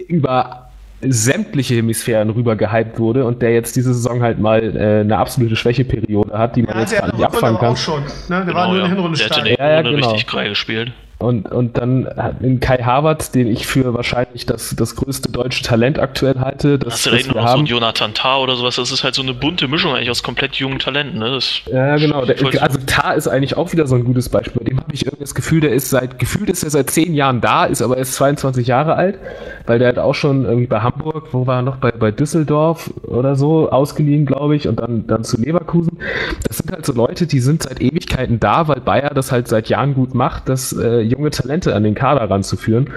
über 0.09 0.66
sämtliche 1.03 1.74
Hemisphären 1.74 2.30
rüber 2.30 2.57
gehypt 2.57 2.99
wurde 2.99 3.24
und 3.24 3.42
der 3.42 3.53
jetzt 3.53 3.76
diese 3.76 3.92
Saison 3.92 4.22
halt 4.22 4.38
mal 4.38 4.76
äh, 4.76 5.01
eine 5.01 5.18
absolute 5.18 5.57
Schwächeperiode 5.57 6.36
hat, 6.36 6.57
die 6.57 6.62
man 6.62 6.74
ja, 6.74 6.80
jetzt 6.80 6.97
gar 6.97 7.12
nicht 7.12 7.24
abfangen 7.24 7.59
kann. 7.59 7.72
Auch 7.72 7.76
schon, 7.76 8.03
ne? 8.03 8.09
Der 8.28 8.40
genau, 8.44 8.57
war 8.57 8.68
nur 8.68 8.76
in 8.76 8.82
der 8.82 8.90
Hinrunde 8.90 9.18
der 9.18 9.24
stark. 9.26 9.47
Ja, 9.47 9.70
ja, 9.70 9.82
genau. 9.82 10.09
richtig 10.09 10.26
geil 10.26 10.49
gespielt. 10.49 10.92
Und, 11.18 11.51
und 11.51 11.78
dann 11.78 12.07
in 12.42 12.61
Kai 12.61 12.76
Harvard, 12.76 13.34
den 13.34 13.47
ich 13.47 13.66
für 13.66 13.94
wahrscheinlich 13.94 14.44
das, 14.44 14.76
das 14.76 14.97
größte 14.97 15.32
deutsche 15.32 15.62
Talent 15.62 15.99
aktuell 15.99 16.38
halte. 16.38 16.78
Das, 16.78 16.92
Hast 16.92 17.07
du 17.07 17.11
das 17.11 17.26
noch 17.26 17.49
so 17.49 17.57
einen 17.57 17.66
Jonathan 17.66 18.12
Tah 18.12 18.36
oder 18.36 18.55
sowas? 18.55 18.76
Das 18.76 18.90
ist 18.90 19.03
halt 19.03 19.14
so 19.14 19.22
eine 19.22 19.32
bunte 19.32 19.66
Mischung 19.66 19.94
eigentlich 19.94 20.11
aus 20.11 20.22
komplett 20.22 20.57
jungen 20.57 20.78
Talenten. 20.78 21.18
Ne? 21.18 21.30
Das 21.30 21.62
ja, 21.72 21.97
genau. 21.97 22.26
Der, 22.26 22.36
also 22.62 22.78
Tah 22.84 23.12
ist 23.12 23.28
eigentlich 23.28 23.57
auch 23.57 23.72
wieder 23.72 23.86
so 23.86 23.94
ein 23.94 24.05
gutes 24.05 24.28
Beispiel. 24.28 24.61
Bei 24.62 24.68
dem 24.68 24.78
habe 24.78 24.92
ich 24.92 25.07
irgendwie 25.07 25.24
das 25.24 25.34
Gefühl, 25.34 25.61
der 25.61 25.72
ist 25.72 25.88
seit, 25.88 26.18
gefühlt 26.18 26.51
ist 26.51 26.62
er 26.64 26.68
seit 26.68 26.90
zehn 26.90 27.14
Jahren 27.14 27.40
da, 27.40 27.64
ist 27.64 27.80
aber 27.80 27.97
erst 27.97 28.12
22 28.14 28.66
Jahre 28.66 28.97
alt, 28.97 29.18
weil 29.67 29.79
der 29.79 29.89
hat 29.89 29.99
auch 29.99 30.14
schon 30.14 30.45
irgendwie 30.45 30.67
bei 30.67 30.81
Hamburg, 30.81 31.29
wo 31.33 31.47
war 31.47 31.57
er 31.57 31.62
noch, 31.62 31.77
bei, 31.77 31.91
bei 31.93 32.11
Düsseldorf 32.11 32.93
oder 33.03 33.37
so, 33.37 33.71
ausgeliehen, 33.71 34.27
glaube 34.27 34.57
ich, 34.57 34.69
und 34.69 34.79
dann, 34.81 35.07
dann 35.07 35.25
zu 35.25 35.41
Leverkusen. 35.41 35.99
Das 36.47 36.59
sind 36.59 36.73
halt 36.73 36.87
so 36.87 36.93
Leute, 36.93 37.27
die 37.27 37.41
sind 37.41 37.62
seit 37.62 37.81
Ewigkeiten 37.81 38.41
da, 38.41 38.69
weil 38.69 38.81
Bayer 38.81 39.11
das 39.14 39.33
halt 39.33 39.49
seit 39.49 39.69
Jahren 39.69 39.95
gut 39.95 40.14
macht, 40.14 40.49
das 40.49 40.73
äh, 40.73 41.01
junge 41.01 41.31
Talente 41.31 41.75
an 41.75 41.83
den 41.83 41.95
Kader 41.95 42.29
ranzuführen. 42.31 42.91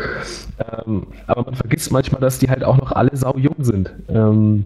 Ähm, 0.59 1.07
aber 1.27 1.43
man 1.43 1.55
vergisst 1.55 1.91
manchmal, 1.91 2.21
dass 2.21 2.39
die 2.39 2.49
halt 2.49 2.63
auch 2.63 2.77
noch 2.77 2.91
alle 2.91 3.15
sau 3.15 3.35
jung 3.37 3.55
sind. 3.59 3.91
Ähm, 4.09 4.65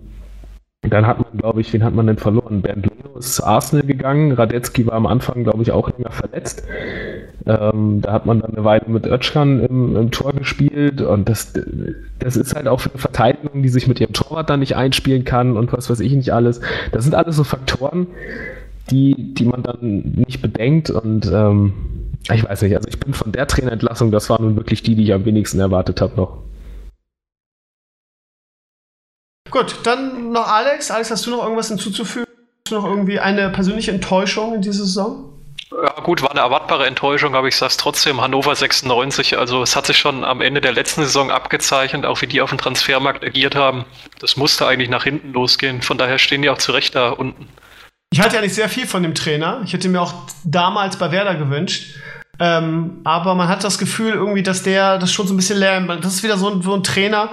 dann 0.89 1.07
hat 1.07 1.19
man, 1.19 1.37
glaube 1.37 1.61
ich, 1.61 1.71
wen 1.71 1.83
hat 1.83 1.93
man 1.93 2.07
denn 2.07 2.17
verloren? 2.17 2.61
Bernd 2.61 2.85
Leno 2.85 3.17
ist 3.17 3.35
zu 3.35 3.45
Arsenal 3.45 3.85
gegangen. 3.85 4.33
Radetzky 4.33 4.85
war 4.85 4.95
am 4.95 5.05
Anfang, 5.05 5.43
glaube 5.43 5.61
ich, 5.63 5.71
auch 5.71 5.89
länger 5.89 6.11
verletzt. 6.11 6.63
Ähm, 7.45 7.99
da 8.01 8.13
hat 8.13 8.25
man 8.25 8.39
dann 8.39 8.53
eine 8.53 8.63
Weile 8.63 8.85
mit 8.87 9.05
Özcan 9.05 9.59
im, 9.59 9.97
im, 9.97 10.11
Tor 10.11 10.31
gespielt 10.31 11.01
und 11.01 11.27
das, 11.27 11.51
das 12.19 12.37
ist 12.37 12.55
halt 12.55 12.69
auch 12.69 12.79
für 12.79 12.89
eine 12.89 12.99
Verteidigung, 12.99 13.61
die 13.61 13.69
sich 13.69 13.85
mit 13.87 13.99
ihrem 13.99 14.13
Torwart 14.13 14.49
dann 14.49 14.61
nicht 14.61 14.77
einspielen 14.77 15.25
kann 15.25 15.57
und 15.57 15.73
was 15.73 15.89
weiß 15.89 15.99
ich 15.99 16.13
nicht 16.13 16.31
alles. 16.31 16.61
Das 16.93 17.03
sind 17.03 17.15
alles 17.15 17.35
so 17.35 17.43
Faktoren, 17.43 18.07
die, 18.91 19.33
die 19.33 19.43
man 19.43 19.61
dann 19.61 20.23
nicht 20.25 20.41
bedenkt 20.41 20.89
und 20.89 21.29
ähm, 21.33 21.73
ich 22.31 22.47
weiß 22.47 22.61
nicht, 22.61 22.77
also 22.77 22.87
ich 22.87 22.99
bin 22.99 23.13
von 23.13 23.33
der 23.33 23.45
Trainerentlassung, 23.45 24.11
das 24.11 24.29
war 24.29 24.39
nun 24.39 24.55
wirklich 24.55 24.81
die, 24.81 24.95
die 24.95 25.03
ich 25.03 25.13
am 25.13 25.25
wenigsten 25.25 25.59
erwartet 25.59 25.99
habe 25.99 26.15
noch. 26.15 26.37
Gut, 29.51 29.81
dann 29.83 30.31
noch 30.31 30.47
Alex. 30.47 30.89
Alex, 30.89 31.11
hast 31.11 31.27
du 31.27 31.31
noch 31.31 31.43
irgendwas 31.43 31.67
hinzuzufügen? 31.67 32.25
Hast 32.65 32.71
du 32.71 32.75
noch 32.75 32.85
irgendwie 32.85 33.19
eine 33.19 33.49
persönliche 33.49 33.91
Enttäuschung 33.91 34.55
in 34.55 34.61
dieser 34.61 34.85
Saison? 34.85 35.32
Ja, 35.81 36.01
gut, 36.03 36.21
war 36.21 36.31
eine 36.31 36.41
erwartbare 36.41 36.85
Enttäuschung, 36.85 37.35
aber 37.35 37.47
ich 37.47 37.55
sage 37.55 37.71
es 37.71 37.77
trotzdem, 37.77 38.21
Hannover 38.21 38.55
96, 38.55 39.37
also 39.37 39.63
es 39.63 39.75
hat 39.75 39.87
sich 39.87 39.97
schon 39.97 40.23
am 40.23 40.41
Ende 40.41 40.61
der 40.61 40.71
letzten 40.71 41.01
Saison 41.01 41.31
abgezeichnet, 41.31 42.05
auch 42.05 42.21
wie 42.21 42.27
die 42.27 42.41
auf 42.41 42.49
dem 42.49 42.59
Transfermarkt 42.59 43.23
agiert 43.23 43.55
haben. 43.55 43.85
Das 44.19 44.37
musste 44.37 44.67
eigentlich 44.67 44.89
nach 44.89 45.03
hinten 45.03 45.33
losgehen, 45.33 45.81
von 45.81 45.97
daher 45.97 46.19
stehen 46.19 46.41
die 46.41 46.49
auch 46.49 46.57
zu 46.57 46.73
Recht 46.73 46.95
da 46.95 47.09
unten. 47.09 47.47
Ich 48.11 48.21
hatte 48.21 48.35
ja 48.35 48.41
nicht 48.41 48.53
sehr 48.53 48.69
viel 48.69 48.85
von 48.85 49.01
dem 49.01 49.15
Trainer. 49.15 49.61
Ich 49.65 49.73
hätte 49.73 49.89
mir 49.89 49.99
auch 49.99 50.13
damals 50.43 50.97
bei 50.97 51.11
Werder 51.11 51.33
gewünscht. 51.35 51.95
Ähm, 52.39 53.01
aber 53.03 53.33
man 53.33 53.47
hat 53.47 53.63
das 53.63 53.77
Gefühl 53.77 54.13
irgendwie, 54.13 54.43
dass 54.43 54.61
der 54.61 54.99
das 54.99 55.11
schon 55.11 55.27
so 55.27 55.33
ein 55.33 55.37
bisschen 55.37 55.57
lernt. 55.57 55.89
Das 56.03 56.13
ist 56.13 56.23
wieder 56.23 56.37
so 56.37 56.49
ein, 56.49 56.61
so 56.61 56.75
ein 56.75 56.83
Trainer, 56.83 57.29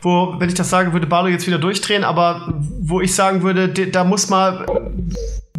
wo, 0.00 0.36
wenn 0.38 0.48
ich 0.48 0.54
das 0.54 0.70
sage, 0.70 0.92
würde 0.92 1.06
Barlo 1.06 1.28
jetzt 1.28 1.46
wieder 1.46 1.58
durchdrehen, 1.58 2.04
aber 2.04 2.54
wo 2.80 3.00
ich 3.00 3.14
sagen 3.14 3.42
würde, 3.42 3.68
da 3.68 4.04
muss 4.04 4.30
mal 4.30 4.64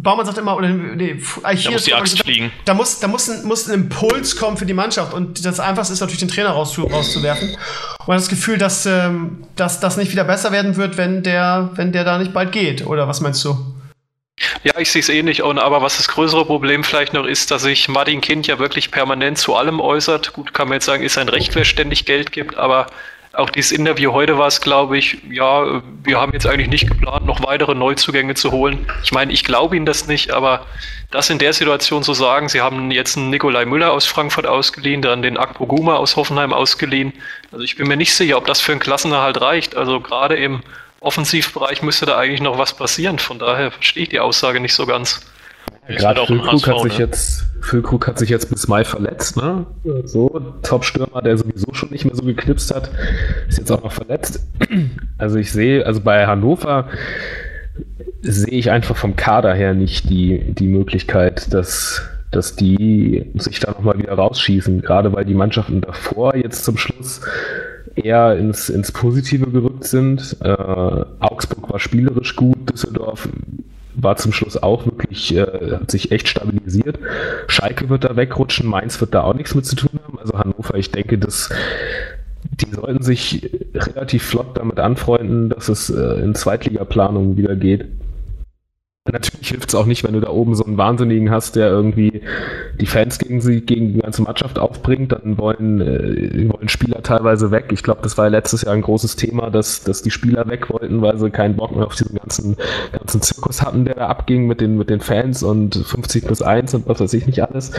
Baumann 0.00 0.26
sagt 0.26 0.38
immer, 0.38 0.56
oder 0.56 0.68
nee, 0.68 1.20
da 1.42 1.70
muss 1.70 1.84
die 1.84 1.94
Axt 1.94 2.22
fliegen. 2.22 2.52
Da 2.64 2.74
muss, 2.74 3.00
da 3.00 3.08
muss, 3.08 3.28
ein, 3.28 3.44
muss 3.46 3.66
ein 3.66 3.74
Impuls 3.74 4.36
kommen 4.36 4.56
für 4.56 4.66
die 4.66 4.74
Mannschaft 4.74 5.14
und 5.14 5.44
das 5.44 5.58
Einfachste 5.58 5.94
ist 5.94 6.00
natürlich, 6.00 6.20
den 6.20 6.28
Trainer 6.28 6.50
rauszu, 6.50 6.84
rauszuwerfen. 6.84 7.50
Und 7.50 8.08
man 8.08 8.16
hat 8.16 8.22
das 8.22 8.28
Gefühl, 8.28 8.58
dass, 8.58 8.86
ähm, 8.86 9.44
dass 9.56 9.80
das 9.80 9.96
nicht 9.96 10.12
wieder 10.12 10.24
besser 10.24 10.52
werden 10.52 10.76
wird, 10.76 10.96
wenn 10.96 11.22
der, 11.22 11.70
wenn 11.74 11.92
der 11.92 12.04
da 12.04 12.18
nicht 12.18 12.32
bald 12.32 12.52
geht. 12.52 12.86
Oder 12.86 13.08
was 13.08 13.20
meinst 13.20 13.44
du? 13.44 13.56
Ja, 14.64 14.74
ich 14.78 14.92
sehe 14.92 15.00
es 15.00 15.08
ähnlich. 15.08 15.42
Und, 15.42 15.58
aber 15.58 15.80
was 15.80 15.96
das 15.96 16.08
größere 16.08 16.44
Problem 16.44 16.84
vielleicht 16.84 17.14
noch 17.14 17.24
ist, 17.24 17.50
dass 17.50 17.62
sich 17.62 17.88
Martin 17.88 18.20
Kind 18.20 18.46
ja 18.46 18.58
wirklich 18.58 18.90
permanent 18.90 19.38
zu 19.38 19.54
allem 19.54 19.80
äußert. 19.80 20.34
Gut, 20.34 20.52
kann 20.52 20.68
man 20.68 20.76
jetzt 20.76 20.84
sagen, 20.84 21.02
ist 21.02 21.16
ein 21.16 21.30
Recht, 21.30 21.54
wer 21.54 21.64
ständig 21.64 22.04
Geld 22.04 22.32
gibt, 22.32 22.56
aber 22.56 22.86
auch 23.36 23.50
dieses 23.50 23.70
Interview 23.70 24.12
heute 24.12 24.38
war 24.38 24.46
es, 24.46 24.60
glaube 24.60 24.96
ich, 24.96 25.18
ja, 25.30 25.82
wir 26.02 26.20
haben 26.20 26.32
jetzt 26.32 26.46
eigentlich 26.46 26.68
nicht 26.68 26.88
geplant, 26.88 27.26
noch 27.26 27.44
weitere 27.44 27.74
Neuzugänge 27.74 28.34
zu 28.34 28.50
holen. 28.50 28.86
Ich 29.04 29.12
meine, 29.12 29.32
ich 29.32 29.44
glaube 29.44 29.76
Ihnen 29.76 29.84
das 29.84 30.06
nicht, 30.06 30.30
aber 30.30 30.66
das 31.10 31.28
in 31.28 31.38
der 31.38 31.52
Situation 31.52 32.02
zu 32.02 32.14
sagen, 32.14 32.48
Sie 32.48 32.62
haben 32.62 32.90
jetzt 32.90 33.16
einen 33.16 33.30
Nikolai 33.30 33.66
Müller 33.66 33.92
aus 33.92 34.06
Frankfurt 34.06 34.46
ausgeliehen, 34.46 35.02
dann 35.02 35.20
den 35.20 35.36
Akpo 35.36 35.66
Guma 35.66 35.96
aus 35.96 36.16
Hoffenheim 36.16 36.52
ausgeliehen. 36.52 37.12
Also 37.52 37.62
ich 37.62 37.76
bin 37.76 37.88
mir 37.88 37.96
nicht 37.96 38.14
sicher, 38.14 38.38
ob 38.38 38.46
das 38.46 38.60
für 38.60 38.72
einen 38.72 38.80
Klassenerhalt 38.80 39.40
reicht. 39.40 39.76
Also 39.76 40.00
gerade 40.00 40.36
im 40.36 40.62
Offensivbereich 41.00 41.82
müsste 41.82 42.06
da 42.06 42.16
eigentlich 42.16 42.40
noch 42.40 42.56
was 42.56 42.74
passieren. 42.74 43.18
Von 43.18 43.38
daher 43.38 43.70
verstehe 43.70 44.04
ich 44.04 44.08
die 44.08 44.20
Aussage 44.20 44.60
nicht 44.60 44.74
so 44.74 44.86
ganz. 44.86 45.20
Gerade 45.88 46.26
Füllkrug 46.26 46.66
hat 46.66 46.80
sich 46.80 46.98
ne? 46.98 47.04
jetzt 47.04 47.46
Füllkrug 47.60 48.06
hat 48.06 48.18
sich 48.18 48.28
jetzt 48.30 48.48
bis 48.48 48.68
Mai 48.68 48.84
verletzt, 48.84 49.36
ne? 49.36 49.66
So, 50.04 50.40
Top-Stürmer, 50.62 51.22
der 51.22 51.36
sowieso 51.36 51.74
schon 51.74 51.90
nicht 51.90 52.04
mehr 52.04 52.14
so 52.14 52.22
geknipst 52.22 52.74
hat, 52.74 52.90
ist 53.48 53.58
jetzt 53.58 53.70
auch 53.72 53.82
noch 53.82 53.92
verletzt. 53.92 54.40
Also 55.18 55.38
ich 55.38 55.50
sehe, 55.50 55.86
also 55.86 56.02
bei 56.02 56.26
Hannover 56.26 56.88
sehe 58.20 58.52
ich 58.52 58.70
einfach 58.70 58.96
vom 58.96 59.16
Kader 59.16 59.54
her 59.54 59.72
nicht 59.72 60.10
die, 60.10 60.52
die 60.52 60.66
Möglichkeit, 60.66 61.54
dass, 61.54 62.02
dass 62.30 62.54
die 62.54 63.24
sich 63.34 63.60
da 63.60 63.70
nochmal 63.70 63.98
wieder 63.98 64.12
rausschießen, 64.12 64.82
gerade 64.82 65.14
weil 65.14 65.24
die 65.24 65.32
Mannschaften 65.32 65.80
davor 65.80 66.36
jetzt 66.36 66.66
zum 66.66 66.76
Schluss 66.76 67.22
eher 67.94 68.36
ins, 68.36 68.68
ins 68.68 68.92
Positive 68.92 69.50
gerückt 69.50 69.84
sind. 69.84 70.36
Äh, 70.40 70.50
Augsburg 71.20 71.72
war 71.72 71.78
spielerisch 71.78 72.36
gut, 72.36 72.70
Düsseldorf 72.70 73.26
war 73.96 74.16
zum 74.16 74.32
Schluss 74.32 74.62
auch 74.62 74.84
wirklich, 74.86 75.34
äh, 75.34 75.46
hat 75.72 75.90
sich 75.90 76.12
echt 76.12 76.28
stabilisiert. 76.28 76.98
Schalke 77.48 77.88
wird 77.88 78.04
da 78.04 78.16
wegrutschen, 78.16 78.68
Mainz 78.68 79.00
wird 79.00 79.14
da 79.14 79.22
auch 79.22 79.34
nichts 79.34 79.54
mit 79.54 79.66
zu 79.66 79.76
tun 79.76 79.98
haben. 80.04 80.18
Also 80.18 80.38
Hannover, 80.38 80.74
ich 80.76 80.90
denke, 80.90 81.18
dass 81.18 81.50
die 82.52 82.70
sollten 82.70 83.02
sich 83.02 83.50
relativ 83.74 84.22
flott 84.22 84.56
damit 84.56 84.78
anfreunden, 84.78 85.48
dass 85.48 85.68
es 85.68 85.90
äh, 85.90 86.20
in 86.22 86.34
Zweitligaplanung 86.34 87.36
wieder 87.36 87.56
geht. 87.56 87.86
Natürlich 89.12 89.48
hilft 89.48 89.68
es 89.68 89.74
auch 89.74 89.86
nicht, 89.86 90.04
wenn 90.04 90.12
du 90.12 90.20
da 90.20 90.28
oben 90.28 90.54
so 90.54 90.64
einen 90.64 90.76
Wahnsinnigen 90.76 91.30
hast, 91.30 91.56
der 91.56 91.68
irgendwie 91.68 92.22
die 92.80 92.86
Fans 92.86 93.18
gegen 93.18 93.40
sie, 93.40 93.60
gegen 93.60 93.94
die 93.94 94.00
ganze 94.00 94.22
Mannschaft 94.22 94.58
aufbringt, 94.58 95.12
dann 95.12 95.38
wollen, 95.38 95.80
äh, 95.80 96.48
wollen 96.52 96.68
Spieler 96.68 97.02
teilweise 97.02 97.50
weg. 97.50 97.66
Ich 97.72 97.82
glaube, 97.82 98.00
das 98.02 98.18
war 98.18 98.26
ja 98.26 98.30
letztes 98.30 98.62
Jahr 98.62 98.74
ein 98.74 98.82
großes 98.82 99.16
Thema, 99.16 99.50
dass, 99.50 99.82
dass 99.82 100.02
die 100.02 100.10
Spieler 100.10 100.48
weg 100.48 100.70
wollten, 100.70 101.02
weil 101.02 101.18
sie 101.18 101.30
keinen 101.30 101.56
Bock 101.56 101.74
mehr 101.74 101.86
auf 101.86 101.94
diesen 101.94 102.16
ganzen, 102.16 102.56
ganzen 102.92 103.22
Zirkus 103.22 103.62
hatten, 103.62 103.84
der 103.84 103.94
da 103.94 104.06
abging 104.08 104.46
mit 104.46 104.60
den, 104.60 104.76
mit 104.76 104.90
den 104.90 105.00
Fans 105.00 105.42
und 105.42 105.76
50 105.76 106.24
plus 106.26 106.42
1 106.42 106.74
und 106.74 106.88
was 106.88 107.00
weiß 107.00 107.12
ich 107.14 107.26
nicht 107.26 107.42
alles. 107.42 107.70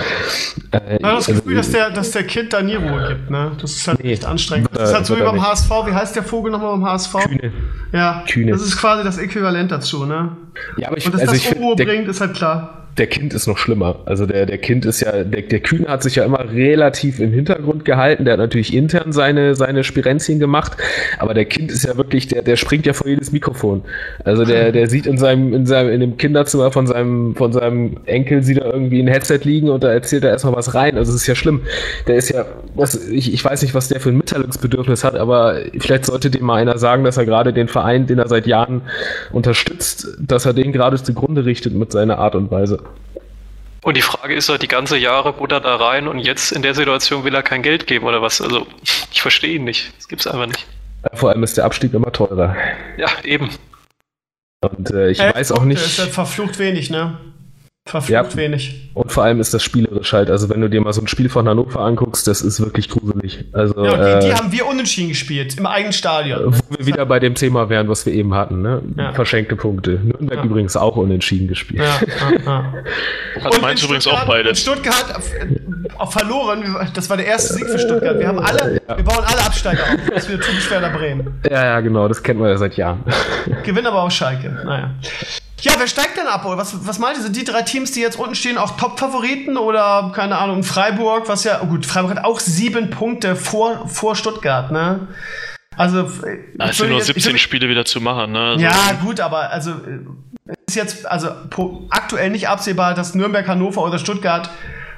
Äh, 0.71 1.01
ja, 1.01 1.15
das 1.15 1.28
Gefühl, 1.28 1.57
also, 1.57 1.71
dass, 1.71 1.71
der, 1.71 1.89
dass 1.91 2.11
der 2.11 2.23
Kind 2.23 2.53
da 2.53 2.61
nie 2.61 2.75
Ruhe 2.75 3.07
gibt, 3.09 3.30
ne? 3.30 3.51
Das 3.61 3.71
ist 3.71 3.88
halt 3.88 4.03
nee, 4.03 4.11
echt 4.11 4.25
anstrengend. 4.25 4.69
Das 4.73 4.89
ist 4.89 4.95
halt 4.95 5.05
so 5.05 5.17
wie 5.17 5.21
beim 5.21 5.41
HSV. 5.41 5.69
Wie 5.86 5.93
heißt 5.93 6.15
der 6.15 6.23
Vogel 6.23 6.51
nochmal 6.51 6.71
beim 6.78 6.86
HSV? 6.86 7.13
Kühne. 7.13 7.53
Ja, 7.91 8.23
Kühne. 8.30 8.51
das 8.51 8.61
ist 8.61 8.78
quasi 8.78 9.03
das 9.03 9.17
Äquivalent 9.17 9.71
dazu, 9.71 10.05
ne? 10.05 10.36
Ja, 10.77 10.87
aber 10.87 10.97
ich, 10.97 11.05
und 11.05 11.13
dass 11.13 11.21
also 11.21 11.33
das 11.33 11.53
Unruhe 11.53 11.75
bringt, 11.75 12.07
ist 12.07 12.21
halt 12.21 12.35
klar 12.35 12.86
der 12.97 13.07
Kind 13.07 13.33
ist 13.33 13.47
noch 13.47 13.57
schlimmer. 13.57 13.99
Also 14.05 14.25
der, 14.25 14.45
der 14.45 14.57
Kind 14.57 14.85
ist 14.85 15.01
ja, 15.01 15.23
der, 15.23 15.43
der 15.43 15.59
Kühne 15.59 15.87
hat 15.87 16.03
sich 16.03 16.15
ja 16.15 16.25
immer 16.25 16.51
relativ 16.51 17.19
im 17.19 17.31
Hintergrund 17.31 17.85
gehalten. 17.85 18.25
Der 18.25 18.33
hat 18.33 18.39
natürlich 18.39 18.73
intern 18.73 19.11
seine, 19.11 19.55
seine 19.55 19.83
Spirenzien 19.83 20.39
gemacht, 20.39 20.77
aber 21.19 21.33
der 21.33 21.45
Kind 21.45 21.71
ist 21.71 21.85
ja 21.85 21.95
wirklich, 21.97 22.27
der, 22.27 22.41
der 22.41 22.55
springt 22.55 22.85
ja 22.85 22.93
vor 22.93 23.07
jedes 23.07 23.31
Mikrofon. 23.31 23.83
Also 24.23 24.45
der, 24.45 24.71
der 24.71 24.89
sieht 24.89 25.05
in 25.05 25.17
seinem, 25.17 25.53
in 25.53 25.65
seinem, 25.65 25.91
in 25.91 25.99
dem 25.99 26.17
Kinderzimmer 26.17 26.71
von 26.71 26.87
seinem, 26.87 27.35
von 27.35 27.53
seinem 27.53 27.97
Enkel 28.05 28.41
sieht 28.41 28.57
er 28.57 28.73
irgendwie 28.73 29.01
ein 29.01 29.07
Headset 29.07 29.39
liegen 29.43 29.69
und 29.69 29.83
da 29.83 29.91
erzählt 29.91 30.23
er 30.23 30.31
erstmal 30.31 30.55
was 30.55 30.73
rein. 30.73 30.97
Also 30.97 31.13
es 31.13 31.21
ist 31.21 31.27
ja 31.27 31.35
schlimm. 31.35 31.61
Der 32.07 32.15
ist 32.15 32.29
ja, 32.29 32.45
was, 32.73 33.07
ich, 33.09 33.31
ich 33.31 33.43
weiß 33.43 33.61
nicht, 33.61 33.75
was 33.75 33.89
der 33.89 33.99
für 33.99 34.09
ein 34.09 34.17
Mitteilungsbedürfnis 34.17 35.03
hat, 35.03 35.15
aber 35.15 35.59
vielleicht 35.77 36.05
sollte 36.05 36.31
dem 36.31 36.45
mal 36.45 36.55
einer 36.55 36.77
sagen, 36.77 37.03
dass 37.03 37.17
er 37.17 37.25
gerade 37.25 37.53
den 37.53 37.67
Verein, 37.67 38.07
den 38.07 38.17
er 38.17 38.27
seit 38.27 38.47
Jahren 38.47 38.81
unterstützt, 39.31 40.07
dass 40.19 40.45
er 40.45 40.53
den 40.53 40.71
gerade 40.71 40.97
zugrunde 40.97 41.45
richtet 41.45 41.73
mit 41.73 41.91
seiner 41.91 42.17
Art 42.17 42.33
und 42.33 42.49
Weise. 42.49 42.79
Und 43.88 43.95
die 43.95 44.01
Frage 44.01 44.35
ist 44.35 44.49
halt, 44.49 44.61
die 44.61 44.67
ganze 44.67 44.97
Jahre 44.97 45.31
buttert 45.31 45.63
da 45.63 45.77
rein 45.77 46.09
und 46.09 46.19
jetzt 46.19 46.51
in 46.51 46.61
der 46.61 46.75
Situation 46.75 47.23
will 47.23 47.33
er 47.33 47.41
kein 47.41 47.63
Geld 47.63 47.88
geben 47.88 48.05
oder 48.05 48.21
was? 48.21 48.41
Also, 48.41 48.67
ich 49.13 49.21
verstehe 49.21 49.55
ihn 49.55 49.63
nicht. 49.63 49.93
Das 49.95 50.09
gibt 50.09 50.19
es 50.19 50.27
einfach 50.27 50.45
nicht. 50.45 50.67
vor 51.13 51.29
allem 51.29 51.41
ist 51.41 51.55
der 51.55 51.63
Abstieg 51.63 51.93
immer 51.93 52.11
teurer. 52.11 52.53
Ja, 52.97 53.07
eben. 53.23 53.49
Und 54.59 54.91
äh, 54.91 55.11
ich 55.11 55.21
äh, 55.21 55.33
weiß 55.33 55.53
auch 55.53 55.63
nicht. 55.63 55.79
Der 55.79 55.88
ist 55.88 55.99
halt 55.99 56.09
verflucht 56.09 56.59
wenig, 56.59 56.89
ne? 56.89 57.17
Verflucht 57.88 58.09
ja, 58.09 58.35
wenig. 58.35 58.91
Und 58.93 59.11
vor 59.11 59.23
allem 59.23 59.39
ist 59.39 59.53
das 59.53 59.63
spielerisch 59.63 60.13
halt. 60.13 60.29
Also, 60.29 60.49
wenn 60.49 60.61
du 60.61 60.69
dir 60.69 60.81
mal 60.81 60.93
so 60.93 61.01
ein 61.01 61.07
Spiel 61.07 61.29
von 61.29 61.47
Hannover 61.47 61.79
anguckst, 61.79 62.27
das 62.27 62.41
ist 62.41 62.59
wirklich 62.59 62.89
gruselig. 62.89 63.45
Also, 63.53 63.85
ja, 63.85 63.95
die, 63.95 64.25
äh, 64.25 64.29
die 64.29 64.33
haben 64.33 64.51
wir 64.51 64.65
unentschieden 64.67 65.09
gespielt, 65.09 65.57
im 65.57 65.65
eigenen 65.65 65.93
Stadion. 65.93 66.53
Wo 66.53 66.77
wir 66.77 66.85
wieder 66.85 67.05
bei 67.05 67.19
dem 67.19 67.35
Thema 67.35 67.69
wären, 67.69 67.88
was 67.88 68.05
wir 68.05 68.13
eben 68.13 68.33
hatten, 68.33 68.61
ne? 68.61 68.81
Ja. 68.97 69.13
Verschenkte 69.13 69.55
Punkte. 69.55 69.99
Nürnberg 70.03 70.39
ja. 70.39 70.43
übrigens 70.43 70.75
auch 70.75 70.95
unentschieden 70.97 71.47
gespielt. 71.47 71.81
Ja, 71.81 71.99
ja, 72.45 72.73
Hat 73.43 73.61
meins 73.61 73.83
übrigens 73.83 74.07
auch 74.07 74.25
beide. 74.25 74.55
Stuttgart 74.55 75.15
auf 75.97 76.13
verloren, 76.17 76.75
das 76.93 77.09
war 77.09 77.17
der 77.17 77.27
erste 77.27 77.53
Sieg 77.53 77.67
für 77.67 77.79
Stuttgart. 77.79 78.19
Wir 78.19 78.27
haben 78.27 78.39
alle, 78.39 78.81
wir 78.88 79.03
bauen 79.03 79.23
alle 79.25 79.45
Absteiger 79.45 79.83
auf. 79.83 80.09
Das 80.13 80.23
ist 80.23 80.29
wieder 80.29 80.41
typisch 80.41 80.69
Werder 80.69 80.89
Bremen. 80.89 81.39
Ja, 81.49 81.65
ja, 81.65 81.79
genau, 81.79 82.07
das 82.07 82.21
kennt 82.21 82.39
man 82.39 82.49
ja 82.49 82.57
seit 82.57 82.77
Jahren. 82.77 83.03
Gewinnen 83.63 83.88
aber 83.88 84.03
auch 84.03 84.11
Schalke. 84.11 84.49
Naja. 84.65 84.91
Ja, 85.61 85.73
wer 85.77 85.87
steigt 85.87 86.17
denn 86.17 86.27
ab? 86.27 86.43
Was, 86.45 86.85
was 86.85 86.99
meint 86.99 87.17
ihr? 87.17 87.23
Sind 87.23 87.35
die 87.35 87.43
drei 87.43 87.63
Teams, 87.63 87.91
die 87.91 88.01
jetzt 88.01 88.17
unten 88.17 88.35
stehen, 88.35 88.57
auch 88.57 88.77
Top-Favoriten? 88.77 89.57
Oder, 89.57 90.11
keine 90.13 90.37
Ahnung, 90.37 90.63
Freiburg, 90.63 91.27
was 91.27 91.43
ja, 91.43 91.61
oh 91.63 91.65
gut, 91.65 91.85
Freiburg 91.85 92.11
hat 92.17 92.25
auch 92.25 92.39
sieben 92.39 92.89
Punkte 92.91 93.35
vor, 93.35 93.87
vor 93.87 94.15
Stuttgart, 94.15 94.71
ne? 94.71 95.07
Also, 95.75 96.09
es 96.59 96.77
sind 96.77 96.89
nur 96.89 97.01
17 97.01 97.31
jetzt, 97.31 97.41
Spiele 97.41 97.69
wieder 97.69 97.85
zu 97.85 98.01
machen, 98.01 98.31
ne? 98.31 98.39
Also 98.39 98.63
ja, 98.63 98.91
gut, 99.03 99.19
aber 99.19 99.51
also 99.51 99.73
ist 100.67 100.75
jetzt 100.75 101.05
also 101.05 101.29
aktuell 101.89 102.29
nicht 102.29 102.47
absehbar, 102.49 102.93
dass 102.93 103.15
Nürnberg, 103.15 103.47
Hannover 103.47 103.83
oder 103.83 103.99
Stuttgart 103.99 104.49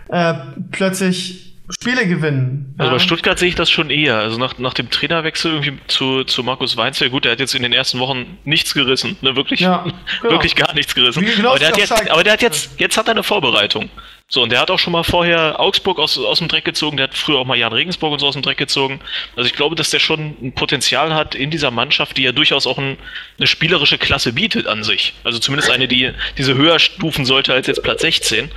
äh, 0.07 0.33
plötzlich 0.71 1.48
Spiele 1.69 2.07
gewinnen. 2.07 2.73
Also 2.77 2.91
ja. 2.91 2.97
bei 2.97 3.03
Stuttgart 3.03 3.37
sehe 3.37 3.49
ich 3.49 3.55
das 3.55 3.69
schon 3.69 3.89
eher. 3.89 4.17
Also 4.17 4.37
nach, 4.37 4.57
nach 4.57 4.73
dem 4.73 4.89
Trainerwechsel 4.89 5.51
irgendwie 5.53 5.77
zu, 5.87 6.23
zu 6.23 6.43
Markus 6.43 6.77
Weinzel, 6.77 7.09
gut, 7.09 7.25
der 7.25 7.33
hat 7.33 7.39
jetzt 7.39 7.53
in 7.53 7.61
den 7.61 7.73
ersten 7.73 7.99
Wochen 7.99 8.37
nichts 8.43 8.73
gerissen. 8.73 9.17
Ne? 9.21 9.35
Wirklich, 9.35 9.59
ja, 9.59 9.85
genau. 10.21 10.33
wirklich 10.33 10.55
gar 10.55 10.73
nichts 10.73 10.95
gerissen. 10.95 11.23
Genau 11.25 11.49
aber, 11.49 11.59
der 11.59 11.69
hat 11.69 11.77
jetzt, 11.77 12.11
aber 12.11 12.23
der 12.23 12.33
hat 12.33 12.41
jetzt, 12.41 12.79
jetzt 12.79 12.97
hat 12.97 13.07
er 13.07 13.11
eine 13.11 13.23
Vorbereitung. 13.23 13.89
So, 14.31 14.43
und 14.43 14.51
der 14.51 14.59
hat 14.59 14.69
auch 14.69 14.77
schon 14.77 14.93
mal 14.93 15.03
vorher 15.03 15.59
Augsburg 15.59 15.97
aus, 15.97 16.15
aus 16.19 16.37
dem 16.37 16.47
Dreck 16.47 16.63
gezogen, 16.63 16.97
der 16.97 17.05
hat 17.05 17.17
früher 17.17 17.39
auch 17.39 17.45
mal 17.45 17.57
Jan 17.57 17.73
Regensburg 17.73 18.13
und 18.13 18.19
so 18.19 18.27
aus 18.27 18.35
dem 18.35 18.43
Dreck 18.43 18.59
gezogen. 18.59 18.99
Also 19.35 19.47
ich 19.47 19.55
glaube, 19.55 19.75
dass 19.75 19.89
der 19.89 19.97
schon 19.97 20.35
ein 20.39 20.53
Potenzial 20.53 21.15
hat 21.15 21.33
in 21.33 21.49
dieser 21.49 21.71
Mannschaft, 21.71 22.15
die 22.15 22.23
ja 22.23 22.31
durchaus 22.31 22.67
auch 22.67 22.77
ein, 22.77 22.97
eine 23.39 23.47
spielerische 23.47 23.97
Klasse 23.97 24.33
bietet 24.33 24.67
an 24.67 24.83
sich. 24.83 25.15
Also 25.23 25.39
zumindest 25.39 25.71
eine, 25.71 25.87
die 25.87 26.11
diese 26.37 26.53
höher 26.53 26.77
stufen 26.77 27.25
sollte 27.25 27.55
als 27.55 27.65
jetzt 27.65 27.81
Platz 27.81 28.01
16. 28.01 28.51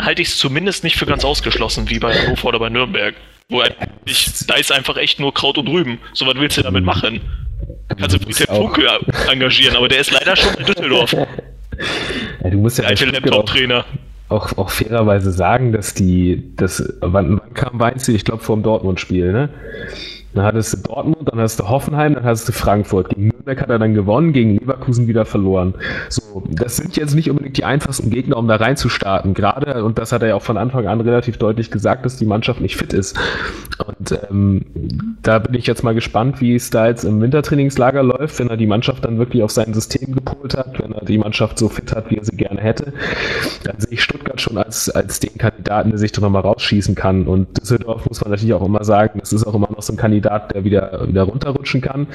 Halte 0.00 0.22
ich 0.22 0.28
es 0.28 0.38
zumindest 0.38 0.84
nicht 0.84 0.96
für 0.96 1.06
ganz 1.06 1.24
ausgeschlossen, 1.24 1.88
wie 1.90 1.98
bei 1.98 2.14
Hannover 2.14 2.48
oder 2.48 2.58
bei 2.58 2.68
Nürnberg. 2.68 3.14
Wo 3.48 3.62
ich, 4.06 4.30
da 4.46 4.54
ist 4.54 4.72
einfach 4.72 4.96
echt 4.96 5.20
nur 5.20 5.34
Kraut 5.34 5.58
und 5.58 5.68
Rüben. 5.68 5.98
So 6.14 6.26
was 6.26 6.34
willst 6.36 6.56
du 6.56 6.62
damit 6.62 6.84
machen? 6.84 7.20
Kannst 7.88 8.16
du 8.16 8.20
Friedhelm 8.20 8.56
Funke 8.56 8.88
engagieren, 9.30 9.76
aber 9.76 9.88
der 9.88 10.00
ist 10.00 10.10
leider 10.10 10.34
schon 10.36 10.54
in 10.54 10.66
Düsseldorf. 10.66 11.14
Ja, 12.44 12.50
du 12.50 12.58
musst 12.58 12.78
ja 12.78 12.84
als 12.84 13.00
Laptop-Trainer 13.00 13.86
auch, 14.32 14.56
auch 14.58 14.70
fairerweise 14.70 15.30
sagen, 15.30 15.72
dass 15.72 15.94
die, 15.94 16.54
das, 16.56 16.82
wann, 17.00 17.38
wann 17.38 17.54
kam 17.54 17.78
Weinziel? 17.78 18.14
Ich 18.14 18.24
glaube, 18.24 18.42
vor 18.42 18.56
dem 18.56 18.62
Dortmund-Spiel, 18.62 19.32
ne? 19.32 19.50
Dann 20.34 20.44
hattest 20.44 20.72
du 20.72 20.78
Dortmund, 20.78 21.28
dann 21.30 21.38
hast 21.38 21.60
du 21.60 21.68
Hoffenheim, 21.68 22.14
dann 22.14 22.24
hast 22.24 22.48
du 22.48 22.52
Frankfurt. 22.52 23.10
Gegen 23.10 23.31
Nürnberg 23.42 23.60
hat 23.60 23.70
er 23.70 23.78
dann 23.80 23.94
gewonnen, 23.94 24.32
gegen 24.32 24.56
Leverkusen 24.58 25.08
wieder 25.08 25.24
verloren. 25.24 25.74
So, 26.08 26.44
das 26.48 26.76
sind 26.76 26.96
jetzt 26.96 27.14
nicht 27.14 27.28
unbedingt 27.28 27.56
die 27.56 27.64
einfachsten 27.64 28.08
Gegner, 28.08 28.36
um 28.36 28.46
da 28.46 28.56
reinzustarten. 28.56 29.34
Gerade, 29.34 29.84
und 29.84 29.98
das 29.98 30.12
hat 30.12 30.22
er 30.22 30.28
ja 30.28 30.34
auch 30.36 30.42
von 30.42 30.56
Anfang 30.56 30.86
an 30.86 31.00
relativ 31.00 31.38
deutlich 31.38 31.70
gesagt, 31.70 32.04
dass 32.04 32.16
die 32.16 32.24
Mannschaft 32.24 32.60
nicht 32.60 32.76
fit 32.76 32.92
ist. 32.92 33.18
Und 33.84 34.16
ähm, 34.30 34.64
da 35.22 35.40
bin 35.40 35.54
ich 35.54 35.66
jetzt 35.66 35.82
mal 35.82 35.94
gespannt, 35.94 36.40
wie 36.40 36.54
es 36.54 36.70
da 36.70 36.86
jetzt 36.86 37.04
im 37.04 37.20
Wintertrainingslager 37.20 38.04
läuft, 38.04 38.38
wenn 38.38 38.48
er 38.48 38.56
die 38.56 38.66
Mannschaft 38.66 39.04
dann 39.04 39.18
wirklich 39.18 39.42
auf 39.42 39.50
sein 39.50 39.74
System 39.74 40.14
gepolt 40.14 40.56
hat, 40.56 40.78
wenn 40.78 40.92
er 40.92 41.04
die 41.04 41.18
Mannschaft 41.18 41.58
so 41.58 41.68
fit 41.68 41.92
hat, 41.94 42.10
wie 42.10 42.18
er 42.18 42.24
sie 42.24 42.36
gerne 42.36 42.60
hätte. 42.60 42.92
Dann 43.64 43.80
sehe 43.80 43.94
ich 43.94 44.02
Stuttgart 44.02 44.40
schon 44.40 44.56
als, 44.56 44.88
als 44.88 45.18
den 45.18 45.36
Kandidaten, 45.36 45.90
der 45.90 45.98
sich 45.98 46.12
da 46.12 46.20
nochmal 46.20 46.42
rausschießen 46.42 46.94
kann. 46.94 47.26
Und 47.26 47.60
Düsseldorf 47.60 48.08
muss 48.08 48.20
man 48.20 48.30
natürlich 48.30 48.54
auch 48.54 48.64
immer 48.64 48.84
sagen, 48.84 49.18
das 49.18 49.32
ist 49.32 49.44
auch 49.44 49.54
immer 49.54 49.68
noch 49.70 49.82
so 49.82 49.92
ein 49.92 49.96
Kandidat, 49.96 50.54
der 50.54 50.62
wieder, 50.62 51.08
wieder 51.08 51.24
runterrutschen 51.24 51.80
kann. 51.80 52.06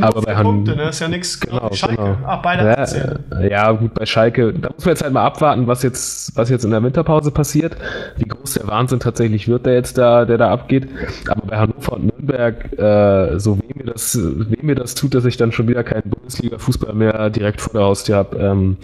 Aber 0.00 0.22
bei 0.22 0.34
Han 0.34 0.71
Punkte, 0.72 0.84
ne? 0.84 0.90
ist 0.90 1.00
ja 1.00 1.08
nichts. 1.08 1.40
Genau, 1.40 1.72
Schalke. 1.72 1.96
Genau. 1.96 2.16
Ach, 2.26 2.42
beide 2.42 2.64
ja, 2.64 3.46
ja, 3.46 3.72
gut, 3.72 3.94
bei 3.94 4.06
Schalke, 4.06 4.52
da 4.52 4.70
muss 4.70 4.84
man 4.84 4.92
jetzt 4.92 5.02
halt 5.02 5.12
mal 5.12 5.24
abwarten, 5.24 5.66
was 5.66 5.82
jetzt, 5.82 6.36
was 6.36 6.50
jetzt 6.50 6.64
in 6.64 6.70
der 6.70 6.82
Winterpause 6.82 7.30
passiert. 7.30 7.76
Wie 8.16 8.24
groß 8.24 8.54
der 8.54 8.66
Wahnsinn 8.66 9.00
tatsächlich 9.00 9.48
wird, 9.48 9.66
der 9.66 9.74
jetzt 9.74 9.98
da, 9.98 10.24
der 10.24 10.38
da 10.38 10.50
abgeht. 10.50 10.88
Aber 11.28 11.46
bei 11.46 11.56
Hannover 11.56 11.94
und 11.94 12.06
Nürnberg, 12.06 12.78
äh, 12.78 13.38
so 13.38 13.58
wem 13.58 13.76
mir 13.76 13.92
das, 13.92 14.18
wem 14.18 14.66
mir 14.66 14.74
das 14.74 14.94
tut, 14.94 15.14
dass 15.14 15.24
ich 15.24 15.36
dann 15.36 15.52
schon 15.52 15.68
wieder 15.68 15.84
keinen 15.84 16.10
Bundesliga-Fußball 16.10 16.94
mehr 16.94 17.30
direkt 17.30 17.60
vor 17.60 17.72
der 17.72 17.82
Haustür 17.82 18.16
habe, 18.16 18.38
ähm, 18.38 18.76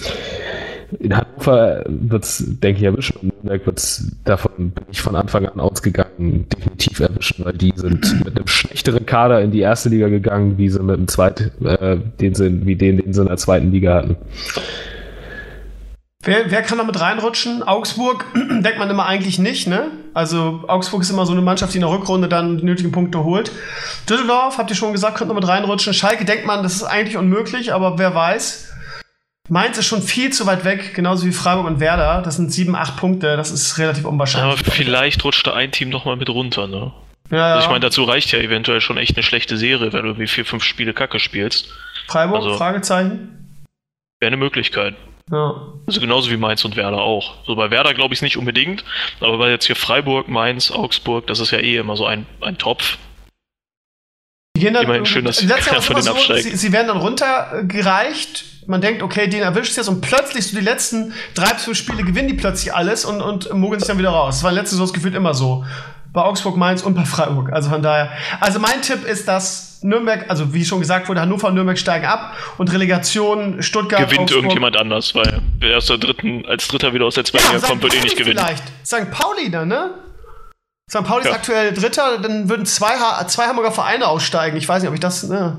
in 0.98 1.16
Hannover 1.16 1.84
wird 1.86 2.24
es, 2.24 2.44
denke 2.46 2.80
ich, 2.80 2.84
erwischen 2.84 3.16
und 3.18 3.28
Nürnberg 3.28 3.66
wird 3.66 3.78
es, 3.78 4.10
davon 4.24 4.70
bin 4.70 4.84
ich 4.90 5.00
von 5.00 5.16
Anfang 5.16 5.46
an 5.46 5.60
ausgegangen, 5.60 6.46
definitiv 6.48 7.00
erwischen, 7.00 7.44
weil 7.44 7.52
die 7.54 7.72
sind 7.76 8.24
mit 8.24 8.36
einem 8.36 8.46
schlechteren 8.46 9.04
Kader 9.04 9.40
in 9.42 9.50
die 9.50 9.60
erste 9.60 9.88
Liga 9.90 10.08
gegangen, 10.08 10.56
wie 10.58 10.68
sie 10.68 10.82
mit 10.82 10.96
dem 10.96 11.08
zweiten, 11.08 11.64
äh, 11.64 11.98
den 12.20 12.34
sie, 12.34 12.66
wie 12.66 12.76
den, 12.76 12.98
den 12.98 13.12
sie 13.12 13.20
in 13.20 13.28
der 13.28 13.36
zweiten 13.36 13.70
Liga 13.70 13.96
hatten. 13.96 14.16
Wer, 16.22 16.50
wer 16.50 16.62
kann 16.62 16.78
da 16.78 16.84
mit 16.84 16.98
reinrutschen? 16.98 17.62
Augsburg 17.62 18.24
denkt 18.34 18.78
man 18.78 18.90
immer 18.90 19.06
eigentlich 19.06 19.38
nicht, 19.38 19.68
ne? 19.68 19.92
Also 20.14 20.64
Augsburg 20.66 21.02
ist 21.02 21.10
immer 21.10 21.26
so 21.26 21.32
eine 21.32 21.42
Mannschaft, 21.42 21.74
die 21.74 21.78
in 21.78 21.82
der 21.82 21.90
Rückrunde 21.90 22.28
dann 22.28 22.58
die 22.58 22.64
nötigen 22.64 22.92
Punkte 22.92 23.22
holt. 23.24 23.52
Düsseldorf, 24.10 24.58
habt 24.58 24.70
ihr 24.70 24.76
schon 24.76 24.92
gesagt, 24.92 25.16
könnte 25.16 25.32
noch 25.32 25.40
mit 25.40 25.48
reinrutschen. 25.48 25.94
Schalke 25.94 26.24
denkt 26.24 26.44
man, 26.44 26.62
das 26.62 26.74
ist 26.74 26.82
eigentlich 26.82 27.16
unmöglich, 27.16 27.72
aber 27.72 27.98
wer 27.98 28.14
weiß. 28.14 28.68
Mainz 29.48 29.78
ist 29.78 29.86
schon 29.86 30.02
viel 30.02 30.30
zu 30.30 30.46
weit 30.46 30.64
weg, 30.64 30.94
genauso 30.94 31.26
wie 31.26 31.32
Freiburg 31.32 31.66
und 31.66 31.80
Werder. 31.80 32.22
Das 32.22 32.36
sind 32.36 32.52
sieben, 32.52 32.76
acht 32.76 32.96
Punkte, 32.96 33.36
das 33.36 33.50
ist 33.50 33.78
relativ 33.78 34.04
unwahrscheinlich. 34.04 34.60
Aber 34.60 34.70
vielleicht 34.70 35.24
rutscht 35.24 35.46
da 35.46 35.54
ein 35.54 35.72
Team 35.72 35.88
noch 35.88 36.04
mal 36.04 36.16
mit 36.16 36.28
runter, 36.28 36.66
ne? 36.66 36.92
Ja, 37.30 37.36
ja. 37.36 37.54
Also 37.54 37.66
ich 37.66 37.70
meine, 37.70 37.80
dazu 37.80 38.04
reicht 38.04 38.32
ja 38.32 38.38
eventuell 38.38 38.80
schon 38.80 38.98
echt 38.98 39.16
eine 39.16 39.22
schlechte 39.22 39.56
Serie, 39.56 39.92
wenn 39.92 40.04
du 40.04 40.18
wie 40.18 40.26
vier, 40.26 40.44
fünf 40.44 40.64
Spiele 40.64 40.92
Kacke 40.92 41.18
spielst. 41.18 41.68
Freiburg, 42.06 42.36
also, 42.36 42.56
Fragezeichen? 42.56 43.64
Wäre 44.20 44.28
eine 44.28 44.36
Möglichkeit. 44.36 44.94
Ja. 45.30 45.54
Also 45.86 46.00
genauso 46.00 46.30
wie 46.30 46.36
Mainz 46.36 46.64
und 46.64 46.76
Werder 46.76 47.02
auch. 47.02 47.34
So 47.46 47.54
bei 47.54 47.70
Werder 47.70 47.92
glaube 47.94 48.14
ich 48.14 48.18
es 48.18 48.22
nicht 48.22 48.38
unbedingt, 48.38 48.84
aber 49.20 49.38
bei 49.38 49.50
jetzt 49.50 49.66
hier 49.66 49.76
Freiburg, 49.76 50.28
Mainz, 50.28 50.70
Augsburg, 50.70 51.26
das 51.26 51.40
ist 51.40 51.50
ja 51.50 51.58
eh 51.58 51.76
immer 51.76 51.96
so 51.96 52.06
ein, 52.06 52.26
ein 52.40 52.56
Topf. 52.56 52.96
Die 54.56 54.62
gehen 54.62 54.74
dann, 54.74 54.84
Immerhin 54.84 55.06
schön, 55.06 55.24
dass 55.24 55.36
sie 55.38 55.48
von 55.80 55.96
den 55.96 56.02
so, 56.02 56.14
sie, 56.14 56.56
sie 56.56 56.72
werden 56.72 56.88
dann 56.88 56.96
runtergereicht 56.96 58.44
man 58.68 58.82
denkt, 58.82 59.02
okay, 59.02 59.26
den 59.28 59.40
erwischt 59.40 59.70
es 59.70 59.76
jetzt 59.76 59.88
und 59.88 60.02
plötzlich 60.02 60.46
so 60.46 60.56
die 60.56 60.62
letzten 60.62 61.14
drei 61.34 61.52
bis 61.54 61.64
fünf 61.64 61.78
Spiele 61.78 62.04
gewinnen 62.04 62.28
die 62.28 62.34
plötzlich 62.34 62.74
alles 62.74 63.04
und, 63.06 63.22
und 63.22 63.52
mogeln 63.54 63.80
sich 63.80 63.88
dann 63.88 63.98
wieder 63.98 64.10
raus. 64.10 64.36
Das 64.36 64.44
war 64.44 64.52
letztes 64.52 64.78
Jahr 64.78 64.86
das 64.86 64.92
gefühlt 64.92 65.14
immer 65.14 65.32
so. 65.32 65.64
Bei 66.12 66.22
Augsburg, 66.22 66.56
Mainz 66.56 66.82
und 66.82 66.94
bei 66.94 67.04
Freiburg. 67.04 67.50
Also 67.50 67.70
von 67.70 67.82
daher. 67.82 68.12
Also 68.40 68.58
mein 68.60 68.82
Tipp 68.82 69.04
ist, 69.04 69.26
dass 69.26 69.80
Nürnberg, 69.82 70.26
also 70.28 70.52
wie 70.52 70.64
schon 70.64 70.80
gesagt 70.80 71.08
wurde, 71.08 71.20
Hannover 71.20 71.48
und 71.48 71.54
Nürnberg 71.54 71.78
steigen 71.78 72.04
ab 72.04 72.34
und 72.58 72.70
Relegation 72.72 73.62
Stuttgart. 73.62 74.00
Gewinnt 74.00 74.20
Augsburg. 74.20 74.42
irgendjemand 74.42 74.76
anders, 74.76 75.14
weil 75.14 75.40
wer 75.60 75.78
aus 75.78 75.86
der 75.86 75.98
dritten, 75.98 76.44
als 76.46 76.68
Dritter 76.68 76.92
wieder 76.92 77.06
aus 77.06 77.14
der 77.14 77.24
zweiten 77.24 77.52
ja, 77.52 77.60
kommt, 77.60 77.82
wird 77.82 77.94
eh 77.94 78.00
nicht 78.00 78.16
gewinnen. 78.16 78.38
Vielleicht. 78.38 78.64
St. 78.84 79.10
Pauli 79.10 79.50
dann, 79.50 79.68
ne? 79.68 79.94
St. 80.90 81.04
Pauli 81.04 81.22
ist 81.22 81.30
ja. 81.30 81.34
aktuell 81.34 81.72
Dritter, 81.72 82.18
dann 82.18 82.50
würden 82.50 82.66
zwei, 82.66 82.94
zwei 83.28 83.46
Hamburger 83.46 83.72
Vereine 83.72 84.08
aussteigen. 84.08 84.58
Ich 84.58 84.68
weiß 84.68 84.82
nicht, 84.82 84.88
ob 84.88 84.94
ich 84.94 85.00
das. 85.00 85.22
Ne? 85.22 85.56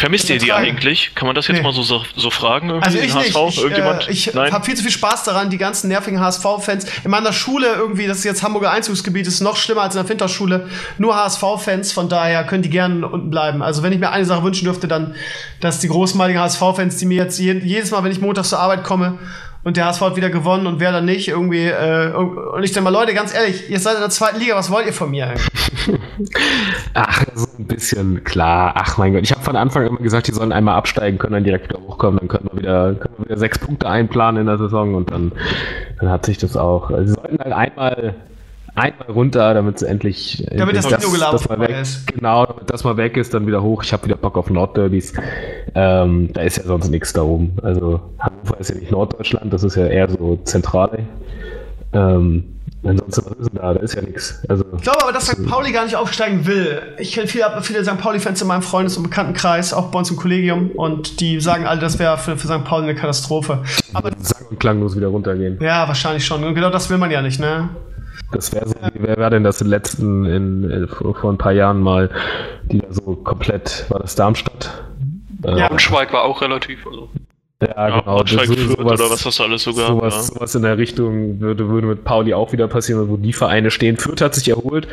Vermisst 0.00 0.30
ihr 0.30 0.38
die 0.38 0.52
eigentlich? 0.52 1.10
Kann 1.16 1.26
man 1.26 1.34
das 1.34 1.48
jetzt 1.48 1.56
nee. 1.56 1.62
mal 1.62 1.72
so, 1.72 1.82
so 1.82 2.30
fragen? 2.30 2.68
Irgendwie 2.68 2.86
also 2.86 2.98
ich 2.98 3.14
HSV? 3.14 3.36
nicht. 3.36 3.56
Ich, 3.56 3.58
Irgendjemand? 3.58 4.08
Äh, 4.08 4.12
ich 4.12 4.32
habe 4.36 4.64
viel 4.64 4.76
zu 4.76 4.84
viel 4.84 4.92
Spaß 4.92 5.24
daran, 5.24 5.50
die 5.50 5.58
ganzen 5.58 5.88
nervigen 5.88 6.20
HSV-Fans. 6.20 6.86
In 7.02 7.10
meiner 7.10 7.32
Schule 7.32 7.66
irgendwie, 7.74 8.06
das 8.06 8.18
ist 8.18 8.24
jetzt 8.24 8.44
Hamburger 8.44 8.70
Einzugsgebiet, 8.70 9.26
ist 9.26 9.40
noch 9.40 9.56
schlimmer 9.56 9.82
als 9.82 9.96
in 9.96 9.98
der 9.98 10.06
Finterschule. 10.06 10.68
Nur 10.98 11.16
HSV-Fans, 11.16 11.90
von 11.90 12.08
daher 12.08 12.44
können 12.44 12.62
die 12.62 12.70
gerne 12.70 13.08
unten 13.08 13.30
bleiben. 13.30 13.60
Also 13.60 13.82
wenn 13.82 13.92
ich 13.92 13.98
mir 13.98 14.10
eine 14.10 14.24
Sache 14.24 14.44
wünschen 14.44 14.66
dürfte, 14.66 14.86
dann, 14.86 15.16
dass 15.60 15.80
die 15.80 15.88
großmaligen 15.88 16.40
HSV-Fans, 16.40 16.96
die 16.98 17.06
mir 17.06 17.24
jetzt 17.24 17.40
jedes 17.40 17.90
Mal, 17.90 18.04
wenn 18.04 18.12
ich 18.12 18.20
montags 18.20 18.50
zur 18.50 18.60
Arbeit 18.60 18.84
komme, 18.84 19.18
und 19.64 19.76
der 19.76 19.86
HSV 19.86 20.00
hat 20.00 20.16
wieder 20.16 20.30
gewonnen 20.30 20.66
und 20.66 20.80
wer 20.80 20.92
dann 20.92 21.04
nicht 21.04 21.28
irgendwie. 21.28 21.66
Äh, 21.66 22.12
und 22.12 22.62
ich 22.62 22.72
denke 22.72 22.90
mal, 22.90 22.96
Leute, 22.96 23.14
ganz 23.14 23.34
ehrlich, 23.34 23.68
ihr 23.68 23.80
seid 23.80 23.94
in 23.94 24.00
der 24.00 24.10
zweiten 24.10 24.38
Liga, 24.38 24.54
was 24.56 24.70
wollt 24.70 24.86
ihr 24.86 24.92
von 24.92 25.10
mir? 25.10 25.34
Ach, 26.94 27.24
so 27.34 27.48
ein 27.58 27.66
bisschen 27.66 28.24
klar. 28.24 28.74
Ach 28.76 28.98
mein 28.98 29.12
Gott, 29.12 29.22
ich 29.22 29.32
habe 29.32 29.42
von 29.42 29.56
Anfang 29.56 29.82
an 29.82 29.88
immer 29.88 29.98
gesagt, 29.98 30.28
die 30.28 30.32
sollen 30.32 30.52
einmal 30.52 30.76
absteigen, 30.76 31.18
können 31.18 31.34
dann 31.34 31.44
direkt 31.44 31.68
wieder 31.68 31.80
hochkommen, 31.80 32.20
dann 32.20 32.28
können 32.28 32.48
wir 32.52 32.58
wieder, 32.58 32.94
können 32.94 33.14
wir 33.18 33.24
wieder 33.26 33.38
sechs 33.38 33.58
Punkte 33.58 33.88
einplanen 33.88 34.42
in 34.42 34.46
der 34.46 34.58
Saison 34.58 34.94
und 34.94 35.10
dann, 35.10 35.32
dann 36.00 36.08
hat 36.10 36.24
sich 36.24 36.38
das 36.38 36.56
auch. 36.56 36.90
Sie 36.90 37.08
sollten 37.08 37.38
halt 37.38 37.52
einmal 37.52 38.14
einmal 38.74 39.10
runter, 39.10 39.54
damit 39.54 39.78
sie 39.78 39.86
endlich 39.86 40.46
damit 40.50 40.76
das, 40.76 40.88
das, 40.88 41.02
das 41.02 41.48
mal 41.48 41.60
weg 41.60 41.76
ist. 41.80 42.06
Genau, 42.06 42.46
damit 42.46 42.70
das 42.70 42.84
mal 42.84 42.96
weg 42.96 43.16
ist, 43.16 43.34
dann 43.34 43.46
wieder 43.46 43.62
hoch. 43.62 43.82
Ich 43.82 43.92
habe 43.92 44.04
wieder 44.04 44.16
Bock 44.16 44.36
auf 44.36 44.50
Nordderbys. 44.50 45.12
Ähm, 45.74 46.32
da 46.32 46.42
ist 46.42 46.56
ja 46.56 46.64
sonst 46.64 46.90
nichts 46.90 47.12
da 47.12 47.22
oben. 47.22 47.56
Also 47.62 48.00
Hannover 48.18 48.60
ist 48.60 48.70
ja 48.70 48.76
nicht 48.76 48.90
Norddeutschland, 48.90 49.52
das 49.52 49.64
ist 49.64 49.76
ja 49.76 49.86
eher 49.86 50.08
so 50.08 50.38
Zentrale. 50.44 51.06
Ähm, 51.92 52.44
ansonsten, 52.84 53.24
was 53.26 53.38
ist 53.38 53.50
denn 53.50 53.60
da? 53.60 53.74
Da 53.74 53.80
ist 53.80 53.94
ja 53.94 54.02
nichts. 54.02 54.42
Also, 54.48 54.64
ich 54.76 54.82
glaube 54.82 55.02
aber, 55.02 55.12
dass 55.12 55.26
St. 55.26 55.46
Pauli 55.46 55.72
gar 55.72 55.84
nicht 55.84 55.96
aufsteigen 55.96 56.46
will. 56.46 56.82
Ich 56.98 57.12
kenne 57.12 57.26
viele, 57.26 57.46
viele 57.62 57.84
St. 57.84 57.98
Pauli-Fans 57.98 58.42
in 58.42 58.48
meinem 58.48 58.62
Freundes- 58.62 58.96
und 58.96 59.04
Bekanntenkreis, 59.04 59.72
auch 59.72 59.90
bei 59.90 59.98
uns 59.98 60.10
im 60.10 60.16
Kollegium, 60.16 60.70
und 60.72 61.20
die 61.20 61.40
sagen 61.40 61.66
alle, 61.66 61.80
das 61.80 61.98
wäre 61.98 62.18
für, 62.18 62.36
für 62.36 62.46
St. 62.46 62.64
Pauli 62.64 62.84
eine 62.84 62.94
Katastrophe. 62.94 63.62
Aber 63.94 64.10
sang- 64.18 64.46
und 64.50 64.60
klanglos 64.60 64.96
wieder 64.96 65.08
runtergehen. 65.08 65.58
Ja, 65.60 65.88
wahrscheinlich 65.88 66.24
schon. 66.26 66.44
Und 66.44 66.54
genau 66.54 66.70
das 66.70 66.90
will 66.90 66.98
man 66.98 67.10
ja 67.10 67.22
nicht, 67.22 67.40
ne? 67.40 67.70
Das 68.30 68.52
wäre 68.52 68.68
so, 68.68 68.74
wer 68.94 69.16
war 69.16 69.30
denn 69.30 69.42
das 69.42 69.60
in 69.60 69.68
letzten, 69.68 70.26
in, 70.26 70.70
in, 70.70 70.88
vor 70.88 71.32
ein 71.32 71.38
paar 71.38 71.52
Jahren 71.52 71.80
mal, 71.80 72.10
die 72.64 72.80
da 72.80 72.92
so 72.92 73.16
komplett, 73.16 73.86
war 73.88 74.00
das 74.00 74.14
Darmstadt? 74.14 74.84
Ja, 75.44 75.70
äh, 75.70 75.78
Schweig 75.78 76.12
war 76.12 76.24
auch 76.24 76.42
relativ, 76.42 76.86
also. 76.86 77.08
Ja, 77.60 77.88
ja 77.88 78.00
genau. 78.00 78.22
Das, 78.22 78.30
sowas, 78.30 78.78
oder 78.78 79.10
was 79.10 79.22
das 79.24 79.40
alles 79.40 79.62
sogar. 79.64 79.88
Sowas, 79.88 80.14
ja. 80.14 80.22
sowas 80.22 80.54
in 80.54 80.62
der 80.62 80.78
Richtung 80.78 81.40
würde, 81.40 81.68
würde 81.68 81.88
mit 81.88 82.04
Pauli 82.04 82.32
auch 82.32 82.52
wieder 82.52 82.68
passieren, 82.68 83.08
wo 83.08 83.16
die 83.16 83.32
Vereine 83.32 83.72
stehen. 83.72 83.96
Fürth 83.96 84.20
hat 84.20 84.34
sich 84.36 84.48
erholt. 84.48 84.86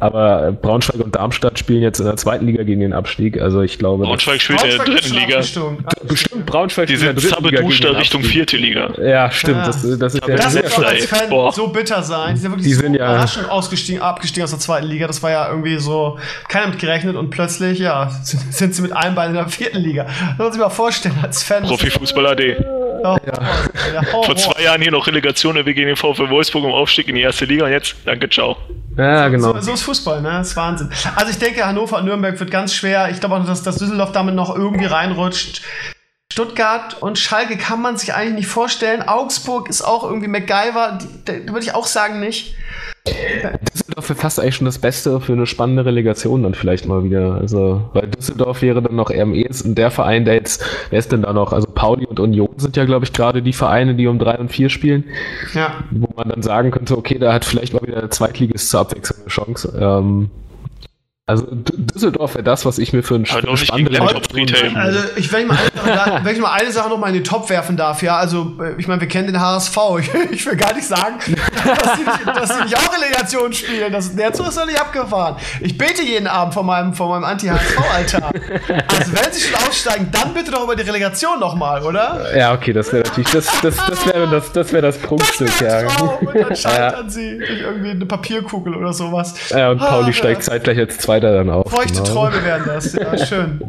Aber 0.00 0.50
Braunschweig 0.50 1.00
und 1.00 1.14
Darmstadt 1.14 1.56
spielen 1.56 1.82
jetzt 1.82 2.00
in 2.00 2.06
der 2.06 2.16
zweiten 2.16 2.46
Liga 2.46 2.64
gegen 2.64 2.80
den 2.80 2.92
Abstieg. 2.92 3.40
Also 3.40 3.62
ich 3.62 3.78
glaube. 3.78 4.04
Braunschweig 4.04 4.42
spielt 4.42 4.64
in 4.64 4.70
der 4.70 4.78
dritten 4.84 5.14
Liga. 5.14 5.36
Bestimmt 6.08 6.46
Braunschweig 6.46 6.88
Die 6.88 6.96
sind 6.96 7.20
Zabeduster 7.20 7.96
Richtung 7.96 8.22
vierte 8.22 8.56
Liga. 8.56 8.92
Ja, 9.00 9.30
stimmt. 9.30 9.58
Ja. 9.58 9.66
Das, 9.66 9.82
das 9.98 10.14
ist 10.14 10.26
ja 10.26 10.36
das 10.36 10.54
wird 10.54 10.72
doch 10.72 10.84
als 10.84 11.06
Fan 11.06 11.28
Boah. 11.30 11.52
so 11.52 11.68
bitter 11.68 12.02
sein. 12.02 12.34
Die 12.34 12.40
sind 12.40 12.50
wirklich 12.50 12.66
die 12.66 12.74
so 12.74 12.80
sind 12.82 12.94
ja 12.94 13.12
überraschend 13.12 13.48
ausgestiegen, 13.48 14.02
abgestiegen 14.02 14.44
aus 14.44 14.50
der 14.50 14.58
zweiten 14.58 14.86
Liga. 14.86 15.06
Das 15.06 15.22
war 15.22 15.30
ja 15.30 15.48
irgendwie 15.48 15.78
so 15.78 16.18
keiner 16.48 16.68
mit 16.68 16.78
gerechnet 16.80 17.14
und 17.16 17.30
plötzlich, 17.30 17.78
ja, 17.78 18.10
sind 18.24 18.74
sie 18.74 18.82
mit 18.82 18.92
einem 18.92 19.14
Bein 19.14 19.30
in 19.30 19.36
der 19.36 19.48
vierten 19.48 19.78
Liga. 19.78 20.04
Das 20.04 20.12
muss 20.12 20.38
man 20.38 20.52
sich 20.52 20.60
mal 20.60 20.70
vorstellen 20.70 21.18
als 21.22 21.44
Fan. 21.44 21.64
Profifußball 21.84 22.26
AD. 22.26 22.56
Oh, 23.04 23.16
ja. 23.26 24.02
Vor 24.24 24.36
zwei 24.36 24.62
Jahren 24.62 24.80
hier 24.80 24.90
noch 24.90 25.06
Relegation 25.06 25.54
wir 25.54 25.64
gegen 25.64 25.86
den 25.86 25.96
VfL 25.96 26.30
Wolfsburg 26.30 26.64
um 26.64 26.72
Aufstieg 26.72 27.08
in 27.08 27.16
die 27.16 27.20
erste 27.20 27.44
Liga 27.44 27.66
und 27.66 27.70
jetzt 27.70 27.96
danke, 28.04 28.28
ciao. 28.30 28.56
Ja, 28.96 29.28
genau. 29.28 29.52
So, 29.54 29.60
so, 29.60 29.72
ist 29.74 29.82
Fußball, 29.82 30.22
ne? 30.22 30.30
Das 30.30 30.48
ist 30.50 30.56
Wahnsinn. 30.56 30.88
Also 31.16 31.30
ich 31.30 31.38
denke, 31.38 31.66
Hannover 31.66 31.98
und 31.98 32.06
Nürnberg 32.06 32.38
wird 32.38 32.50
ganz 32.50 32.74
schwer. 32.74 33.10
Ich 33.10 33.20
glaube 33.20 33.34
auch, 33.34 33.44
dass, 33.44 33.62
dass 33.62 33.76
Düsseldorf 33.76 34.12
damit 34.12 34.34
noch 34.34 34.54
irgendwie 34.54 34.86
reinrutscht. 34.86 35.62
Stuttgart 36.32 37.00
und 37.00 37.18
Schalke 37.18 37.56
kann 37.56 37.80
man 37.80 37.96
sich 37.96 38.14
eigentlich 38.14 38.34
nicht 38.34 38.46
vorstellen. 38.48 39.02
Augsburg 39.02 39.68
ist 39.68 39.82
auch 39.82 40.02
irgendwie 40.02 40.28
MacGyver. 40.28 40.98
Da 41.24 41.32
würde 41.32 41.60
ich 41.60 41.74
auch 41.74 41.86
sagen 41.86 42.18
nicht. 42.18 42.56
Düsseldorf 43.06 44.08
wäre 44.08 44.18
fast 44.18 44.40
eigentlich 44.40 44.56
schon 44.56 44.64
das 44.64 44.78
Beste 44.78 45.20
für 45.20 45.34
eine 45.34 45.46
spannende 45.46 45.84
Relegation 45.84 46.42
dann 46.42 46.54
vielleicht 46.54 46.86
mal 46.86 47.04
wieder. 47.04 47.34
Also, 47.34 47.90
weil 47.92 48.08
Düsseldorf 48.08 48.62
wäre 48.62 48.80
dann 48.80 48.96
noch 48.96 49.10
eher 49.10 49.24
am 49.24 49.34
ehesten 49.34 49.74
der 49.74 49.90
Verein, 49.90 50.24
der 50.24 50.34
jetzt, 50.34 50.64
wer 50.90 50.98
ist 50.98 51.12
denn 51.12 51.22
da 51.22 51.32
noch? 51.34 51.52
Also 51.52 51.68
Pauli 51.68 52.06
und 52.06 52.18
Union 52.18 52.54
sind 52.56 52.76
ja, 52.76 52.86
glaube 52.86 53.04
ich, 53.04 53.12
gerade 53.12 53.42
die 53.42 53.52
Vereine, 53.52 53.94
die 53.94 54.06
um 54.06 54.18
3 54.18 54.38
und 54.38 54.48
4 54.48 54.70
spielen. 54.70 55.04
Ja. 55.52 55.84
Wo 55.90 56.08
man 56.16 56.30
dann 56.30 56.42
sagen 56.42 56.70
könnte, 56.70 56.96
okay, 56.96 57.18
da 57.18 57.34
hat 57.34 57.44
vielleicht 57.44 57.74
mal 57.74 57.82
wieder 57.82 58.00
der 58.00 58.10
Zweitligist 58.10 58.70
zur 58.70 58.80
Abwechslung 58.80 59.20
eine 59.20 59.28
Chance. 59.28 59.78
Ähm, 59.78 60.30
also 61.26 61.46
Düsseldorf 61.50 62.34
wäre 62.34 62.44
das, 62.44 62.66
was 62.66 62.76
ich 62.76 62.92
mir 62.92 63.02
für 63.02 63.14
einen 63.14 63.24
also 63.24 63.56
spannenden 63.56 63.96
Also 64.76 64.98
ich, 65.16 65.32
wenn 65.32 65.42
ich, 65.42 65.48
mal 65.48 65.56
eine, 65.56 66.20
wenn 66.24 66.34
ich 66.34 66.40
mal 66.42 66.52
eine 66.52 66.70
Sache 66.70 66.90
noch 66.90 66.98
mal 66.98 67.08
in 67.08 67.14
den 67.14 67.24
Top 67.24 67.48
werfen 67.48 67.78
darf, 67.78 68.02
ja, 68.02 68.18
also 68.18 68.58
äh, 68.60 68.74
ich 68.76 68.88
meine, 68.88 69.00
wir 69.00 69.08
kennen 69.08 69.28
den 69.28 69.40
HSV. 69.40 69.74
Ich, 70.04 70.12
ich 70.32 70.46
will 70.46 70.56
gar 70.56 70.74
nicht 70.74 70.86
sagen, 70.86 71.14
dass 71.18 71.96
sie 71.96 72.04
nicht, 72.04 72.26
dass 72.26 72.56
die 72.56 72.64
nicht 72.64 72.76
auch 72.76 72.94
Relegation 72.94 73.52
spielen. 73.52 73.92
Das, 73.92 74.14
der 74.14 74.32
Zug 74.32 74.48
ist 74.48 74.58
doch 74.58 74.66
nicht 74.66 74.80
abgefahren. 74.80 75.36
Ich 75.60 75.78
bete 75.78 76.02
jeden 76.02 76.26
Abend 76.26 76.52
vor 76.52 76.62
meinem, 76.62 76.94
vor 76.94 77.08
meinem 77.08 77.24
Anti-HSV-Altar. 77.24 78.32
Also 78.88 79.12
wenn 79.12 79.32
sie 79.32 79.40
schon 79.40 79.54
aussteigen, 79.66 80.08
dann 80.10 80.34
bitte 80.34 80.50
doch 80.50 80.64
über 80.64 80.76
die 80.76 80.82
Relegation 80.82 81.40
noch 81.40 81.54
mal, 81.54 81.82
oder? 81.82 82.36
Ja, 82.36 82.52
okay, 82.52 82.72
das 82.72 82.92
wäre 82.92 83.04
natürlich, 83.04 83.30
das, 83.30 83.46
das, 83.62 83.76
das 83.76 84.06
wäre 84.06 84.28
das, 84.28 84.52
das, 84.52 84.72
wär 84.72 84.82
das 84.82 84.98
Prunkstück, 84.98 85.60
ja. 85.60 85.86
Und 86.20 86.34
dann 86.34 86.56
scheitern 86.56 87.04
ja. 87.04 87.10
sie 87.10 87.38
durch 87.38 87.60
irgendwie 87.60 87.90
eine 87.90 88.06
Papierkugel 88.06 88.74
oder 88.74 88.92
sowas. 88.92 89.34
Ja, 89.50 89.70
und 89.70 89.78
Pauli 89.78 90.10
ah, 90.10 90.12
steigt 90.12 90.42
ja. 90.42 90.52
zeitgleich 90.52 90.78
als 90.78 90.98
zwei 90.98 91.13
weiter 91.14 91.32
dann 91.32 91.50
auf. 91.50 91.70
Feuchte 91.70 92.02
genau. 92.02 92.04
Träume 92.04 92.44
werden 92.44 92.64
das, 92.66 92.92
ja, 92.92 93.18
schön. 93.26 93.60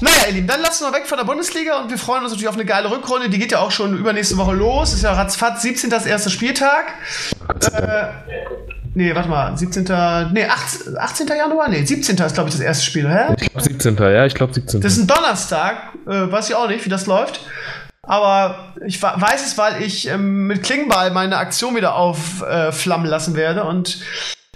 Naja, 0.00 0.26
ihr 0.28 0.34
Lieben, 0.34 0.46
dann 0.46 0.60
lassen 0.60 0.84
wir 0.84 0.92
weg 0.92 1.06
von 1.06 1.16
der 1.16 1.24
Bundesliga 1.24 1.80
und 1.80 1.90
wir 1.90 1.96
freuen 1.96 2.22
uns 2.22 2.32
natürlich 2.32 2.48
auf 2.48 2.54
eine 2.54 2.66
geile 2.66 2.90
Rückrunde. 2.90 3.30
Die 3.30 3.38
geht 3.38 3.52
ja 3.52 3.60
auch 3.60 3.70
schon 3.70 3.96
übernächste 3.96 4.36
Woche 4.36 4.54
los. 4.54 4.92
Ist 4.92 5.02
ja 5.02 5.12
ratzfatz 5.12 5.62
17. 5.62 5.88
das 5.88 6.04
erste 6.04 6.28
Spieltag. 6.28 6.84
Äh, 7.72 8.08
nee, 8.94 9.14
warte 9.14 9.30
mal, 9.30 9.56
17. 9.56 9.84
Nee, 10.32 10.44
18, 10.44 10.98
18. 10.98 11.28
Januar? 11.28 11.68
Nee, 11.68 11.84
17. 11.84 12.16
ist, 12.16 12.34
glaube 12.34 12.50
ich, 12.50 12.54
das 12.54 12.60
erste 12.62 12.84
Spiel, 12.84 13.08
hä? 13.08 13.34
Ich 13.40 13.48
glaube 13.48 13.62
17. 13.62 13.96
Ja, 13.96 14.26
ich 14.26 14.34
glaube 14.34 14.52
17. 14.52 14.82
Das 14.82 14.92
ist 14.92 14.98
ein 14.98 15.06
Donnerstag. 15.06 15.94
Äh, 16.06 16.30
weiß 16.30 16.50
ich 16.50 16.54
auch 16.54 16.68
nicht, 16.68 16.84
wie 16.84 16.90
das 16.90 17.06
läuft. 17.06 17.40
Aber 18.02 18.74
ich 18.86 19.02
weiß 19.02 19.46
es, 19.46 19.56
weil 19.56 19.82
ich 19.82 20.08
ähm, 20.08 20.46
mit 20.46 20.62
Klingball 20.62 21.10
meine 21.10 21.36
Aktion 21.38 21.76
wieder 21.76 21.94
aufflammen 21.94 23.06
äh, 23.06 23.10
lassen 23.10 23.36
werde 23.36 23.64
und 23.64 23.98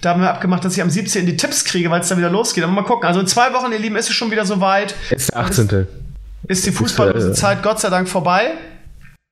da 0.05 0.11
haben 0.11 0.21
wir 0.21 0.31
abgemacht, 0.31 0.65
dass 0.65 0.77
ich 0.77 0.83
am 0.83 0.91
17. 0.91 1.25
die 1.25 1.37
Tipps 1.37 1.65
kriege, 1.65 1.91
weil 1.91 2.01
es 2.01 2.09
dann 2.09 2.19
wieder 2.19 2.31
losgeht. 2.31 2.63
Aber 2.63 2.73
mal 2.73 2.83
gucken. 2.83 3.07
Also 3.07 3.21
in 3.21 3.27
zwei 3.27 3.53
Wochen, 3.55 3.73
ihr 3.73 3.79
Lieben, 3.79 3.97
ist 3.97 4.11
es 4.11 4.15
schon 4.15 4.31
wieder 4.31 4.45
soweit. 4.45 4.95
Ist 5.11 5.31
der 5.33 5.41
18. 5.41 5.69
Ist, 5.69 5.87
ist 6.47 6.67
die 6.67 6.73
fußballlose 6.73 7.33
Zeit 7.33 7.63
Gott 7.63 7.81
sei 7.81 7.89
Dank 7.89 8.09
vorbei. 8.09 8.53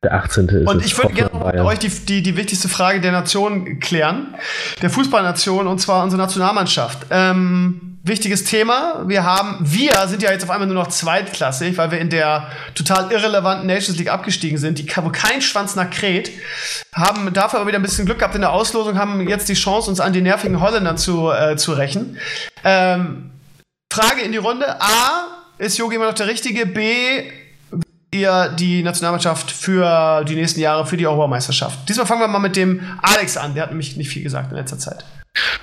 Der 0.03 0.15
18. 0.15 0.49
ist 0.49 0.69
Und 0.69 0.85
ich 0.85 0.97
würde 0.97 1.15
gerne 1.15 1.31
mit 1.45 1.61
euch 1.61 1.79
die, 1.79 1.89
die, 1.89 2.23
die 2.23 2.37
wichtigste 2.37 2.69
Frage 2.69 3.01
der 3.01 3.13
Nation 3.13 3.81
klären. 3.81 4.35
Der 4.81 4.91
Fußballnation, 4.91 5.67
und 5.67 5.79
zwar 5.79 6.03
unsere 6.03 6.21
Nationalmannschaft. 6.21 7.07
Ähm, 7.11 7.92
wichtiges 8.05 8.45
Thema. 8.45 9.05
Wir 9.07 9.25
haben, 9.25 9.59
wir 9.61 10.09
sind 10.09 10.23
ja 10.23 10.33
jetzt 10.33 10.43
auf 10.43 10.51
einmal 10.51 10.67
nur 10.67 10.77
noch 10.77 10.89
zweitklassig, 10.89 11.77
weil 11.79 11.91
wir 11.93 12.01
in 12.01 12.11
der 12.11 12.51
total 12.75 13.13
irrelevanten 13.13 13.67
Nations 13.67 13.97
League 13.97 14.11
abgestiegen 14.11 14.59
sind, 14.59 14.79
die, 14.79 14.87
wo 14.97 15.11
kein 15.11 15.41
Schwanz 15.41 15.77
nach 15.77 15.91
Kret, 15.91 16.31
haben 16.95 17.33
dafür 17.33 17.61
aber 17.61 17.69
wieder 17.69 17.79
ein 17.79 17.83
bisschen 17.83 18.05
Glück 18.05 18.19
gehabt 18.19 18.35
in 18.35 18.41
der 18.41 18.53
Auslosung, 18.53 18.99
haben 18.99 19.29
jetzt 19.29 19.49
die 19.49 19.55
Chance, 19.55 19.89
uns 19.89 20.01
an 20.01 20.13
die 20.13 20.21
nervigen 20.21 20.61
Holländern 20.61 20.99
zu, 20.99 21.31
äh, 21.31 21.57
zu 21.57 21.73
rächen. 21.73 22.19
Ähm, 22.65 23.31
Frage 23.93 24.23
in 24.23 24.33
die 24.33 24.39
Runde. 24.39 24.81
A, 24.81 25.27
ist 25.59 25.79
Jogi 25.79 25.97
immer 25.97 26.07
noch 26.07 26.15
der 26.15 26.27
Richtige? 26.27 26.67
B, 26.67 27.31
ihr 28.11 28.49
die 28.59 28.83
Nationalmannschaft 28.83 29.51
für 29.51 30.25
die 30.25 30.35
nächsten 30.35 30.61
Jahre, 30.61 30.87
für 30.87 30.97
die 30.97 31.07
Europameisterschaft? 31.07 31.89
Diesmal 31.89 32.07
fangen 32.07 32.21
wir 32.21 32.29
mal 32.29 32.39
mit 32.41 32.57
dem 32.57 32.81
Alex 33.03 33.37
an. 33.37 33.55
Der 33.55 33.65
hat 33.65 33.71
nämlich 33.71 33.97
nicht 33.97 34.09
viel 34.09 34.23
gesagt 34.23 34.51
in 34.51 34.57
letzter 34.57 34.79
Zeit. 34.79 35.05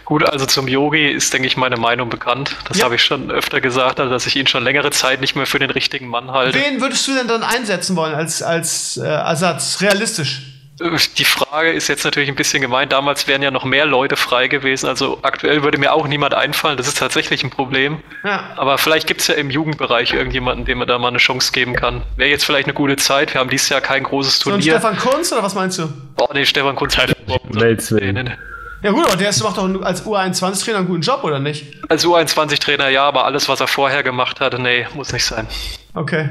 Gut, 0.06 0.28
also 0.28 0.48
zum 0.48 0.68
Yogi 0.68 1.08
ist, 1.08 1.32
denke 1.34 1.48
ich, 1.48 1.56
meine 1.56 1.78
Meinung 1.78 2.10
bekannt. 2.10 2.56
Das 2.68 2.80
ja. 2.80 2.86
habe 2.86 2.96
ich 2.96 3.04
schon 3.04 3.30
öfter 3.30 3.62
gesagt, 3.62 4.00
also 4.00 4.12
dass 4.12 4.26
ich 4.26 4.36
ihn 4.36 4.48
schon 4.48 4.64
längere 4.64 4.90
Zeit 4.90 5.22
nicht 5.22 5.36
mehr 5.36 5.46
für 5.46 5.60
den 5.60 5.70
richtigen 5.70 6.08
Mann 6.08 6.32
halte. 6.32 6.60
Wen 6.60 6.82
würdest 6.82 7.08
du 7.08 7.14
denn 7.14 7.28
dann 7.28 7.44
einsetzen 7.44 7.96
wollen 7.96 8.16
als, 8.16 8.42
als 8.42 8.98
äh, 8.98 9.06
Ersatz? 9.06 9.82
Realistisch? 9.82 10.42
Die 11.18 11.26
Frage 11.26 11.72
ist 11.72 11.90
jetzt 11.90 12.06
natürlich 12.06 12.30
ein 12.30 12.36
bisschen 12.36 12.62
gemein. 12.62 12.88
Damals 12.88 13.28
wären 13.28 13.42
ja 13.42 13.52
noch 13.52 13.66
mehr 13.66 13.86
Leute 13.86 14.16
frei 14.16 14.48
gewesen. 14.48 14.88
Also 14.88 15.20
aktuell 15.24 15.62
würde 15.62 15.78
mir 15.78 15.92
auch 15.94 16.08
niemand 16.08 16.34
einfallen. 16.34 16.78
Das 16.78 16.88
ist 16.88 16.98
tatsächlich 16.98 17.44
ein 17.44 17.50
Problem. 17.50 18.02
Ja. 18.24 18.52
Aber 18.56 18.78
vielleicht 18.78 19.06
gibt 19.06 19.20
es 19.20 19.28
ja 19.28 19.36
im 19.36 19.50
Jugendbereich 19.50 20.14
irgendjemanden, 20.14 20.66
dem 20.66 20.78
man 20.78 20.88
da 20.88 20.98
mal 20.98 21.10
eine 21.10 21.18
Chance 21.18 21.52
geben 21.52 21.76
kann. 21.76 22.04
Wäre 22.16 22.30
jetzt 22.30 22.46
vielleicht 22.46 22.66
eine 22.66 22.74
gute 22.74 22.96
Zeit. 22.96 23.34
Wir 23.34 23.42
haben 23.42 23.50
dieses 23.50 23.68
Jahr 23.68 23.82
kein 23.82 24.04
großes 24.04 24.40
Turnier. 24.40 24.62
So 24.62 24.70
Stefan 24.80 24.98
Kunz 24.98 25.32
oder 25.34 25.44
was 25.44 25.54
meinst 25.54 25.80
du? 25.80 25.94
Oh 26.18 26.30
nee, 26.34 26.46
Stefan 26.46 26.78
Kunz 26.78 26.98
halt 26.98 27.14
überhaupt 27.20 27.54
nicht. 27.54 27.92
Nee, 27.92 28.12
nee, 28.14 28.24
nee. 28.24 28.38
Ja 28.82 28.92
gut, 28.92 29.06
aber 29.06 29.18
der 29.18 29.34
macht 29.44 29.58
doch 29.58 29.82
als 29.82 30.06
U21-Trainer 30.06 30.80
einen 30.80 30.88
guten 30.88 31.02
Job, 31.02 31.24
oder 31.24 31.40
nicht? 31.40 31.66
Als 31.90 32.06
U21-Trainer 32.06 32.90
ja, 32.90 33.04
aber 33.04 33.26
alles, 33.26 33.50
was 33.50 33.60
er 33.60 33.68
vorher 33.68 34.04
gemacht 34.04 34.40
hatte, 34.40 34.60
nee, 34.60 34.88
muss 34.94 35.12
nicht 35.12 35.26
sein. 35.26 35.48
Okay. 35.94 36.30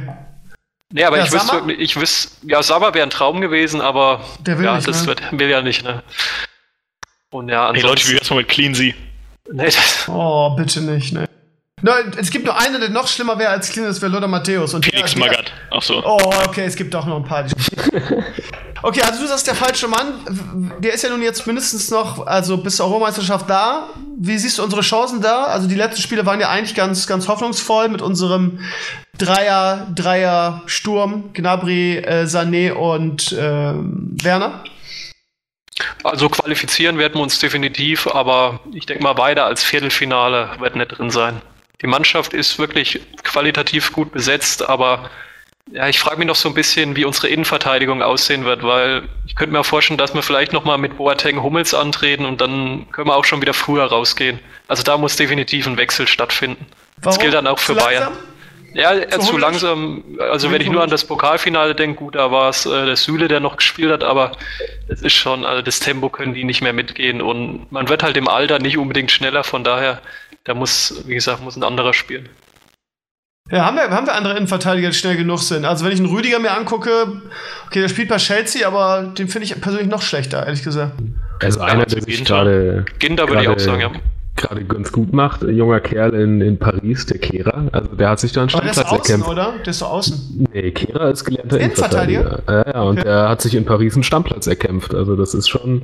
Nee, 0.91 1.05
aber 1.05 1.19
ja, 1.19 1.25
ich 1.25 1.33
wüsste 1.33 1.53
wirklich, 1.53 1.79
ich 1.79 2.01
wüsste, 2.01 2.31
ja, 2.47 2.63
Saba 2.63 2.95
wäre 2.95 3.07
ein 3.07 3.11
Traum 3.11 3.43
gewesen, 3.43 3.83
aber 3.83 4.25
der 4.41 4.59
will 4.59 4.65
ja, 4.65 4.77
nicht, 4.77 4.89
das 4.89 5.03
ne? 5.03 5.09
wird, 5.09 5.39
will 5.39 5.51
ja 5.51 5.61
nicht, 5.61 5.85
ne? 5.85 6.03
Und 7.31 7.51
ja, 7.51 7.69
ansonsten... 7.69 7.87
Hey 7.87 7.91
Leute, 7.91 8.09
wie 8.09 8.13
wär's 8.15 8.31
mal 8.31 8.37
mit 8.37 8.49
Cleansy? 8.49 8.95
Nee, 9.53 9.65
das... 9.67 10.09
Oh, 10.09 10.57
bitte 10.57 10.81
nicht, 10.81 11.13
ne? 11.13 11.29
No, 11.83 11.93
es 12.17 12.31
gibt 12.31 12.45
nur 12.45 12.59
einen, 12.59 12.81
der 12.81 12.89
noch 12.89 13.07
schlimmer 13.07 13.39
wäre 13.39 13.51
als 13.51 13.71
Clean, 13.71 13.87
das 13.87 14.01
wäre 14.01 14.11
Lothar 14.11 14.29
Matthäus. 14.29 14.75
Und 14.75 14.85
Felix 14.85 15.13
der, 15.13 15.21
Magath. 15.21 15.53
Ach 15.71 15.83
so. 15.83 16.03
Oh, 16.05 16.33
okay, 16.47 16.65
es 16.65 16.75
gibt 16.75 16.93
doch 16.93 17.07
noch 17.07 17.17
ein 17.17 17.25
paar. 17.25 17.45
okay, 18.83 19.03
also 19.03 19.21
du 19.21 19.27
sagst 19.27 19.47
der 19.47 19.55
falsche 19.55 19.89
Mann. 19.89 20.77
Der 20.79 20.93
ist 20.93 21.03
ja 21.03 21.11
nun 21.11 21.23
jetzt 21.23 21.47
mindestens 21.47 21.91
noch, 21.91 22.27
also 22.27 22.57
bis 22.59 22.77
zur 22.77 22.87
Europameisterschaft 22.87 23.49
da. 23.49 23.91
Wie 24.19 24.39
siehst 24.39 24.59
du 24.59 24.63
unsere 24.63 24.83
Chancen 24.83 25.21
da? 25.21 25.45
Also 25.45 25.69
die 25.69 25.75
letzten 25.75 26.03
Spiele 26.03 26.27
waren 26.27 26.41
ja 26.41 26.49
eigentlich 26.49 26.75
ganz, 26.75 27.07
ganz 27.07 27.29
hoffnungsvoll 27.29 27.89
mit 27.89 28.03
unserem 28.03 28.61
Dreier, 29.17 29.89
Dreier 29.95 30.63
Sturm, 30.67 31.33
Gnabry, 31.33 31.99
äh, 31.99 32.25
Sané 32.25 32.73
und 32.73 33.33
äh, 33.33 33.75
Werner. 33.75 34.63
Also 36.03 36.29
qualifizieren 36.29 36.99
werden 36.99 37.15
wir 37.15 37.23
uns 37.23 37.39
definitiv, 37.39 38.07
aber 38.07 38.61
ich 38.73 38.87
denke 38.87 39.03
mal 39.03 39.17
weiter 39.17 39.45
als 39.45 39.63
Viertelfinale 39.63 40.51
wird 40.59 40.77
nicht 40.77 40.99
drin 40.99 41.11
sein. 41.11 41.41
Die 41.81 41.87
Mannschaft 41.87 42.33
ist 42.33 42.59
wirklich 42.59 43.01
qualitativ 43.23 43.93
gut 43.93 44.11
besetzt, 44.13 44.69
aber 44.69 45.11
ja, 45.73 45.89
ich 45.89 45.99
frage 45.99 46.19
mich 46.19 46.27
noch 46.27 46.37
so 46.37 46.49
ein 46.49 46.55
bisschen, 46.55 46.97
wie 46.97 47.05
unsere 47.05 47.29
Innenverteidigung 47.29 48.03
aussehen 48.03 48.45
wird, 48.45 48.63
weil 48.63 49.03
ich 49.27 49.37
könnte 49.37 49.53
mir 49.53 49.65
vorstellen, 49.65 49.99
dass 49.99 50.15
wir 50.15 50.23
vielleicht 50.23 50.53
nochmal 50.53 50.79
mit 50.79 50.97
Boateng 50.97 51.43
Hummels 51.43 51.75
antreten 51.75 52.25
und 52.25 52.41
dann 52.41 52.87
können 52.91 53.09
wir 53.09 53.17
auch 53.17 53.25
schon 53.25 53.43
wieder 53.43 53.55
früher 53.55 53.85
rausgehen. 53.85 54.41
Also 54.67 54.83
da 54.83 54.97
muss 54.97 55.17
definitiv 55.17 55.67
ein 55.67 55.77
Wechsel 55.77 56.07
stattfinden. 56.09 56.67
Warum? 56.97 57.03
Das 57.03 57.19
gilt 57.19 57.35
dann 57.35 57.47
auch 57.47 57.59
für 57.59 57.75
Bayern. 57.75 58.13
Ja, 58.75 59.09
zu, 59.11 59.21
zu 59.21 59.39
langsam. 59.39 60.05
Also 60.19 60.53
wenn 60.53 60.61
ich 60.61 60.69
nur 60.69 60.83
an 60.83 60.91
das 60.91 61.05
Pokalfinale 61.05 61.75
denke, 61.75 61.97
gut, 61.97 62.15
da 62.15 62.31
war 62.31 62.51
es 62.51 62.67
äh, 62.67 62.87
der 62.87 62.97
Süle, 62.97 63.29
der 63.29 63.41
noch 63.41 63.57
gespielt 63.57 63.91
hat, 63.91 64.05
aber 64.05 64.33
es 64.89 65.01
ist 65.03 65.15
schon, 65.15 65.45
also 65.45 65.63
das 65.63 65.81
Tempo 65.81 66.11
können 66.11 66.35
die 66.35 66.45
nicht 66.45 66.61
mehr 66.61 66.73
mitgehen 66.73 67.23
und 67.23 67.73
man 67.73 67.89
wird 67.89 68.03
halt 68.03 68.17
im 68.17 68.29
Alter 68.29 68.59
nicht 68.59 68.77
unbedingt 68.77 69.11
schneller, 69.11 69.43
von 69.43 69.65
daher 69.65 70.03
da 70.45 70.55
muss, 70.55 71.03
wie 71.07 71.15
gesagt, 71.15 71.43
muss 71.43 71.57
ein 71.57 71.65
anderer 71.65 71.95
spielen. 71.95 72.29
Ja, 73.51 73.65
haben 73.65 73.77
wir, 73.77 73.91
haben 73.91 74.07
wir 74.07 74.15
andere 74.15 74.37
Innenverteidiger, 74.37 74.89
die 74.89 74.95
schnell 74.95 75.17
genug 75.17 75.41
sind? 75.41 75.65
Also, 75.65 75.85
wenn 75.85 75.93
ich 75.93 76.01
einen 76.01 76.09
Rüdiger 76.09 76.39
mir 76.39 76.51
angucke, 76.51 76.91
okay, 77.67 77.81
der 77.81 77.89
spielt 77.89 78.09
bei 78.09 78.19
Chelsea, 78.19 78.67
aber 78.67 79.13
den 79.17 79.29
finde 79.29 79.47
ich 79.47 79.61
persönlich 79.61 79.89
noch 79.89 80.03
schlechter, 80.03 80.47
ehrlich 80.47 80.63
gesagt. 80.63 80.93
Also, 81.43 81.61
einer, 81.61 81.87
der 81.87 82.03
sich 82.03 82.25
gerade. 82.25 82.85
Ginter 82.99 83.29
würde 83.29 83.43
ich 83.43 83.49
auch 83.49 83.59
sagen, 83.59 83.81
ja 83.81 83.91
gerade 84.39 84.65
ganz 84.65 84.91
gut 84.93 85.13
macht. 85.13 85.43
Ein 85.43 85.57
junger 85.57 85.81
Kerl 85.81 86.15
in, 86.15 86.41
in 86.41 86.59
Paris, 86.59 87.07
der 87.07 87.19
Kehrer. 87.19 87.69
Also 87.73 87.95
der 87.95 88.11
hat 88.11 88.21
sich 88.21 88.33
da 88.33 88.43
einen 88.43 88.51
Stammplatz 88.51 88.79
Aber 88.79 88.89
der 88.89 88.99
ist 88.99 89.01
außen, 89.01 89.15
erkämpft. 89.15 89.31
oder? 89.31 89.55
Der 89.59 89.71
ist 89.71 89.79
so 89.79 89.87
außen. 89.87 90.47
Nee, 90.53 90.71
Kehrer 90.71 91.11
ist 91.11 91.25
gelernter 91.25 91.59
Innenverteidiger. 91.59 92.43
Ja, 92.49 92.65
ja, 92.73 92.83
und 92.83 92.99
okay. 93.01 93.09
er 93.09 93.29
hat 93.29 93.43
sich 93.43 93.55
in 93.55 93.65
Paris 93.65 93.95
einen 93.95 94.05
Stammplatz 94.05 94.47
erkämpft. 94.47 94.95
Also 94.95 95.17
das 95.17 95.35
ist 95.35 95.49
schon 95.49 95.83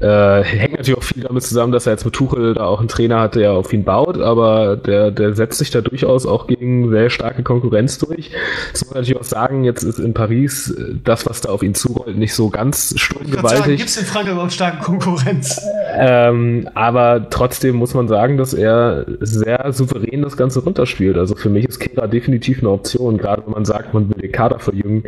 Äh, 0.00 0.44
hängt 0.44 0.76
natürlich 0.76 0.98
auch 0.98 1.02
viel 1.02 1.22
damit 1.22 1.42
zusammen, 1.42 1.72
dass 1.72 1.86
er 1.86 1.92
jetzt 1.92 2.04
mit 2.04 2.14
Tuchel 2.14 2.54
da 2.54 2.66
auch 2.66 2.78
einen 2.78 2.88
Trainer 2.88 3.20
hat, 3.20 3.34
der 3.34 3.52
auf 3.52 3.72
ihn 3.72 3.84
baut, 3.84 4.18
aber 4.18 4.76
der, 4.76 5.10
der 5.10 5.34
setzt 5.34 5.58
sich 5.58 5.70
da 5.70 5.80
durchaus 5.80 6.26
auch 6.26 6.46
gegen 6.46 6.90
sehr 6.90 7.08
starke 7.10 7.42
Konkurrenz 7.42 7.98
durch. 7.98 8.30
Das 8.72 8.82
muss 8.82 8.90
man 8.90 9.00
natürlich 9.00 9.20
auch 9.20 9.24
sagen, 9.24 9.64
jetzt 9.64 9.82
ist 9.82 9.98
in 9.98 10.14
Paris 10.14 10.74
das, 11.04 11.26
was 11.26 11.40
da 11.40 11.48
auf 11.48 11.62
ihn 11.62 11.74
zurollt, 11.74 12.16
nicht 12.16 12.34
so 12.34 12.50
ganz 12.50 12.94
sturmgewaltig. 12.96 13.78
Gibt 13.78 13.88
es 13.88 13.96
in 13.96 14.04
Frankreich 14.04 14.32
überhaupt 14.32 14.52
starke 14.52 14.82
Konkurrenz? 14.82 15.60
Ähm, 15.96 16.68
aber 16.74 17.28
trotzdem 17.30 17.76
muss 17.76 17.94
man 17.94 18.08
sagen, 18.08 18.36
dass 18.36 18.52
er 18.52 19.06
sehr 19.20 19.72
souverän 19.72 20.22
das 20.22 20.36
Ganze 20.36 20.62
runterspielt. 20.62 21.16
Also 21.16 21.34
für 21.34 21.48
mich 21.48 21.64
ist 21.64 21.80
Kira 21.80 22.06
definitiv 22.06 22.60
eine 22.60 22.70
Option. 22.70 23.16
Gerade 23.18 23.42
wenn 23.46 23.54
man 23.54 23.64
sagt, 23.64 23.94
man 23.94 24.08
will 24.08 24.20
den 24.20 24.32
Kader 24.32 24.58
verjüngen, 24.58 25.04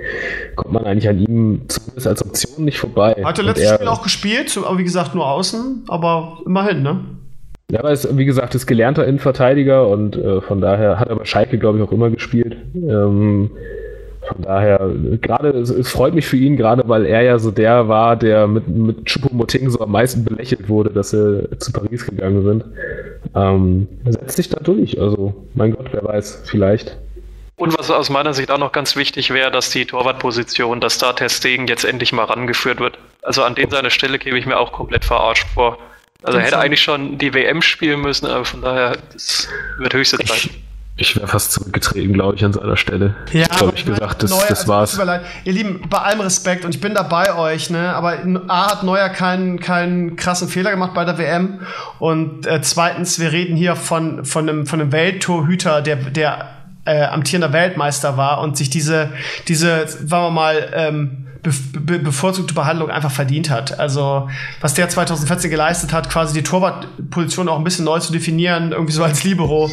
kommt 0.56 0.72
man 0.72 0.84
eigentlich 0.84 1.08
an 1.08 1.18
ihm 1.18 1.62
zumindest 1.68 2.06
als 2.06 2.24
Option 2.24 2.64
nicht 2.64 2.78
vorbei. 2.78 3.14
Hat 3.22 3.38
er 3.38 3.44
letztes 3.44 3.74
Spiel 3.74 3.88
auch 3.88 4.02
gespielt, 4.02 4.58
aber 4.70 4.78
wie 4.78 4.84
gesagt 4.84 5.16
nur 5.16 5.26
außen, 5.26 5.84
aber 5.88 6.38
immerhin, 6.46 6.82
ne? 6.82 7.00
Ja, 7.72 7.80
aber 7.80 7.90
ist, 7.90 8.16
wie 8.16 8.24
gesagt, 8.24 8.54
ist 8.54 8.66
gelernter 8.66 9.04
Innenverteidiger 9.04 9.88
und 9.88 10.16
äh, 10.16 10.40
von 10.40 10.60
daher 10.60 11.00
hat 11.00 11.08
er 11.08 11.16
bei 11.16 11.24
Schalke, 11.24 11.58
glaube 11.58 11.78
ich, 11.78 11.84
auch 11.84 11.90
immer 11.90 12.08
gespielt. 12.10 12.56
Ähm, 12.74 13.50
von 14.26 14.42
daher, 14.42 14.90
gerade, 15.20 15.48
es, 15.50 15.70
es, 15.70 15.90
freut 15.90 16.14
mich 16.14 16.26
für 16.26 16.36
ihn, 16.36 16.56
gerade 16.56 16.84
weil 16.86 17.04
er 17.04 17.22
ja 17.22 17.38
so 17.40 17.50
der 17.50 17.88
war, 17.88 18.14
der 18.14 18.46
mit, 18.46 18.68
mit 18.68 19.06
Choupo-Moting 19.06 19.70
so 19.70 19.80
am 19.80 19.90
meisten 19.90 20.24
belächelt 20.24 20.68
wurde, 20.68 20.90
dass 20.90 21.10
sie 21.10 21.48
zu 21.58 21.72
Paris 21.72 22.06
gegangen 22.06 22.44
sind. 22.44 22.64
Ähm, 23.34 23.88
setzt 24.04 24.36
sich 24.36 24.48
da 24.48 24.60
durch, 24.60 25.00
also 25.00 25.34
mein 25.54 25.72
Gott, 25.72 25.88
wer 25.90 26.04
weiß, 26.04 26.42
vielleicht. 26.44 26.96
Und 27.56 27.76
was 27.76 27.90
aus 27.90 28.08
meiner 28.08 28.34
Sicht 28.34 28.52
auch 28.52 28.58
noch 28.58 28.72
ganz 28.72 28.94
wichtig 28.94 29.30
wäre, 29.32 29.50
dass 29.50 29.70
die 29.70 29.84
Torwartposition, 29.84 30.80
dass 30.80 30.98
da 30.98 31.12
Testegen 31.12 31.66
jetzt 31.66 31.84
endlich 31.84 32.12
mal 32.12 32.24
rangeführt 32.24 32.78
wird. 32.78 32.98
Also 33.22 33.44
an 33.44 33.54
den 33.54 33.70
seiner 33.70 33.90
Stelle 33.90 34.18
gebe 34.18 34.38
ich 34.38 34.46
mir 34.46 34.58
auch 34.58 34.72
komplett 34.72 35.04
verarscht 35.04 35.46
vor. 35.54 35.78
Also 36.22 36.38
er 36.38 36.44
hätte 36.44 36.58
eigentlich 36.58 36.82
schon 36.82 37.18
die 37.18 37.32
WM 37.32 37.62
spielen 37.62 38.00
müssen, 38.00 38.26
aber 38.26 38.44
von 38.44 38.60
daher, 38.60 38.96
das 39.12 39.48
wird 39.78 39.94
höchste 39.94 40.18
Zeit. 40.18 40.50
Ich 40.96 41.16
wäre 41.16 41.26
fast 41.26 41.52
zurückgetreten, 41.52 42.12
glaube 42.12 42.36
ich, 42.36 42.44
an 42.44 42.52
seiner 42.52 42.76
Stelle. 42.76 43.14
Ja, 43.32 43.42
ich 43.42 43.48
glaube, 43.48 43.72
ich 43.74 43.86
gesagt, 43.86 44.22
das, 44.22 44.30
Neuer, 44.30 44.46
das 44.46 44.68
war's. 44.68 44.98
Also, 44.98 45.24
Ihr 45.44 45.52
Lieben, 45.54 45.88
bei 45.88 45.96
allem 45.96 46.20
Respekt 46.20 46.66
und 46.66 46.74
ich 46.74 46.80
bin 46.82 46.92
da 46.92 47.02
bei 47.02 47.34
euch, 47.34 47.70
ne? 47.70 47.94
Aber 47.94 48.18
A 48.48 48.70
hat 48.70 48.82
Neuer 48.82 49.08
keinen, 49.08 49.60
keinen 49.60 50.16
krassen 50.16 50.48
Fehler 50.48 50.70
gemacht 50.70 50.92
bei 50.92 51.06
der 51.06 51.16
WM. 51.16 51.60
Und 51.98 52.46
äh, 52.46 52.60
zweitens, 52.60 53.18
wir 53.18 53.32
reden 53.32 53.56
hier 53.56 53.76
von, 53.76 54.26
von 54.26 54.46
einem, 54.46 54.66
von 54.66 54.78
einem 54.78 54.92
Welttorhüter, 54.92 55.80
der, 55.80 55.96
der 55.96 56.50
äh, 56.84 57.04
amtierender 57.04 57.54
Weltmeister 57.54 58.18
war 58.18 58.42
und 58.42 58.58
sich 58.58 58.68
diese, 58.68 59.10
diese, 59.48 59.88
sagen 59.88 60.24
wir 60.24 60.30
mal, 60.30 60.70
ähm, 60.74 61.29
be 61.42 61.50
be 61.80 61.98
bevorzugte 61.98 62.54
Behandlung 62.54 62.90
einfach 62.90 63.10
verdient 63.10 63.50
hat. 63.50 63.78
Also, 63.78 64.28
was 64.60 64.74
der 64.74 64.88
2014 64.88 65.50
geleistet 65.50 65.92
hat, 65.92 66.10
quasi 66.10 66.34
die 66.34 66.42
Torwartposition 66.42 67.48
auch 67.48 67.58
ein 67.58 67.64
bisschen 67.64 67.84
neu 67.84 67.98
zu 67.98 68.12
definieren, 68.12 68.72
irgendwie 68.72 68.92
so 68.92 69.02
als 69.02 69.24
Libero. 69.24 69.70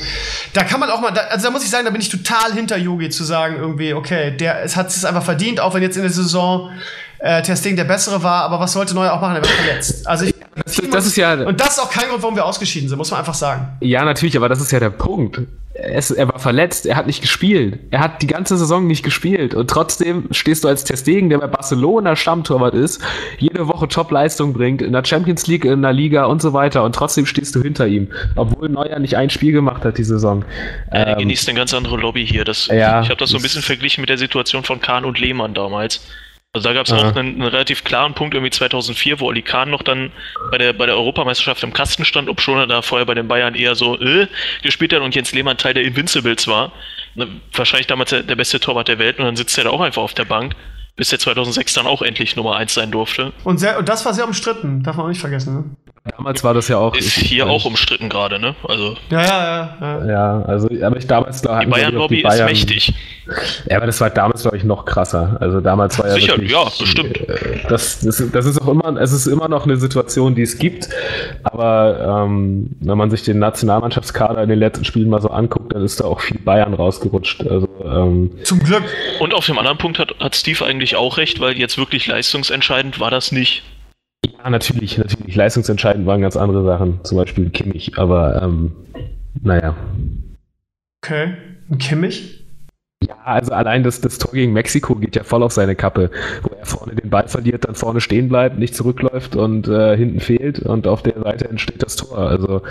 Da 0.54 0.64
kann 0.64 0.80
man 0.80 0.90
auch 0.90 1.02
mal, 1.02 1.12
da, 1.12 1.22
also 1.22 1.48
da 1.48 1.52
muss 1.52 1.64
ich 1.64 1.70
sagen, 1.70 1.86
da 1.86 1.92
bin 1.92 2.02
ich 2.02 2.10
total 2.10 2.54
hinter 2.54 2.78
Yogi 2.78 3.10
zu 3.10 3.24
sagen, 3.24 3.58
irgendwie, 3.58 3.94
okay, 3.94 4.36
der 4.36 4.64
es 4.64 4.76
hat 4.76 4.88
es 4.88 5.04
einfach 5.04 5.24
verdient, 5.24 5.60
auch 5.60 5.74
wenn 5.74 5.84
jetzt 5.84 5.98
in 5.98 6.04
der 6.04 6.12
Saison 6.12 6.72
äh, 7.20 7.42
Testing 7.42 7.76
der 7.76 7.86
bessere 7.86 8.22
war, 8.24 8.44
aber 8.44 8.60
was 8.60 8.74
sollte 8.74 8.94
Neuer 8.96 9.14
auch 9.14 9.22
machen? 9.22 9.36
Er 9.36 9.42
wird 9.42 9.52
verletzt. 9.52 10.08
Also 10.08 10.26
ich, 10.26 10.36
das, 10.66 10.82
das 10.90 11.06
ist 11.06 11.18
ja 11.18 11.34
und 11.34 11.60
das 11.60 11.78
ist 11.78 11.80
auch 11.80 11.92
kein 11.92 12.10
Grund, 12.10 12.22
warum 12.22 12.36
wir 12.36 12.46
ausgeschieden 12.46 12.90
sind, 12.90 12.98
muss 12.98 13.12
man 13.12 13.20
einfach 13.20 13.34
sagen. 13.34 13.68
Ja, 13.82 14.04
natürlich, 14.04 14.36
aber 14.38 14.50
das 14.50 14.62
ist 14.62 14.72
ja 14.72 14.80
der 14.80 14.90
Punkt 14.90 15.42
es, 15.80 16.12
er 16.12 16.28
war 16.28 16.40
verletzt, 16.40 16.86
er 16.86 16.96
hat 16.96 17.08
nicht 17.08 17.22
gespielt. 17.22 17.80
Er 17.92 18.00
hat 18.00 18.22
die 18.22 18.28
ganze 18.28 18.58
Saison 18.58 18.88
nicht 18.88 19.04
gespielt. 19.04 19.54
Und 19.54 19.70
trotzdem 19.70 20.28
stehst 20.32 20.64
du 20.64 20.68
als 20.68 20.84
Testegen, 20.84 21.30
der 21.30 21.38
bei 21.38 21.48
Barcelona 21.48 22.16
Stammtorwart 22.16 22.74
ist, 22.74 23.02
jede 23.38 23.68
Woche 23.68 23.88
Top-Leistung 23.88 24.54
bringt, 24.54 24.82
in 24.82 24.94
der 24.94 25.06
Champions 25.06 25.46
League, 25.48 25.66
in 25.66 25.82
der 25.82 25.94
Liga 25.94 26.26
und 26.26 26.42
so 26.42 26.54
weiter. 26.54 26.84
Und 26.84 26.96
trotzdem 26.96 27.26
stehst 27.26 27.56
du 27.56 27.62
hinter 27.62 27.88
ihm. 27.88 28.08
Obwohl 28.36 28.70
Neuer 28.70 29.00
nicht 29.00 29.18
ein 29.18 29.30
Spiel 29.30 29.52
gemacht 29.52 29.86
hat 29.86 29.98
die 29.98 30.04
Saison. 30.04 30.44
Ja, 30.92 31.00
er 31.00 31.08
ähm, 31.14 31.20
genießt 31.20 31.48
eine 31.50 31.58
ganz 31.58 31.74
andere 31.74 31.98
Lobby 31.98 32.26
hier. 32.26 32.44
Das, 32.44 32.68
ja, 32.68 33.02
ich 33.02 33.10
habe 33.10 33.18
das 33.18 33.30
so 33.30 33.38
ein 33.38 33.44
bisschen 33.44 33.62
verglichen 33.62 34.02
mit 34.02 34.10
der 34.10 34.18
Situation 34.18 34.64
von 34.64 34.82
Kahn 34.82 35.06
und 35.06 35.20
Lehmann 35.20 35.54
damals. 35.54 36.02
Also 36.58 36.70
da 36.70 36.74
gab 36.74 36.88
es 36.88 36.92
auch 36.92 37.16
einen, 37.16 37.36
einen, 37.36 37.44
relativ 37.44 37.84
klaren 37.84 38.16
Punkt 38.16 38.34
irgendwie 38.34 38.50
2004, 38.50 39.20
wo 39.20 39.28
Oli 39.28 39.44
Kahn 39.44 39.70
noch 39.70 39.84
dann 39.84 40.12
bei 40.50 40.58
der, 40.58 40.74
bei 40.74 40.88
der 40.88 40.96
Europameisterschaft 40.96 41.62
im 41.62 41.72
Kasten 41.72 42.04
stand, 42.04 42.30
ob 42.30 42.42
schon 42.42 42.58
er 42.58 42.66
da 42.66 42.82
vorher 42.82 43.06
bei 43.06 43.14
den 43.14 43.28
Bayern 43.28 43.54
eher 43.54 43.76
so 43.76 44.00
äh, 44.00 44.28
gespielt 44.64 44.92
hat 44.92 45.02
und 45.02 45.14
Jens 45.14 45.34
Lehmann 45.34 45.58
Teil 45.58 45.76
der 45.76 45.84
Invincibles 45.84 46.48
war. 46.48 46.72
Ne, 47.14 47.28
wahrscheinlich 47.54 47.86
damals 47.86 48.10
der, 48.10 48.24
der 48.24 48.36
beste 48.36 48.60
Torwart 48.60 48.88
der 48.88 48.98
Welt 48.98 49.20
und 49.20 49.26
dann 49.26 49.36
sitzt 49.36 49.56
er 49.60 49.66
da 49.66 49.70
auch 49.70 49.82
einfach 49.82 50.02
auf 50.02 50.16
der 50.16 50.26
Bank, 50.26 50.56
bis 50.96 51.12
er 51.12 51.20
2006 51.20 51.76
dann 51.76 51.86
auch 51.86 52.02
endlich 52.02 52.36
Nummer 52.36 52.56
1 52.56 52.74
sein 52.74 52.90
durfte. 52.90 53.34
Und, 53.44 53.60
sehr, 53.60 53.78
und 53.78 53.88
das 53.88 54.04
war 54.04 54.16
sehr 54.16 54.26
umstritten, 54.26 54.82
darf 54.82 54.96
man 54.96 55.06
auch 55.06 55.10
nicht 55.10 55.22
vergessen. 55.22 55.54
Ne? 55.54 55.64
Damals 56.16 56.44
war 56.44 56.54
das 56.54 56.68
ja 56.68 56.78
auch. 56.78 56.96
Ist 56.96 57.12
hier 57.12 57.48
auch 57.48 57.66
umstritten 57.66 58.10
gerade, 58.10 58.40
ne? 58.40 58.56
Also. 58.68 58.96
Ja, 59.10 59.24
ja, 59.24 59.78
ja. 59.80 60.06
Ja, 60.06 60.42
also, 60.44 60.70
aber 60.84 60.98
ich 60.98 61.08
damals 61.08 61.42
da 61.42 61.60
Die 61.60 61.68
Bayern-Lobby 61.68 62.22
ist 62.22 62.46
mächtig. 62.46 62.94
Ja, 63.70 63.78
aber 63.78 63.88
das 63.88 64.00
war 64.00 64.10
damals, 64.10 64.42
glaube 64.44 64.58
ich, 64.58 64.64
noch 64.64 64.86
krasser. 64.86 65.38
Also 65.40 65.60
damals 65.60 66.00
war 66.00 66.08
ja. 66.08 66.14
Sicher, 66.14 66.34
wirklich, 66.34 66.52
ja, 66.52 66.64
bestimmt. 66.80 67.18
Äh, 67.30 67.68
das, 67.68 68.00
das, 68.00 68.24
das 68.32 68.46
ist 68.46 68.62
auch 68.62 68.68
immer, 68.68 68.96
es 69.02 69.12
ist 69.12 69.28
immer 69.28 69.50
noch 69.50 69.66
eine 69.66 69.78
Situation, 69.78 70.36
die 70.36 70.44
es 70.44 70.58
gibt. 70.58 70.90
Aber 71.44 72.26
ähm, 72.26 72.70
wenn 72.80 72.98
man 72.98 73.10
sich 73.10 73.24
den 73.24 73.40
Nationalmannschaftskader 73.40 74.44
in 74.44 74.50
den 74.50 74.60
letzten 74.60 74.86
Spielen 74.86 75.10
mal 75.10 75.22
so 75.22 75.30
anguckt, 75.30 75.74
dann 75.74 75.84
ist 75.84 76.00
da 76.00 76.06
auch 76.06 76.22
viel 76.22 76.40
Bayern 76.40 76.74
rausgerutscht. 76.74 77.46
Also, 77.48 77.68
ähm, 77.84 78.32
Zum 78.44 78.60
Glück. 78.60 78.84
Und 79.20 79.34
auf 79.34 79.46
dem 79.46 79.58
anderen 79.58 79.78
Punkt 79.78 80.00
hat, 80.00 80.16
hat 80.20 80.36
Steve 80.36 80.66
eigentlich 80.66 80.96
auch 80.96 81.18
recht, 81.18 81.40
weil 81.40 81.58
jetzt 81.58 81.78
wirklich 81.78 82.08
leistungsentscheidend 82.08 83.00
war 83.00 83.12
das 83.12 83.32
nicht. 83.32 83.64
Ja, 84.26 84.50
natürlich, 84.50 84.98
natürlich. 84.98 85.36
Leistungsentscheidend 85.36 86.06
waren 86.06 86.22
ganz 86.22 86.36
andere 86.38 86.64
Sachen, 86.64 87.00
zum 87.04 87.18
Beispiel 87.18 87.50
Kimmich, 87.50 87.98
aber 87.98 88.42
ähm, 88.42 88.72
naja. 89.42 89.76
Okay, 91.02 91.34
und 91.70 91.78
Kimmich? 91.80 92.46
Ja, 93.08 93.16
also 93.24 93.54
allein 93.54 93.84
das, 93.84 94.02
das 94.02 94.18
Tor 94.18 94.32
gegen 94.32 94.54
Mexiko 94.54 94.96
geht 94.96 95.16
ja 95.16 95.24
voll 95.24 95.44
auf 95.44 95.52
seine 95.52 95.76
Kappe, 95.76 96.10
wo 96.42 96.50
er 96.56 96.66
vorne 96.66 96.96
den 96.96 97.12
Ball 97.12 97.28
verliert, 97.28 97.66
dann 97.66 97.76
vorne 97.76 98.02
stehen 98.02 98.28
bleibt, 98.28 98.58
nicht 98.58 98.76
zurückläuft 98.76 99.36
und 99.36 99.68
äh, 99.68 99.96
hinten 99.96 100.20
fehlt 100.20 100.60
und 100.60 100.88
auf 100.88 101.04
der 101.04 101.22
Seite 101.22 101.48
entsteht 101.48 101.84
das 101.84 101.96
Tor. 101.96 102.18
Also 102.18 102.64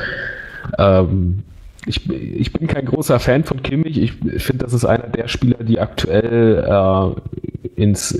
ähm, 0.79 1.45
ich, 1.87 2.11
ich 2.11 2.53
bin 2.53 2.67
kein 2.67 2.87
großer 2.87 3.21
Fan 3.21 3.45
von 3.45 3.63
Kimmich. 3.63 3.97
Ich 3.97 4.13
finde, 4.43 4.65
das 4.65 4.73
ist 4.73 4.85
einer 4.85 5.07
der 5.07 5.29
Spieler, 5.29 5.63
die 5.63 5.79
aktuell 5.79 6.65
äh, 6.67 7.56
ins 7.75 8.13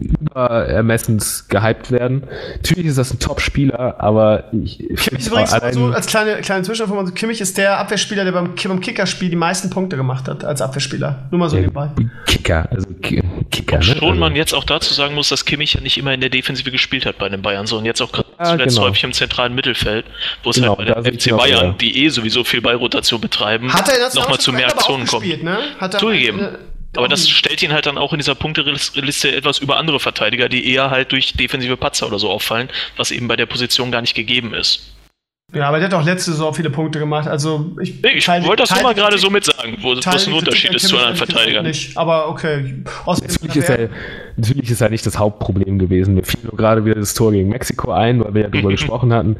überermessens 0.00 1.48
gehypt 1.48 1.90
werden. 1.90 2.22
Natürlich 2.56 2.86
ist 2.86 2.98
das 2.98 3.12
ein 3.12 3.18
Top-Spieler, 3.18 3.96
aber 3.98 4.44
ich 4.52 4.78
Kimmich 4.78 5.18
ist 5.18 5.26
übrigens 5.26 5.50
so 5.72 5.86
als 5.86 6.06
kleine, 6.06 6.40
kleine 6.40 6.62
Zwischeninformation, 6.62 7.14
Kimmich 7.14 7.40
ist 7.40 7.58
der 7.58 7.78
Abwehrspieler, 7.78 8.24
der 8.24 8.32
beim, 8.32 8.54
beim 8.54 8.80
Kicker-Spiel 8.80 9.30
die 9.30 9.36
meisten 9.36 9.70
Punkte 9.70 9.96
gemacht 9.96 10.28
hat 10.28 10.44
als 10.44 10.62
Abwehrspieler. 10.62 11.26
Nur 11.30 11.40
mal 11.40 11.48
so 11.48 11.56
nebenbei. 11.56 11.90
Kicker, 12.26 12.68
also 12.70 12.86
Kicker. 13.00 13.78
Ne? 13.78 13.82
Schon 13.82 14.08
also. 14.08 14.14
man 14.14 14.36
jetzt 14.36 14.54
auch 14.54 14.64
dazu 14.64 14.94
sagen 14.94 15.14
muss, 15.14 15.28
dass 15.28 15.44
Kimmich 15.44 15.74
ja 15.74 15.80
nicht 15.80 15.98
immer 15.98 16.12
in 16.14 16.20
der 16.20 16.30
Defensive 16.30 16.70
gespielt 16.70 17.06
hat 17.06 17.18
bei 17.18 17.28
den 17.28 17.42
Bayern, 17.42 17.66
sondern 17.66 17.86
jetzt 17.86 18.00
auch 18.00 18.12
gerade 18.12 18.28
ja, 18.38 18.44
zuletzt 18.44 18.76
genau. 18.76 18.88
häufig 18.88 19.04
im 19.04 19.12
zentralen 19.12 19.54
Mittelfeld, 19.54 20.06
wo 20.44 20.50
es 20.50 20.56
genau, 20.56 20.78
halt 20.78 20.94
bei 20.94 21.10
den 21.10 21.18
FC 21.18 21.36
Bayern, 21.36 21.76
die 21.78 22.04
eh 22.04 22.08
sowieso 22.08 22.44
viel 22.44 22.60
Ballrotation 22.60 23.20
betreiben, 23.20 23.66
nochmal 24.14 24.38
zu 24.38 24.52
mehr 24.52 24.68
Aktionen 24.68 25.06
kommt. 25.06 25.42
Ne? 25.42 25.58
Hat 25.78 25.94
er 25.94 26.00
Zugegeben. 26.00 26.40
Aber 26.96 27.08
das 27.08 27.28
stellt 27.28 27.62
ihn 27.62 27.72
halt 27.72 27.86
dann 27.86 27.98
auch 27.98 28.12
in 28.12 28.18
dieser 28.18 28.34
Punkteliste 28.34 29.34
etwas 29.34 29.58
über 29.58 29.76
andere 29.76 30.00
Verteidiger, 30.00 30.48
die 30.48 30.72
eher 30.72 30.90
halt 30.90 31.12
durch 31.12 31.34
defensive 31.34 31.76
Patzer 31.76 32.06
oder 32.06 32.18
so 32.18 32.30
auffallen, 32.30 32.70
was 32.96 33.10
eben 33.10 33.28
bei 33.28 33.36
der 33.36 33.46
Position 33.46 33.90
gar 33.90 34.00
nicht 34.00 34.14
gegeben 34.14 34.54
ist. 34.54 34.94
Ja, 35.54 35.68
aber 35.68 35.78
der 35.78 35.88
hat 35.88 35.94
auch 35.94 36.04
letzte 36.04 36.32
Saison 36.32 36.52
viele 36.52 36.68
Punkte 36.68 36.98
gemacht. 36.98 37.26
Also 37.26 37.74
ich, 37.80 38.02
nee, 38.02 38.10
ich 38.16 38.28
wollte 38.28 38.62
das 38.62 38.70
nur 38.70 38.82
mal 38.82 38.94
gerade 38.94 39.16
so 39.16 39.30
mit 39.30 39.44
sagen, 39.44 39.78
wo 39.80 39.94
das 39.94 40.26
ein 40.26 40.32
Unterschied 40.34 40.74
ist 40.74 40.88
zu 40.88 40.96
anderen 40.98 41.16
Verteidigern. 41.16 41.64
Nicht, 41.64 41.96
aber 41.96 42.28
okay. 42.28 42.82
Er, 43.06 43.88
natürlich 44.38 44.70
ist 44.70 44.80
er 44.80 44.88
nicht 44.88 45.04
das 45.04 45.18
Hauptproblem 45.18 45.78
gewesen. 45.78 46.14
Mir 46.14 46.22
fiel 46.22 46.40
nur 46.44 46.56
gerade 46.56 46.84
wieder 46.84 46.94
das 46.94 47.14
Tor 47.14 47.32
gegen 47.32 47.48
Mexiko 47.48 47.92
ein, 47.92 48.24
weil 48.24 48.34
wir 48.34 48.42
ja 48.42 48.48
darüber 48.48 48.70
gesprochen 48.70 49.12
hatten. 49.12 49.36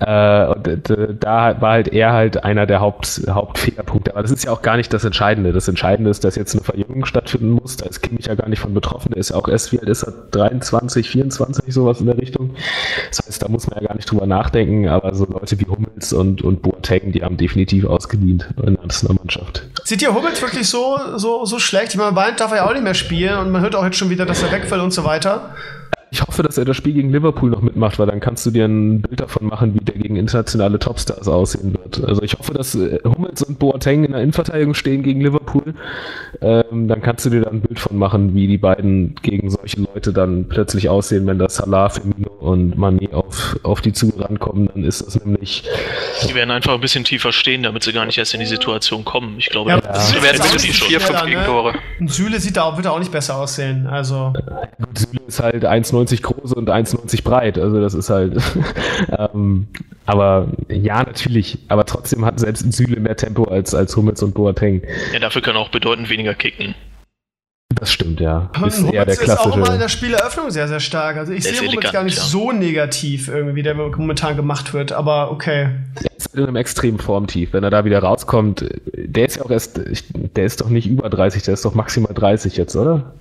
Äh, 0.00 0.46
und 0.46 1.22
da 1.22 1.60
war 1.60 1.70
halt 1.70 1.88
er 1.88 2.12
halt 2.12 2.44
einer 2.44 2.66
der 2.66 2.80
Haupt, 2.80 3.22
Hauptfehlerpunkte. 3.28 4.12
Aber 4.12 4.22
das 4.22 4.30
ist 4.30 4.44
ja 4.44 4.52
auch 4.52 4.62
gar 4.62 4.76
nicht 4.76 4.92
das 4.92 5.04
Entscheidende. 5.04 5.52
Das 5.52 5.68
Entscheidende 5.68 6.10
ist, 6.10 6.24
dass 6.24 6.36
jetzt 6.36 6.54
eine 6.54 6.64
Verjüngung 6.64 7.04
stattfinden 7.04 7.52
muss. 7.52 7.76
Da 7.76 7.86
ist 7.86 8.02
Kimmich 8.02 8.26
ja 8.26 8.34
gar 8.34 8.48
nicht 8.48 8.60
von 8.60 8.74
betroffen. 8.74 9.10
Der 9.10 9.18
ist 9.18 9.30
ja 9.30 9.36
auch 9.36 9.48
erst, 9.48 9.72
wie 9.72 9.78
alt 9.78 9.88
ist 9.88 10.02
er? 10.02 10.12
23, 10.32 11.08
24, 11.08 11.72
sowas 11.72 12.00
in 12.00 12.06
der 12.06 12.18
Richtung. 12.18 12.50
Das 13.08 13.24
heißt, 13.26 13.42
da 13.42 13.48
muss 13.48 13.68
man 13.68 13.80
ja 13.80 13.88
gar 13.88 13.96
nicht 13.96 14.10
drüber 14.10 14.26
nachdenken. 14.26 14.88
Aber 14.88 15.14
so 15.14 15.26
Leute 15.26 15.58
wie 15.60 15.66
Hummels 15.66 16.12
und, 16.12 16.42
und 16.42 16.62
Boateng, 16.62 17.12
die 17.12 17.22
haben 17.22 17.36
definitiv 17.36 17.84
ausgedient 17.86 18.48
in 18.58 18.74
der 18.74 18.82
Nationalmannschaft. 18.82 19.71
Sieht 19.84 20.02
ihr 20.02 20.14
Hummels 20.14 20.40
wirklich 20.40 20.68
so, 20.68 20.98
so, 21.16 21.44
so 21.44 21.58
schlecht? 21.58 21.92
Ich 21.92 21.96
meine, 21.96 22.12
bald 22.12 22.38
darf 22.40 22.52
er 22.52 22.58
ja 22.58 22.66
auch 22.66 22.72
nicht 22.72 22.84
mehr 22.84 22.94
spielen 22.94 23.38
und 23.38 23.50
man 23.50 23.62
hört 23.62 23.74
auch 23.74 23.84
jetzt 23.84 23.96
schon 23.96 24.10
wieder, 24.10 24.26
dass 24.26 24.42
er 24.42 24.52
wegfällt 24.52 24.80
und 24.80 24.92
so 24.92 25.04
weiter. 25.04 25.54
Ich 26.12 26.20
hoffe, 26.20 26.42
dass 26.42 26.58
er 26.58 26.66
das 26.66 26.76
Spiel 26.76 26.92
gegen 26.92 27.10
Liverpool 27.10 27.48
noch 27.48 27.62
mitmacht, 27.62 27.98
weil 27.98 28.06
dann 28.06 28.20
kannst 28.20 28.44
du 28.44 28.50
dir 28.50 28.66
ein 28.66 29.00
Bild 29.00 29.18
davon 29.18 29.46
machen, 29.46 29.74
wie 29.74 29.82
der 29.82 29.94
gegen 29.94 30.16
internationale 30.16 30.78
Topstars 30.78 31.26
aussehen 31.26 31.72
wird. 31.72 32.04
Also 32.04 32.22
ich 32.22 32.34
hoffe, 32.34 32.52
dass 32.52 32.74
äh, 32.74 32.98
Hummels 33.02 33.42
und 33.42 33.58
Boateng 33.58 34.04
in 34.04 34.12
der 34.12 34.20
Innenverteidigung 34.20 34.74
stehen 34.74 35.02
gegen 35.02 35.22
Liverpool. 35.22 35.72
Ähm, 36.42 36.86
dann 36.86 37.00
kannst 37.00 37.24
du 37.24 37.30
dir 37.30 37.40
dann 37.40 37.54
ein 37.54 37.60
Bild 37.62 37.80
von 37.80 37.96
machen, 37.96 38.34
wie 38.34 38.46
die 38.46 38.58
beiden 38.58 39.14
gegen 39.22 39.48
solche 39.48 39.80
Leute 39.80 40.12
dann 40.12 40.48
plötzlich 40.48 40.90
aussehen, 40.90 41.26
wenn 41.26 41.38
das 41.38 41.56
Salah, 41.56 41.88
Firmino 41.88 42.30
und 42.40 42.76
Mané 42.76 43.14
auf, 43.14 43.58
auf 43.62 43.80
die 43.80 43.94
Zuge 43.94 44.22
rankommen. 44.22 44.68
Dann 44.74 44.84
ist 44.84 45.00
das 45.00 45.24
nämlich... 45.24 45.64
Die 46.28 46.34
werden 46.34 46.50
einfach 46.50 46.74
ein 46.74 46.80
bisschen 46.82 47.04
tiefer 47.04 47.32
stehen, 47.32 47.62
damit 47.62 47.84
sie 47.84 47.92
gar 47.94 48.04
nicht 48.04 48.18
erst 48.18 48.34
in 48.34 48.40
die 48.40 48.46
Situation 48.46 49.06
kommen. 49.06 49.36
Ich 49.38 49.48
glaube, 49.48 49.70
ja, 49.70 49.80
das 49.80 50.14
ja. 50.14 50.22
werden 50.22 50.42
die 50.62 50.72
vier, 50.72 51.00
fünf 51.00 51.24
Gegentore. 51.24 51.72
Ne? 51.98 52.08
Süle 52.10 52.38
sieht 52.38 52.58
da, 52.58 52.76
wird 52.76 52.84
da 52.84 52.90
auch 52.90 52.98
nicht 52.98 53.12
besser 53.12 53.36
aussehen. 53.36 53.86
Also... 53.86 54.34
Süle 54.94 55.22
ist 55.26 55.40
halt 55.40 55.64
1,90 55.64 56.01
1,90 56.06 56.22
groß 56.22 56.52
und 56.54 56.70
1,90 56.70 57.22
breit. 57.22 57.58
Also 57.58 57.80
das 57.80 57.94
ist 57.94 58.10
halt. 58.10 58.40
ähm, 59.18 59.68
aber 60.06 60.48
ja, 60.68 61.02
natürlich. 61.02 61.58
Aber 61.68 61.84
trotzdem 61.84 62.24
hat 62.24 62.40
selbst 62.40 62.70
Süle 62.72 63.00
mehr 63.00 63.16
Tempo 63.16 63.44
als, 63.44 63.74
als 63.74 63.96
Hummels 63.96 64.22
und 64.22 64.34
Boateng. 64.34 64.82
Ja, 65.12 65.20
dafür 65.20 65.42
können 65.42 65.58
auch 65.58 65.70
bedeutend 65.70 66.10
weniger 66.10 66.34
kicken. 66.34 66.74
Das 67.74 67.92
stimmt, 67.92 68.20
ja. 68.20 68.50
Ist 68.66 68.78
Hummels 68.78 68.92
eher 68.92 69.04
der 69.04 69.16
klassische. 69.16 69.48
ist 69.48 69.54
auch 69.54 69.56
immer 69.56 69.72
in 69.72 69.80
der 69.80 69.88
Spieleröffnung 69.88 70.50
sehr, 70.50 70.68
sehr 70.68 70.80
stark. 70.80 71.16
Also 71.16 71.32
ich 71.32 71.44
sehe 71.44 71.68
Hummels 71.68 71.92
gar 71.92 72.04
nicht 72.04 72.18
ja. 72.18 72.22
so 72.22 72.52
negativ 72.52 73.28
irgendwie, 73.28 73.56
wie 73.56 73.62
der 73.62 73.74
momentan 73.74 74.36
gemacht 74.36 74.74
wird, 74.74 74.92
aber 74.92 75.30
okay. 75.30 75.70
Er 76.02 76.16
ist 76.16 76.34
in 76.34 76.42
einem 76.42 76.56
extremen 76.56 76.98
Formtief. 76.98 77.52
Wenn 77.52 77.64
er 77.64 77.70
da 77.70 77.84
wieder 77.84 78.00
rauskommt, 78.00 78.66
der 78.94 79.26
ist 79.26 79.36
ja 79.36 79.42
auch 79.42 79.50
erst, 79.50 79.80
der 80.36 80.44
ist 80.44 80.60
doch 80.60 80.68
nicht 80.68 80.86
über 80.86 81.08
30, 81.08 81.42
der 81.42 81.54
ist 81.54 81.64
doch 81.64 81.74
maximal 81.74 82.12
30 82.12 82.56
jetzt, 82.56 82.76
oder? 82.76 83.14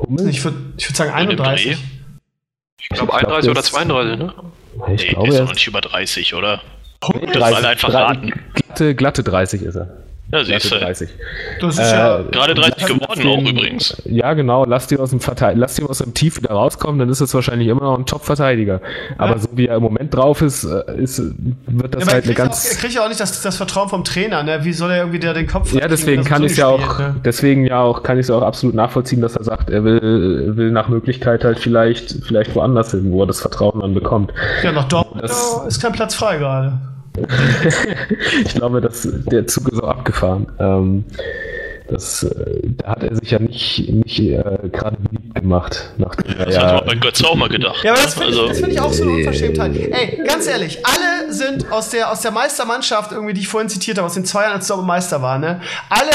Hummels? 0.00 0.26
Ich 0.28 0.44
würde 0.44 0.56
ich 0.76 0.88
würd 0.88 0.96
sagen 0.96 1.12
31. 1.12 1.78
Ich 2.80 2.88
glaube 2.90 3.14
31 3.14 3.50
oder 3.50 3.62
32, 3.62 4.18
ne? 4.18 4.34
Ich 4.94 5.02
nee, 5.02 5.08
glaube, 5.08 5.28
ist 5.28 5.38
doch 5.40 5.52
nicht 5.54 5.66
über 5.66 5.80
30, 5.80 6.34
oder? 6.34 6.62
Hummels? 7.04 7.32
Das 7.32 7.54
alle 7.54 7.68
einfach 7.68 7.92
raten. 7.92 8.32
Glatte, 8.54 8.94
glatte 8.94 9.22
30 9.22 9.62
ist 9.62 9.76
er. 9.76 10.05
Ja, 10.32 10.44
siehst 10.44 10.72
du. 10.72 10.78
30. 10.78 11.08
Das 11.60 11.78
ist 11.78 11.92
äh, 11.92 11.96
ja 11.96 12.22
gerade 12.22 12.54
30 12.54 12.86
geworden 12.86 13.20
den, 13.20 13.26
auch 13.28 13.48
übrigens. 13.48 14.02
Ja, 14.04 14.34
genau. 14.34 14.64
Lass 14.64 14.88
die 14.88 14.98
aus 14.98 15.10
dem 15.10 15.20
lass 15.54 15.74
die 15.74 15.84
aus 15.84 15.98
dem 15.98 16.14
Tief 16.14 16.36
wieder 16.36 16.50
rauskommen, 16.50 16.98
dann 16.98 17.08
ist 17.08 17.20
es 17.20 17.32
wahrscheinlich 17.32 17.68
immer 17.68 17.82
noch 17.82 17.98
ein 17.98 18.06
Top-Verteidiger. 18.06 18.80
Aber 19.18 19.32
ja. 19.32 19.38
so 19.38 19.48
wie 19.52 19.68
er 19.68 19.76
im 19.76 19.82
Moment 19.82 20.14
drauf 20.14 20.42
ist, 20.42 20.64
äh, 20.64 20.82
ist 21.00 21.22
wird 21.66 21.94
das 21.94 22.06
ja, 22.06 22.12
halt 22.14 22.24
eine 22.24 22.34
ganz. 22.34 22.66
Auch, 22.66 22.70
er 22.72 22.76
kriegt 22.76 22.94
ja 22.94 23.04
auch 23.04 23.08
nicht 23.08 23.20
das, 23.20 23.40
das 23.40 23.56
Vertrauen 23.56 23.88
vom 23.88 24.02
Trainer, 24.02 24.42
ne? 24.42 24.64
Wie 24.64 24.72
soll 24.72 24.90
er 24.90 24.98
irgendwie 24.98 25.20
der 25.20 25.32
den 25.32 25.46
Kopf 25.46 25.72
Ja, 25.72 25.86
deswegen 25.86 26.24
kann 26.24 26.42
ich 26.42 26.56
ja 26.56 26.66
auch, 26.66 26.98
ne? 26.98 27.14
deswegen 27.24 27.64
ja 27.64 27.80
auch, 27.80 28.02
kann 28.02 28.18
ich 28.18 28.26
es 28.26 28.30
auch 28.30 28.42
absolut 28.42 28.74
nachvollziehen, 28.74 29.20
dass 29.20 29.36
er 29.36 29.44
sagt, 29.44 29.70
er 29.70 29.84
will, 29.84 30.56
will 30.56 30.72
nach 30.72 30.88
Möglichkeit 30.88 31.44
halt 31.44 31.60
vielleicht, 31.60 32.24
vielleicht 32.24 32.54
woanders 32.56 32.90
hin, 32.90 33.12
wo 33.12 33.22
er 33.22 33.26
das 33.28 33.40
Vertrauen 33.40 33.80
dann 33.80 33.94
bekommt. 33.94 34.32
Ja, 34.64 34.72
nach 34.72 34.88
Dortmund 34.88 35.22
ist 35.22 35.80
kein 35.80 35.92
Platz 35.92 36.16
frei 36.16 36.38
gerade. 36.38 36.95
Ich 38.44 38.54
glaube, 38.54 38.80
dass 38.80 39.08
der 39.30 39.46
Zug 39.46 39.68
ist 39.68 39.82
auch 39.82 39.88
abgefahren. 39.88 40.46
Ähm, 40.58 41.04
das, 41.88 42.24
äh, 42.24 42.60
da 42.78 42.88
hat 42.90 43.02
er 43.04 43.14
sich 43.14 43.30
ja 43.30 43.38
nicht, 43.38 43.88
nicht 43.88 44.18
äh, 44.18 44.42
gerade 44.72 44.96
beliebt 44.96 45.34
gemacht. 45.34 45.90
Nachdem 45.98 46.38
das 46.38 46.54
ja, 46.54 46.62
hat 46.62 46.86
man 46.86 46.86
bei 46.86 47.06
Götze 47.06 47.26
auch 47.28 47.36
mal 47.36 47.48
gedacht. 47.48 47.84
Ja, 47.84 47.92
aber 47.92 48.02
das 48.02 48.14
finde 48.14 48.28
also, 48.28 48.50
ich, 48.50 48.56
find 48.58 48.72
ich 48.72 48.80
auch 48.80 48.92
so 48.92 49.04
eine 49.04 49.12
Unverschämtheit. 49.12 49.76
Ey, 49.76 50.22
ganz 50.26 50.46
ehrlich, 50.46 50.80
alle 50.84 51.32
sind 51.32 51.70
aus 51.70 51.90
der, 51.90 52.10
aus 52.10 52.22
der 52.22 52.32
Meistermannschaft, 52.32 53.12
irgendwie, 53.12 53.34
die 53.34 53.42
ich 53.42 53.48
vorhin 53.48 53.68
zitiert 53.68 53.98
habe, 53.98 54.06
aus 54.06 54.14
den 54.14 54.24
zwei 54.24 54.42
Jahren, 54.42 54.54
als 54.54 54.68
Meister 54.68 55.22
war, 55.22 55.38
ne? 55.38 55.60
Alle 55.88 56.10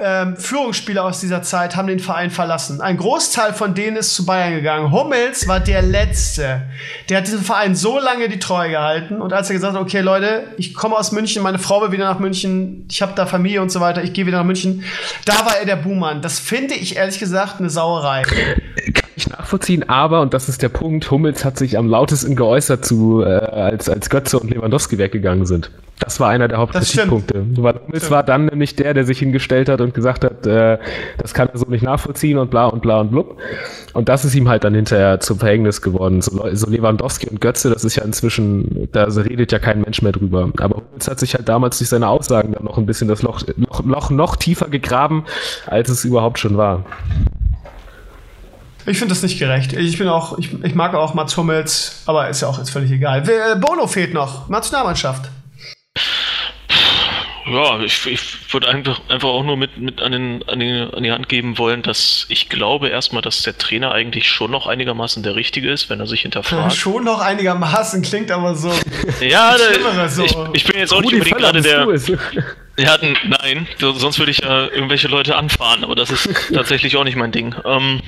ähm, 0.00 0.36
Führungsspieler 0.36 1.04
aus 1.04 1.20
dieser 1.20 1.42
Zeit 1.42 1.76
haben 1.76 1.86
den 1.88 2.00
Verein 2.00 2.30
verlassen. 2.30 2.80
Ein 2.80 2.96
Großteil 2.96 3.52
von 3.52 3.74
denen 3.74 3.96
ist 3.96 4.14
zu 4.14 4.26
Bayern 4.26 4.54
gegangen. 4.54 4.92
Hummels 4.92 5.46
war 5.48 5.60
der 5.60 5.82
Letzte. 5.82 6.62
Der 7.08 7.18
hat 7.18 7.26
diesem 7.26 7.42
Verein 7.42 7.76
so 7.76 7.98
lange 7.98 8.28
die 8.28 8.38
Treue 8.38 8.70
gehalten. 8.70 9.20
Und 9.20 9.32
als 9.32 9.50
er 9.50 9.54
gesagt 9.54 9.74
hat, 9.74 9.82
okay 9.82 10.00
Leute, 10.00 10.44
ich 10.56 10.74
komme 10.74 10.96
aus 10.96 11.12
München, 11.12 11.42
meine 11.42 11.58
Frau 11.58 11.80
will 11.82 11.92
wieder 11.92 12.04
nach 12.04 12.18
München, 12.18 12.86
ich 12.90 13.02
habe 13.02 13.12
da 13.14 13.26
Familie 13.26 13.62
und 13.62 13.70
so 13.70 13.80
weiter, 13.80 14.02
ich 14.02 14.12
gehe 14.12 14.26
wieder 14.26 14.38
nach 14.38 14.44
München. 14.44 14.84
Da 15.24 15.34
war 15.44 15.58
er 15.58 15.66
der 15.66 15.76
Buhmann. 15.76 16.22
Das 16.22 16.38
finde 16.38 16.74
ich 16.74 16.96
ehrlich 16.96 17.18
gesagt 17.18 17.60
eine 17.60 17.70
Sauerei. 17.70 18.22
Kann 18.22 19.10
ich 19.16 19.28
nachvollziehen, 19.28 19.88
aber, 19.88 20.20
und 20.20 20.34
das 20.34 20.48
ist 20.48 20.62
der 20.62 20.68
Punkt, 20.68 21.10
Hummels 21.10 21.44
hat 21.44 21.58
sich 21.58 21.78
am 21.78 21.88
lautesten 21.88 22.36
geäußert 22.36 22.84
zu, 22.84 23.22
äh, 23.22 23.26
als, 23.26 23.88
als 23.88 24.10
Götze 24.10 24.38
und 24.38 24.50
Lewandowski 24.50 24.98
weggegangen 24.98 25.46
sind. 25.46 25.70
Das 26.00 26.18
war 26.18 26.28
einer 26.28 26.48
der 26.48 26.58
Hauptkritikpunkte. 26.58 27.46
Hummels 27.56 28.10
war 28.10 28.22
dann 28.24 28.46
nämlich 28.46 28.74
der, 28.74 28.94
der 28.94 29.04
sich 29.04 29.20
hingestellt 29.20 29.68
hat 29.68 29.80
und 29.84 29.94
gesagt 29.94 30.24
hat, 30.24 30.46
äh, 30.46 30.78
das 31.18 31.34
kann 31.34 31.48
er 31.48 31.58
so 31.58 31.66
nicht 31.66 31.82
nachvollziehen 31.82 32.38
und 32.38 32.50
bla 32.50 32.66
und 32.66 32.82
bla 32.82 33.00
und 33.00 33.10
blub. 33.10 33.38
Und 33.92 34.08
das 34.08 34.24
ist 34.24 34.34
ihm 34.34 34.48
halt 34.48 34.64
dann 34.64 34.74
hinterher 34.74 35.20
zum 35.20 35.38
Verhängnis 35.38 35.80
geworden. 35.80 36.20
So, 36.20 36.44
so 36.52 36.68
Lewandowski 36.68 37.28
und 37.28 37.40
Götze, 37.40 37.70
das 37.70 37.84
ist 37.84 37.96
ja 37.96 38.04
inzwischen, 38.04 38.88
da 38.92 39.04
redet 39.04 39.52
ja 39.52 39.58
kein 39.58 39.80
Mensch 39.80 40.02
mehr 40.02 40.12
drüber. 40.12 40.50
Aber 40.58 40.76
Hummels 40.76 41.08
hat 41.08 41.20
sich 41.20 41.34
halt 41.34 41.48
damals 41.48 41.78
durch 41.78 41.90
seine 41.90 42.08
Aussagen 42.08 42.52
dann 42.52 42.64
noch 42.64 42.78
ein 42.78 42.86
bisschen 42.86 43.08
das 43.08 43.22
Loch, 43.22 43.42
Loch, 43.56 43.84
Loch 43.84 44.10
noch 44.10 44.36
tiefer 44.36 44.68
gegraben, 44.68 45.24
als 45.66 45.88
es 45.88 46.04
überhaupt 46.04 46.38
schon 46.38 46.56
war. 46.56 46.84
Ich 48.86 48.98
finde 48.98 49.14
das 49.14 49.22
nicht 49.22 49.38
gerecht. 49.38 49.72
Ich 49.72 49.96
bin 49.96 50.08
auch, 50.08 50.38
ich, 50.38 50.62
ich 50.62 50.74
mag 50.74 50.94
auch 50.94 51.14
Mats 51.14 51.36
Hummels, 51.36 52.02
aber 52.06 52.28
ist 52.28 52.42
ja 52.42 52.48
auch 52.48 52.58
jetzt 52.58 52.70
völlig 52.70 52.90
egal. 52.90 53.22
Bono 53.58 53.86
fehlt 53.86 54.12
noch, 54.12 54.48
Nationalmannschaft. 54.48 55.30
Ja, 57.46 57.80
ich, 57.80 58.06
ich 58.06 58.52
würde 58.52 58.68
einfach, 58.68 59.00
einfach 59.08 59.28
auch 59.28 59.44
nur 59.44 59.56
mit, 59.56 59.76
mit 59.76 60.00
an, 60.00 60.12
den, 60.12 60.48
an, 60.48 60.58
den, 60.58 60.94
an 60.94 61.02
die 61.02 61.12
Hand 61.12 61.28
geben 61.28 61.58
wollen, 61.58 61.82
dass 61.82 62.24
ich 62.30 62.48
glaube 62.48 62.88
erstmal, 62.88 63.20
dass 63.20 63.42
der 63.42 63.58
Trainer 63.58 63.92
eigentlich 63.92 64.28
schon 64.28 64.50
noch 64.50 64.66
einigermaßen 64.66 65.22
der 65.22 65.36
Richtige 65.36 65.70
ist, 65.70 65.90
wenn 65.90 66.00
er 66.00 66.06
sich 66.06 66.22
hinterfragt. 66.22 66.74
Schon 66.84 67.04
noch 67.04 67.20
einigermaßen 67.20 68.02
klingt 68.02 68.30
aber 68.30 68.54
so. 68.54 68.72
ja, 69.20 69.56
so. 70.08 70.24
ich, 70.24 70.36
ich, 70.54 70.64
bin 70.64 70.78
jetzt 70.78 70.92
auch 70.92 71.02
Rudi 71.02 71.16
nicht 71.16 71.32
unbedingt 71.32 71.38
gerade 71.38 71.60
der. 71.60 71.86
Ja, 72.76 72.98
nein, 73.00 73.68
sonst 73.78 74.18
würde 74.18 74.32
ich 74.32 74.38
ja 74.40 74.66
irgendwelche 74.66 75.06
Leute 75.06 75.36
anfahren, 75.36 75.84
aber 75.84 75.94
das 75.94 76.10
ist 76.10 76.28
tatsächlich 76.54 76.96
auch 76.96 77.04
nicht 77.04 77.16
mein 77.16 77.30
Ding. 77.30 77.54
Ähm, 77.64 78.00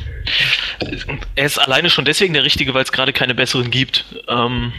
er 1.37 1.47
ist 1.47 1.59
alleine 1.59 1.89
schon 1.89 2.05
deswegen 2.05 2.35
der 2.35 2.43
Richtige, 2.43 2.75
weil 2.75 2.83
es 2.83 2.91
gerade 2.91 3.13
keine 3.13 3.35
besseren 3.35 3.71
gibt. 3.71 4.05
Ähm, 4.29 4.73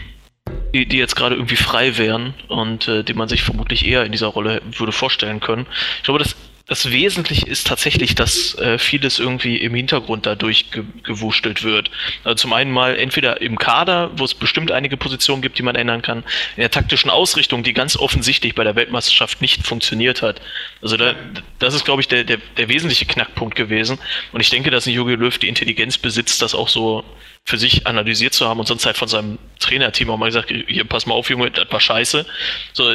die, 0.74 0.86
die 0.86 0.98
jetzt 0.98 1.16
gerade 1.16 1.34
irgendwie 1.34 1.56
frei 1.56 1.96
wären 1.98 2.34
und 2.48 2.88
äh, 2.88 3.02
die 3.02 3.14
man 3.14 3.28
sich 3.28 3.42
vermutlich 3.42 3.86
eher 3.86 4.04
in 4.04 4.12
dieser 4.12 4.28
Rolle 4.28 4.62
würde 4.70 4.92
vorstellen 4.92 5.40
können. 5.40 5.66
Ich 5.98 6.04
glaube, 6.04 6.18
das, 6.18 6.36
das 6.68 6.90
Wesentliche 6.90 7.46
ist 7.46 7.66
tatsächlich, 7.66 8.14
dass 8.14 8.54
äh, 8.58 8.78
vieles 8.78 9.18
irgendwie 9.18 9.56
im 9.56 9.74
Hintergrund 9.74 10.26
dadurch 10.26 10.70
ge 10.70 10.84
gewurschtelt 11.02 11.64
wird. 11.64 11.90
Also 12.24 12.34
zum 12.34 12.52
einen 12.52 12.70
mal 12.70 12.96
entweder 12.96 13.40
im 13.40 13.58
Kader, 13.58 14.10
wo 14.16 14.24
es 14.24 14.34
bestimmt 14.34 14.70
einige 14.70 14.98
Positionen 14.98 15.40
gibt, 15.40 15.58
die 15.58 15.62
man 15.62 15.76
ändern 15.76 16.02
kann, 16.02 16.18
in 16.56 16.60
der 16.60 16.70
taktischen 16.70 17.10
Ausrichtung, 17.10 17.62
die 17.62 17.72
ganz 17.72 17.96
offensichtlich 17.96 18.54
bei 18.54 18.64
der 18.64 18.76
Weltmeisterschaft 18.76 19.40
nicht 19.40 19.66
funktioniert 19.66 20.20
hat. 20.20 20.42
Also 20.82 20.98
da, 20.98 21.14
das 21.58 21.72
ist, 21.72 21.86
glaube 21.86 22.02
ich, 22.02 22.08
der, 22.08 22.24
der, 22.24 22.36
der 22.58 22.68
wesentliche 22.68 23.06
Knackpunkt 23.06 23.56
gewesen. 23.56 23.98
Und 24.32 24.40
ich 24.40 24.50
denke, 24.50 24.70
dass 24.70 24.86
ein 24.86 24.92
Jogi 24.92 25.14
Löw 25.14 25.38
die 25.38 25.48
Intelligenz 25.48 25.96
besitzt, 25.96 26.42
das 26.42 26.54
auch 26.54 26.68
so 26.68 27.02
für 27.44 27.58
sich 27.58 27.86
analysiert 27.86 28.34
zu 28.34 28.46
haben 28.46 28.60
und 28.60 28.66
sonst 28.66 28.86
halt 28.86 28.96
von 28.96 29.08
seinem 29.08 29.38
Trainerteam 29.58 30.10
auch 30.10 30.16
mal 30.18 30.26
gesagt, 30.26 30.50
hier, 30.50 30.84
pass 30.84 31.06
mal 31.06 31.14
auf, 31.14 31.30
Junge, 31.30 31.50
das 31.50 31.70
war 31.70 31.80
scheiße. 31.80 32.26
So, 32.72 32.94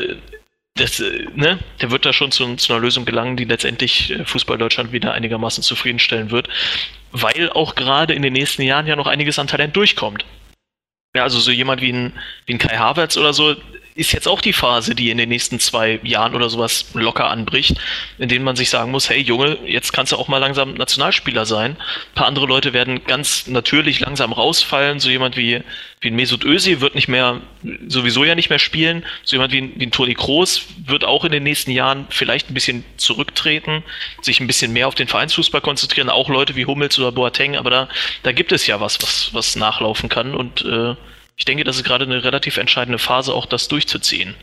das, 0.76 1.00
äh, 1.00 1.28
ne, 1.36 1.60
der 1.82 1.92
wird 1.92 2.06
da 2.06 2.14
schon 2.14 2.32
zu, 2.32 2.56
zu, 2.56 2.74
einer 2.74 2.82
Lösung 2.82 3.06
gelangen, 3.06 3.38
die 3.38 3.46
letztendlich 3.46 4.12
äh, 4.12 4.26
Fußball 4.26 4.58
Deutschland 4.58 4.92
wieder 4.92 5.14
einigermaßen 5.14 5.64
zufriedenstellen 5.64 6.32
wird, 6.32 6.50
weil 7.12 7.52
auch 7.52 7.76
gerade 7.76 8.14
in 8.14 8.22
den 8.22 8.34
nächsten 8.34 8.64
Jahren 8.64 8.88
ja 8.88 8.96
noch 8.96 9.08
einiges 9.08 9.38
an 9.40 9.48
Talent 9.48 9.76
durchkommt. 9.76 10.26
Ja, 11.16 11.24
also 11.24 11.40
so 11.40 11.52
jemand 11.52 11.82
wie 11.82 11.94
ein, 11.94 12.14
wie 12.48 12.54
ein 12.54 12.60
Kai 12.60 12.78
Havertz 12.78 13.18
oder 13.18 13.34
so, 13.34 13.56
ist 13.96 14.12
jetzt 14.12 14.28
auch 14.28 14.42
die 14.42 14.54
Phase, 14.54 14.96
die 14.96 15.10
in 15.10 15.18
den 15.18 15.30
nächsten 15.30 15.60
zwei 15.60 16.00
Jahren 16.04 16.36
oder 16.36 16.50
sowas 16.50 16.86
locker 16.94 17.30
anbricht, 17.30 17.76
in 18.18 18.28
denen 18.28 18.44
man 18.44 18.56
sich 18.56 18.70
sagen 18.70 18.92
muss, 18.92 19.10
hey 19.10 19.22
Junge, 19.22 19.58
jetzt 19.66 19.94
kannst 19.94 20.12
du 20.12 20.18
auch 20.18 20.28
mal 20.28 20.40
langsam 20.40 20.74
Nationalspieler 20.74 21.46
sein. 21.46 21.72
Ein 21.74 22.16
paar 22.16 22.28
andere 22.28 22.48
Leute 22.48 22.74
werden 22.74 23.04
ganz 23.06 23.48
natürlich 23.48 24.00
langsam 24.00 24.34
rausfallen. 24.34 25.00
So 25.00 25.10
jemand 25.10 25.38
wie, 25.38 25.62
wie 26.02 26.08
ein 26.08 26.16
Mesut 26.16 26.44
Özil 26.44 26.82
wird 26.82 26.96
nicht 26.96 27.08
mehr, 27.08 27.42
sowieso 27.88 28.24
ja 28.24 28.36
nicht 28.36 28.50
mehr 28.50 28.60
spielen. 28.60 29.06
So 29.24 29.36
jemand 29.36 29.54
wie 29.54 29.62
ein, 29.62 29.74
wie 29.76 29.86
ein 29.86 29.92
Toni 29.92 30.16
Kroos 30.16 30.64
wird 30.86 31.04
auch 31.04 31.24
in 31.24 31.32
den 31.32 31.44
nächsten 31.44 31.72
Jahren 31.72 32.08
vielleicht 32.10 32.50
ein 32.50 32.56
bisschen 32.56 32.84
zurücktreten, 32.98 33.84
sich 34.22 34.40
ein 34.40 34.48
bisschen 34.48 34.74
mehr 34.74 34.88
auf 34.88 34.96
den 34.96 35.08
Vereinsfußball 35.08 35.62
konzentrieren. 35.62 36.10
Auch 36.10 36.30
Leute 36.30 36.56
wie 36.56 36.66
Hummels 36.66 36.98
oder 36.98 37.12
Boateng, 37.12 37.56
aber 37.58 37.70
da, 37.70 37.90
da 38.24 38.32
gibt 38.32 38.52
es 38.52 38.66
ja 38.66 38.80
was, 38.80 39.02
was, 39.02 39.30
was 39.34 39.56
nachlaufen 39.56 40.10
kann 40.10 40.34
und 40.34 40.66
äh, 40.66 40.96
ich 41.36 41.46
denke, 41.46 41.64
das 41.64 41.78
ist 41.78 41.84
gerade 41.84 42.06
eine 42.06 42.24
relativ 42.24 42.58
entscheidende 42.58 43.00
Phase, 43.00 43.34
auch 43.34 43.46
das 43.46 43.68
durchzuziehen. 43.68 44.36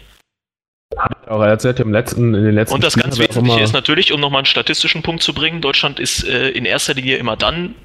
Aber 1.26 1.46
er 1.46 1.52
hat 1.52 1.80
im 1.80 1.92
letzten, 1.92 2.34
in 2.34 2.44
den 2.44 2.54
letzten 2.54 2.74
Und 2.74 2.84
das 2.84 2.96
ganz 2.96 3.18
Wesentliche 3.18 3.60
ist 3.60 3.72
natürlich, 3.72 4.12
um 4.12 4.20
nochmal 4.20 4.40
einen 4.40 4.46
statistischen 4.46 5.02
Punkt 5.02 5.22
zu 5.22 5.32
bringen, 5.32 5.60
Deutschland 5.60 6.00
ist 6.00 6.24
äh, 6.24 6.48
in 6.50 6.64
erster 6.64 6.94
Linie 6.94 7.16
immer 7.16 7.36
dann 7.36 7.76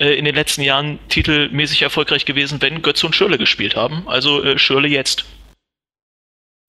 äh, 0.00 0.14
in 0.14 0.24
den 0.24 0.34
letzten 0.34 0.62
Jahren 0.62 0.98
titelmäßig 1.08 1.82
erfolgreich 1.82 2.24
gewesen, 2.24 2.60
wenn 2.60 2.82
Götze 2.82 3.06
und 3.06 3.14
Schürle 3.14 3.38
gespielt 3.38 3.76
haben. 3.76 4.08
Also 4.08 4.42
äh, 4.42 4.58
Schürle 4.58 4.88
jetzt. 4.88 5.24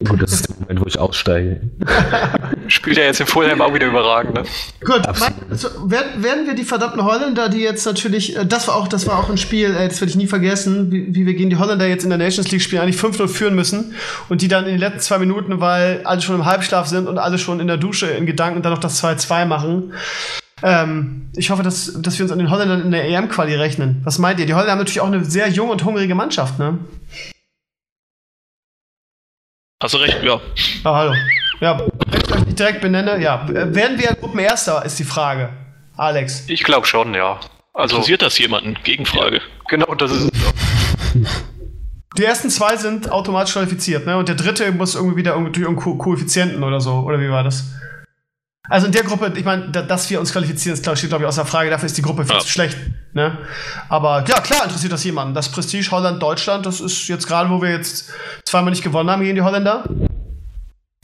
Gut, 0.07 0.22
das 0.22 0.34
ist 0.34 0.49
der 0.49 0.56
Moment, 0.60 0.82
wo 0.82 0.86
ich 0.86 0.98
aussteige. 0.98 1.61
Spielt 2.68 2.98
ja 2.98 3.03
jetzt 3.03 3.19
im 3.22 3.28
Fulham 3.28 3.61
auch 3.61 3.73
wieder 3.73 3.88
überragend, 3.88 4.34
ne? 4.34 4.44
Gut, 4.84 5.06
also, 5.07 5.28
werden, 5.90 6.23
werden 6.23 6.48
wir 6.48 6.56
die 6.56 6.64
verdammten 6.64 7.03
Holländer, 7.03 7.49
die 7.49 7.60
jetzt 7.60 7.86
natürlich, 7.86 8.38
äh, 8.38 8.45
das 8.45 8.68
war 8.68 8.76
auch, 8.76 8.88
das 8.88 9.06
war 9.07 9.19
auch 9.19 9.30
ein 9.30 9.38
Spiel, 9.38 9.76
ey, 9.76 9.88
das 9.88 10.02
werde 10.02 10.10
ich 10.10 10.15
nie 10.15 10.28
vergessen, 10.28 10.91
wie, 10.91 11.14
wie 11.14 11.26
wir 11.26 11.34
gegen 11.34 11.49
die 11.49 11.57
Holländer 11.57 11.88
jetzt 11.88 12.03
in 12.03 12.10
der 12.10 12.18
Nations 12.18 12.52
League 12.52 12.61
spielen, 12.61 12.82
eigentlich 12.82 12.99
5-0 12.99 13.28
führen 13.28 13.56
müssen 13.56 13.94
und 14.30 14.41
die 14.41 14.48
dann 14.48 14.65
in 14.65 14.72
den 14.72 14.80
letzten 14.80 15.02
zwei 15.02 15.19
Minuten, 15.19 15.60
weil 15.60 16.02
alle 16.03 16.22
schon 16.22 16.36
im 16.36 16.45
Halbschlaf 16.45 16.88
sind 16.88 17.07
und 17.07 17.18
alle 17.18 17.38
schon 17.38 17.60
in 17.60 17.68
der 17.68 17.78
Dusche 17.78 18.07
in 18.07 18.26
Gedanken 18.26 18.61
dann 18.61 18.73
noch 18.73 18.80
das 18.80 19.03
2-2 19.03 19.45
machen. 19.45 19.94
Ähm, 20.64 21.30
ich 21.36 21.49
hoffe, 21.49 21.64
dass, 21.64 21.94
dass 22.02 22.18
wir 22.18 22.26
uns 22.26 22.32
an 22.32 22.40
den 22.40 22.49
Holländern 22.49 22.82
in 22.82 22.91
der 22.91 23.06
EM-Quali 23.06 23.56
rechnen. 23.56 24.02
Was 24.03 24.19
meint 24.19 24.40
ihr? 24.40 24.45
Die 24.45 24.53
Holländer 24.53 24.73
haben 24.73 24.80
natürlich 24.80 25.02
auch 25.02 25.07
eine 25.07 25.26
sehr 25.26 25.49
junge 25.49 25.72
und 25.72 25.84
hungrige 25.84 26.15
Mannschaft, 26.15 26.60
ne? 26.60 26.80
Hast 29.82 29.95
du 29.95 29.98
recht, 29.98 30.22
ja. 30.22 30.40
Ah, 30.84 30.95
hallo. 30.95 31.14
Ja, 31.60 31.80
wenn 31.80 32.22
ich 32.22 32.32
euch 32.32 32.45
nicht 32.45 32.60
direkt 32.60 32.82
benenne, 32.82 33.20
ja. 33.20 33.48
Werden 33.48 33.98
wir 33.98 34.14
Gruppenerster, 34.14 34.86
ist 34.86 34.99
die 34.99 35.03
Frage. 35.03 35.49
Alex. 35.98 36.44
Ich 36.48 36.64
glaube 36.64 36.86
schon, 36.86 37.16
ja. 37.16 37.40
Also, 37.74 37.95
Interessiert 37.95 38.22
das 38.22 38.38
jemanden? 38.38 38.78
Gegenfrage. 38.84 39.38
Ja, 39.38 39.41
genau, 39.70 39.95
das 39.95 40.12
ist 40.12 40.30
Die 42.16 42.24
ersten 42.24 42.52
zwei 42.52 42.76
sind 42.78 43.12
automatisch 43.12 43.53
qualifiziert, 43.53 44.06
ne? 44.06 44.18
Und 44.18 44.28
der 44.30 44.36
dritte 44.36 44.72
muss 44.72 44.94
irgendwie 44.94 45.18
wieder 45.18 45.34
durch 45.34 45.58
irgendeinen 45.58 45.98
Koeffizienten 45.98 46.64
oder 46.64 46.80
so. 46.80 46.99
Oder 46.99 47.20
wie 47.20 47.32
war 47.32 47.44
das? 47.44 47.64
Also 48.70 48.86
in 48.86 48.92
der 48.92 49.04
Gruppe, 49.04 49.34
ich 49.36 49.44
meine, 49.44 49.70
dass 49.70 50.10
wir 50.10 50.20
uns 50.20 50.32
qualifizieren, 50.32 50.78
ist, 50.78 50.98
steht, 50.98 51.10
glaube 51.10 51.24
ich, 51.24 51.28
außer 51.28 51.46
Frage. 51.46 51.70
Dafür 51.70 51.88
ist 51.88 51.98
die 51.98 52.04
Gruppe 52.04 52.26
viel 52.26 52.36
ja. 52.36 52.42
zu 52.42 52.48
schlecht. 52.48 52.78
Ne? 53.14 53.38
Aber 53.90 54.24
ja, 54.28 54.40
klar 54.40 54.64
interessiert 54.64 54.94
das 54.94 55.04
jemanden. 55.04 55.34
Das 55.34 55.50
Prestige 55.50 55.90
Holland, 55.92 56.22
Deutschland, 56.22 56.66
das 56.66 56.80
ist 56.80 57.08
jetzt 57.08 57.28
gerade, 57.28 57.50
wo 57.50 57.62
wir 57.62 57.72
jetzt 57.72 58.12
zweimal 58.46 58.70
nicht 58.70 58.84
gewonnen 58.84 59.10
haben 59.10 59.24
gegen 59.24 59.36
die 59.36 59.42
Holländer. 59.42 59.86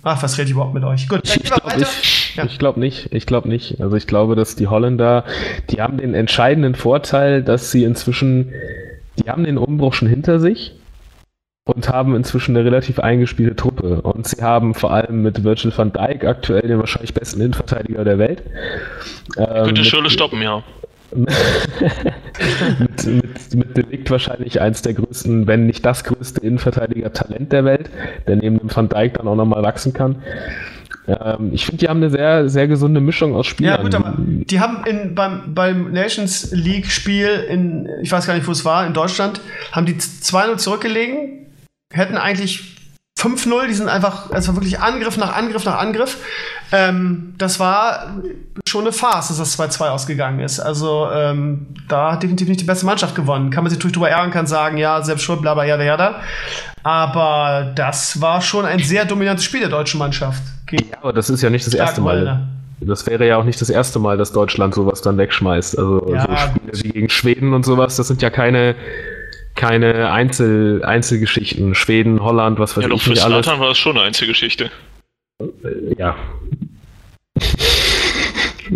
Ach, 0.03 0.21
was 0.21 0.37
rede 0.37 0.45
ich 0.45 0.51
überhaupt 0.51 0.75
mit 0.75 0.83
euch? 0.83 1.09
Gut, 1.09 1.21
ich 1.23 1.43
glaube 1.43 1.75
nicht. 1.75 2.35
Ja. 2.35 2.45
Ich 2.45 2.59
glaube 2.59 2.79
nicht. 2.79 3.11
Ich 3.11 3.25
glaube 3.25 3.49
nicht. 3.49 3.81
Also 3.81 3.97
ich 3.97 4.05
glaube, 4.05 4.35
dass 4.35 4.55
die 4.55 4.67
Holländer, 4.67 5.25
die 5.71 5.81
haben 5.81 5.97
den 5.97 6.13
entscheidenden 6.13 6.75
Vorteil, 6.75 7.43
dass 7.43 7.71
sie 7.71 7.83
inzwischen, 7.83 8.53
die 9.17 9.29
haben 9.29 9.43
den 9.43 9.57
Umbruch 9.57 9.95
schon 9.95 10.07
hinter 10.07 10.39
sich 10.39 10.76
und 11.67 11.89
haben 11.89 12.15
inzwischen 12.15 12.55
eine 12.55 12.65
relativ 12.65 12.99
eingespielte 12.99 13.55
Truppe. 13.55 14.01
Und 14.01 14.27
sie 14.27 14.41
haben 14.41 14.73
vor 14.73 14.91
allem 14.91 15.21
mit 15.21 15.43
Virgil 15.43 15.71
van 15.75 15.91
Dijk 15.91 16.23
aktuell 16.23 16.67
den 16.67 16.79
wahrscheinlich 16.79 17.13
besten 17.13 17.41
Innenverteidiger 17.41 18.03
der 18.03 18.17
Welt. 18.17 18.41
Ähm, 19.37 19.65
Könnte 19.65 19.83
Schirle 19.83 20.09
stoppen, 20.09 20.41
ja. 20.41 20.63
mit, 21.15 23.05
mit, 23.05 23.55
mit 23.55 23.77
Delikt 23.77 24.11
wahrscheinlich 24.11 24.59
eins 24.59 24.81
der 24.81 24.93
größten, 24.93 25.47
wenn 25.47 25.65
nicht 25.65 25.85
das 25.85 26.03
größte 26.03 26.41
Innenverteidiger-Talent 26.41 27.51
der 27.53 27.63
Welt, 27.63 27.89
der 28.27 28.35
neben 28.35 28.59
dem 28.59 28.75
Van 28.75 28.89
Dijk 28.89 29.13
dann 29.13 29.27
auch 29.27 29.35
nochmal 29.35 29.63
wachsen 29.63 29.93
kann. 29.93 30.17
Ähm, 31.07 31.51
ich 31.53 31.65
finde, 31.65 31.79
die 31.79 31.89
haben 31.89 31.97
eine 31.97 32.09
sehr, 32.09 32.49
sehr 32.49 32.67
gesunde 32.67 32.99
Mischung 32.99 33.35
aus 33.35 33.47
Spielern. 33.47 33.77
Ja, 33.77 33.81
gut, 33.81 33.95
aber 33.95 34.15
die 34.17 34.59
haben 34.59 34.85
in, 34.85 35.15
beim, 35.15 35.53
beim 35.53 35.91
Nations 35.91 36.51
League-Spiel 36.51 37.45
in, 37.49 37.87
ich 38.01 38.11
weiß 38.11 38.27
gar 38.27 38.35
nicht, 38.35 38.47
wo 38.47 38.51
es 38.51 38.65
war, 38.65 38.85
in 38.85 38.93
Deutschland, 38.93 39.39
haben 39.71 39.85
die 39.85 39.95
2-0 39.95 40.57
zurückgelegen, 40.57 41.46
hätten 41.93 42.17
eigentlich 42.17 42.77
5-0, 43.19 43.67
die 43.67 43.73
sind 43.73 43.89
einfach, 43.89 44.31
also 44.31 44.55
wirklich 44.55 44.79
Angriff 44.79 45.17
nach 45.17 45.35
Angriff 45.35 45.65
nach 45.65 45.79
Angriff. 45.79 46.17
Ähm, 46.71 47.33
das 47.37 47.59
war 47.59 48.21
schon 48.67 48.81
eine 48.81 48.91
Farce, 48.91 49.29
dass 49.29 49.37
das 49.37 49.59
2-2 49.59 49.89
ausgegangen 49.89 50.39
ist. 50.39 50.59
Also 50.59 51.09
ähm, 51.11 51.67
da 51.89 52.11
hat 52.11 52.23
definitiv 52.23 52.47
nicht 52.47 52.61
die 52.61 52.65
beste 52.65 52.85
Mannschaft 52.85 53.15
gewonnen. 53.15 53.49
Kann 53.49 53.63
man 53.63 53.71
sich 53.71 53.79
natürlich 53.79 53.95
drüber 53.95 54.09
ärgern, 54.09 54.29
kann 54.29 54.45
sagen, 54.45 54.77
ja, 54.77 55.01
selbst 55.01 55.23
schuld, 55.23 55.41
bla 55.41 55.55
bla, 55.55 55.65
jada, 55.65 55.83
jada. 55.83 56.21
Aber 56.83 57.71
das 57.75 58.21
war 58.21 58.41
schon 58.41 58.65
ein 58.65 58.79
sehr 58.79 59.05
dominantes 59.05 59.45
Spiel 59.45 59.61
der 59.61 59.69
deutschen 59.69 59.97
Mannschaft. 59.97 60.43
Ja, 60.69 60.79
aber 61.01 61.13
das 61.13 61.31
ist 61.31 61.41
ja 61.41 61.49
nicht 61.49 61.65
das 61.65 61.73
erste 61.73 62.01
Mal. 62.01 62.47
Das 62.79 63.07
wäre 63.07 63.25
ja 63.25 63.37
auch 63.37 63.43
nicht 63.43 63.59
das 63.59 63.71
erste 63.71 63.97
Mal, 63.97 64.17
dass 64.17 64.31
Deutschland 64.31 64.75
sowas 64.75 65.01
dann 65.01 65.17
wegschmeißt. 65.17 65.79
Also 65.79 66.13
ja, 66.13 66.21
so 66.21 66.35
Spiele 66.35 66.83
wie 66.83 66.89
gegen 66.89 67.09
Schweden 67.09 67.53
und 67.53 67.65
sowas, 67.65 67.95
das 67.95 68.07
sind 68.07 68.21
ja 68.21 68.29
keine 68.29 68.75
keine 69.57 70.09
Einzel 70.11 70.85
Einzelgeschichten. 70.85 71.75
Schweden, 71.75 72.23
Holland, 72.23 72.59
was 72.59 72.77
weiß 72.77 72.83
ja, 72.83 72.89
ich. 72.89 72.93
Ja, 72.93 72.97
doch, 72.97 73.03
für 73.03 73.15
Slatan 73.15 73.59
war 73.59 73.67
das 73.69 73.77
schon 73.77 73.97
eine 73.97 74.05
Einzelgeschichte. 74.05 74.71
Äh, 75.41 75.45
ja. 75.97 76.15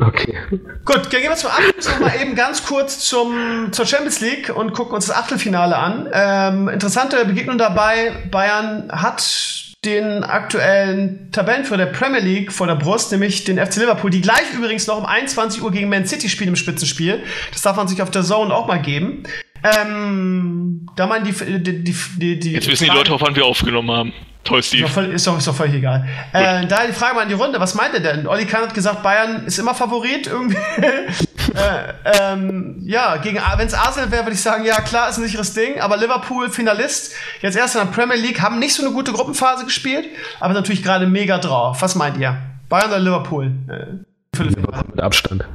okay. 0.01 0.35
Gut, 0.83 1.09
gehen 1.09 1.23
wir 1.23 1.35
zum 1.35 1.51
Abschluss 1.51 1.89
nochmal 1.89 2.21
eben 2.21 2.35
ganz 2.35 2.65
kurz 2.65 2.99
zum, 2.99 3.69
zur 3.71 3.85
Champions 3.85 4.19
League 4.19 4.53
und 4.53 4.73
gucken 4.73 4.95
uns 4.95 5.07
das 5.07 5.15
Achtelfinale 5.15 5.77
an. 5.77 6.09
Ähm, 6.11 6.67
interessante 6.67 7.23
Begegnung 7.25 7.57
dabei. 7.57 8.11
Bayern 8.29 8.91
hat 8.91 9.69
den 9.85 10.23
aktuellen 10.23 11.31
Tabellenführer 11.31 11.77
der 11.77 11.85
Premier 11.87 12.19
League 12.19 12.51
vor 12.51 12.67
der 12.67 12.75
Brust, 12.75 13.11
nämlich 13.11 13.45
den 13.45 13.57
FC 13.57 13.77
Liverpool, 13.77 14.11
die 14.11 14.21
gleich 14.21 14.53
übrigens 14.53 14.85
noch 14.85 14.97
um 14.97 15.05
21 15.05 15.63
Uhr 15.63 15.71
gegen 15.71 15.89
Man 15.89 16.05
City 16.05 16.29
spielen 16.29 16.49
im 16.49 16.55
Spitzenspiel. 16.55 17.23
Das 17.51 17.63
darf 17.63 17.77
man 17.77 17.87
sich 17.87 18.01
auf 18.01 18.11
der 18.11 18.21
Zone 18.21 18.53
auch 18.53 18.67
mal 18.67 18.79
geben. 18.79 19.23
Ähm, 19.63 20.87
da 20.95 21.07
man 21.07 21.23
die, 21.23 21.31
die, 21.31 21.83
die, 21.83 22.39
die 22.39 22.51
Jetzt 22.53 22.67
wissen 22.67 22.85
die 22.85 22.89
Leute, 22.95 23.13
auf 23.13 23.21
wann 23.21 23.35
wir 23.35 23.45
aufgenommen 23.45 23.91
haben. 23.91 24.13
Toll, 24.43 24.63
Steve. 24.63 24.85
Ist 24.87 24.97
doch, 24.97 25.03
ist 25.03 25.27
doch, 25.27 25.37
ist 25.37 25.47
doch 25.47 25.55
völlig 25.55 25.75
egal. 25.75 26.07
Äh, 26.33 26.65
da 26.65 26.85
die 26.87 26.93
Frage 26.93 27.15
mal 27.15 27.23
in 27.23 27.29
die 27.29 27.35
Runde. 27.35 27.59
Was 27.59 27.75
meint 27.75 27.93
ihr 27.93 27.99
denn? 27.99 28.25
Olli 28.25 28.45
Kahn 28.45 28.63
hat 28.63 28.73
gesagt, 28.73 29.03
Bayern 29.03 29.45
ist 29.45 29.59
immer 29.59 29.75
Favorit 29.75 30.25
irgendwie. 30.25 30.57
äh, 30.77 31.93
ähm, 32.19 32.81
ja, 32.83 33.17
gegen, 33.17 33.39
wenn 33.57 33.67
es 33.67 33.75
Arsenal 33.75 34.09
wäre, 34.09 34.23
würde 34.23 34.33
ich 34.33 34.41
sagen, 34.41 34.65
ja 34.65 34.81
klar, 34.81 35.09
ist 35.09 35.19
ein 35.19 35.23
sicheres 35.23 35.53
Ding. 35.53 35.79
Aber 35.79 35.95
Liverpool, 35.97 36.49
Finalist, 36.49 37.13
jetzt 37.41 37.55
erst 37.55 37.75
in 37.75 37.81
der 37.81 37.91
Premier 37.91 38.17
League, 38.17 38.41
haben 38.41 38.57
nicht 38.57 38.73
so 38.73 38.83
eine 38.83 38.93
gute 38.93 39.11
Gruppenphase 39.11 39.65
gespielt, 39.65 40.07
aber 40.39 40.55
natürlich 40.55 40.81
gerade 40.81 41.05
mega 41.05 41.37
drauf. 41.37 41.81
Was 41.81 41.93
meint 41.93 42.17
ihr? 42.17 42.35
Bayern 42.67 42.89
oder 42.89 42.99
Liverpool? 42.99 43.51
Äh, 43.67 44.41
Liverpool 44.43 44.85
mit 44.89 45.01
Abstand. 45.01 45.45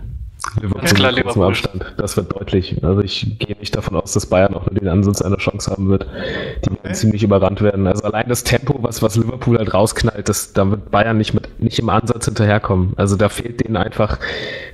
Liverpool 0.60 0.88
klar, 0.88 1.12
Liverpool. 1.12 1.46
Abstand. 1.46 1.94
Das 1.96 2.16
wird 2.16 2.34
deutlich. 2.34 2.82
Also 2.82 3.00
ich 3.02 3.38
gehe 3.38 3.56
nicht 3.58 3.76
davon 3.76 3.96
aus, 3.96 4.12
dass 4.12 4.26
Bayern 4.26 4.52
noch 4.52 4.68
den 4.68 4.88
Ansatz 4.88 5.22
einer 5.22 5.36
Chance 5.36 5.70
haben 5.70 5.88
wird. 5.88 6.06
Die 6.64 6.70
werden 6.70 6.78
okay. 6.84 6.92
ziemlich 6.92 7.22
überrannt 7.22 7.60
werden. 7.60 7.86
Also 7.86 8.04
allein 8.04 8.28
das 8.28 8.44
Tempo, 8.44 8.78
was, 8.82 9.02
was 9.02 9.16
Liverpool 9.16 9.58
halt 9.58 9.72
rausknallt, 9.72 10.28
das, 10.28 10.52
da 10.52 10.70
wird 10.70 10.90
Bayern 10.90 11.18
nicht 11.18 11.34
mit, 11.34 11.60
nicht 11.60 11.78
im 11.78 11.88
Ansatz 11.88 12.24
hinterherkommen. 12.26 12.92
Also 12.96 13.16
da 13.16 13.28
fehlt 13.28 13.64
denen 13.64 13.76
einfach, 13.76 14.18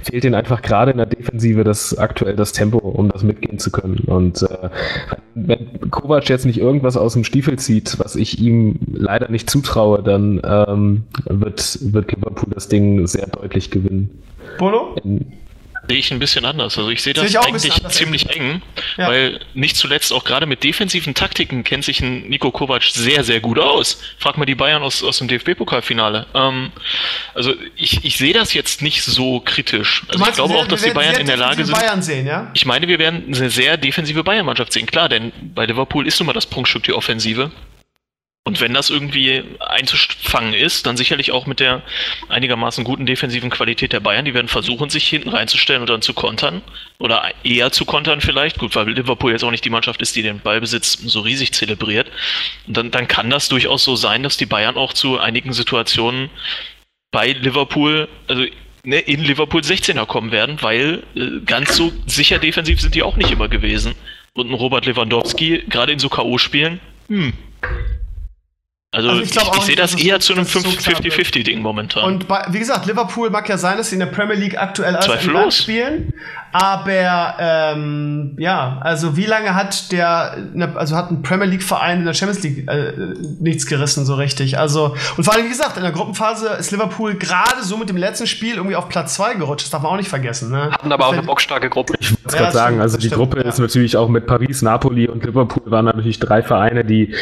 fehlt 0.03 0.25
denen 0.25 0.35
einfach 0.35 0.63
gerade 0.63 0.93
in 0.93 0.99
der 0.99 1.07
Defensive 1.07 1.65
das 1.65 1.97
aktuell 1.97 2.37
das 2.37 2.53
Tempo, 2.53 2.79
um 2.79 3.09
das 3.11 3.23
mitgehen 3.23 3.59
zu 3.59 3.71
können. 3.71 3.99
Und 4.07 4.43
äh, 4.43 4.71
wenn 5.35 5.91
Kovac 5.91 6.29
jetzt 6.29 6.47
nicht 6.47 6.59
irgendwas 6.59 6.97
aus 6.97 7.15
dem 7.15 7.25
Stiefel 7.25 7.59
zieht, 7.59 7.99
was 7.99 8.17
ich 8.17 8.41
ihm 8.41 8.79
leider 8.93 9.31
nicht 9.31 9.51
zutraue, 9.51 10.03
dann 10.03 10.41
ähm, 10.45 11.05
wird, 11.25 11.79
wird 11.93 12.13
Liverpool 12.13 12.51
das 12.55 12.69
Ding 12.69 13.07
sehr 13.07 13.27
deutlich 13.27 13.71
gewinnen. 13.71 14.11
Polo? 14.59 14.97
In, 15.03 15.33
Sehe 15.89 15.99
ich 15.99 16.13
ein 16.13 16.21
bisschen 16.21 16.45
anders. 16.45 16.79
Also 16.79 16.91
ich 16.91 17.03
sehe 17.03 17.13
das 17.13 17.25
seh 17.25 17.39
ich 17.39 17.45
eigentlich 17.45 17.75
ziemlich 17.89 18.31
eng, 18.31 18.63
ja. 18.97 19.09
weil 19.09 19.41
nicht 19.53 19.77
zuletzt 19.77 20.13
auch 20.13 20.25
gerade 20.25 20.47
mit 20.47 20.63
defensiven 20.63 21.15
Taktiken 21.15 21.65
kennt 21.65 21.85
sich 21.85 22.01
ein 22.01 22.29
Nico 22.29 22.51
Kovac 22.53 22.85
sehr, 22.85 23.25
sehr 23.25 23.41
gut 23.41 23.59
aus. 23.59 24.01
Frag 24.19 24.39
mal 24.39 24.45
die 24.45 24.55
Bayern 24.55 24.83
aus, 24.83 25.03
aus 25.03 25.19
dem 25.19 25.29
DFB-Pokalfinale. 25.29 26.27
Ähm, 26.35 26.71
also 27.35 27.53
ich, 27.75 28.05
ich 28.05 28.17
sehe 28.17 28.33
das 28.33 28.55
jetzt 28.55 28.81
nicht 28.81 29.03
so 29.03 29.41
kritisch. 29.41 30.05
Also 30.09 30.25
ich 30.25 30.35
glaube 30.35 30.55
auch, 30.55 30.69
dass 30.69 30.83
die 30.83 30.91
Bayern 30.91 31.17
in 31.17 31.27
der 31.27 31.37
Lage 31.37 31.65
sind. 31.65 31.75
Bayern 31.75 32.01
sehen, 32.01 32.27
ja? 32.27 32.51
Ich 32.55 32.65
meine, 32.65 32.87
wir 32.87 32.99
werden 33.01 33.25
eine 33.35 33.51
sehr 33.51 33.77
defensive 33.77 34.23
Bayern-Mannschaft 34.23 34.73
sehen. 34.73 34.87
Klar, 34.87 35.09
denn 35.09 35.33
bei 35.55 35.67
Liverpool 35.67 36.07
ist 36.07 36.21
nun 36.21 36.29
mal 36.29 36.33
das 36.33 36.47
Prunkstück 36.47 36.85
die 36.85 36.93
Offensive. 36.93 37.51
Und 38.53 38.61
wenn 38.61 38.75
das 38.75 38.91
irgendwie 38.91 39.45
einzufangen 39.61 40.53
ist, 40.53 40.85
dann 40.85 40.99
sicherlich 40.99 41.33
auch 41.33 41.47
mit 41.47 41.59
der 41.59 41.81
einigermaßen 42.29 42.85
guten 42.85 43.07
defensiven 43.07 43.49
Qualität 43.49 43.95
der 43.95 44.01
Bayern. 44.01 44.27
Die 44.27 44.35
werden 44.35 44.49
versuchen, 44.49 44.91
sich 44.91 45.09
hinten 45.09 45.31
reinzustellen 45.31 45.81
und 45.81 45.89
dann 45.89 46.03
zu 46.03 46.13
kontern. 46.13 46.61
Oder 46.99 47.31
eher 47.45 47.73
zu 47.73 47.87
kontern 47.87 48.21
vielleicht. 48.21 48.59
Gut, 48.59 48.77
weil 48.77 48.91
Liverpool 48.91 49.33
jetzt 49.33 49.43
auch 49.43 49.51
nicht 49.51 49.65
die 49.65 49.71
Mannschaft 49.71 50.03
ist, 50.03 50.15
die 50.17 50.23
den 50.23 50.41
Ballbesitz 50.41 50.99
so 50.99 51.21
riesig 51.21 51.55
zelebriert. 51.55 52.11
Und 52.67 52.77
dann, 52.77 52.91
dann 52.91 53.09
kann 53.09 53.31
das 53.31 53.49
durchaus 53.49 53.85
so 53.85 53.97
sein, 53.97 54.23
dass 54.23 54.37
die 54.37 54.45
Bayern 54.45 54.77
auch 54.77 54.93
zu 54.93 55.19
einigen 55.19 55.55
Situationen 55.55 56.29
bei 57.11 57.33
Liverpool, 57.33 58.07
also 58.29 58.45
ne, 58.85 58.99
in 58.99 59.25
Liverpool 59.25 59.63
16er 59.63 60.05
kommen 60.05 60.31
werden, 60.31 60.59
weil 60.61 61.05
äh, 61.15 61.41
ganz 61.47 61.75
so 61.75 61.91
sicher 62.05 62.39
defensiv 62.39 62.83
sind 62.83 62.95
die 62.95 63.03
auch 63.03 63.17
nicht 63.17 63.31
immer 63.31 63.49
gewesen. 63.49 63.95
Und 64.35 64.51
ein 64.51 64.55
Robert 64.55 64.85
Lewandowski, 64.85 65.65
gerade 65.71 65.93
in 65.93 65.99
so 65.99 66.11
K.O.-Spielen, 66.11 66.81
hm, 67.09 67.33
also, 68.95 69.09
also 69.09 69.23
ich, 69.23 69.35
ich, 69.35 69.57
ich 69.57 69.63
sehe 69.63 69.77
das 69.77 69.95
eher 69.95 70.21
zu 70.21 70.35
einem 70.35 70.45
50-50-Ding 70.45 71.63
momentan. 71.63 72.05
Und 72.05 72.29
bei, 72.29 72.45
wie 72.51 72.59
gesagt, 72.59 72.85
Liverpool 72.85 73.31
mag 73.31 73.49
ja 73.49 73.57
sein, 73.57 73.79
dass 73.79 73.89
sie 73.89 73.97
in 73.97 74.01
der 74.01 74.07
Premier 74.07 74.37
League 74.37 74.59
aktuell 74.59 74.95
als 74.95 75.57
spielen. 75.57 76.13
Aber 76.53 77.37
ähm, 77.39 78.37
ja, 78.39 78.79
also 78.83 79.17
wie 79.17 79.25
lange 79.25 79.55
hat 79.55 79.91
der, 79.91 80.37
ne, 80.53 80.71
also 80.77 80.95
hat 80.95 81.11
ein 81.11 81.23
Premier 81.23 81.47
League 81.47 81.63
Verein 81.63 82.01
in 82.01 82.05
der 82.05 82.13
Champions 82.13 82.43
League 82.43 82.69
äh, 82.69 82.93
nichts 83.41 83.65
gerissen 83.65 84.05
so 84.05 84.15
richtig. 84.17 84.59
Also 84.59 84.95
und 85.17 85.25
vor 85.25 85.33
allem 85.33 85.47
wie 85.47 85.49
gesagt, 85.49 85.79
in 85.79 85.83
der 85.83 85.93
Gruppenphase 85.93 86.49
ist 86.49 86.71
Liverpool 86.71 87.15
gerade 87.15 87.63
so 87.63 87.79
mit 87.79 87.89
dem 87.89 87.97
letzten 87.97 88.27
Spiel 88.27 88.57
irgendwie 88.57 88.77
auf 88.77 88.91
Platz 88.91 89.15
2 89.15 89.37
gerutscht. 89.37 89.65
Das 89.65 89.71
darf 89.71 89.81
man 89.81 89.93
auch 89.93 89.97
nicht 89.97 90.11
vergessen. 90.11 90.51
Ne? 90.51 90.71
Hatten 90.71 90.93
aber 90.93 91.07
auch 91.07 91.15
eine 91.15 91.23
bockstarke 91.23 91.71
Gruppe. 91.71 91.95
Ich 91.99 92.11
wollte 92.11 92.37
ja, 92.37 92.43
gerade 92.43 92.53
sagen, 92.53 92.81
also 92.83 92.99
die 92.99 93.07
stimmt, 93.07 93.17
Gruppe 93.17 93.39
ja. 93.39 93.49
ist 93.49 93.59
natürlich 93.59 93.97
auch 93.97 94.11
mit 94.11 94.27
Paris, 94.27 94.61
Napoli 94.61 95.09
und 95.09 95.25
Liverpool 95.25 95.71
waren 95.71 95.87
natürlich 95.87 96.19
drei 96.19 96.43
Vereine, 96.43 96.85
die 96.85 97.15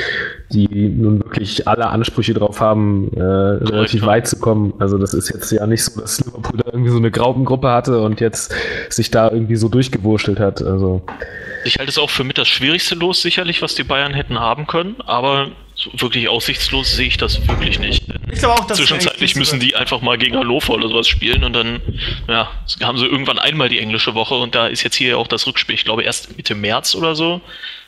die 0.52 0.68
nun 0.68 1.20
wirklich 1.20 1.68
alle 1.68 1.86
Ansprüche 1.88 2.34
drauf 2.34 2.60
haben, 2.60 3.10
äh, 3.16 3.22
relativ 3.22 4.04
weit 4.04 4.26
zu 4.26 4.38
kommen. 4.38 4.74
Also 4.78 4.98
das 4.98 5.14
ist 5.14 5.30
jetzt 5.30 5.50
ja 5.52 5.66
nicht 5.66 5.84
so, 5.84 6.00
dass 6.00 6.24
Liverpool 6.24 6.58
da 6.58 6.70
irgendwie 6.72 6.90
so 6.90 6.98
eine 6.98 7.10
Graubengruppe 7.10 7.68
hatte 7.68 8.00
und 8.00 8.20
jetzt 8.20 8.52
sich 8.88 9.10
da 9.10 9.30
irgendwie 9.30 9.56
so 9.56 9.68
durchgewurschtelt 9.68 10.40
hat. 10.40 10.62
Also 10.62 11.02
ich 11.64 11.78
halte 11.78 11.90
es 11.90 11.98
auch 11.98 12.10
für 12.10 12.24
mit 12.24 12.38
das 12.38 12.48
schwierigste 12.48 12.94
Los 12.94 13.22
sicherlich, 13.22 13.62
was 13.62 13.74
die 13.74 13.84
Bayern 13.84 14.14
hätten 14.14 14.38
haben 14.38 14.66
können, 14.66 14.96
aber 15.06 15.48
so 15.74 15.90
wirklich 16.00 16.28
aussichtslos 16.28 16.94
sehe 16.94 17.06
ich 17.06 17.16
das 17.16 17.46
wirklich 17.48 17.78
nicht. 17.78 18.04
Ich 18.30 18.40
glaube 18.40 18.60
auch, 18.60 18.66
dass 18.66 18.78
Zwischenzeitlich 18.78 19.34
müssen 19.36 19.60
die 19.60 19.76
einfach 19.76 20.02
mal 20.02 20.18
gegen 20.18 20.36
Hannover 20.36 20.74
oder 20.74 20.88
sowas 20.88 21.08
spielen 21.08 21.42
und 21.42 21.54
dann 21.54 21.80
ja, 22.28 22.50
haben 22.82 22.98
sie 22.98 23.06
irgendwann 23.06 23.38
einmal 23.38 23.68
die 23.68 23.78
englische 23.78 24.14
Woche 24.14 24.34
und 24.34 24.54
da 24.54 24.66
ist 24.66 24.82
jetzt 24.82 24.96
hier 24.96 25.16
auch 25.16 25.26
das 25.26 25.46
Rückspiel, 25.46 25.74
ich 25.74 25.84
glaube 25.84 26.02
erst 26.02 26.36
Mitte 26.36 26.54
März 26.54 26.94
oder 26.94 27.14
so. 27.14 27.40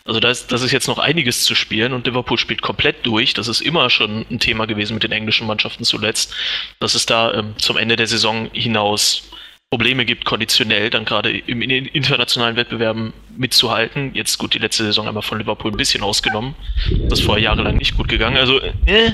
Also 0.04 0.20
da 0.20 0.30
ist, 0.30 0.50
das 0.50 0.62
ist 0.62 0.72
jetzt 0.72 0.88
noch 0.88 0.98
einiges 0.98 1.44
zu 1.44 1.54
spielen 1.54 1.92
und 1.92 2.06
Liverpool 2.06 2.38
spielt 2.38 2.62
komplett 2.62 3.06
durch. 3.06 3.34
Das 3.34 3.48
ist 3.48 3.60
immer 3.60 3.88
schon 3.88 4.26
ein 4.30 4.40
Thema 4.40 4.66
gewesen 4.66 4.94
mit 4.94 5.04
den 5.04 5.12
englischen 5.12 5.46
Mannschaften 5.46 5.84
zuletzt, 5.84 6.34
dass 6.80 6.94
es 6.94 7.06
da 7.06 7.32
ähm, 7.34 7.54
zum 7.58 7.76
Ende 7.76 7.96
der 7.96 8.06
Saison 8.06 8.50
hinaus 8.52 9.30
Probleme 9.72 10.04
gibt, 10.04 10.26
konditionell 10.26 10.90
dann 10.90 11.06
gerade 11.06 11.30
im, 11.30 11.62
in 11.62 11.70
den 11.70 11.86
internationalen 11.86 12.56
Wettbewerben 12.56 13.14
mitzuhalten. 13.38 14.10
Jetzt 14.12 14.36
gut, 14.36 14.52
die 14.52 14.58
letzte 14.58 14.84
Saison 14.84 15.08
einmal 15.08 15.22
von 15.22 15.38
Liverpool 15.38 15.70
ein 15.70 15.78
bisschen 15.78 16.02
ausgenommen. 16.02 16.54
Das 17.08 17.20
ist 17.20 17.24
vorher 17.24 17.44
jahrelang 17.44 17.78
nicht 17.78 17.96
gut 17.96 18.06
gegangen. 18.06 18.36
Also, 18.36 18.60
äh, 18.60 19.12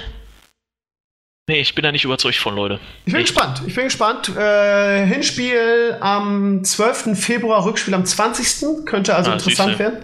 nee, 1.48 1.60
ich 1.60 1.76
bin 1.76 1.84
da 1.84 1.92
nicht 1.92 2.04
überzeugt 2.04 2.38
von, 2.38 2.56
Leute. 2.56 2.80
Ich 3.06 3.12
bin 3.12 3.22
Echt. 3.22 3.34
gespannt. 3.34 3.62
Ich 3.68 3.74
bin 3.76 3.84
gespannt. 3.84 4.36
Äh, 4.36 5.06
Hinspiel 5.06 5.96
am 6.00 6.64
12. 6.64 7.16
Februar, 7.16 7.64
Rückspiel 7.64 7.94
am 7.94 8.04
20. 8.04 8.84
Könnte 8.84 9.14
also 9.14 9.30
ah, 9.30 9.34
interessant 9.34 9.78
werden. 9.78 9.98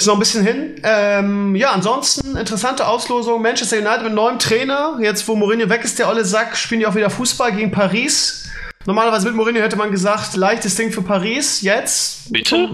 Ist 0.00 0.06
noch 0.06 0.14
ein 0.14 0.20
bisschen 0.20 0.44
hin. 0.44 0.76
Ähm, 0.84 1.56
ja, 1.56 1.72
ansonsten 1.72 2.36
interessante 2.36 2.86
Auslosung. 2.86 3.42
Manchester 3.42 3.78
United 3.78 4.04
mit 4.04 4.12
neuem 4.12 4.38
Trainer. 4.38 4.96
Jetzt, 5.00 5.26
wo 5.26 5.34
Mourinho 5.34 5.68
weg 5.68 5.82
ist, 5.82 5.98
der 5.98 6.08
olle 6.08 6.24
Sack, 6.24 6.56
spielen 6.56 6.78
die 6.78 6.86
auch 6.86 6.94
wieder 6.94 7.10
Fußball 7.10 7.50
gegen 7.50 7.72
Paris. 7.72 8.48
Normalerweise 8.86 9.26
mit 9.26 9.34
Mourinho 9.34 9.60
hätte 9.60 9.74
man 9.74 9.90
gesagt, 9.90 10.36
leichtes 10.36 10.76
Ding 10.76 10.92
für 10.92 11.02
Paris. 11.02 11.62
Jetzt. 11.62 12.32
Bitte? 12.32 12.68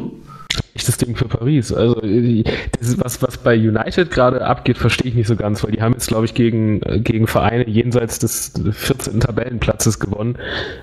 Das 0.82 0.96
Ding 0.96 1.14
für 1.14 1.26
Paris. 1.26 1.72
Also 1.72 2.00
das, 2.00 2.98
was, 2.98 3.22
was 3.22 3.38
bei 3.38 3.56
United 3.56 4.10
gerade 4.10 4.44
abgeht, 4.44 4.76
verstehe 4.76 5.10
ich 5.10 5.14
nicht 5.14 5.28
so 5.28 5.36
ganz, 5.36 5.62
weil 5.62 5.70
die 5.70 5.80
haben 5.80 5.92
jetzt, 5.92 6.08
glaube 6.08 6.24
ich, 6.24 6.34
gegen, 6.34 6.80
gegen 6.80 7.28
Vereine 7.28 7.68
jenseits 7.68 8.18
des 8.18 8.52
14. 8.72 9.20
Tabellenplatzes 9.20 10.00
gewonnen. 10.00 10.36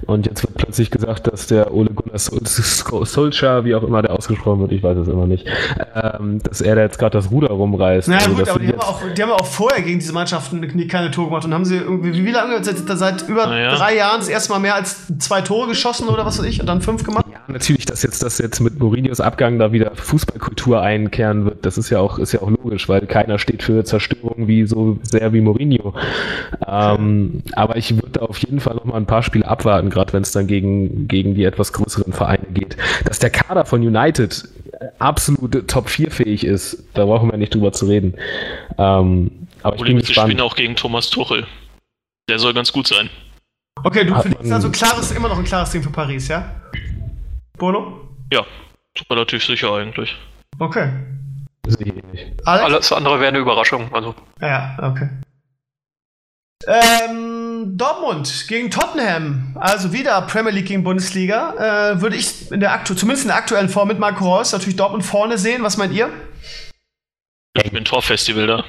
Und 0.05 0.27
jetzt 0.27 0.43
wird 0.43 0.55
plötzlich 0.55 0.91
gesagt, 0.91 1.27
dass 1.27 1.47
der 1.47 1.73
Ole 1.73 1.89
Gunnar 1.89 2.17
Solskjaer, 2.17 3.65
wie 3.65 3.75
auch 3.75 3.83
immer 3.83 4.01
der 4.01 4.13
ausgesprochen 4.13 4.61
wird, 4.61 4.71
ich 4.71 4.81
weiß 4.81 4.97
es 4.97 5.09
immer 5.09 5.27
nicht, 5.27 5.45
ähm, 5.93 6.39
dass 6.41 6.61
er 6.61 6.75
da 6.75 6.83
jetzt 6.83 6.97
gerade 6.97 7.17
das 7.17 7.29
Ruder 7.29 7.49
rumreißt. 7.49 8.07
Na 8.07 8.15
also, 8.15 8.31
gut, 8.31 8.47
aber 8.47 8.59
die 8.59 8.69
haben, 8.69 8.79
auch, 8.79 9.01
die 9.13 9.21
haben 9.21 9.31
auch 9.31 9.45
vorher 9.45 9.81
gegen 9.81 9.99
diese 9.99 10.13
Mannschaften 10.13 10.61
keine 10.87 11.11
Tore 11.11 11.27
gemacht 11.27 11.43
und 11.43 11.53
haben 11.53 11.65
sie 11.65 11.75
irgendwie, 11.75 12.25
wie 12.25 12.31
lange, 12.31 12.63
seit, 12.63 12.77
seit 12.77 13.27
über 13.27 13.53
ja. 13.53 13.75
drei 13.75 13.97
Jahren 13.97 14.19
das 14.19 14.29
erste 14.29 14.53
Mal 14.53 14.59
mehr 14.59 14.75
als 14.75 15.07
zwei 15.19 15.41
Tore 15.41 15.67
geschossen 15.67 16.07
oder 16.07 16.25
was 16.25 16.39
weiß 16.39 16.45
ich 16.45 16.61
und 16.61 16.67
dann 16.67 16.81
fünf 16.81 17.03
gemacht? 17.03 17.25
Ja, 17.29 17.39
natürlich, 17.47 17.85
dass 17.85 18.03
jetzt 18.03 18.23
das 18.23 18.37
jetzt 18.37 18.61
mit 18.61 18.79
Mourinhos 18.79 19.19
Abgang 19.19 19.59
da 19.59 19.71
wieder 19.71 19.80
Fußballkultur 19.93 20.81
einkehren 20.81 21.45
wird. 21.45 21.65
Das 21.65 21.77
ist 21.77 21.89
ja 21.89 21.99
auch, 21.99 22.19
ist 22.19 22.31
ja 22.31 22.41
auch 22.41 22.49
logisch, 22.49 22.87
weil 22.87 23.05
keiner 23.07 23.39
steht 23.39 23.63
für 23.63 23.83
Zerstörung 23.83 24.47
wie 24.47 24.65
so 24.65 24.99
sehr 25.01 25.33
wie 25.33 25.41
Mourinho. 25.41 25.93
Ähm, 26.67 27.43
aber 27.53 27.77
ich 27.77 27.95
würde 28.01 28.21
auf 28.21 28.37
jeden 28.37 28.59
Fall 28.59 28.75
noch 28.75 28.85
mal 28.85 28.97
ein 28.97 29.05
paar 29.05 29.23
Spiele 29.23 29.47
abwarten, 29.47 29.89
gerade 29.89 30.13
wenn 30.13 30.23
es 30.23 30.31
dann 30.31 30.47
gegen, 30.47 31.07
gegen 31.07 31.35
die 31.35 31.43
etwas 31.43 31.73
größeren 31.73 32.13
Vereine 32.13 32.47
geht. 32.53 32.77
Dass 33.05 33.19
der 33.19 33.29
Kader 33.29 33.65
von 33.65 33.81
United 33.81 34.47
absolut 34.99 35.67
Top 35.67 35.89
4 35.89 36.11
fähig 36.11 36.45
ist, 36.45 36.83
da 36.93 37.05
brauchen 37.05 37.31
wir 37.31 37.37
nicht 37.37 37.53
drüber 37.53 37.71
zu 37.71 37.87
reden. 37.87 38.15
Ähm, 38.77 39.47
aber 39.63 39.75
ich 39.75 39.83
bin 39.83 39.97
gespannt. 39.97 40.29
spielen 40.29 40.41
auch 40.41 40.55
gegen 40.55 40.75
Thomas 40.75 41.09
Tuchel. 41.09 41.45
Der 42.29 42.39
soll 42.39 42.53
ganz 42.53 42.71
gut 42.71 42.87
sein. 42.87 43.09
Okay, 43.83 44.05
du 44.05 44.15
findest 44.21 44.51
also 44.51 44.69
klares, 44.69 45.11
immer 45.11 45.27
noch 45.27 45.37
ein 45.37 45.43
klares 45.43 45.71
Ding 45.71 45.81
für 45.81 45.89
Paris, 45.89 46.27
ja? 46.27 46.61
Bono? 47.57 48.01
Ja, 48.31 48.45
relativ 49.09 49.43
sicher 49.43 49.73
eigentlich. 49.73 50.15
Okay. 50.59 50.89
Sehe 51.67 51.93
ich 51.93 52.03
nicht. 52.11 52.47
Alles 52.47 52.91
andere 52.91 53.19
wäre 53.19 53.29
eine 53.29 53.39
Überraschung. 53.39 53.93
Also. 53.93 54.15
Ja, 54.41 54.77
okay. 54.81 55.09
Ähm, 56.67 57.77
Dortmund 57.77 58.45
gegen 58.47 58.69
Tottenham, 58.69 59.57
also 59.59 59.93
wieder 59.93 60.21
Premier 60.23 60.51
League 60.51 60.67
gegen 60.67 60.83
Bundesliga. 60.83 61.91
Äh, 61.93 62.01
würde 62.01 62.15
ich 62.15 62.51
in 62.51 62.59
der 62.59 62.73
aktu 62.73 62.93
zumindest 62.93 63.25
in 63.25 63.29
der 63.29 63.37
aktuellen 63.37 63.69
Form 63.69 63.87
mit 63.87 63.99
Marco 63.99 64.25
Reus 64.25 64.51
natürlich 64.51 64.75
Dortmund 64.75 65.05
vorne 65.05 65.37
sehen. 65.37 65.63
Was 65.63 65.77
meint 65.77 65.93
ihr? 65.93 66.09
Ich 67.55 67.71
bin 67.71 67.83
Torfestival 67.83 68.47
da. 68.47 68.63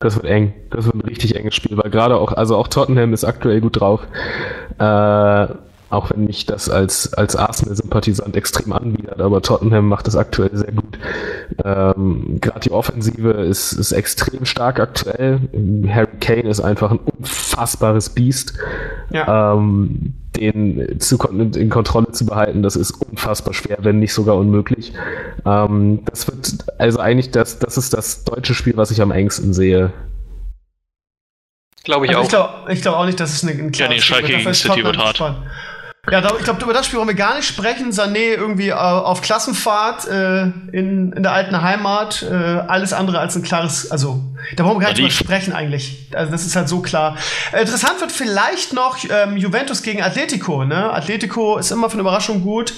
Das 0.00 0.16
wird 0.16 0.26
eng. 0.26 0.54
Das 0.70 0.86
wird 0.86 0.94
ein 0.94 1.00
richtig 1.02 1.36
enges 1.36 1.54
Spiel, 1.54 1.76
weil 1.76 1.90
gerade 1.90 2.16
auch, 2.16 2.32
also 2.32 2.56
auch 2.56 2.68
Tottenham 2.68 3.12
ist 3.12 3.24
aktuell 3.24 3.60
gut 3.60 3.80
drauf. 3.80 4.00
Äh, 4.78 5.46
auch 5.90 6.10
wenn 6.10 6.24
mich 6.24 6.46
das 6.46 6.70
als, 6.70 7.12
als 7.14 7.34
Arsenal-Sympathisant 7.34 8.36
extrem 8.36 8.72
anbietet, 8.72 9.20
aber 9.20 9.42
Tottenham 9.42 9.88
macht 9.88 10.06
das 10.06 10.14
aktuell 10.14 10.50
sehr 10.52 10.72
gut. 10.72 10.98
Ähm, 11.64 12.38
Gerade 12.40 12.60
die 12.60 12.70
Offensive 12.70 13.30
ist, 13.30 13.72
ist 13.72 13.90
extrem 13.90 14.44
stark 14.44 14.78
aktuell. 14.78 15.40
Harry 15.88 16.16
Kane 16.20 16.48
ist 16.48 16.60
einfach 16.60 16.92
ein 16.92 17.00
unfassbares 17.00 18.10
Biest. 18.10 18.54
Ja. 19.12 19.54
Ähm, 19.54 20.14
den 20.36 21.00
zu, 21.00 21.18
in 21.18 21.70
Kontrolle 21.70 22.12
zu 22.12 22.24
behalten, 22.24 22.62
das 22.62 22.76
ist 22.76 22.92
unfassbar 22.92 23.52
schwer, 23.52 23.78
wenn 23.80 23.98
nicht 23.98 24.14
sogar 24.14 24.36
unmöglich. 24.36 24.92
Ähm, 25.44 26.04
das 26.04 26.28
wird 26.28 26.58
also 26.78 27.00
eigentlich 27.00 27.32
das, 27.32 27.58
das 27.58 27.76
ist 27.76 27.92
das 27.94 28.22
deutsche 28.22 28.54
Spiel, 28.54 28.76
was 28.76 28.92
ich 28.92 29.02
am 29.02 29.10
engsten 29.10 29.52
sehe. 29.52 29.92
Glaube 31.82 32.06
ich 32.06 32.16
also 32.16 32.20
auch. 32.38 32.68
Ich 32.68 32.80
glaube 32.80 32.80
glaub 32.82 32.94
auch 32.94 33.06
nicht, 33.06 33.18
dass 33.18 33.32
es 33.32 33.42
ein, 33.42 33.48
ein 33.48 33.72
klares 33.72 33.78
Ja, 33.78 33.88
nee, 33.88 34.00
Schalke 34.00 34.36
gegen 34.36 34.54
City 34.54 34.84
wird 34.84 34.98
hart. 34.98 35.16
Spannend. 35.16 35.42
Ja, 36.08 36.24
ich 36.36 36.44
glaube, 36.44 36.62
über 36.62 36.72
das 36.72 36.86
Spiel 36.86 36.98
wollen 36.98 37.08
wir 37.08 37.14
gar 37.14 37.36
nicht 37.36 37.46
sprechen. 37.46 37.90
Sané 37.92 38.34
irgendwie 38.34 38.70
äh, 38.70 38.72
auf 38.72 39.20
Klassenfahrt 39.20 40.08
äh, 40.08 40.44
in, 40.72 41.12
in 41.12 41.22
der 41.22 41.32
alten 41.32 41.60
Heimat. 41.60 42.22
Äh, 42.22 42.34
alles 42.34 42.92
andere 42.92 43.18
als 43.18 43.36
ein 43.36 43.42
klares, 43.42 43.90
also 43.90 44.22
da 44.56 44.64
wollen 44.64 44.76
wir 44.76 44.80
gar 44.80 44.88
nicht 44.88 44.98
drüber 44.98 45.10
sprechen 45.10 45.52
eigentlich. 45.52 46.08
Also 46.14 46.32
das 46.32 46.46
ist 46.46 46.56
halt 46.56 46.68
so 46.68 46.80
klar. 46.80 47.18
Interessant 47.52 48.00
wird 48.00 48.12
vielleicht 48.12 48.72
noch 48.72 48.96
ähm, 49.10 49.36
Juventus 49.36 49.82
gegen 49.82 50.00
Atletico. 50.02 50.64
Ne? 50.64 50.90
Atletico 50.90 51.58
ist 51.58 51.70
immer 51.70 51.90
für 51.90 51.94
eine 51.94 52.02
Überraschung 52.02 52.42
gut. 52.42 52.72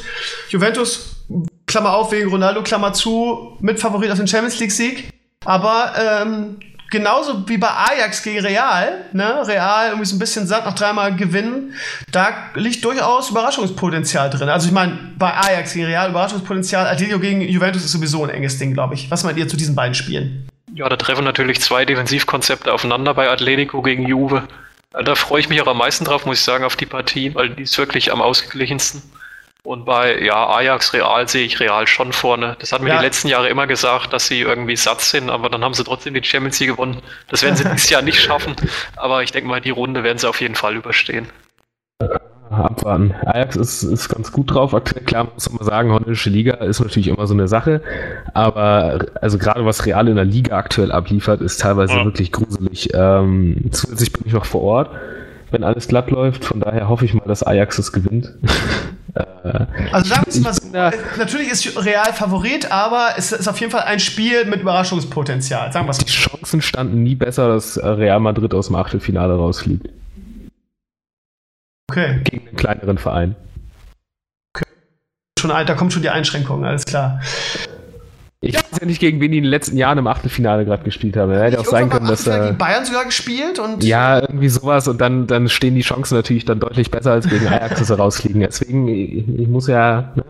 Juventus, 0.49 1.25
Klammer 1.67 1.95
auf, 1.95 2.11
wegen 2.11 2.29
Ronaldo, 2.29 2.63
Klammer 2.63 2.93
zu, 2.93 3.57
mit 3.61 3.79
Favorit 3.79 4.11
auf 4.11 4.19
den 4.19 4.27
Champions 4.27 4.59
League-Sieg. 4.59 5.11
Aber 5.45 5.93
ähm, 5.97 6.59
genauso 6.93 7.49
wie 7.49 7.59
bei 7.59 7.69
Ajax 7.69 8.23
gegen 8.23 8.41
Real, 8.41 9.07
ne? 9.13 9.47
Real 9.47 9.89
irgendwie 9.89 10.07
so 10.07 10.15
ein 10.15 10.21
bisschen 10.21 10.47
satt 10.47 10.65
nach 10.65 10.75
dreimal 10.75 11.17
gewinnen, 11.17 11.75
da 12.13 12.29
liegt 12.55 12.85
durchaus 12.85 13.31
Überraschungspotenzial 13.31 14.31
drin. 14.31 14.49
Also 14.49 14.69
ich 14.69 14.73
meine, 14.73 14.97
bei 15.17 15.35
Ajax 15.35 15.73
gegen 15.73 15.87
Real 15.87 16.11
Überraschungspotenzial, 16.11 16.87
Atletico 16.87 17.19
gegen 17.19 17.41
Juventus 17.41 17.85
ist 17.85 17.93
sowieso 17.93 18.23
ein 18.23 18.31
enges 18.31 18.59
Ding, 18.59 18.75
glaube 18.75 18.95
ich. 18.95 19.11
Was 19.11 19.25
meint 19.25 19.39
ihr 19.39 19.49
zu 19.49 19.57
diesen 19.57 19.75
beiden 19.75 19.95
Spielen? 19.95 20.47
Ja, 20.75 20.89
da 20.89 20.97
treffen 20.97 21.25
natürlich 21.25 21.61
zwei 21.61 21.85
Defensivkonzepte 21.85 22.73
aufeinander 22.73 23.15
bei 23.15 23.29
Atletico 23.29 23.83
gegen 23.83 24.07
Juve. 24.07 24.47
Da 24.93 25.15
freue 25.15 25.41
ich 25.41 25.49
mich 25.49 25.61
auch 25.63 25.67
am 25.67 25.79
meisten 25.79 26.05
drauf, 26.05 26.27
muss 26.27 26.39
ich 26.39 26.45
sagen, 26.45 26.65
auf 26.65 26.77
die 26.77 26.87
Partie, 26.87 27.35
weil 27.35 27.51
die 27.51 27.63
ist 27.63 27.77
wirklich 27.79 28.13
am 28.13 28.21
ausgeglichensten. 28.21 29.03
Und 29.65 29.85
bei 29.85 30.21
ja, 30.21 30.49
Ajax 30.49 30.93
Real 30.93 31.29
sehe 31.29 31.47
ich 31.47 31.61
Real 31.61 31.87
schon 31.87 32.13
vorne. 32.13 32.57
Das 32.59 32.73
hatten 32.73 32.85
wir 32.85 32.95
ja. 32.95 32.99
die 32.99 33.05
letzten 33.05 33.29
Jahre 33.29 33.49
immer 33.49 33.69
gesagt, 33.69 34.13
dass 34.13 34.27
sie 34.27 34.41
irgendwie 34.41 34.75
satt 34.75 35.01
sind, 35.01 35.31
aber 35.31 35.49
dann 35.49 35.63
haben 35.63 35.75
sie 35.75 35.85
trotzdem 35.85 36.15
die 36.15 36.25
Champions 36.25 36.59
League 36.59 36.71
gewonnen. 36.71 37.01
Das 37.29 37.45
werden 37.45 37.55
sie 37.55 37.65
dieses 37.71 37.89
Jahr 37.89 38.03
nicht 38.03 38.21
schaffen, 38.21 38.57
aber 38.97 39.23
ich 39.23 39.31
denke 39.31 39.49
mal, 39.49 39.61
die 39.61 39.71
Runde 39.71 40.03
werden 40.03 40.19
sie 40.19 40.29
auf 40.29 40.41
jeden 40.41 40.57
Fall 40.57 40.75
überstehen. 40.75 41.29
Abwarten. 42.51 43.15
Ajax 43.25 43.57
ist, 43.57 43.83
ist 43.83 44.09
ganz 44.09 44.31
gut 44.33 44.53
drauf. 44.53 44.75
Aktuell, 44.75 45.05
klar, 45.05 45.29
muss 45.33 45.51
man 45.51 45.65
sagen, 45.65 45.91
holländische 45.91 46.29
Liga 46.29 46.55
ist 46.55 46.81
natürlich 46.81 47.09
immer 47.09 47.27
so 47.27 47.35
eine 47.35 47.49
Sache. 47.49 47.81
Aber 48.35 49.07
also 49.21 49.39
gerade 49.39 49.65
was 49.65 49.87
Real 49.87 50.09
in 50.09 50.17
der 50.17 50.25
Liga 50.25 50.57
aktuell 50.57 50.93
abliefert, 50.93 51.41
ist 51.41 51.61
teilweise 51.61 51.95
ja. 51.95 52.05
wirklich 52.05 52.33
gruselig. 52.33 52.91
Ähm, 52.93 53.71
zusätzlich 53.71 54.13
bin 54.13 54.25
ich 54.27 54.33
noch 54.33 54.45
vor 54.45 54.63
Ort, 54.63 54.91
wenn 55.53 55.65
alles 55.65 55.89
glatt 55.89 56.11
läuft. 56.11 56.45
Von 56.45 56.61
daher 56.61 56.89
hoffe 56.89 57.05
ich 57.05 57.15
mal, 57.15 57.27
dass 57.27 57.43
Ajax 57.43 57.79
es 57.79 57.93
gewinnt. 57.93 58.33
Äh, 59.15 59.67
also 59.93 60.09
sagen 60.09 60.23
wir 60.25 60.33
es 60.33 60.41
mal 60.41 60.55
so, 60.55 61.19
natürlich 61.19 61.51
ist 61.51 61.85
Real 61.85 62.15
Favorit, 62.15 62.73
aber 62.73 63.11
es 63.19 63.31
ist 63.31 63.47
auf 63.47 63.61
jeden 63.61 63.71
Fall 63.71 63.83
ein 63.83 64.01
Spiel 64.01 64.47
mit 64.47 64.63
Überraschungspotenzial. 64.63 65.71
Sagen 65.71 65.87
wir 65.87 65.93
Die 65.93 66.07
Chancen 66.07 66.63
standen 66.63 67.03
nie 67.03 67.15
besser, 67.15 67.49
dass 67.49 67.77
Real 67.77 68.21
Madrid 68.21 68.55
aus 68.55 68.69
dem 68.69 68.77
Achtelfinale 68.77 69.35
rausfliegt. 69.35 69.91
Okay. 71.91 72.21
Gegen 72.25 72.49
einen 72.49 72.57
kleineren 72.57 72.97
Verein. 72.97 73.37
Okay. 74.55 74.65
Schon, 75.39 75.51
da 75.51 75.75
kommt 75.75 75.93
schon 75.93 76.01
die 76.01 76.09
Einschränkung, 76.09 76.65
alles 76.65 76.87
klar. 76.87 77.21
Ich 78.45 78.55
ja. 78.55 78.61
weiß 78.61 78.81
ja 78.81 78.87
nicht, 78.87 78.99
gegen 78.99 79.21
wen 79.21 79.31
die 79.31 79.39
in 79.39 79.45
den 79.45 79.51
letzten 79.51 79.77
Jahren 79.77 79.99
im 79.99 80.09
Achtelfinale 80.09 80.65
gerade 80.65 80.83
gespielt 80.83 81.17
haben. 81.17 81.33
Hätte 81.33 81.61
auch 81.61 81.65
sein 81.65 81.89
können, 81.89 82.09
dass. 82.09 82.27
Äh, 82.27 82.41
gegen 82.41 82.59
Bayern 82.59 82.85
sogar 82.85 83.05
gespielt 83.05 83.61
und. 83.61 83.85
Ja, 83.85 84.21
irgendwie 84.21 84.49
sowas 84.49 84.89
und 84.89 85.01
dann, 85.01 85.29
dann 85.29 85.49
stehen 85.49 85.77
die 85.77 85.83
Chancen 85.83 86.17
natürlich 86.17 86.45
dann 86.45 86.59
deutlich 86.59 86.91
besser 86.91 87.13
als 87.13 87.29
gegen 87.29 87.47
Ajax, 87.47 87.79
dass 87.79 87.87
sie 87.87 87.97
rausfliegen. 87.97 88.41
Deswegen, 88.41 88.89
ich, 88.89 89.29
ich 89.29 89.49
muss 89.49 89.69
ja. 89.69 90.13
Ne, 90.17 90.25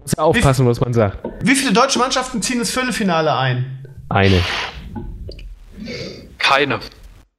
muss 0.00 0.12
ja 0.16 0.22
aufpassen, 0.22 0.64
wie, 0.64 0.70
was 0.70 0.80
man 0.80 0.94
sagt. 0.94 1.18
Wie 1.42 1.56
viele 1.56 1.72
deutsche 1.72 1.98
Mannschaften 1.98 2.40
ziehen 2.40 2.60
das 2.60 2.70
Viertelfinale 2.70 3.36
ein? 3.36 3.84
Eine. 4.08 4.40
Keine. 6.38 6.78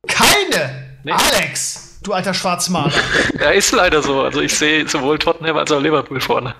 Keine? 0.08 0.72
Nee. 1.06 1.14
Alex, 1.14 2.00
du 2.04 2.12
alter 2.12 2.34
Schwarzmaler. 2.34 2.92
ja, 3.40 3.52
ist 3.52 3.72
leider 3.72 4.02
so. 4.02 4.24
Also 4.24 4.42
ich 4.42 4.54
sehe 4.54 4.86
sowohl 4.90 5.18
Tottenham 5.20 5.56
als 5.56 5.72
auch 5.72 5.80
Liverpool 5.80 6.20
vorne. 6.20 6.54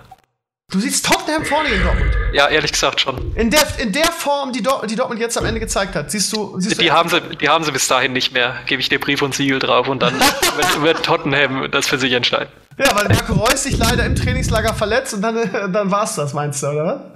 Du 0.70 0.78
siehst 0.78 1.04
Tottenham 1.04 1.44
vorne 1.44 1.68
in 1.68 1.82
Dortmund. 1.82 2.12
Ja, 2.32 2.46
ehrlich 2.46 2.70
gesagt 2.70 3.00
schon. 3.00 3.34
In 3.34 3.50
der, 3.50 3.62
in 3.78 3.90
der 3.90 4.04
Form, 4.04 4.52
die, 4.52 4.62
Dort, 4.62 4.88
die 4.88 4.94
Dortmund 4.94 5.20
jetzt 5.20 5.36
am 5.36 5.44
Ende 5.44 5.58
gezeigt 5.58 5.96
hat, 5.96 6.12
siehst 6.12 6.32
du. 6.32 6.60
Siehst 6.60 6.80
die, 6.80 6.86
du 6.86 6.92
haben 6.92 7.08
sie, 7.08 7.20
die 7.40 7.48
haben 7.48 7.64
sie 7.64 7.72
bis 7.72 7.88
dahin 7.88 8.12
nicht 8.12 8.32
mehr. 8.32 8.54
Gebe 8.66 8.80
ich 8.80 8.88
dir 8.88 9.00
Brief 9.00 9.20
und 9.20 9.34
Siegel 9.34 9.58
drauf 9.58 9.88
und 9.88 10.00
dann 10.00 10.14
wird, 10.56 10.82
wird, 10.82 11.02
Tottenham 11.04 11.68
das 11.72 11.88
für 11.88 11.98
sich 11.98 12.12
entscheiden. 12.12 12.48
Ja, 12.78 12.94
weil 12.94 13.08
Marco 13.08 13.32
Reus 13.32 13.64
sich 13.64 13.78
leider 13.78 14.04
im 14.06 14.14
Trainingslager 14.14 14.72
verletzt 14.72 15.12
und 15.12 15.22
dann, 15.22 15.72
dann 15.72 15.90
war 15.90 16.04
es 16.04 16.14
das, 16.14 16.34
meinst 16.34 16.62
du, 16.62 16.68
oder 16.68 17.10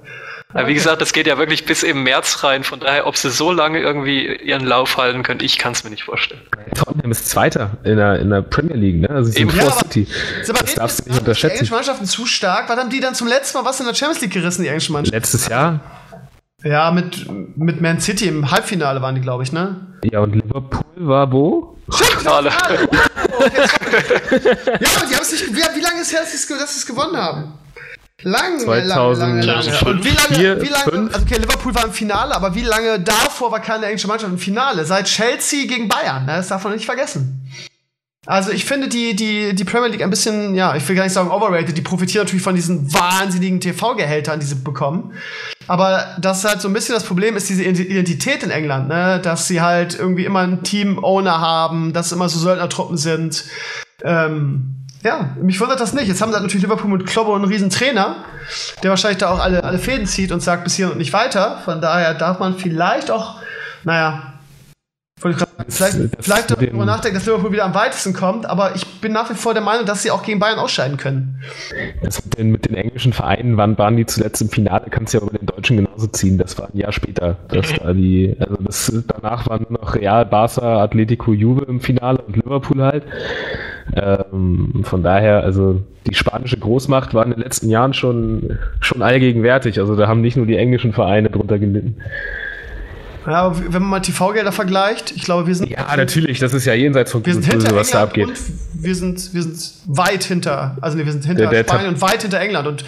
Ja, 0.53 0.67
wie 0.67 0.73
gesagt, 0.73 1.01
das 1.01 1.11
geht 1.11 1.27
ja 1.27 1.37
wirklich 1.37 1.65
bis 1.65 1.83
im 1.83 2.03
März 2.03 2.43
rein. 2.43 2.63
Von 2.63 2.79
daher, 2.79 3.07
ob 3.07 3.17
sie 3.17 3.29
so 3.29 3.51
lange 3.51 3.79
irgendwie 3.79 4.35
ihren 4.37 4.65
Lauf 4.65 4.95
halten 4.97 5.23
können, 5.23 5.41
ich 5.41 5.57
kann 5.57 5.73
es 5.73 5.83
mir 5.83 5.89
nicht 5.89 6.03
vorstellen. 6.03 6.41
Tottenham 6.75 7.11
ist 7.11 7.27
Zweiter 7.27 7.71
in 7.83 7.97
der, 7.97 8.19
in 8.19 8.29
der 8.29 8.41
Premier 8.41 8.75
League, 8.75 9.01
ne? 9.01 9.09
Also 9.09 9.31
sie 9.31 9.39
sind 9.39 9.51
vor 9.51 9.63
ja, 9.63 9.71
City. 9.71 10.07
Aber, 10.47 10.59
das 10.59 10.75
darfst 10.75 11.05
du 11.05 11.09
nicht 11.09 11.19
unterschätzen. 11.19 11.47
Die 11.47 11.57
englischen 11.57 11.75
Mannschaften 11.75 12.05
zu 12.05 12.25
stark. 12.25 12.69
Was 12.69 12.77
haben 12.77 12.89
die 12.89 13.01
dann 13.01 13.15
zum 13.15 13.27
letzten 13.27 13.57
Mal 13.57 13.65
was 13.65 13.79
in 13.79 13.85
der 13.85 13.95
Champions 13.95 14.21
League 14.21 14.31
gerissen, 14.31 14.61
die 14.61 14.69
englischen 14.69 14.93
Mannschaften? 14.93 15.17
Letztes 15.17 15.47
Jahr? 15.49 15.81
Ja, 16.63 16.89
mit, 16.91 17.27
mit 17.57 17.81
Man 17.81 17.99
City 17.99 18.27
im 18.27 18.49
Halbfinale 18.49 19.01
waren 19.01 19.15
die, 19.15 19.21
glaube 19.21 19.43
ich, 19.43 19.51
ne? 19.51 19.87
Ja, 20.03 20.21
und 20.21 20.35
Liverpool 20.35 20.85
war 20.95 21.31
wo? 21.31 21.77
Finale. 21.89 22.51
Oh, 23.37 23.43
okay, 23.43 23.51
ja, 24.79 24.89
aber 24.95 25.05
die 25.07 25.15
haben 25.15 25.21
es 25.21 25.31
nicht. 25.31 25.47
Wie, 25.49 25.75
wie 25.75 25.81
lange 25.81 26.01
ist 26.01 26.07
es 26.07 26.13
her, 26.13 26.21
dass 26.21 26.73
sie 26.73 26.79
es 26.79 26.85
gewonnen 26.85 27.17
haben? 27.17 27.53
Lange, 28.27 28.57
2000, 28.57 28.89
lange, 28.89 29.45
lange, 29.45 29.69
lange. 29.69 29.85
Und 29.85 30.03
wie 30.03 30.09
lange, 30.09 30.35
vier, 30.35 30.59
wie 30.59 30.67
lange, 30.67 31.13
also 31.13 31.25
okay, 31.25 31.37
Liverpool 31.37 31.75
war 31.75 31.85
im 31.85 31.93
Finale, 31.93 32.35
aber 32.35 32.55
wie 32.55 32.63
lange 32.63 32.99
davor 32.99 33.51
war 33.51 33.59
keine 33.59 33.85
englische 33.85 34.07
Mannschaft 34.07 34.33
im 34.33 34.39
Finale? 34.39 34.83
Seit 34.83 35.05
Chelsea 35.05 35.67
gegen 35.67 35.87
Bayern, 35.87 36.25
ne? 36.25 36.37
das 36.37 36.47
darf 36.47 36.63
man 36.63 36.73
nicht 36.73 36.87
vergessen. 36.87 37.47
Also 38.25 38.49
ich 38.49 38.65
finde 38.65 38.87
die, 38.87 39.15
die, 39.15 39.53
die 39.53 39.63
Premier 39.63 39.89
League 39.89 40.01
ein 40.01 40.09
bisschen, 40.09 40.55
ja, 40.55 40.75
ich 40.75 40.89
will 40.89 40.95
gar 40.95 41.03
nicht 41.03 41.13
sagen 41.13 41.29
overrated, 41.29 41.77
die 41.77 41.83
profitieren 41.83 42.25
natürlich 42.25 42.43
von 42.43 42.55
diesen 42.55 42.91
wahnsinnigen 42.91 43.59
TV-Gehältern, 43.59 44.39
die 44.39 44.47
sie 44.47 44.55
bekommen. 44.55 45.13
Aber 45.67 46.15
das 46.19 46.39
ist 46.39 46.45
halt 46.45 46.61
so 46.61 46.67
ein 46.67 46.73
bisschen 46.73 46.95
das 46.95 47.03
Problem, 47.03 47.35
ist 47.35 47.47
diese 47.47 47.63
Identität 47.63 48.41
in 48.41 48.49
England, 48.49 48.87
ne? 48.87 49.19
Dass 49.21 49.47
sie 49.47 49.61
halt 49.61 49.97
irgendwie 49.99 50.25
immer 50.25 50.39
einen 50.39 50.63
Team-Owner 50.63 51.39
haben, 51.39 51.93
dass 51.93 52.11
immer 52.11 52.27
so 52.27 52.39
Söldnertruppen 52.39 52.97
sind. 52.97 53.45
Ähm, 54.03 54.84
ja, 55.05 55.29
mich 55.39 55.61
wundert 55.61 55.79
das 55.79 55.93
nicht. 55.93 56.07
Jetzt 56.07 56.19
haben 56.21 56.31
sie 56.31 56.33
halt 56.33 56.43
natürlich 56.43 56.63
Liverpool 56.63 56.89
mit 56.89 57.05
Kloppo 57.05 57.35
einen 57.35 57.45
riesen 57.45 57.69
Trainer, 57.69 58.25
der 58.81 58.89
wahrscheinlich 58.89 59.19
da 59.19 59.29
auch 59.29 59.39
alle, 59.39 59.63
alle 59.63 59.77
Fäden 59.77 60.07
zieht 60.07 60.31
und 60.31 60.41
sagt 60.41 60.63
bis 60.63 60.73
hier 60.73 60.91
und 60.91 60.97
nicht 60.97 61.13
weiter. 61.13 61.61
Von 61.63 61.79
daher 61.79 62.15
darf 62.15 62.39
man 62.39 62.57
vielleicht 62.57 63.11
auch, 63.11 63.39
naja, 63.83 64.33
vielleicht, 65.67 65.97
vielleicht 66.19 66.51
darüber 66.51 66.85
nachdenken, 66.85 67.17
dass 67.17 67.25
Liverpool 67.25 67.51
wieder 67.51 67.65
am 67.65 67.73
weitesten 67.73 68.13
kommt, 68.13 68.45
aber 68.45 68.75
ich 68.75 68.85
bin 69.01 69.11
nach 69.11 69.29
wie 69.29 69.35
vor 69.35 69.53
der 69.53 69.63
Meinung, 69.63 69.85
dass 69.85 70.03
sie 70.03 70.11
auch 70.11 70.23
gegen 70.23 70.39
Bayern 70.39 70.59
ausscheiden 70.59 70.97
können. 70.97 71.41
Das 72.03 72.23
mit 72.23 72.37
den, 72.37 72.51
mit 72.51 72.65
den 72.65 72.75
englischen 72.75 73.13
Vereinen, 73.13 73.57
wann 73.57 73.77
waren 73.77 73.97
die 73.97 74.05
zuletzt 74.05 74.41
im 74.41 74.49
Finale, 74.49 74.87
kannst 74.89 75.13
du 75.13 75.19
ja 75.19 75.23
über 75.23 75.37
den 75.37 75.45
Deutschen 75.45 75.77
genauso 75.77 76.07
ziehen. 76.07 76.37
Das 76.37 76.57
war 76.57 76.69
ein 76.73 76.77
Jahr 76.77 76.91
später. 76.91 77.37
Das 77.47 77.73
da 77.73 77.93
die, 77.93 78.35
also 78.39 78.57
das, 78.59 79.03
danach 79.07 79.47
waren 79.49 79.65
nur 79.69 79.79
noch 79.79 79.95
Real, 79.95 80.25
Barca, 80.25 80.83
Atletico, 80.83 81.33
Juve 81.33 81.65
im 81.65 81.79
Finale 81.79 82.19
und 82.19 82.35
Liverpool 82.35 82.81
halt. 82.81 83.03
Ähm, 83.95 84.81
von 84.83 85.03
daher, 85.03 85.41
also 85.41 85.81
die 86.07 86.15
spanische 86.15 86.57
Großmacht 86.57 87.13
war 87.13 87.25
in 87.25 87.31
den 87.31 87.41
letzten 87.41 87.69
Jahren 87.69 87.93
schon, 87.93 88.57
schon 88.79 89.01
allgegenwärtig. 89.01 89.79
Also 89.79 89.95
da 89.95 90.07
haben 90.07 90.21
nicht 90.21 90.37
nur 90.37 90.45
die 90.45 90.57
englischen 90.57 90.93
Vereine 90.93 91.29
drunter 91.29 91.59
gelitten. 91.59 91.97
Ja, 93.25 93.43
aber 93.43 93.57
wenn 93.57 93.81
man 93.81 93.89
mal 93.89 93.99
TV-Gelder 94.01 94.51
vergleicht, 94.51 95.11
ich 95.11 95.23
glaube, 95.23 95.47
wir 95.47 95.55
sind. 95.55 95.69
Ja, 95.69 95.95
natürlich, 95.95 96.39
das 96.39 96.53
ist 96.53 96.65
ja 96.65 96.73
jenseits 96.73 97.11
von 97.11 97.25
wir 97.25 97.33
sind 97.33 97.45
hinter 97.45 97.75
was 97.75 97.89
da 97.89 98.03
abgeht. 98.03 98.27
Und 98.27 98.39
wir 98.73 98.95
sind, 98.95 99.33
wir 99.33 99.41
sind 99.41 99.57
weit 99.85 100.23
hinter, 100.23 100.77
also 100.81 100.97
nee, 100.97 101.05
wir 101.05 101.11
sind 101.11 101.25
hinter 101.25 101.43
der, 101.43 101.63
der 101.63 101.63
Spanien 101.63 101.95
und 101.95 102.01
weit 102.01 102.21
hinter 102.21 102.39
England. 102.39 102.67
Und 102.67 102.85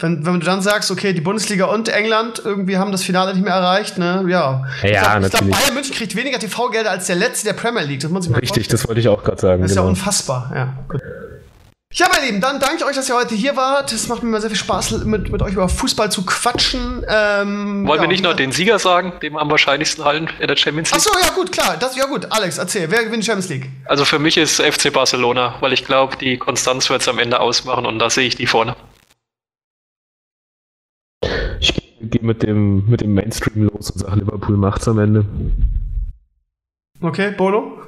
wenn, 0.00 0.26
wenn 0.26 0.40
du 0.40 0.46
dann 0.46 0.60
sagst, 0.60 0.90
okay, 0.90 1.12
die 1.12 1.20
Bundesliga 1.20 1.66
und 1.66 1.88
England 1.88 2.42
irgendwie 2.44 2.76
haben 2.76 2.92
das 2.92 3.02
Finale 3.02 3.32
nicht 3.32 3.44
mehr 3.44 3.54
erreicht, 3.54 3.98
ne, 3.98 4.24
ja. 4.28 4.64
Ja, 4.82 4.88
ich 4.88 4.90
glaub, 4.90 5.04
natürlich. 5.04 5.22
Ich 5.24 5.30
glaube, 5.30 5.50
Bayern 5.50 5.74
München 5.74 5.94
kriegt 5.94 6.16
weniger 6.16 6.38
TV-Gelder 6.38 6.90
als 6.90 7.06
der 7.06 7.16
letzte 7.16 7.46
der 7.46 7.54
Premier 7.54 7.82
League. 7.82 8.00
Das 8.00 8.10
muss 8.10 8.26
ich 8.26 8.30
mal 8.30 8.38
Richtig, 8.38 8.66
vorstellen. 8.66 8.78
das 8.78 8.88
wollte 8.88 9.00
ich 9.00 9.08
auch 9.08 9.24
gerade 9.24 9.40
sagen. 9.40 9.62
Das 9.62 9.70
ist 9.70 9.76
genau. 9.76 9.86
ja 9.86 9.90
unfassbar, 9.90 10.52
ja. 10.54 10.74
Gut. 10.88 11.02
Ja, 11.94 12.06
meine 12.12 12.26
Lieben, 12.26 12.40
dann 12.42 12.60
danke 12.60 12.76
ich 12.76 12.84
euch, 12.84 12.96
dass 12.96 13.08
ihr 13.08 13.14
heute 13.14 13.34
hier 13.34 13.56
wart. 13.56 13.92
Es 13.92 14.08
macht 14.08 14.22
mir 14.22 14.28
immer 14.28 14.40
sehr 14.42 14.50
viel 14.50 14.58
Spaß, 14.58 15.04
mit, 15.06 15.32
mit 15.32 15.40
euch 15.40 15.54
über 15.54 15.70
Fußball 15.70 16.12
zu 16.12 16.24
quatschen. 16.24 17.02
Ähm, 17.08 17.86
Wollen 17.88 17.96
ja, 17.96 18.02
wir 18.02 18.08
nicht 18.08 18.22
noch 18.22 18.34
den 18.34 18.52
Sieger 18.52 18.78
sagen, 18.78 19.14
dem 19.22 19.38
am 19.38 19.50
wahrscheinlichsten 19.50 20.04
halten 20.04 20.28
in 20.38 20.48
der 20.48 20.56
Champions 20.56 20.90
League? 20.90 21.00
Achso, 21.00 21.18
ja 21.18 21.34
gut, 21.34 21.50
klar. 21.50 21.78
Das, 21.78 21.96
ja 21.96 22.04
gut, 22.04 22.30
Alex, 22.30 22.58
erzähl. 22.58 22.90
Wer 22.90 23.04
gewinnt 23.04 23.22
die 23.22 23.26
Champions 23.26 23.48
League? 23.48 23.70
Also 23.86 24.04
für 24.04 24.18
mich 24.18 24.36
ist 24.36 24.60
FC 24.60 24.92
Barcelona, 24.92 25.54
weil 25.60 25.72
ich 25.72 25.86
glaube, 25.86 26.16
die 26.18 26.36
Konstanz 26.36 26.90
wird 26.90 27.00
es 27.00 27.08
am 27.08 27.18
Ende 27.18 27.40
ausmachen 27.40 27.86
und 27.86 27.98
da 27.98 28.10
sehe 28.10 28.26
ich 28.26 28.36
die 28.36 28.46
vorne. 28.46 28.76
Ich 31.58 31.74
gehe 32.02 32.22
mit 32.22 32.42
dem, 32.42 32.84
mit 32.84 33.00
dem 33.00 33.14
Mainstream 33.14 33.64
los 33.64 33.90
und 33.90 34.00
sage, 34.00 34.16
Liverpool 34.16 34.58
macht's 34.58 34.86
am 34.88 34.98
Ende. 34.98 35.24
Okay, 37.00 37.30
Bono? 37.30 37.80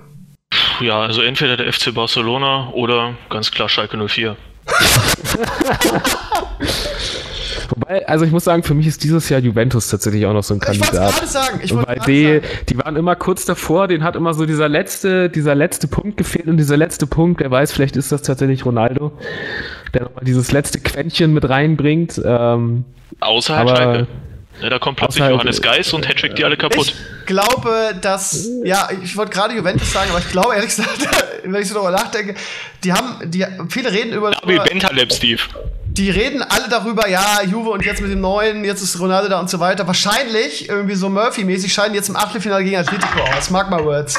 Ja, 0.81 1.01
also 1.01 1.23
entweder 1.23 1.57
der 1.57 1.73
FC 1.73 1.95
Barcelona 1.95 2.71
oder 2.73 3.15
ganz 3.29 3.51
klar 3.51 3.69
Schalke 3.69 3.97
04. 3.97 4.37
Wobei, 7.69 8.09
also 8.09 8.25
ich 8.25 8.33
muss 8.33 8.45
sagen, 8.45 8.63
für 8.63 8.75
mich 8.75 8.87
ist 8.87 9.05
dieses 9.05 9.29
Jahr 9.29 9.41
Juventus 9.41 9.89
tatsächlich 9.89 10.25
auch 10.27 10.33
noch 10.33 10.43
so 10.43 10.55
ein 10.55 10.61
Kandidat. 10.61 10.93
Ich 10.93 11.01
wollte 11.01 11.13
gerade 11.13 11.27
sagen, 11.27 11.61
ich 11.63 11.75
wollte 11.75 12.01
die, 12.07 12.25
sagen. 12.25 12.45
die 12.69 12.79
waren 12.79 12.97
immer 12.97 13.15
kurz 13.15 13.45
davor, 13.45 13.89
den 13.89 14.03
hat 14.03 14.17
immer 14.17 14.33
so 14.35 14.47
dieser 14.47 14.69
letzte, 14.69 15.29
dieser 15.29 15.55
letzte 15.55 15.87
Punkt 15.87 16.17
gefehlt 16.17 16.49
und 16.49 16.57
dieser 16.57 16.77
letzte 16.77 17.07
Punkt, 17.07 17.41
wer 17.41 17.51
weiß, 17.51 17.73
vielleicht 17.73 17.97
ist 17.97 18.11
das 18.11 18.23
tatsächlich 18.23 18.65
Ronaldo, 18.65 19.13
der 19.95 20.03
nochmal 20.03 20.25
dieses 20.25 20.51
letzte 20.51 20.81
Quäntchen 20.81 21.35
mit 21.35 21.49
reinbringt. 21.49 22.21
Ähm, 22.25 22.85
Außer 23.21 23.57
aber, 23.57 23.77
Schalke. 23.77 24.07
Ja, 24.63 24.69
da 24.69 24.79
kommt 24.79 24.99
plötzlich 24.99 25.23
halt, 25.23 25.33
Johannes 25.33 25.63
Geis 25.63 25.93
und 25.93 26.07
Hattrick 26.09 26.37
die 26.37 26.45
alle 26.45 26.57
kaputt. 26.57 26.89
Ich 26.89 27.27
glaube, 27.27 27.95
dass, 28.01 28.49
ja, 28.65 28.89
ich 29.03 29.17
wollte 29.17 29.33
gerade 29.33 29.55
Juventus 29.55 29.93
sagen, 29.93 30.11
aber 30.11 30.19
ich 30.19 30.29
glaube 30.29 30.55
ehrlich 30.55 30.71
gesagt, 30.71 31.09
wenn 31.45 31.63
ich 31.63 31.69
so 31.69 31.75
darüber 31.75 31.93
nachdenke, 31.93 32.35
die 32.85 32.93
haben, 32.93 33.31
die, 33.31 33.47
viele 33.69 33.93
reden 33.93 34.13
über. 34.13 34.33
Ja, 34.33 34.39
wie 34.45 34.59
Bentaleb, 34.59 35.13
Steve. 35.13 35.41
Die 35.87 36.11
reden 36.11 36.43
alle 36.43 36.69
darüber, 36.69 37.09
ja, 37.09 37.43
Juve 37.43 37.71
und 37.71 37.85
jetzt 37.85 38.01
mit 38.01 38.13
dem 38.13 38.21
neuen, 38.21 38.65
jetzt 38.65 38.81
ist 38.81 39.01
Ronaldo 39.01 39.29
da 39.29 39.41
und 39.41 39.51
so 39.51 39.59
weiter. 39.59 39.87
Wahrscheinlich, 39.87 40.69
irgendwie 40.69 40.95
so 40.95 41.09
Murphy-mäßig, 41.09 41.73
scheinen 41.73 41.95
jetzt 41.95 42.09
im 42.09 42.17
Achtelfinale 42.17 42.63
gegen 42.63 42.77
Atletico 42.77 43.21
aus. 43.37 43.51
Mark 43.51 43.71
my 43.71 43.85
words. 43.85 44.19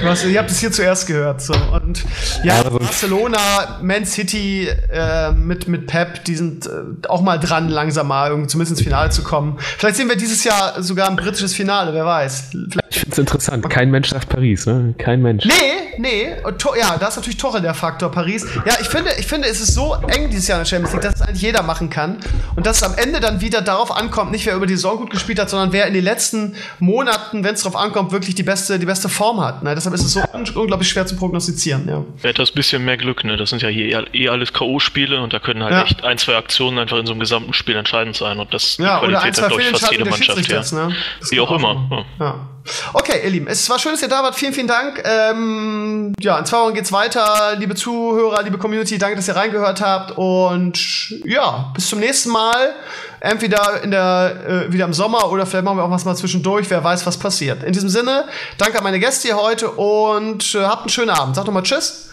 Was, 0.00 0.24
ihr 0.24 0.38
habt 0.38 0.50
es 0.50 0.58
hier 0.58 0.72
zuerst 0.72 1.06
gehört. 1.06 1.42
So. 1.42 1.54
Und 1.72 2.04
ja, 2.42 2.62
ja 2.62 2.70
Barcelona, 2.70 3.80
Man 3.82 4.06
City 4.06 4.68
äh, 4.68 5.32
mit, 5.32 5.68
mit 5.68 5.86
Pep, 5.86 6.24
die 6.24 6.34
sind 6.34 6.66
äh, 6.66 7.08
auch 7.08 7.20
mal 7.20 7.38
dran, 7.38 7.68
langsam 7.68 8.08
mal 8.08 8.30
irgendwie 8.30 8.48
zumindest 8.48 8.78
ins 8.78 8.82
Finale 8.82 9.10
zu 9.10 9.22
kommen. 9.22 9.58
Vielleicht 9.58 9.96
sehen 9.96 10.08
wir 10.08 10.16
dieses 10.16 10.44
Jahr 10.44 10.82
sogar 10.82 11.08
ein 11.08 11.16
britisches 11.16 11.54
Finale, 11.54 11.92
wer 11.92 12.06
weiß. 12.06 12.50
Vielleicht 12.70 12.82
ich 12.92 12.98
finde 12.98 13.12
es 13.12 13.18
interessant. 13.18 13.70
Kein 13.70 13.90
Mensch 13.90 14.10
sagt 14.10 14.28
Paris, 14.28 14.66
ne? 14.66 14.94
Kein 14.98 15.22
Mensch. 15.22 15.46
Nee, 15.46 15.98
nee. 15.98 16.36
Und, 16.44 16.62
ja, 16.78 16.98
da 16.98 17.08
ist 17.08 17.16
natürlich 17.16 17.38
Torre 17.38 17.62
der 17.62 17.72
Faktor, 17.72 18.10
Paris. 18.10 18.46
Ja, 18.66 18.74
ich 18.80 18.88
finde, 18.88 19.12
ich 19.18 19.26
finde, 19.26 19.48
es 19.48 19.60
ist 19.60 19.74
so 19.74 19.94
eng 20.08 20.28
dieses 20.28 20.46
Jahr 20.46 20.58
in 20.58 20.64
der 20.64 20.68
Champions 20.68 20.92
League, 20.92 21.02
dass 21.02 21.14
es 21.14 21.22
eigentlich 21.22 21.40
jeder 21.40 21.62
machen 21.62 21.88
kann. 21.88 22.18
Und 22.54 22.66
dass 22.66 22.76
es 22.78 22.82
am 22.82 22.94
Ende 22.96 23.20
dann 23.20 23.40
wieder 23.40 23.62
darauf 23.62 23.90
ankommt, 23.90 24.30
nicht 24.30 24.44
wer 24.44 24.54
über 24.54 24.66
die 24.66 24.74
Saison 24.74 24.98
gut 24.98 25.10
gespielt 25.10 25.38
hat, 25.40 25.48
sondern 25.48 25.72
wer 25.72 25.86
in 25.86 25.94
den 25.94 26.04
letzten 26.04 26.54
Monaten, 26.80 27.44
wenn 27.44 27.54
es 27.54 27.62
darauf 27.62 27.76
ankommt, 27.76 28.12
wirklich 28.12 28.34
die 28.34 28.42
beste, 28.42 28.78
die 28.78 28.86
beste 28.86 29.08
Form 29.08 29.40
hat. 29.40 29.62
Ne? 29.62 29.74
Deshalb 29.82 29.94
ist 29.96 30.04
es 30.04 30.12
so 30.12 30.22
un 30.32 30.48
unglaublich 30.54 30.88
schwer 30.88 31.06
zu 31.06 31.16
prognostizieren. 31.16 31.88
Ja. 31.88 32.04
Etwas 32.22 32.52
bisschen 32.52 32.84
mehr 32.84 32.96
Glück, 32.96 33.24
ne? 33.24 33.36
Das 33.36 33.50
sind 33.50 33.62
ja 33.62 33.68
hier 33.68 34.06
eh 34.14 34.28
alles 34.28 34.52
K.O.-Spiele 34.52 35.20
und 35.20 35.32
da 35.32 35.40
können 35.40 35.64
halt 35.64 35.72
ja. 35.72 35.82
echt 35.82 36.04
ein, 36.04 36.18
zwei 36.18 36.36
Aktionen 36.36 36.78
einfach 36.78 36.98
in 36.98 37.06
so 37.06 37.12
einem 37.12 37.20
gesamten 37.20 37.52
Spiel 37.52 37.76
entscheidend 37.76 38.16
sein. 38.16 38.38
Und 38.38 38.54
das 38.54 38.76
ja, 38.76 39.00
die 39.00 39.06
Qualität 39.08 39.42
hat, 39.42 39.48
glaube 39.48 39.62
ich, 39.62 39.68
fast 39.70 39.90
jede 39.90 40.04
Mannschaft. 40.04 40.48
Ja. 40.48 40.88
Ne? 40.88 40.94
Wie 41.30 41.40
auch, 41.40 41.50
auch 41.50 41.56
immer. 41.56 42.06
Ja. 42.20 42.48
Okay, 42.92 43.20
ihr 43.24 43.30
Lieben, 43.30 43.46
es 43.46 43.68
war 43.68 43.78
schön, 43.78 43.92
dass 43.92 44.02
ihr 44.02 44.08
da 44.08 44.22
wart. 44.22 44.34
Vielen, 44.34 44.52
vielen 44.52 44.68
Dank. 44.68 45.02
Ähm, 45.04 46.12
ja, 46.20 46.38
in 46.38 46.46
zwei 46.46 46.58
Wochen 46.58 46.74
geht's 46.74 46.92
weiter. 46.92 47.56
Liebe 47.56 47.74
Zuhörer, 47.74 48.42
liebe 48.42 48.58
Community, 48.58 48.98
danke, 48.98 49.16
dass 49.16 49.28
ihr 49.28 49.36
reingehört 49.36 49.80
habt. 49.80 50.16
Und 50.16 51.10
ja, 51.24 51.70
bis 51.74 51.88
zum 51.88 52.00
nächsten 52.00 52.30
Mal. 52.30 52.74
Entweder 53.20 53.82
in 53.82 53.92
der, 53.92 54.66
äh, 54.68 54.72
wieder 54.72 54.84
im 54.84 54.92
Sommer 54.92 55.30
oder 55.30 55.46
vielleicht 55.46 55.64
machen 55.64 55.78
wir 55.78 55.84
auch 55.84 55.90
was 55.90 56.04
mal 56.04 56.16
zwischendurch. 56.16 56.68
Wer 56.70 56.82
weiß, 56.82 57.06
was 57.06 57.16
passiert. 57.16 57.62
In 57.62 57.72
diesem 57.72 57.88
Sinne, 57.88 58.24
danke 58.58 58.78
an 58.78 58.84
meine 58.84 58.98
Gäste 58.98 59.28
hier 59.28 59.36
heute 59.36 59.70
und 59.70 60.54
äh, 60.56 60.64
habt 60.64 60.82
einen 60.82 60.88
schönen 60.88 61.10
Abend. 61.10 61.36
Sagt 61.36 61.46
doch 61.46 61.52
mal 61.52 61.62
Tschüss. 61.62 62.10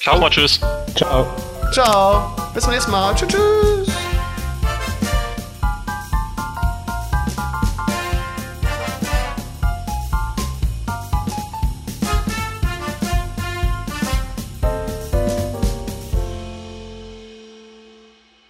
Ciao, 0.00 0.18
mal 0.18 0.30
Tschüss. 0.30 0.58
Ciao. 0.96 1.26
Ciao. 1.72 2.34
Bis 2.54 2.64
zum 2.64 2.72
nächsten 2.72 2.90
Mal. 2.90 3.14
Tschüss. 3.14 3.28
tschüss. 3.28 3.97